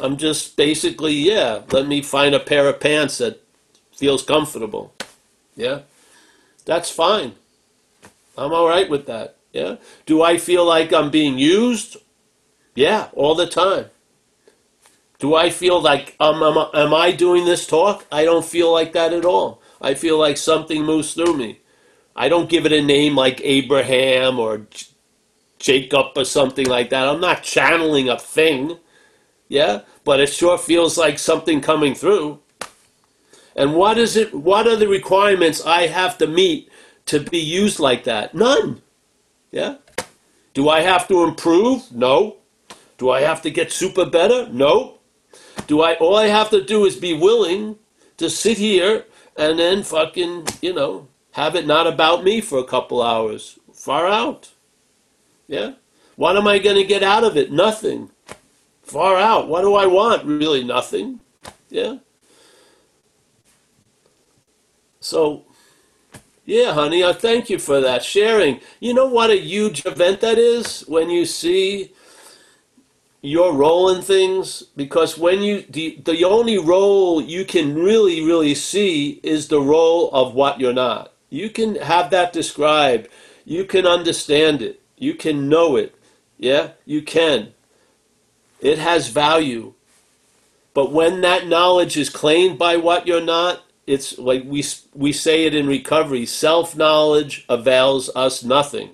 I'm 0.00 0.16
just 0.16 0.56
basically, 0.56 1.12
yeah, 1.12 1.62
let 1.70 1.86
me 1.86 2.02
find 2.02 2.34
a 2.34 2.40
pair 2.40 2.68
of 2.68 2.80
pants 2.80 3.18
that 3.18 3.40
feels 3.92 4.22
comfortable. 4.22 4.94
Yeah. 5.56 5.80
That's 6.68 6.90
fine. 6.90 7.32
I'm 8.36 8.52
all 8.52 8.68
right 8.68 8.90
with 8.90 9.06
that. 9.06 9.36
Yeah. 9.54 9.76
Do 10.04 10.22
I 10.22 10.36
feel 10.36 10.66
like 10.66 10.92
I'm 10.92 11.10
being 11.10 11.38
used? 11.38 11.96
Yeah, 12.74 13.08
all 13.14 13.34
the 13.34 13.46
time. 13.46 13.86
Do 15.18 15.34
I 15.34 15.48
feel 15.48 15.80
like 15.80 16.14
um, 16.20 16.42
am, 16.42 16.58
am 16.74 16.92
I 16.92 17.12
doing 17.12 17.46
this 17.46 17.66
talk? 17.66 18.04
I 18.12 18.26
don't 18.26 18.44
feel 18.44 18.70
like 18.70 18.92
that 18.92 19.14
at 19.14 19.24
all. 19.24 19.62
I 19.80 19.94
feel 19.94 20.18
like 20.18 20.36
something 20.36 20.84
moves 20.84 21.14
through 21.14 21.38
me. 21.38 21.60
I 22.14 22.28
don't 22.28 22.50
give 22.50 22.66
it 22.66 22.72
a 22.72 22.82
name 22.82 23.16
like 23.16 23.40
Abraham 23.42 24.38
or 24.38 24.58
J- 24.58 24.86
Jacob 25.58 26.08
or 26.16 26.26
something 26.26 26.66
like 26.66 26.90
that. 26.90 27.08
I'm 27.08 27.20
not 27.22 27.42
channeling 27.42 28.10
a 28.10 28.18
thing. 28.18 28.76
Yeah, 29.48 29.80
but 30.04 30.20
it 30.20 30.28
sure 30.28 30.58
feels 30.58 30.98
like 30.98 31.18
something 31.18 31.62
coming 31.62 31.94
through. 31.94 32.40
And 33.58 33.74
what 33.74 33.98
is 33.98 34.16
it? 34.16 34.32
What 34.32 34.68
are 34.68 34.76
the 34.76 34.86
requirements 34.86 35.66
I 35.66 35.88
have 35.88 36.16
to 36.18 36.28
meet 36.28 36.70
to 37.06 37.18
be 37.18 37.40
used 37.40 37.80
like 37.80 38.04
that? 38.04 38.32
None. 38.32 38.80
Yeah. 39.50 39.78
Do 40.54 40.68
I 40.68 40.82
have 40.82 41.08
to 41.08 41.24
improve? 41.24 41.90
No. 41.90 42.36
Do 42.98 43.10
I 43.10 43.22
have 43.22 43.42
to 43.42 43.50
get 43.50 43.72
super 43.72 44.06
better? 44.06 44.48
No. 44.48 44.98
Do 45.66 45.82
I? 45.82 45.94
All 45.94 46.14
I 46.14 46.28
have 46.28 46.50
to 46.50 46.62
do 46.62 46.86
is 46.86 46.94
be 46.94 47.14
willing 47.14 47.76
to 48.18 48.30
sit 48.30 48.58
here 48.58 49.06
and 49.36 49.58
then 49.58 49.82
fucking, 49.82 50.46
you 50.62 50.72
know, 50.72 51.08
have 51.32 51.56
it 51.56 51.66
not 51.66 51.88
about 51.88 52.22
me 52.22 52.40
for 52.40 52.60
a 52.60 52.64
couple 52.64 53.02
hours. 53.02 53.58
Far 53.74 54.06
out. 54.06 54.52
Yeah. 55.48 55.72
What 56.14 56.36
am 56.36 56.46
I 56.46 56.60
going 56.60 56.76
to 56.76 56.84
get 56.84 57.02
out 57.02 57.24
of 57.24 57.36
it? 57.36 57.50
Nothing. 57.50 58.10
Far 58.84 59.16
out. 59.16 59.48
What 59.48 59.62
do 59.62 59.74
I 59.74 59.86
want? 59.86 60.24
Really, 60.24 60.62
nothing. 60.62 61.18
Yeah. 61.70 61.96
So, 65.08 65.44
yeah, 66.44 66.74
honey, 66.74 67.02
I 67.02 67.14
thank 67.14 67.48
you 67.48 67.58
for 67.58 67.80
that 67.80 68.04
sharing. 68.04 68.60
You 68.78 68.92
know 68.92 69.06
what 69.06 69.30
a 69.30 69.40
huge 69.40 69.86
event 69.86 70.20
that 70.20 70.36
is 70.36 70.82
when 70.82 71.08
you 71.08 71.24
see 71.24 71.92
your 73.22 73.54
role 73.54 73.88
in 73.88 74.02
things? 74.02 74.64
Because 74.76 75.16
when 75.16 75.40
you 75.40 75.62
the, 75.62 75.98
the 76.04 76.24
only 76.24 76.58
role 76.58 77.22
you 77.22 77.46
can 77.46 77.74
really 77.74 78.22
really 78.22 78.54
see 78.54 79.18
is 79.22 79.48
the 79.48 79.62
role 79.62 80.10
of 80.12 80.34
what 80.34 80.60
you're 80.60 80.74
not. 80.74 81.14
You 81.30 81.48
can 81.48 81.76
have 81.76 82.10
that 82.10 82.34
described. 82.34 83.08
You 83.46 83.64
can 83.64 83.86
understand 83.86 84.60
it. 84.60 84.82
You 84.98 85.14
can 85.14 85.48
know 85.48 85.76
it. 85.76 85.94
Yeah 86.36 86.72
you 86.84 87.00
can. 87.00 87.54
It 88.60 88.78
has 88.78 89.08
value. 89.08 89.72
But 90.74 90.92
when 90.92 91.22
that 91.22 91.46
knowledge 91.46 91.96
is 91.96 92.10
claimed 92.10 92.58
by 92.58 92.76
what 92.76 93.06
you're 93.06 93.24
not 93.24 93.62
it's 93.88 94.18
like 94.18 94.44
we 94.44 94.64
we 94.94 95.12
say 95.12 95.46
it 95.46 95.54
in 95.54 95.66
recovery 95.66 96.26
self 96.26 96.76
knowledge 96.76 97.44
avails 97.48 98.10
us 98.14 98.44
nothing 98.44 98.90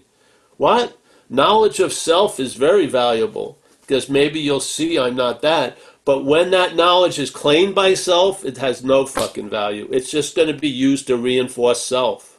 what 0.56 0.96
knowledge 1.28 1.80
of 1.80 1.92
self 1.92 2.38
is 2.38 2.54
very 2.54 2.86
valuable 2.86 3.58
because 3.86 4.08
maybe 4.08 4.40
you'll 4.40 4.60
see 4.60 4.98
I'm 4.98 5.16
not 5.16 5.42
that. 5.42 5.76
But 6.04 6.24
when 6.24 6.50
that 6.50 6.76
knowledge 6.76 7.18
is 7.18 7.30
claimed 7.30 7.74
by 7.74 7.94
self, 7.94 8.44
it 8.44 8.58
has 8.58 8.84
no 8.84 9.06
fucking 9.06 9.48
value. 9.48 9.88
It's 9.90 10.10
just 10.10 10.36
going 10.36 10.48
to 10.48 10.58
be 10.58 10.68
used 10.68 11.06
to 11.06 11.16
reinforce 11.16 11.82
self. 11.82 12.36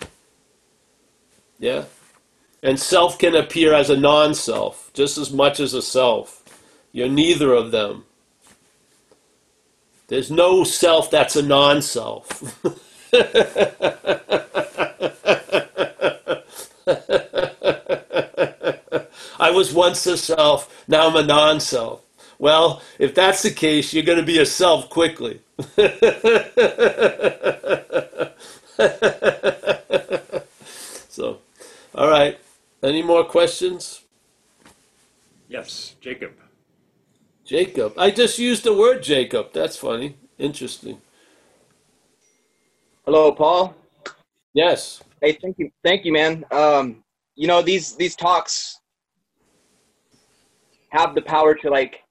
Yeah? 1.59 1.85
And 2.61 2.79
self 2.79 3.17
can 3.17 3.35
appear 3.35 3.73
as 3.73 3.89
a 3.89 3.97
non 3.97 4.35
self 4.35 4.91
just 4.93 5.17
as 5.17 5.31
much 5.31 5.59
as 5.59 5.73
a 5.73 5.81
self. 5.81 6.43
You're 6.91 7.09
neither 7.09 7.53
of 7.53 7.71
them. 7.71 8.05
There's 10.07 10.29
no 10.29 10.63
self 10.63 11.09
that's 11.09 11.35
a 11.35 11.41
non 11.41 11.81
self. 11.81 12.63
I 19.39 19.51
was 19.51 19.73
once 19.73 20.05
a 20.07 20.17
self, 20.17 20.83
now 20.87 21.07
I'm 21.07 21.15
a 21.15 21.23
non 21.23 21.59
self. 21.59 22.01
Well, 22.37 22.81
if 22.99 23.15
that's 23.15 23.41
the 23.43 23.51
case, 23.51 23.93
you're 23.93 24.03
going 24.03 24.19
to 24.19 24.25
be 24.25 24.39
a 24.39 24.45
self 24.45 24.89
quickly. 24.89 25.41
so, 31.09 31.39
all 31.95 32.09
right. 32.09 32.37
Any 32.83 33.01
more 33.01 33.23
questions? 33.23 34.01
Yes, 35.47 35.95
Jacob. 36.01 36.33
Jacob. 37.45 37.93
I 37.97 38.09
just 38.09 38.39
used 38.39 38.63
the 38.63 38.73
word 38.73 39.03
Jacob. 39.03 39.53
That's 39.53 39.77
funny. 39.77 40.17
Interesting. 40.39 40.99
Hello, 43.05 43.31
Paul. 43.31 43.75
Yes. 44.53 45.03
Hey, 45.21 45.33
thank 45.33 45.59
you, 45.59 45.69
thank 45.83 46.05
you, 46.05 46.11
man. 46.11 46.43
Um, 46.51 47.03
you 47.35 47.47
know 47.47 47.61
these 47.61 47.95
these 47.95 48.15
talks 48.15 48.79
have 50.89 51.13
the 51.13 51.21
power 51.21 51.53
to 51.53 51.69
like 51.69 52.03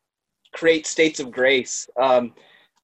create 0.52 0.86
states 0.86 1.18
of 1.18 1.30
grace. 1.30 1.88
Um, 2.00 2.34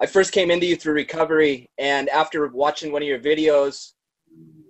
I 0.00 0.06
first 0.06 0.32
came 0.32 0.50
into 0.50 0.66
you 0.66 0.76
through 0.76 0.94
recovery, 0.94 1.70
and 1.78 2.08
after 2.08 2.48
watching 2.48 2.90
one 2.90 3.02
of 3.02 3.08
your 3.08 3.18
videos, 3.18 3.92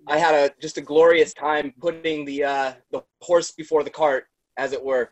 I 0.06 0.18
had 0.18 0.34
a 0.34 0.52
just 0.60 0.76
a 0.76 0.82
glorious 0.82 1.32
time 1.32 1.72
putting 1.80 2.24
the 2.24 2.44
uh, 2.44 2.72
the 2.90 3.02
horse 3.22 3.52
before 3.52 3.84
the 3.84 3.90
cart, 3.90 4.24
as 4.58 4.72
it 4.72 4.84
were. 4.84 5.10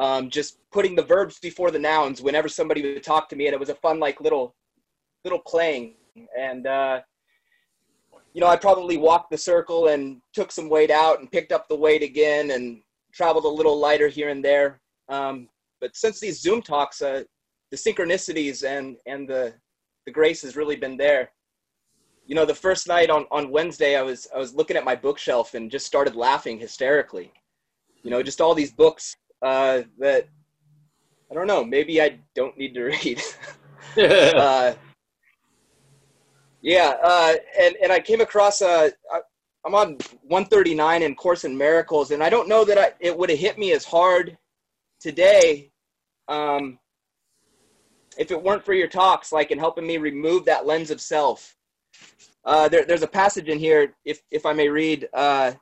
Um, 0.00 0.30
just 0.30 0.58
putting 0.72 0.94
the 0.96 1.02
verbs 1.02 1.38
before 1.38 1.70
the 1.70 1.78
nouns 1.78 2.22
whenever 2.22 2.48
somebody 2.48 2.80
would 2.82 3.02
talk 3.02 3.28
to 3.28 3.36
me, 3.36 3.46
and 3.46 3.54
it 3.54 3.60
was 3.60 3.68
a 3.68 3.74
fun 3.74 4.00
like 4.00 4.18
little 4.18 4.54
little 5.24 5.40
playing. 5.40 5.96
And 6.38 6.66
uh, 6.66 7.02
you 8.32 8.40
know, 8.40 8.46
I 8.46 8.56
probably 8.56 8.96
walked 8.96 9.30
the 9.30 9.36
circle 9.36 9.88
and 9.88 10.22
took 10.32 10.52
some 10.52 10.70
weight 10.70 10.90
out 10.90 11.20
and 11.20 11.30
picked 11.30 11.52
up 11.52 11.68
the 11.68 11.76
weight 11.76 12.02
again 12.02 12.52
and 12.52 12.80
traveled 13.12 13.44
a 13.44 13.48
little 13.48 13.78
lighter 13.78 14.08
here 14.08 14.30
and 14.30 14.42
there. 14.42 14.80
Um, 15.10 15.50
but 15.82 15.94
since 15.94 16.18
these 16.18 16.40
Zoom 16.40 16.62
talks, 16.62 17.02
uh, 17.02 17.24
the 17.70 17.76
synchronicities 17.76 18.66
and 18.66 18.96
and 19.04 19.28
the 19.28 19.52
the 20.06 20.12
grace 20.12 20.40
has 20.40 20.56
really 20.56 20.76
been 20.76 20.96
there. 20.96 21.30
You 22.24 22.34
know, 22.36 22.46
the 22.46 22.54
first 22.54 22.88
night 22.88 23.10
on 23.10 23.26
on 23.30 23.50
Wednesday, 23.50 23.96
I 23.96 24.02
was 24.02 24.28
I 24.34 24.38
was 24.38 24.54
looking 24.54 24.78
at 24.78 24.84
my 24.84 24.96
bookshelf 24.96 25.52
and 25.52 25.70
just 25.70 25.84
started 25.84 26.16
laughing 26.16 26.58
hysterically. 26.58 27.32
You 28.02 28.10
know, 28.10 28.22
just 28.22 28.40
all 28.40 28.54
these 28.54 28.72
books 28.72 29.14
uh, 29.42 29.82
that 29.98 30.28
I 31.30 31.34
don't 31.34 31.46
know. 31.46 31.64
Maybe 31.64 32.00
I 32.00 32.18
don't 32.34 32.56
need 32.58 32.74
to 32.74 32.82
read. 32.84 33.22
uh, 34.36 34.74
yeah, 36.62 36.94
uh, 37.02 37.34
and 37.60 37.76
and 37.82 37.92
I 37.92 38.00
came 38.00 38.20
across 38.20 38.60
a. 38.60 38.92
I, 39.12 39.20
I'm 39.64 39.74
on 39.74 39.98
139 40.22 41.02
in 41.02 41.14
Course 41.14 41.44
in 41.44 41.56
Miracles, 41.56 42.12
and 42.12 42.22
I 42.22 42.30
don't 42.30 42.48
know 42.48 42.64
that 42.64 42.78
I, 42.78 42.92
it 42.98 43.16
would 43.16 43.28
have 43.28 43.38
hit 43.38 43.58
me 43.58 43.72
as 43.72 43.84
hard 43.84 44.38
today 45.00 45.70
um, 46.28 46.78
if 48.16 48.30
it 48.30 48.42
weren't 48.42 48.64
for 48.64 48.72
your 48.72 48.88
talks, 48.88 49.32
like 49.32 49.50
in 49.50 49.58
helping 49.58 49.86
me 49.86 49.98
remove 49.98 50.46
that 50.46 50.64
lens 50.64 50.90
of 50.90 50.98
self. 50.98 51.56
Uh, 52.42 52.68
there, 52.68 52.86
there's 52.86 53.02
a 53.02 53.06
passage 53.08 53.48
in 53.48 53.58
here, 53.58 53.94
if 54.04 54.22
if 54.30 54.46
I 54.46 54.54
may 54.54 54.68
read. 54.68 55.08
Uh, 55.12 55.52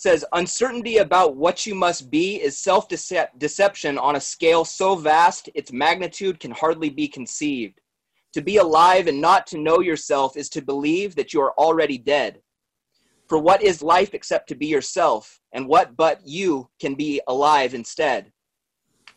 says 0.00 0.24
uncertainty 0.32 0.96
about 0.96 1.36
what 1.36 1.66
you 1.66 1.74
must 1.74 2.10
be 2.10 2.36
is 2.36 2.56
self-deception 2.58 3.98
on 3.98 4.16
a 4.16 4.20
scale 4.20 4.64
so 4.64 4.96
vast 4.96 5.50
its 5.54 5.72
magnitude 5.72 6.40
can 6.40 6.50
hardly 6.52 6.88
be 6.88 7.06
conceived. 7.06 7.78
To 8.32 8.40
be 8.40 8.56
alive 8.56 9.08
and 9.08 9.20
not 9.20 9.46
to 9.48 9.58
know 9.58 9.80
yourself 9.80 10.38
is 10.38 10.48
to 10.50 10.62
believe 10.62 11.16
that 11.16 11.34
you 11.34 11.42
are 11.42 11.52
already 11.58 11.98
dead. 11.98 12.40
For 13.28 13.38
what 13.38 13.62
is 13.62 13.82
life 13.82 14.14
except 14.14 14.48
to 14.48 14.54
be 14.54 14.68
yourself, 14.68 15.38
and 15.52 15.68
what 15.68 15.94
but 15.98 16.26
you 16.26 16.70
can 16.80 16.94
be 16.94 17.20
alive 17.28 17.74
instead? 17.74 18.32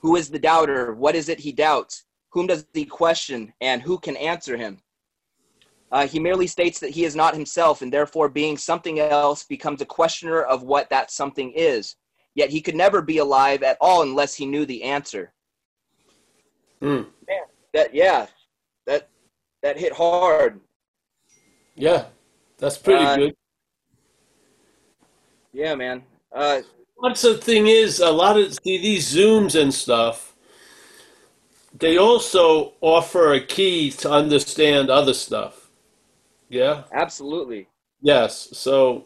Who 0.02 0.18
is 0.18 0.30
the 0.30 0.38
doubter? 0.38 0.94
What 0.96 1.16
is 1.16 1.30
it 1.30 1.40
he 1.40 1.54
doubts? 1.54 2.04
Whom 2.34 2.48
does 2.48 2.66
he 2.74 2.84
question? 2.84 3.54
And 3.62 3.82
who 3.82 3.98
can 3.98 4.18
answer 4.18 4.58
him? 4.58 4.83
Uh, 5.94 6.08
he 6.08 6.20
merely 6.20 6.48
states 6.48 6.80
that 6.80 6.90
he 6.90 7.06
is 7.06 7.16
not 7.16 7.36
himself, 7.36 7.84
and 7.84 7.94
therefore, 7.94 8.28
being 8.28 8.58
something 8.58 9.00
else, 9.00 9.44
becomes 9.44 9.80
a 9.80 9.86
questioner 9.86 10.42
of 10.42 10.64
what 10.64 10.90
that 10.90 11.12
something 11.12 11.52
is. 11.56 11.96
yet 12.36 12.50
he 12.50 12.62
could 12.62 12.76
never 12.76 13.00
be 13.02 13.20
alive 13.20 13.62
at 13.62 13.78
all 13.80 14.02
unless 14.02 14.34
he 14.34 14.46
knew 14.48 14.66
the 14.66 14.82
answer. 14.82 15.32
Hmm. 16.82 17.04
That 17.74 17.94
yeah, 17.94 18.26
that 18.88 19.08
that 19.62 19.78
hit 19.78 19.94
hard. 19.94 20.60
Yeah, 21.76 22.06
that's 22.58 22.78
pretty 22.78 23.06
Uh, 23.06 23.16
good. 23.18 23.36
Yeah, 25.54 25.76
man. 25.76 26.04
Uh, 26.32 26.62
What's 26.96 27.22
the 27.22 27.38
thing 27.38 27.68
is, 27.68 28.00
a 28.00 28.10
lot 28.12 28.40
of 28.40 28.54
see 28.54 28.78
these 28.80 29.14
zooms 29.14 29.60
and 29.60 29.72
stuff. 29.74 30.36
They 31.78 31.98
also 31.98 32.74
offer 32.82 33.34
a 33.34 33.42
key 33.46 33.92
to 33.92 34.10
understand 34.12 34.90
other 34.90 35.14
stuff. 35.14 35.63
Yeah. 36.50 36.84
absolutely. 36.92 37.68
Yes. 38.02 38.50
So 38.54 39.06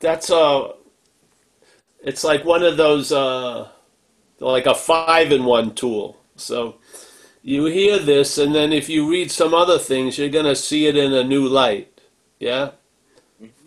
that's 0.00 0.30
uh 0.30 0.72
it's 2.02 2.24
like 2.24 2.44
one 2.44 2.62
of 2.62 2.76
those 2.76 3.12
uh 3.12 3.68
like 4.40 4.66
a 4.66 4.74
five 4.74 5.32
in 5.32 5.44
one 5.44 5.74
tool. 5.74 6.18
So 6.36 6.76
you 7.42 7.66
hear 7.66 7.98
this 7.98 8.38
and 8.38 8.54
then 8.54 8.72
if 8.72 8.88
you 8.88 9.08
read 9.10 9.30
some 9.30 9.54
other 9.54 9.78
things 9.78 10.18
you're 10.18 10.28
gonna 10.28 10.56
see 10.56 10.86
it 10.86 10.96
in 10.96 11.12
a 11.12 11.24
new 11.24 11.46
light. 11.46 12.00
Yeah? 12.38 12.72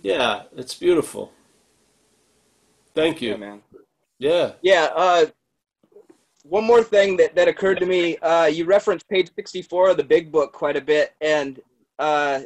Yeah, 0.02 0.44
it's 0.56 0.74
beautiful. 0.74 1.32
Thank 2.94 3.22
you. 3.22 3.32
Yeah, 3.32 3.38
man. 3.38 3.62
Yeah. 4.20 4.52
Yeah. 4.62 4.90
Uh, 4.96 5.26
one 6.44 6.66
more 6.66 6.84
thing 6.84 7.18
that, 7.18 7.36
that 7.36 7.48
occurred 7.48 7.80
to 7.80 7.86
me. 7.86 8.18
Uh, 8.18 8.46
you 8.46 8.66
referenced 8.66 9.08
page 9.08 9.30
64 9.36 9.92
of 9.92 9.98
the 9.98 10.04
big 10.04 10.32
book 10.32 10.52
quite 10.52 10.76
a 10.76 10.82
bit, 10.82 11.14
and 11.22 11.60
uh, 12.00 12.42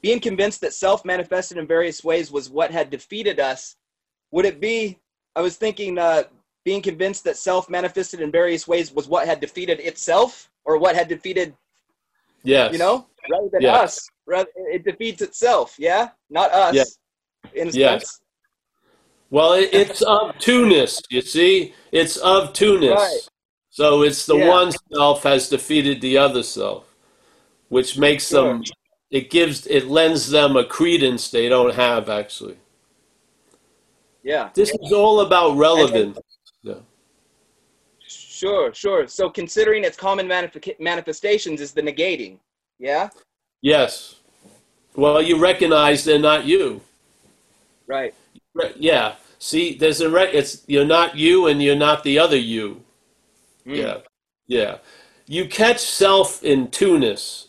being 0.00 0.20
convinced 0.20 0.60
that 0.60 0.72
self 0.72 1.04
manifested 1.04 1.58
in 1.58 1.66
various 1.66 2.02
ways 2.02 2.30
was 2.30 2.50
what 2.50 2.70
had 2.70 2.90
defeated 2.90 3.40
us. 3.40 3.76
Would 4.32 4.44
it 4.44 4.60
be? 4.60 4.98
I 5.36 5.40
was 5.40 5.56
thinking, 5.56 5.98
uh, 5.98 6.24
being 6.64 6.82
convinced 6.82 7.24
that 7.24 7.36
self 7.36 7.68
manifested 7.68 8.20
in 8.20 8.30
various 8.30 8.66
ways 8.68 8.92
was 8.92 9.08
what 9.08 9.26
had 9.26 9.40
defeated 9.40 9.80
itself, 9.80 10.50
or 10.64 10.78
what 10.78 10.94
had 10.94 11.08
defeated, 11.08 11.54
Yes. 12.44 12.72
you 12.72 12.78
know, 12.78 13.06
rather 13.30 13.48
than 13.52 13.62
Yeah. 13.62 13.76
us. 13.76 14.08
Rather, 14.26 14.48
it 14.56 14.84
defeats 14.84 15.22
itself. 15.22 15.74
Yeah, 15.78 16.10
not 16.30 16.52
us. 16.52 16.74
Yeah. 16.74 17.60
In 17.62 17.68
a 17.68 17.72
Yeah. 17.72 17.98
sense. 17.98 18.20
Well, 19.30 19.54
it, 19.54 19.70
it's 19.72 20.02
of 20.02 20.38
two-ness, 20.38 21.00
you 21.08 21.22
see? 21.22 21.74
It's 21.90 22.16
of 22.18 22.52
two-ness. 22.52 22.98
Right. 23.00 23.28
So 23.70 24.02
it's 24.02 24.26
the 24.26 24.36
Yeah. 24.36 24.48
one 24.48 24.72
self 24.92 25.22
has 25.22 25.48
defeated 25.48 26.00
the 26.02 26.18
other 26.18 26.42
self, 26.42 26.91
which 27.72 27.96
makes 27.96 28.28
them, 28.28 28.62
it 29.10 29.30
gives, 29.30 29.66
it 29.66 29.86
lends 29.86 30.28
them 30.28 30.56
a 30.56 30.64
credence 30.64 31.30
they 31.30 31.48
don't 31.48 31.74
have, 31.74 32.10
actually. 32.10 32.58
Yeah. 34.22 34.50
This 34.52 34.68
is 34.82 34.92
all 34.92 35.20
about 35.20 35.56
relevance. 35.56 36.18
Yeah. 36.62 36.74
Sure, 38.06 38.74
sure. 38.74 39.08
So 39.08 39.30
considering 39.30 39.84
its 39.84 39.96
common 39.96 40.28
manif- 40.28 40.78
manifestations 40.78 41.62
is 41.62 41.72
the 41.72 41.80
negating. 41.80 42.36
Yeah? 42.78 43.08
Yes. 43.62 44.16
Well, 44.94 45.22
you 45.22 45.38
recognize 45.38 46.04
they're 46.04 46.18
not 46.18 46.44
you. 46.44 46.82
Right. 48.54 48.76
Yeah. 48.76 49.14
See, 49.38 49.78
there's 49.78 50.02
a 50.02 50.10
re- 50.10 50.30
it's 50.30 50.62
you're 50.66 50.84
not 50.84 51.16
you 51.16 51.46
and 51.46 51.62
you're 51.62 51.74
not 51.74 52.04
the 52.04 52.18
other 52.18 52.36
you. 52.36 52.82
Mm. 53.66 53.76
Yeah. 53.76 53.96
Yeah. 54.46 54.78
You 55.26 55.48
catch 55.48 55.80
self 55.80 56.42
in 56.42 56.70
two-ness. 56.70 57.48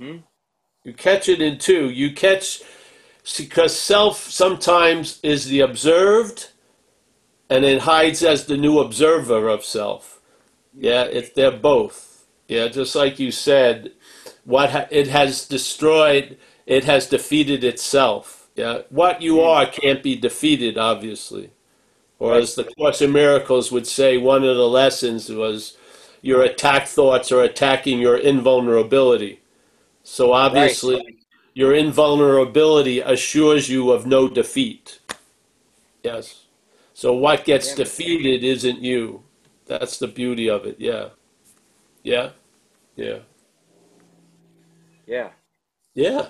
Mhm. 0.00 0.24
You 0.84 0.92
catch 0.94 1.28
it 1.28 1.42
in 1.42 1.58
two. 1.58 1.90
You 1.90 2.12
catch 2.12 2.62
because 3.38 3.78
self 3.78 4.30
sometimes 4.30 5.20
is 5.22 5.46
the 5.46 5.60
observed 5.60 6.50
and 7.50 7.64
it 7.64 7.82
hides 7.82 8.22
as 8.22 8.46
the 8.46 8.56
new 8.56 8.78
observer 8.80 9.48
of 9.48 9.64
self. 9.64 10.20
Yeah, 10.74 11.04
it, 11.04 11.34
they're 11.34 11.52
both. 11.52 12.26
Yeah, 12.48 12.68
just 12.68 12.94
like 12.94 13.18
you 13.18 13.32
said, 13.32 13.92
what 14.44 14.70
ha- 14.70 14.88
it 14.90 15.08
has 15.08 15.46
destroyed, 15.46 16.38
it 16.66 16.84
has 16.84 17.08
defeated 17.08 17.64
itself. 17.64 18.48
Yeah, 18.56 18.82
what 18.90 19.22
you 19.22 19.40
are 19.40 19.66
can't 19.66 20.02
be 20.02 20.16
defeated, 20.16 20.78
obviously. 20.78 21.50
Or 22.18 22.34
as 22.34 22.54
the 22.54 22.64
Course 22.64 23.02
in 23.02 23.12
Miracles 23.12 23.72
would 23.72 23.86
say, 23.86 24.16
one 24.18 24.44
of 24.44 24.56
the 24.56 24.68
lessons 24.68 25.30
was 25.30 25.76
your 26.22 26.42
attack 26.42 26.86
thoughts 26.88 27.32
are 27.32 27.42
attacking 27.42 28.00
your 28.00 28.16
invulnerability. 28.16 29.40
So 30.08 30.32
obviously, 30.32 31.18
your 31.52 31.74
invulnerability 31.74 33.00
assures 33.00 33.68
you 33.68 33.90
of 33.90 34.06
no 34.06 34.28
defeat. 34.28 35.00
Yes. 36.04 36.44
So 36.94 37.12
what 37.12 37.44
gets 37.44 37.70
Yeah. 37.70 37.74
defeated 37.74 38.44
isn't 38.44 38.80
you. 38.80 39.24
That's 39.66 39.98
the 39.98 40.06
beauty 40.06 40.48
of 40.48 40.64
it. 40.64 40.76
Yeah. 40.78 41.08
Yeah. 42.04 42.30
Yeah. 42.94 43.18
Yeah. 45.06 45.30
Yeah. 45.94 46.28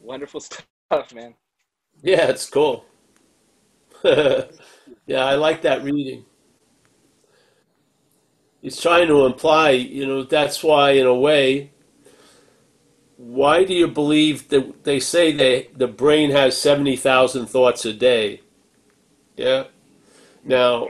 Wonderful 0.00 0.40
stuff, 0.90 1.14
man. 1.14 1.36
Yeah, 2.02 2.26
it's 2.30 2.50
cool. 2.50 2.84
yeah, 4.04 5.24
I 5.24 5.36
like 5.36 5.62
that 5.62 5.84
reading. 5.84 6.24
He's 8.60 8.80
trying 8.80 9.06
to 9.06 9.24
imply, 9.24 9.70
you 9.70 10.04
know, 10.04 10.24
that's 10.24 10.64
why, 10.64 10.90
in 10.92 11.06
a 11.06 11.14
way, 11.14 11.70
why 13.26 13.64
do 13.64 13.72
you 13.72 13.88
believe 13.88 14.48
that 14.48 14.84
they 14.84 15.00
say 15.00 15.32
they, 15.32 15.68
the 15.74 15.86
brain 15.86 16.30
has 16.30 16.58
70,000 16.58 17.46
thoughts 17.46 17.84
a 17.86 17.92
day? 17.94 18.42
Yeah. 19.34 19.64
Now, 20.44 20.88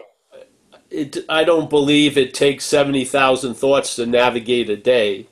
it, 0.90 1.18
I 1.28 1.44
don't 1.44 1.70
believe 1.70 2.18
it 2.18 2.34
takes 2.34 2.64
70,000 2.64 3.54
thoughts 3.54 3.94
to 3.96 4.06
navigate 4.06 4.68
a 4.68 4.76
day. 4.76 5.28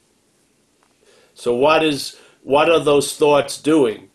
So 1.35 1.55
what 1.55 1.83
is 1.83 2.17
what 2.45 2.71
are 2.71 2.81
those 2.81 3.17
thoughts 3.17 3.61
doing? 3.61 4.09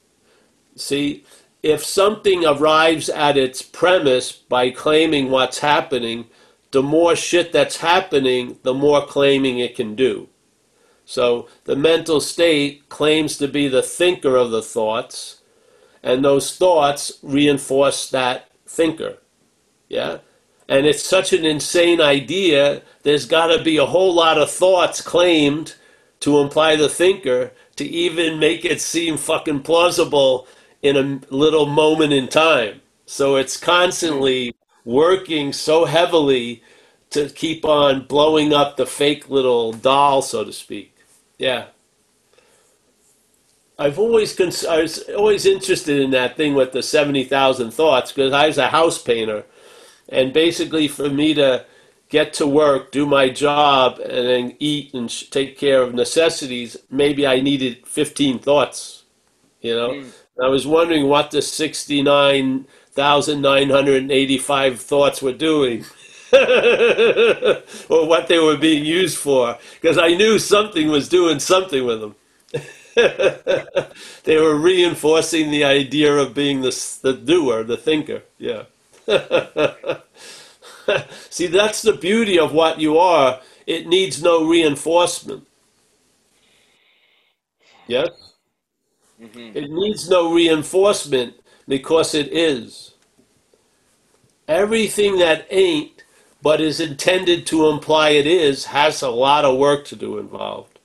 See, 0.76 1.26
if 1.64 1.84
something 1.84 2.46
arrives 2.46 3.10
at 3.10 3.36
its 3.36 3.62
premise 3.62 4.32
by 4.32 4.70
claiming 4.70 5.30
what's 5.30 5.60
happening, 5.60 6.28
the 6.72 6.84
more 6.84 7.16
shit 7.16 7.52
that's 7.52 7.78
happening, 7.78 8.60
the 8.64 8.74
more 8.74 9.06
claiming 9.06 9.60
it 9.60 9.76
can 9.76 9.96
do. 9.96 10.30
So 11.10 11.48
the 11.64 11.78
mental 11.78 12.20
state 12.20 12.90
claims 12.90 13.38
to 13.38 13.48
be 13.48 13.70
the 13.70 13.82
thinker 13.82 14.36
of 14.36 14.52
the 14.52 14.62
thoughts, 14.62 15.42
and 16.04 16.24
those 16.24 16.54
thoughts 16.54 17.14
reinforce 17.24 18.10
that 18.10 18.50
thinker. 18.66 19.20
Yeah? 19.88 20.18
And 20.68 20.86
it's 20.86 21.02
such 21.02 21.32
an 21.32 21.46
insane 21.46 22.02
idea, 22.02 22.82
there's 23.04 23.26
got 23.26 23.48
to 23.56 23.64
be 23.64 23.78
a 23.78 23.86
whole 23.86 24.14
lot 24.14 24.38
of 24.38 24.52
thoughts 24.52 25.00
claimed 25.00 25.76
to 26.20 26.40
imply 26.40 26.76
the 26.76 26.90
thinker 26.90 27.54
to 27.78 27.86
even 27.86 28.38
make 28.38 28.66
it 28.66 28.82
seem 28.82 29.16
fucking 29.16 29.62
plausible 29.62 30.46
in 30.82 30.98
a 30.98 31.34
little 31.34 31.68
moment 31.68 32.12
in 32.12 32.28
time. 32.28 32.82
So 33.06 33.38
it's 33.38 33.56
constantly 33.56 34.54
working 34.84 35.54
so 35.54 35.86
heavily 35.86 36.64
to 37.12 37.30
keep 37.30 37.64
on 37.64 38.08
blowing 38.08 38.52
up 38.52 38.76
the 38.76 38.86
fake 38.86 39.30
little 39.30 39.72
doll, 39.72 40.22
so 40.22 40.44
to 40.44 40.52
speak. 40.52 40.97
Yeah. 41.38 41.66
I've 43.80 44.00
always 44.00 44.34
cons- 44.36 44.66
I 44.66 44.82
was 44.82 45.00
always 45.16 45.46
interested 45.46 46.00
in 46.00 46.12
that 46.12 46.36
thing 46.36 46.56
with 46.56 46.72
the 46.72 46.82
seventy 46.82 47.24
thousand 47.24 47.72
thoughts 47.72 48.12
because 48.12 48.34
I 48.34 48.48
was 48.48 48.58
a 48.58 48.70
house 48.70 49.00
painter, 49.00 49.46
and 50.10 50.34
basically 50.34 50.88
for 50.88 51.10
me 51.10 51.36
to 51.36 51.66
get 52.10 52.34
to 52.34 52.48
work, 52.48 52.92
do 52.92 53.06
my 53.06 53.30
job, 53.30 54.00
and 54.00 54.28
then 54.28 54.56
eat 54.60 54.94
and 54.96 55.12
sh- 55.12 55.26
take 55.30 55.58
care 55.60 55.82
of 55.84 55.94
necessities, 55.94 56.78
maybe 56.90 57.28
I 57.28 57.40
needed 57.40 57.86
fifteen 57.86 58.40
thoughts. 58.40 59.04
You 59.62 59.76
know, 59.76 59.90
Mm. 59.90 60.12
I 60.44 60.48
was 60.48 60.66
wondering 60.66 61.08
what 61.08 61.30
the 61.32 61.42
sixty-nine 61.44 62.66
thousand 62.92 63.42
nine 63.42 63.70
hundred 63.70 64.02
and 64.02 64.12
eighty-five 64.12 64.80
thoughts 64.82 65.22
were 65.22 65.34
doing. 65.34 65.86
or 67.90 68.08
what 68.08 68.28
they 68.28 68.40
were 68.40 68.58
being 68.58 68.86
used 68.86 69.18
for, 69.18 69.58
because 69.80 69.98
I 69.98 70.10
knew 70.10 70.40
something 70.40 70.90
was 70.90 71.10
doing 71.10 71.40
something 71.40 71.86
with 71.86 72.02
them. 72.02 72.16
they 74.24 74.38
were 74.38 74.56
reinforcing 74.56 75.52
the 75.52 75.64
idea 75.64 76.14
of 76.16 76.34
being 76.34 76.62
the, 76.62 76.98
the 77.02 77.14
doer, 77.14 77.64
the 77.64 77.78
thinker. 77.78 78.24
Yeah. 78.38 78.64
See, 81.30 81.48
that's 81.48 81.82
the 81.82 81.94
beauty 81.94 82.40
of 82.40 82.54
what 82.54 82.80
you 82.80 82.98
are. 82.98 83.40
It 83.66 83.88
needs 83.88 84.22
no 84.22 84.46
reinforcement. 84.48 85.46
Yes? 87.88 88.10
hmm 89.20 89.52
It 89.54 89.70
needs 89.70 90.10
no 90.10 90.34
reinforcement 90.34 91.36
because 91.68 92.14
it 92.16 92.28
is. 92.32 92.94
Everything 94.48 95.18
that 95.20 95.48
ain't, 95.50 95.97
but 96.42 96.62
is 96.62 96.80
intended 96.80 97.46
to 97.48 97.68
imply 97.68 98.10
it 98.10 98.28
is, 98.28 98.66
has 98.66 99.02
a 99.02 99.10
lot 99.10 99.46
of 99.46 99.58
work 99.58 99.86
to 99.86 99.96
do 99.96 100.18
involved. 100.18 100.80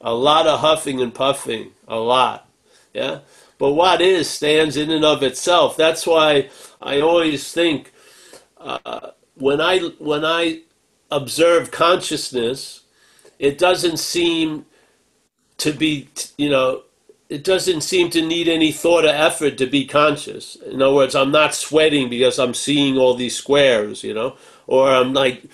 A 0.00 0.14
lot 0.14 0.46
of 0.46 0.60
huffing 0.60 1.00
and 1.00 1.14
puffing. 1.14 1.72
A 1.88 1.96
lot. 1.96 2.48
Yeah? 2.94 3.20
But 3.58 3.72
what 3.72 4.00
is 4.00 4.28
stands 4.28 4.76
in 4.76 4.90
and 4.90 5.04
of 5.04 5.22
itself. 5.22 5.76
That's 5.76 6.06
why 6.06 6.50
I 6.80 7.00
always 7.00 7.52
think 7.52 7.92
uh, 8.58 9.10
when 9.34 9.60
I 9.60 9.78
when 9.98 10.24
I 10.24 10.60
observe 11.10 11.70
consciousness, 11.70 12.82
it 13.38 13.58
doesn't 13.58 13.98
seem 13.98 14.66
to 15.58 15.72
be 15.72 16.08
you 16.36 16.50
know 16.50 16.82
it 17.28 17.42
doesn't 17.42 17.80
seem 17.80 18.10
to 18.10 18.22
need 18.22 18.46
any 18.46 18.70
thought 18.70 19.04
or 19.04 19.08
effort 19.08 19.58
to 19.58 19.66
be 19.66 19.84
conscious. 19.84 20.56
In 20.56 20.80
other 20.80 20.94
words, 20.94 21.14
I'm 21.14 21.32
not 21.32 21.54
sweating 21.54 22.08
because 22.08 22.38
I'm 22.38 22.54
seeing 22.54 22.96
all 22.96 23.14
these 23.14 23.36
squares, 23.36 24.04
you 24.04 24.14
know, 24.14 24.36
or 24.66 24.90
I'm 24.90 25.14
like, 25.14 25.44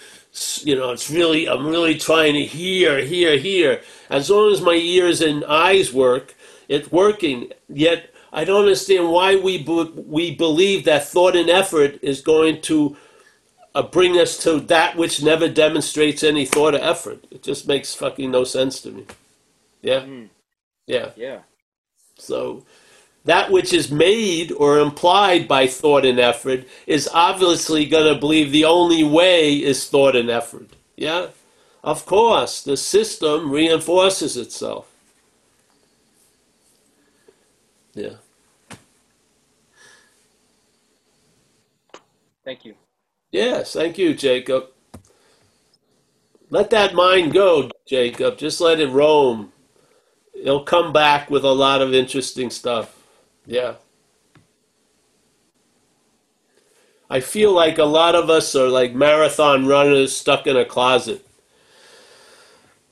you 0.62 0.76
know, 0.76 0.92
it's 0.92 1.10
really, 1.10 1.48
I'm 1.48 1.66
really 1.66 1.98
trying 1.98 2.34
to 2.34 2.44
hear, 2.44 3.00
hear, 3.00 3.38
hear. 3.38 3.82
As 4.10 4.30
long 4.30 4.52
as 4.52 4.60
my 4.62 4.74
ears 4.74 5.20
and 5.20 5.44
eyes 5.46 5.92
work, 5.92 6.34
it's 6.68 6.92
working. 6.92 7.52
Yet 7.68 8.10
I 8.32 8.44
don't 8.44 8.62
understand 8.62 9.10
why 9.10 9.36
we 9.36 9.58
be- 9.62 9.92
we 9.96 10.34
believe 10.34 10.84
that 10.86 11.06
thought 11.08 11.36
and 11.36 11.50
effort 11.50 11.98
is 12.02 12.20
going 12.22 12.62
to 12.62 12.96
uh, 13.74 13.82
bring 13.82 14.18
us 14.18 14.38
to 14.44 14.60
that 14.60 14.96
which 14.96 15.22
never 15.22 15.48
demonstrates 15.48 16.22
any 16.22 16.46
thought 16.46 16.74
or 16.74 16.80
effort. 16.82 17.24
It 17.30 17.42
just 17.42 17.68
makes 17.68 17.94
fucking 17.94 18.30
no 18.30 18.44
sense 18.44 18.80
to 18.82 18.90
me. 18.92 19.06
Yeah, 19.82 20.04
Mm, 20.04 20.30
yeah. 20.86 21.10
yeah. 21.16 21.40
So 22.18 22.64
that 23.24 23.50
which 23.50 23.72
is 23.72 23.90
made 23.90 24.50
or 24.52 24.78
implied 24.78 25.46
by 25.46 25.66
thought 25.66 26.04
and 26.04 26.18
effort 26.18 26.66
is 26.86 27.08
obviously 27.12 27.86
going 27.86 28.12
to 28.12 28.18
believe 28.18 28.50
the 28.50 28.64
only 28.64 29.04
way 29.04 29.54
is 29.54 29.88
thought 29.88 30.16
and 30.16 30.28
effort. 30.28 30.70
Yeah? 30.96 31.28
Of 31.84 32.04
course, 32.06 32.62
the 32.62 32.76
system 32.76 33.50
reinforces 33.50 34.36
itself. 34.36 34.88
Yeah. 37.94 38.14
Thank 42.44 42.64
you. 42.64 42.74
Yes, 43.30 43.72
thank 43.72 43.98
you, 43.98 44.14
Jacob. 44.14 44.68
Let 46.50 46.70
that 46.70 46.94
mind 46.94 47.32
go, 47.32 47.70
Jacob. 47.86 48.36
Just 48.36 48.60
let 48.60 48.80
it 48.80 48.90
roam. 48.90 49.52
It'll 50.34 50.64
come 50.64 50.92
back 50.92 51.30
with 51.30 51.44
a 51.44 51.52
lot 51.52 51.80
of 51.80 51.94
interesting 51.94 52.50
stuff. 52.50 53.01
Yeah. 53.46 53.74
I 57.10 57.20
feel 57.20 57.52
like 57.52 57.78
a 57.78 57.84
lot 57.84 58.14
of 58.14 58.30
us 58.30 58.56
are 58.56 58.68
like 58.68 58.94
marathon 58.94 59.66
runners 59.66 60.16
stuck 60.16 60.46
in 60.46 60.56
a 60.56 60.64
closet. 60.64 61.26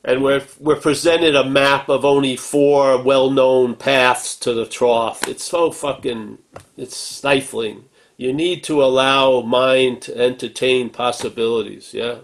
And 0.04 0.22
we're, 0.22 0.42
we're 0.58 0.76
presented 0.76 1.34
a 1.34 1.48
map 1.48 1.88
of 1.88 2.04
only 2.04 2.36
four 2.36 3.02
well 3.02 3.30
known 3.30 3.74
paths 3.76 4.36
to 4.40 4.52
the 4.52 4.66
trough. 4.66 5.26
It's 5.28 5.44
so 5.44 5.70
fucking, 5.70 6.38
it's 6.76 6.96
stifling. 6.96 7.84
You 8.16 8.34
need 8.34 8.62
to 8.64 8.82
allow 8.82 9.40
mind 9.40 10.02
to 10.02 10.18
entertain 10.18 10.90
possibilities, 10.90 11.94
yeah? 11.94 12.18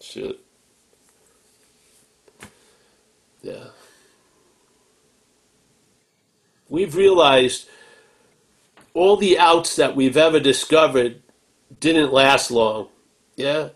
Shit. 0.00 0.38
Yeah. 3.42 3.68
We've 6.76 6.94
realized 6.94 7.70
all 8.92 9.16
the 9.16 9.38
outs 9.38 9.76
that 9.76 9.96
we've 9.96 10.18
ever 10.18 10.38
discovered 10.38 11.22
didn't 11.80 12.12
last 12.12 12.50
long. 12.50 12.88
Yeah? 13.34 13.70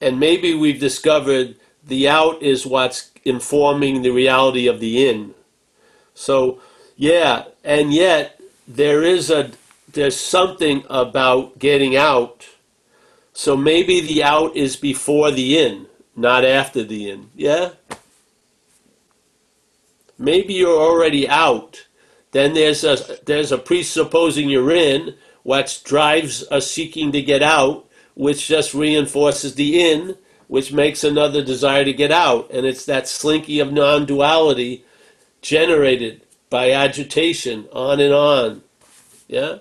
And 0.00 0.18
maybe 0.18 0.52
we've 0.52 0.80
discovered 0.80 1.54
the 1.86 2.08
out 2.08 2.42
is 2.42 2.66
what's 2.66 3.12
informing 3.24 4.02
the 4.02 4.10
reality 4.10 4.66
of 4.66 4.80
the 4.80 5.08
in. 5.08 5.34
So, 6.12 6.60
yeah, 6.96 7.44
and 7.62 7.94
yet 7.94 8.40
there 8.66 9.04
is 9.04 9.30
a 9.30 9.52
there's 9.92 10.18
something 10.18 10.82
about 10.90 11.60
getting 11.60 11.94
out. 11.94 12.48
So 13.32 13.56
maybe 13.56 14.00
the 14.00 14.24
out 14.24 14.56
is 14.56 14.74
before 14.74 15.30
the 15.30 15.56
in, 15.56 15.86
not 16.16 16.44
after 16.44 16.82
the 16.82 17.10
in. 17.10 17.30
Yeah? 17.36 17.74
Maybe 20.18 20.54
you're 20.54 20.82
already 20.82 21.28
out. 21.28 21.86
Then 22.34 22.54
there's 22.54 22.82
a 22.82 22.96
there's 23.26 23.52
a 23.52 23.58
presupposing 23.58 24.50
you're 24.50 24.72
in, 24.72 25.14
which 25.44 25.84
drives 25.84 26.42
a 26.50 26.60
seeking 26.60 27.12
to 27.12 27.22
get 27.22 27.44
out, 27.44 27.88
which 28.14 28.48
just 28.48 28.74
reinforces 28.74 29.54
the 29.54 29.80
in, 29.80 30.16
which 30.48 30.72
makes 30.72 31.04
another 31.04 31.44
desire 31.44 31.84
to 31.84 31.92
get 31.92 32.10
out. 32.10 32.50
And 32.50 32.66
it's 32.66 32.86
that 32.86 33.06
slinky 33.06 33.60
of 33.60 33.72
non 33.72 34.04
duality 34.04 34.84
generated 35.42 36.22
by 36.50 36.72
agitation, 36.72 37.68
on 37.70 38.00
and 38.00 38.12
on. 38.12 38.62
Yeah? 39.28 39.58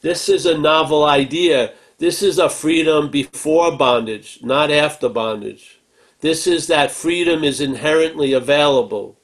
This 0.00 0.28
is 0.28 0.44
a 0.44 0.58
novel 0.58 1.04
idea. 1.04 1.72
This 1.98 2.20
is 2.20 2.40
a 2.40 2.50
freedom 2.50 3.12
before 3.12 3.76
bondage, 3.76 4.40
not 4.42 4.72
after 4.72 5.08
bondage. 5.08 5.78
This 6.20 6.48
is 6.48 6.66
that 6.66 6.90
freedom 6.90 7.44
is 7.44 7.60
inherently 7.60 8.32
available. 8.32 9.16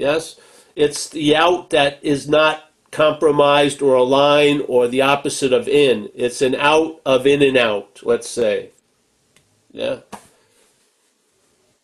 Yes? 0.00 0.36
It's 0.74 1.10
the 1.10 1.36
out 1.36 1.68
that 1.70 1.98
is 2.00 2.26
not 2.26 2.72
compromised 2.90 3.82
or 3.82 3.96
aligned 3.96 4.64
or 4.66 4.88
the 4.88 5.02
opposite 5.02 5.52
of 5.52 5.68
in. 5.68 6.08
It's 6.14 6.40
an 6.40 6.54
out 6.54 7.02
of 7.04 7.26
in 7.26 7.42
and 7.42 7.58
out, 7.58 8.00
let's 8.02 8.26
say. 8.26 8.70
Yeah? 9.70 9.98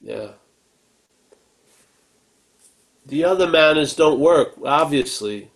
Yeah. 0.01 0.29
The 3.05 3.23
other 3.25 3.49
manners 3.51 3.95
don't 3.95 4.19
work, 4.19 4.55
obviously. 4.65 5.51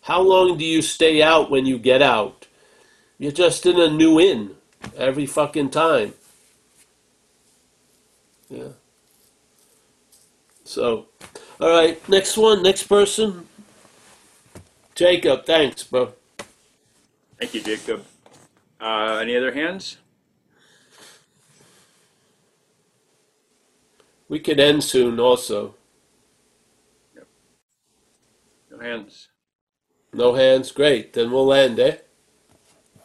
How 0.00 0.22
long 0.22 0.56
do 0.56 0.64
you 0.64 0.80
stay 0.80 1.22
out 1.22 1.50
when 1.50 1.66
you 1.66 1.78
get 1.78 2.00
out? 2.00 2.46
You're 3.18 3.32
just 3.32 3.66
in 3.66 3.78
a 3.78 3.90
new 3.90 4.18
in 4.18 4.56
every 4.96 5.26
fucking 5.26 5.68
time. 5.68 6.14
Yeah. 8.48 8.77
So, 10.68 11.06
all 11.62 11.70
right, 11.70 12.06
next 12.10 12.36
one, 12.36 12.62
next 12.62 12.82
person. 12.82 13.48
Jacob, 14.94 15.46
thanks, 15.46 15.82
bro. 15.82 16.12
Thank 17.38 17.54
you, 17.54 17.62
Jacob. 17.62 18.04
Uh, 18.78 19.18
any 19.22 19.34
other 19.34 19.50
hands? 19.54 19.96
We 24.28 24.40
could 24.40 24.60
end 24.60 24.84
soon 24.84 25.18
also. 25.18 25.74
No 28.70 28.78
hands. 28.78 29.28
No 30.12 30.34
hands? 30.34 30.70
Great. 30.70 31.14
Then 31.14 31.30
we'll 31.30 31.54
end, 31.54 31.80
eh? 31.80 31.96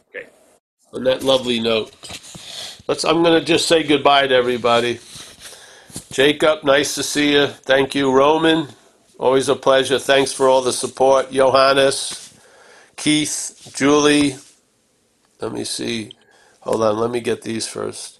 Okay. 0.09 0.27
On 0.91 1.05
that 1.05 1.23
lovely 1.23 1.61
note. 1.61 1.93
Let's 2.89 3.05
I'm 3.05 3.23
gonna 3.23 3.39
just 3.39 3.69
say 3.69 3.83
goodbye 3.83 4.27
to 4.27 4.35
everybody. 4.35 4.99
Jacob, 6.13 6.63
nice 6.63 6.93
to 6.93 7.01
see 7.01 7.33
you. 7.33 7.47
Thank 7.47 7.95
you, 7.95 8.11
Roman. 8.11 8.67
Always 9.19 9.49
a 9.49 9.55
pleasure. 9.55 9.97
Thanks 9.97 10.31
for 10.31 10.47
all 10.47 10.61
the 10.61 10.71
support. 10.71 11.31
Johannes, 11.31 12.31
Keith, 12.95 13.71
Julie. 13.75 14.35
Let 15.41 15.53
me 15.53 15.63
see. 15.63 16.11
Hold 16.61 16.83
on, 16.83 16.99
let 16.99 17.09
me 17.09 17.19
get 17.19 17.41
these 17.41 17.67
first. 17.67 18.19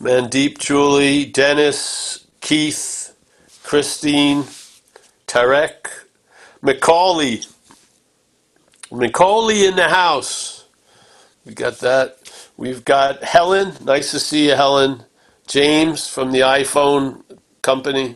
Mandeep, 0.00 0.58
Julie, 0.58 1.26
Dennis, 1.26 2.24
Keith, 2.40 3.16
Christine, 3.64 4.44
Tarek, 5.26 5.88
Macaulay. 6.62 7.40
Macaulay 8.92 9.66
in 9.66 9.74
the 9.74 9.88
house. 9.88 10.66
We 11.44 11.54
got 11.54 11.80
that. 11.80 12.18
We've 12.56 12.84
got 12.84 13.24
Helen. 13.24 13.74
Nice 13.84 14.12
to 14.12 14.20
see 14.20 14.50
you, 14.50 14.54
Helen. 14.54 15.04
James 15.46 16.08
from 16.08 16.32
the 16.32 16.40
iPhone 16.40 17.23
company. 17.64 18.14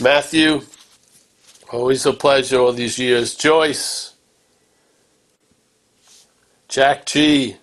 Matthew. 0.00 0.62
Always 1.70 2.04
a 2.06 2.12
pleasure 2.12 2.58
all 2.58 2.72
these 2.72 2.98
years. 2.98 3.34
Joyce. 3.34 4.14
Jack 6.68 7.06
G. 7.06 7.56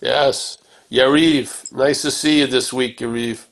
Yes. 0.00 0.58
Yariv. 0.90 1.72
Nice 1.72 2.02
to 2.02 2.10
see 2.10 2.40
you 2.40 2.46
this 2.48 2.72
week, 2.72 2.98
Yariv. 2.98 3.46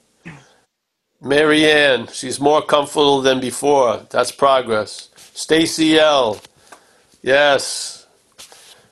Marianne. 1.22 2.08
She's 2.08 2.40
more 2.40 2.62
comfortable 2.62 3.22
than 3.22 3.40
before. 3.40 4.06
That's 4.10 4.32
progress. 4.32 5.10
Stacy 5.34 5.98
L. 5.98 6.40
Yes. 7.22 8.06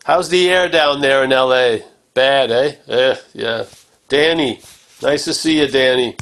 How's 0.04 0.28
the 0.28 0.48
air 0.48 0.68
down 0.68 1.00
there 1.00 1.24
in 1.24 1.30
LA? 1.30 1.78
Bad, 2.14 2.50
eh? 2.50 2.76
Eh, 2.86 3.16
yeah. 3.34 3.64
Danny. 4.08 4.60
Nice 5.02 5.24
to 5.24 5.34
see 5.34 5.60
you, 5.60 5.68
Danny. 5.68 6.16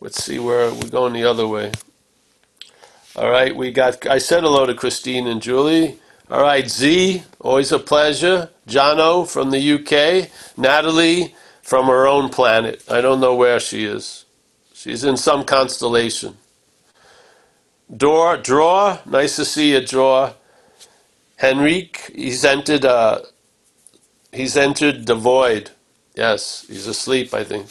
Let's 0.00 0.24
see 0.24 0.38
where 0.38 0.72
we're 0.72 0.90
going 0.90 1.14
the 1.14 1.24
other 1.24 1.48
way. 1.48 1.72
All 3.16 3.30
right, 3.30 3.56
we 3.56 3.72
got. 3.72 4.06
I 4.08 4.18
said 4.18 4.42
hello 4.44 4.66
to 4.66 4.74
Christine 4.74 5.26
and 5.28 5.42
Julie. 5.42 5.98
All 6.30 6.42
right, 6.42 6.68
Z, 6.68 7.22
always 7.40 7.72
a 7.72 7.78
pleasure. 7.78 8.50
Jono 8.68 9.28
from 9.28 9.50
the 9.52 9.72
UK. 9.74 10.30
Natalie 10.58 11.34
from 11.62 11.86
her 11.86 12.06
own 12.08 12.30
planet. 12.30 12.84
I 12.90 13.00
don't 13.00 13.20
know 13.20 13.34
where 13.34 13.60
she 13.60 13.84
is. 13.86 14.26
She's 14.74 15.04
in 15.04 15.16
some 15.16 15.44
constellation. 15.44 16.36
Dor, 17.96 18.36
Draw, 18.38 18.98
nice 19.06 19.36
to 19.36 19.44
see 19.44 19.72
you, 19.72 19.86
Draw. 19.86 20.34
Henrique, 21.42 22.12
he's 22.14 22.44
entered. 22.44 22.84
Uh, 22.84 23.20
he's 24.32 24.56
entered 24.56 25.06
the 25.06 25.16
void. 25.16 25.70
Yes, 26.16 26.66
he's 26.68 26.86
asleep. 26.86 27.34
I 27.34 27.44
think. 27.44 27.68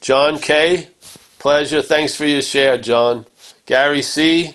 John 0.00 0.38
K, 0.38 0.88
pleasure. 1.38 1.82
Thanks 1.82 2.14
for 2.14 2.24
your 2.24 2.42
share, 2.42 2.78
John. 2.78 3.26
Gary 3.66 4.02
C, 4.02 4.54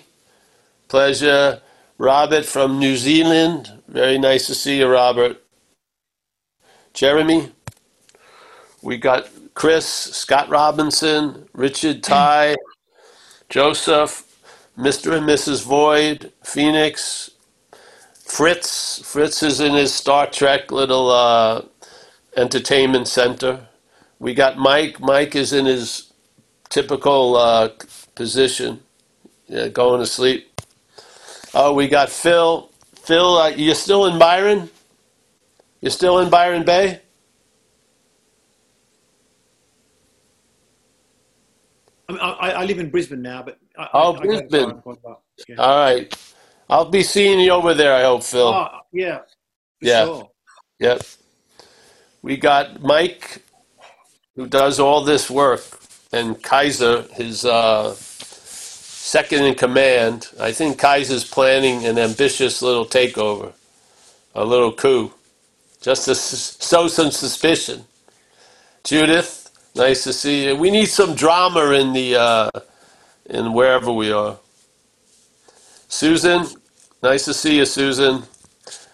pleasure. 0.88 1.60
Robert 1.98 2.44
from 2.44 2.80
New 2.80 2.96
Zealand, 2.96 3.72
very 3.86 4.18
nice 4.18 4.48
to 4.48 4.54
see 4.54 4.78
you, 4.78 4.88
Robert. 4.88 5.40
Jeremy, 6.92 7.52
we 8.82 8.96
got 8.96 9.28
Chris, 9.54 9.86
Scott 9.86 10.48
Robinson, 10.48 11.48
Richard 11.52 12.02
Ty, 12.02 12.56
Joseph, 13.48 14.24
Mr. 14.76 15.16
and 15.16 15.26
Mrs. 15.26 15.64
Void, 15.64 16.32
Phoenix, 16.42 17.30
Fritz. 18.12 19.00
Fritz 19.04 19.42
is 19.44 19.60
in 19.60 19.74
his 19.74 19.94
Star 19.94 20.26
Trek 20.26 20.72
little 20.72 21.10
uh, 21.10 21.62
entertainment 22.36 23.06
center. 23.06 23.68
We 24.24 24.32
got 24.32 24.56
Mike. 24.56 25.00
Mike 25.00 25.36
is 25.36 25.52
in 25.52 25.66
his 25.66 26.10
typical 26.70 27.36
uh, 27.36 27.68
position, 28.14 28.80
yeah, 29.48 29.68
going 29.68 30.00
to 30.00 30.06
sleep. 30.06 30.62
Oh, 31.52 31.74
we 31.74 31.88
got 31.88 32.08
Phil. 32.08 32.70
Phil, 32.94 33.36
uh, 33.36 33.48
you're 33.50 33.74
still 33.74 34.06
in 34.06 34.18
Byron? 34.18 34.70
You're 35.82 35.90
still 35.90 36.20
in 36.20 36.30
Byron 36.30 36.64
Bay? 36.64 37.02
I, 42.08 42.14
I, 42.14 42.50
I 42.50 42.64
live 42.64 42.78
in 42.78 42.88
Brisbane 42.88 43.20
now, 43.20 43.42
but 43.42 43.58
I, 43.76 43.88
Oh, 43.92 44.14
I, 44.14 44.22
I 44.22 44.26
go 44.26 44.40
to 44.40 44.48
Brisbane. 44.48 44.62
Byron 44.68 44.80
quite 44.80 44.98
a 45.04 45.08
lot. 45.08 45.20
Yeah. 45.46 45.56
All 45.58 45.78
right. 45.84 46.16
I'll 46.70 46.90
be 46.90 47.02
seeing 47.02 47.40
you 47.40 47.50
over 47.50 47.74
there, 47.74 47.92
I 47.94 48.04
hope, 48.04 48.22
Phil. 48.22 48.48
Oh, 48.48 48.68
yeah, 48.90 49.18
for 49.18 49.86
Yeah. 49.86 50.04
sure. 50.06 50.30
Yep. 50.78 51.02
We 52.22 52.38
got 52.38 52.80
Mike, 52.82 53.43
who 54.36 54.46
does 54.46 54.80
all 54.80 55.04
this 55.04 55.30
work, 55.30 55.62
and 56.12 56.42
Kaiser, 56.42 57.02
his 57.12 57.44
uh, 57.44 57.94
second 57.94 59.44
in 59.44 59.54
command. 59.54 60.28
I 60.40 60.52
think 60.52 60.78
Kaiser's 60.78 61.24
planning 61.24 61.84
an 61.86 61.98
ambitious 61.98 62.62
little 62.62 62.86
takeover, 62.86 63.52
a 64.34 64.44
little 64.44 64.72
coup, 64.72 65.12
just 65.80 66.06
to 66.06 66.14
sow 66.14 66.88
some 66.88 67.10
suspicion. 67.10 67.84
Judith, 68.82 69.50
nice 69.74 70.04
to 70.04 70.12
see 70.12 70.46
you. 70.46 70.56
We 70.56 70.70
need 70.70 70.86
some 70.86 71.14
drama 71.14 71.70
in 71.72 71.92
the 71.92 72.16
uh, 72.16 72.50
in 73.26 73.52
wherever 73.52 73.92
we 73.92 74.12
are. 74.12 74.38
Susan, 75.88 76.46
nice 77.02 77.24
to 77.26 77.34
see 77.34 77.58
you, 77.58 77.64
Susan. 77.64 78.22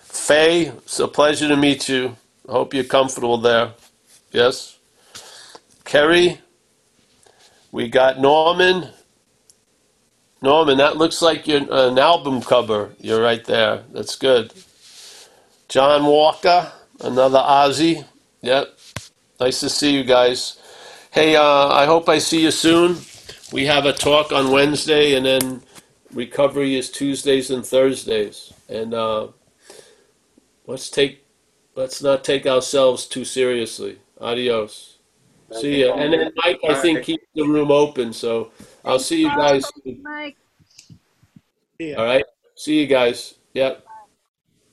Faye, 0.02 0.66
it's 0.68 1.00
a 1.00 1.08
pleasure 1.08 1.48
to 1.48 1.56
meet 1.56 1.88
you. 1.88 2.16
I 2.48 2.52
hope 2.52 2.74
you're 2.74 2.84
comfortable 2.84 3.38
there. 3.38 3.72
Yes? 4.32 4.79
Kerry, 5.90 6.40
we 7.72 7.88
got 7.88 8.20
Norman. 8.20 8.90
Norman, 10.40 10.78
that 10.78 10.98
looks 10.98 11.20
like 11.20 11.48
an 11.48 11.98
album 11.98 12.42
cover. 12.42 12.94
You're 13.00 13.20
right 13.20 13.44
there. 13.44 13.82
That's 13.90 14.14
good. 14.14 14.52
John 15.68 16.04
Walker, 16.04 16.70
another 17.00 17.40
Aussie. 17.40 18.04
Yep. 18.40 18.78
Nice 19.40 19.58
to 19.58 19.68
see 19.68 19.92
you 19.92 20.04
guys. 20.04 20.60
Hey, 21.10 21.34
uh, 21.34 21.66
I 21.70 21.86
hope 21.86 22.08
I 22.08 22.18
see 22.18 22.44
you 22.44 22.52
soon. 22.52 22.98
We 23.52 23.66
have 23.66 23.84
a 23.84 23.92
talk 23.92 24.30
on 24.30 24.52
Wednesday, 24.52 25.16
and 25.16 25.26
then 25.26 25.64
recovery 26.12 26.76
is 26.76 26.88
Tuesdays 26.88 27.50
and 27.50 27.66
Thursdays. 27.66 28.52
And 28.68 28.94
uh, 28.94 29.26
let's 30.68 30.88
take 30.88 31.24
let's 31.74 32.00
not 32.00 32.22
take 32.22 32.46
ourselves 32.46 33.06
too 33.06 33.24
seriously. 33.24 33.98
Adios. 34.20 34.89
See 35.52 35.84
ya. 35.84 35.94
And 35.94 36.12
then 36.12 36.32
Mike, 36.36 36.60
I 36.68 36.74
think 36.74 37.04
keep 37.04 37.20
the 37.34 37.42
room 37.42 37.70
open. 37.70 38.12
So 38.12 38.52
I'll 38.84 38.98
see 38.98 39.22
you 39.22 39.28
guys. 39.28 39.64
soon. 39.84 40.02
Mike. 40.02 40.36
All 41.96 42.04
right. 42.04 42.24
See 42.54 42.80
you 42.80 42.86
guys. 42.86 43.34
Yep. 43.54 43.84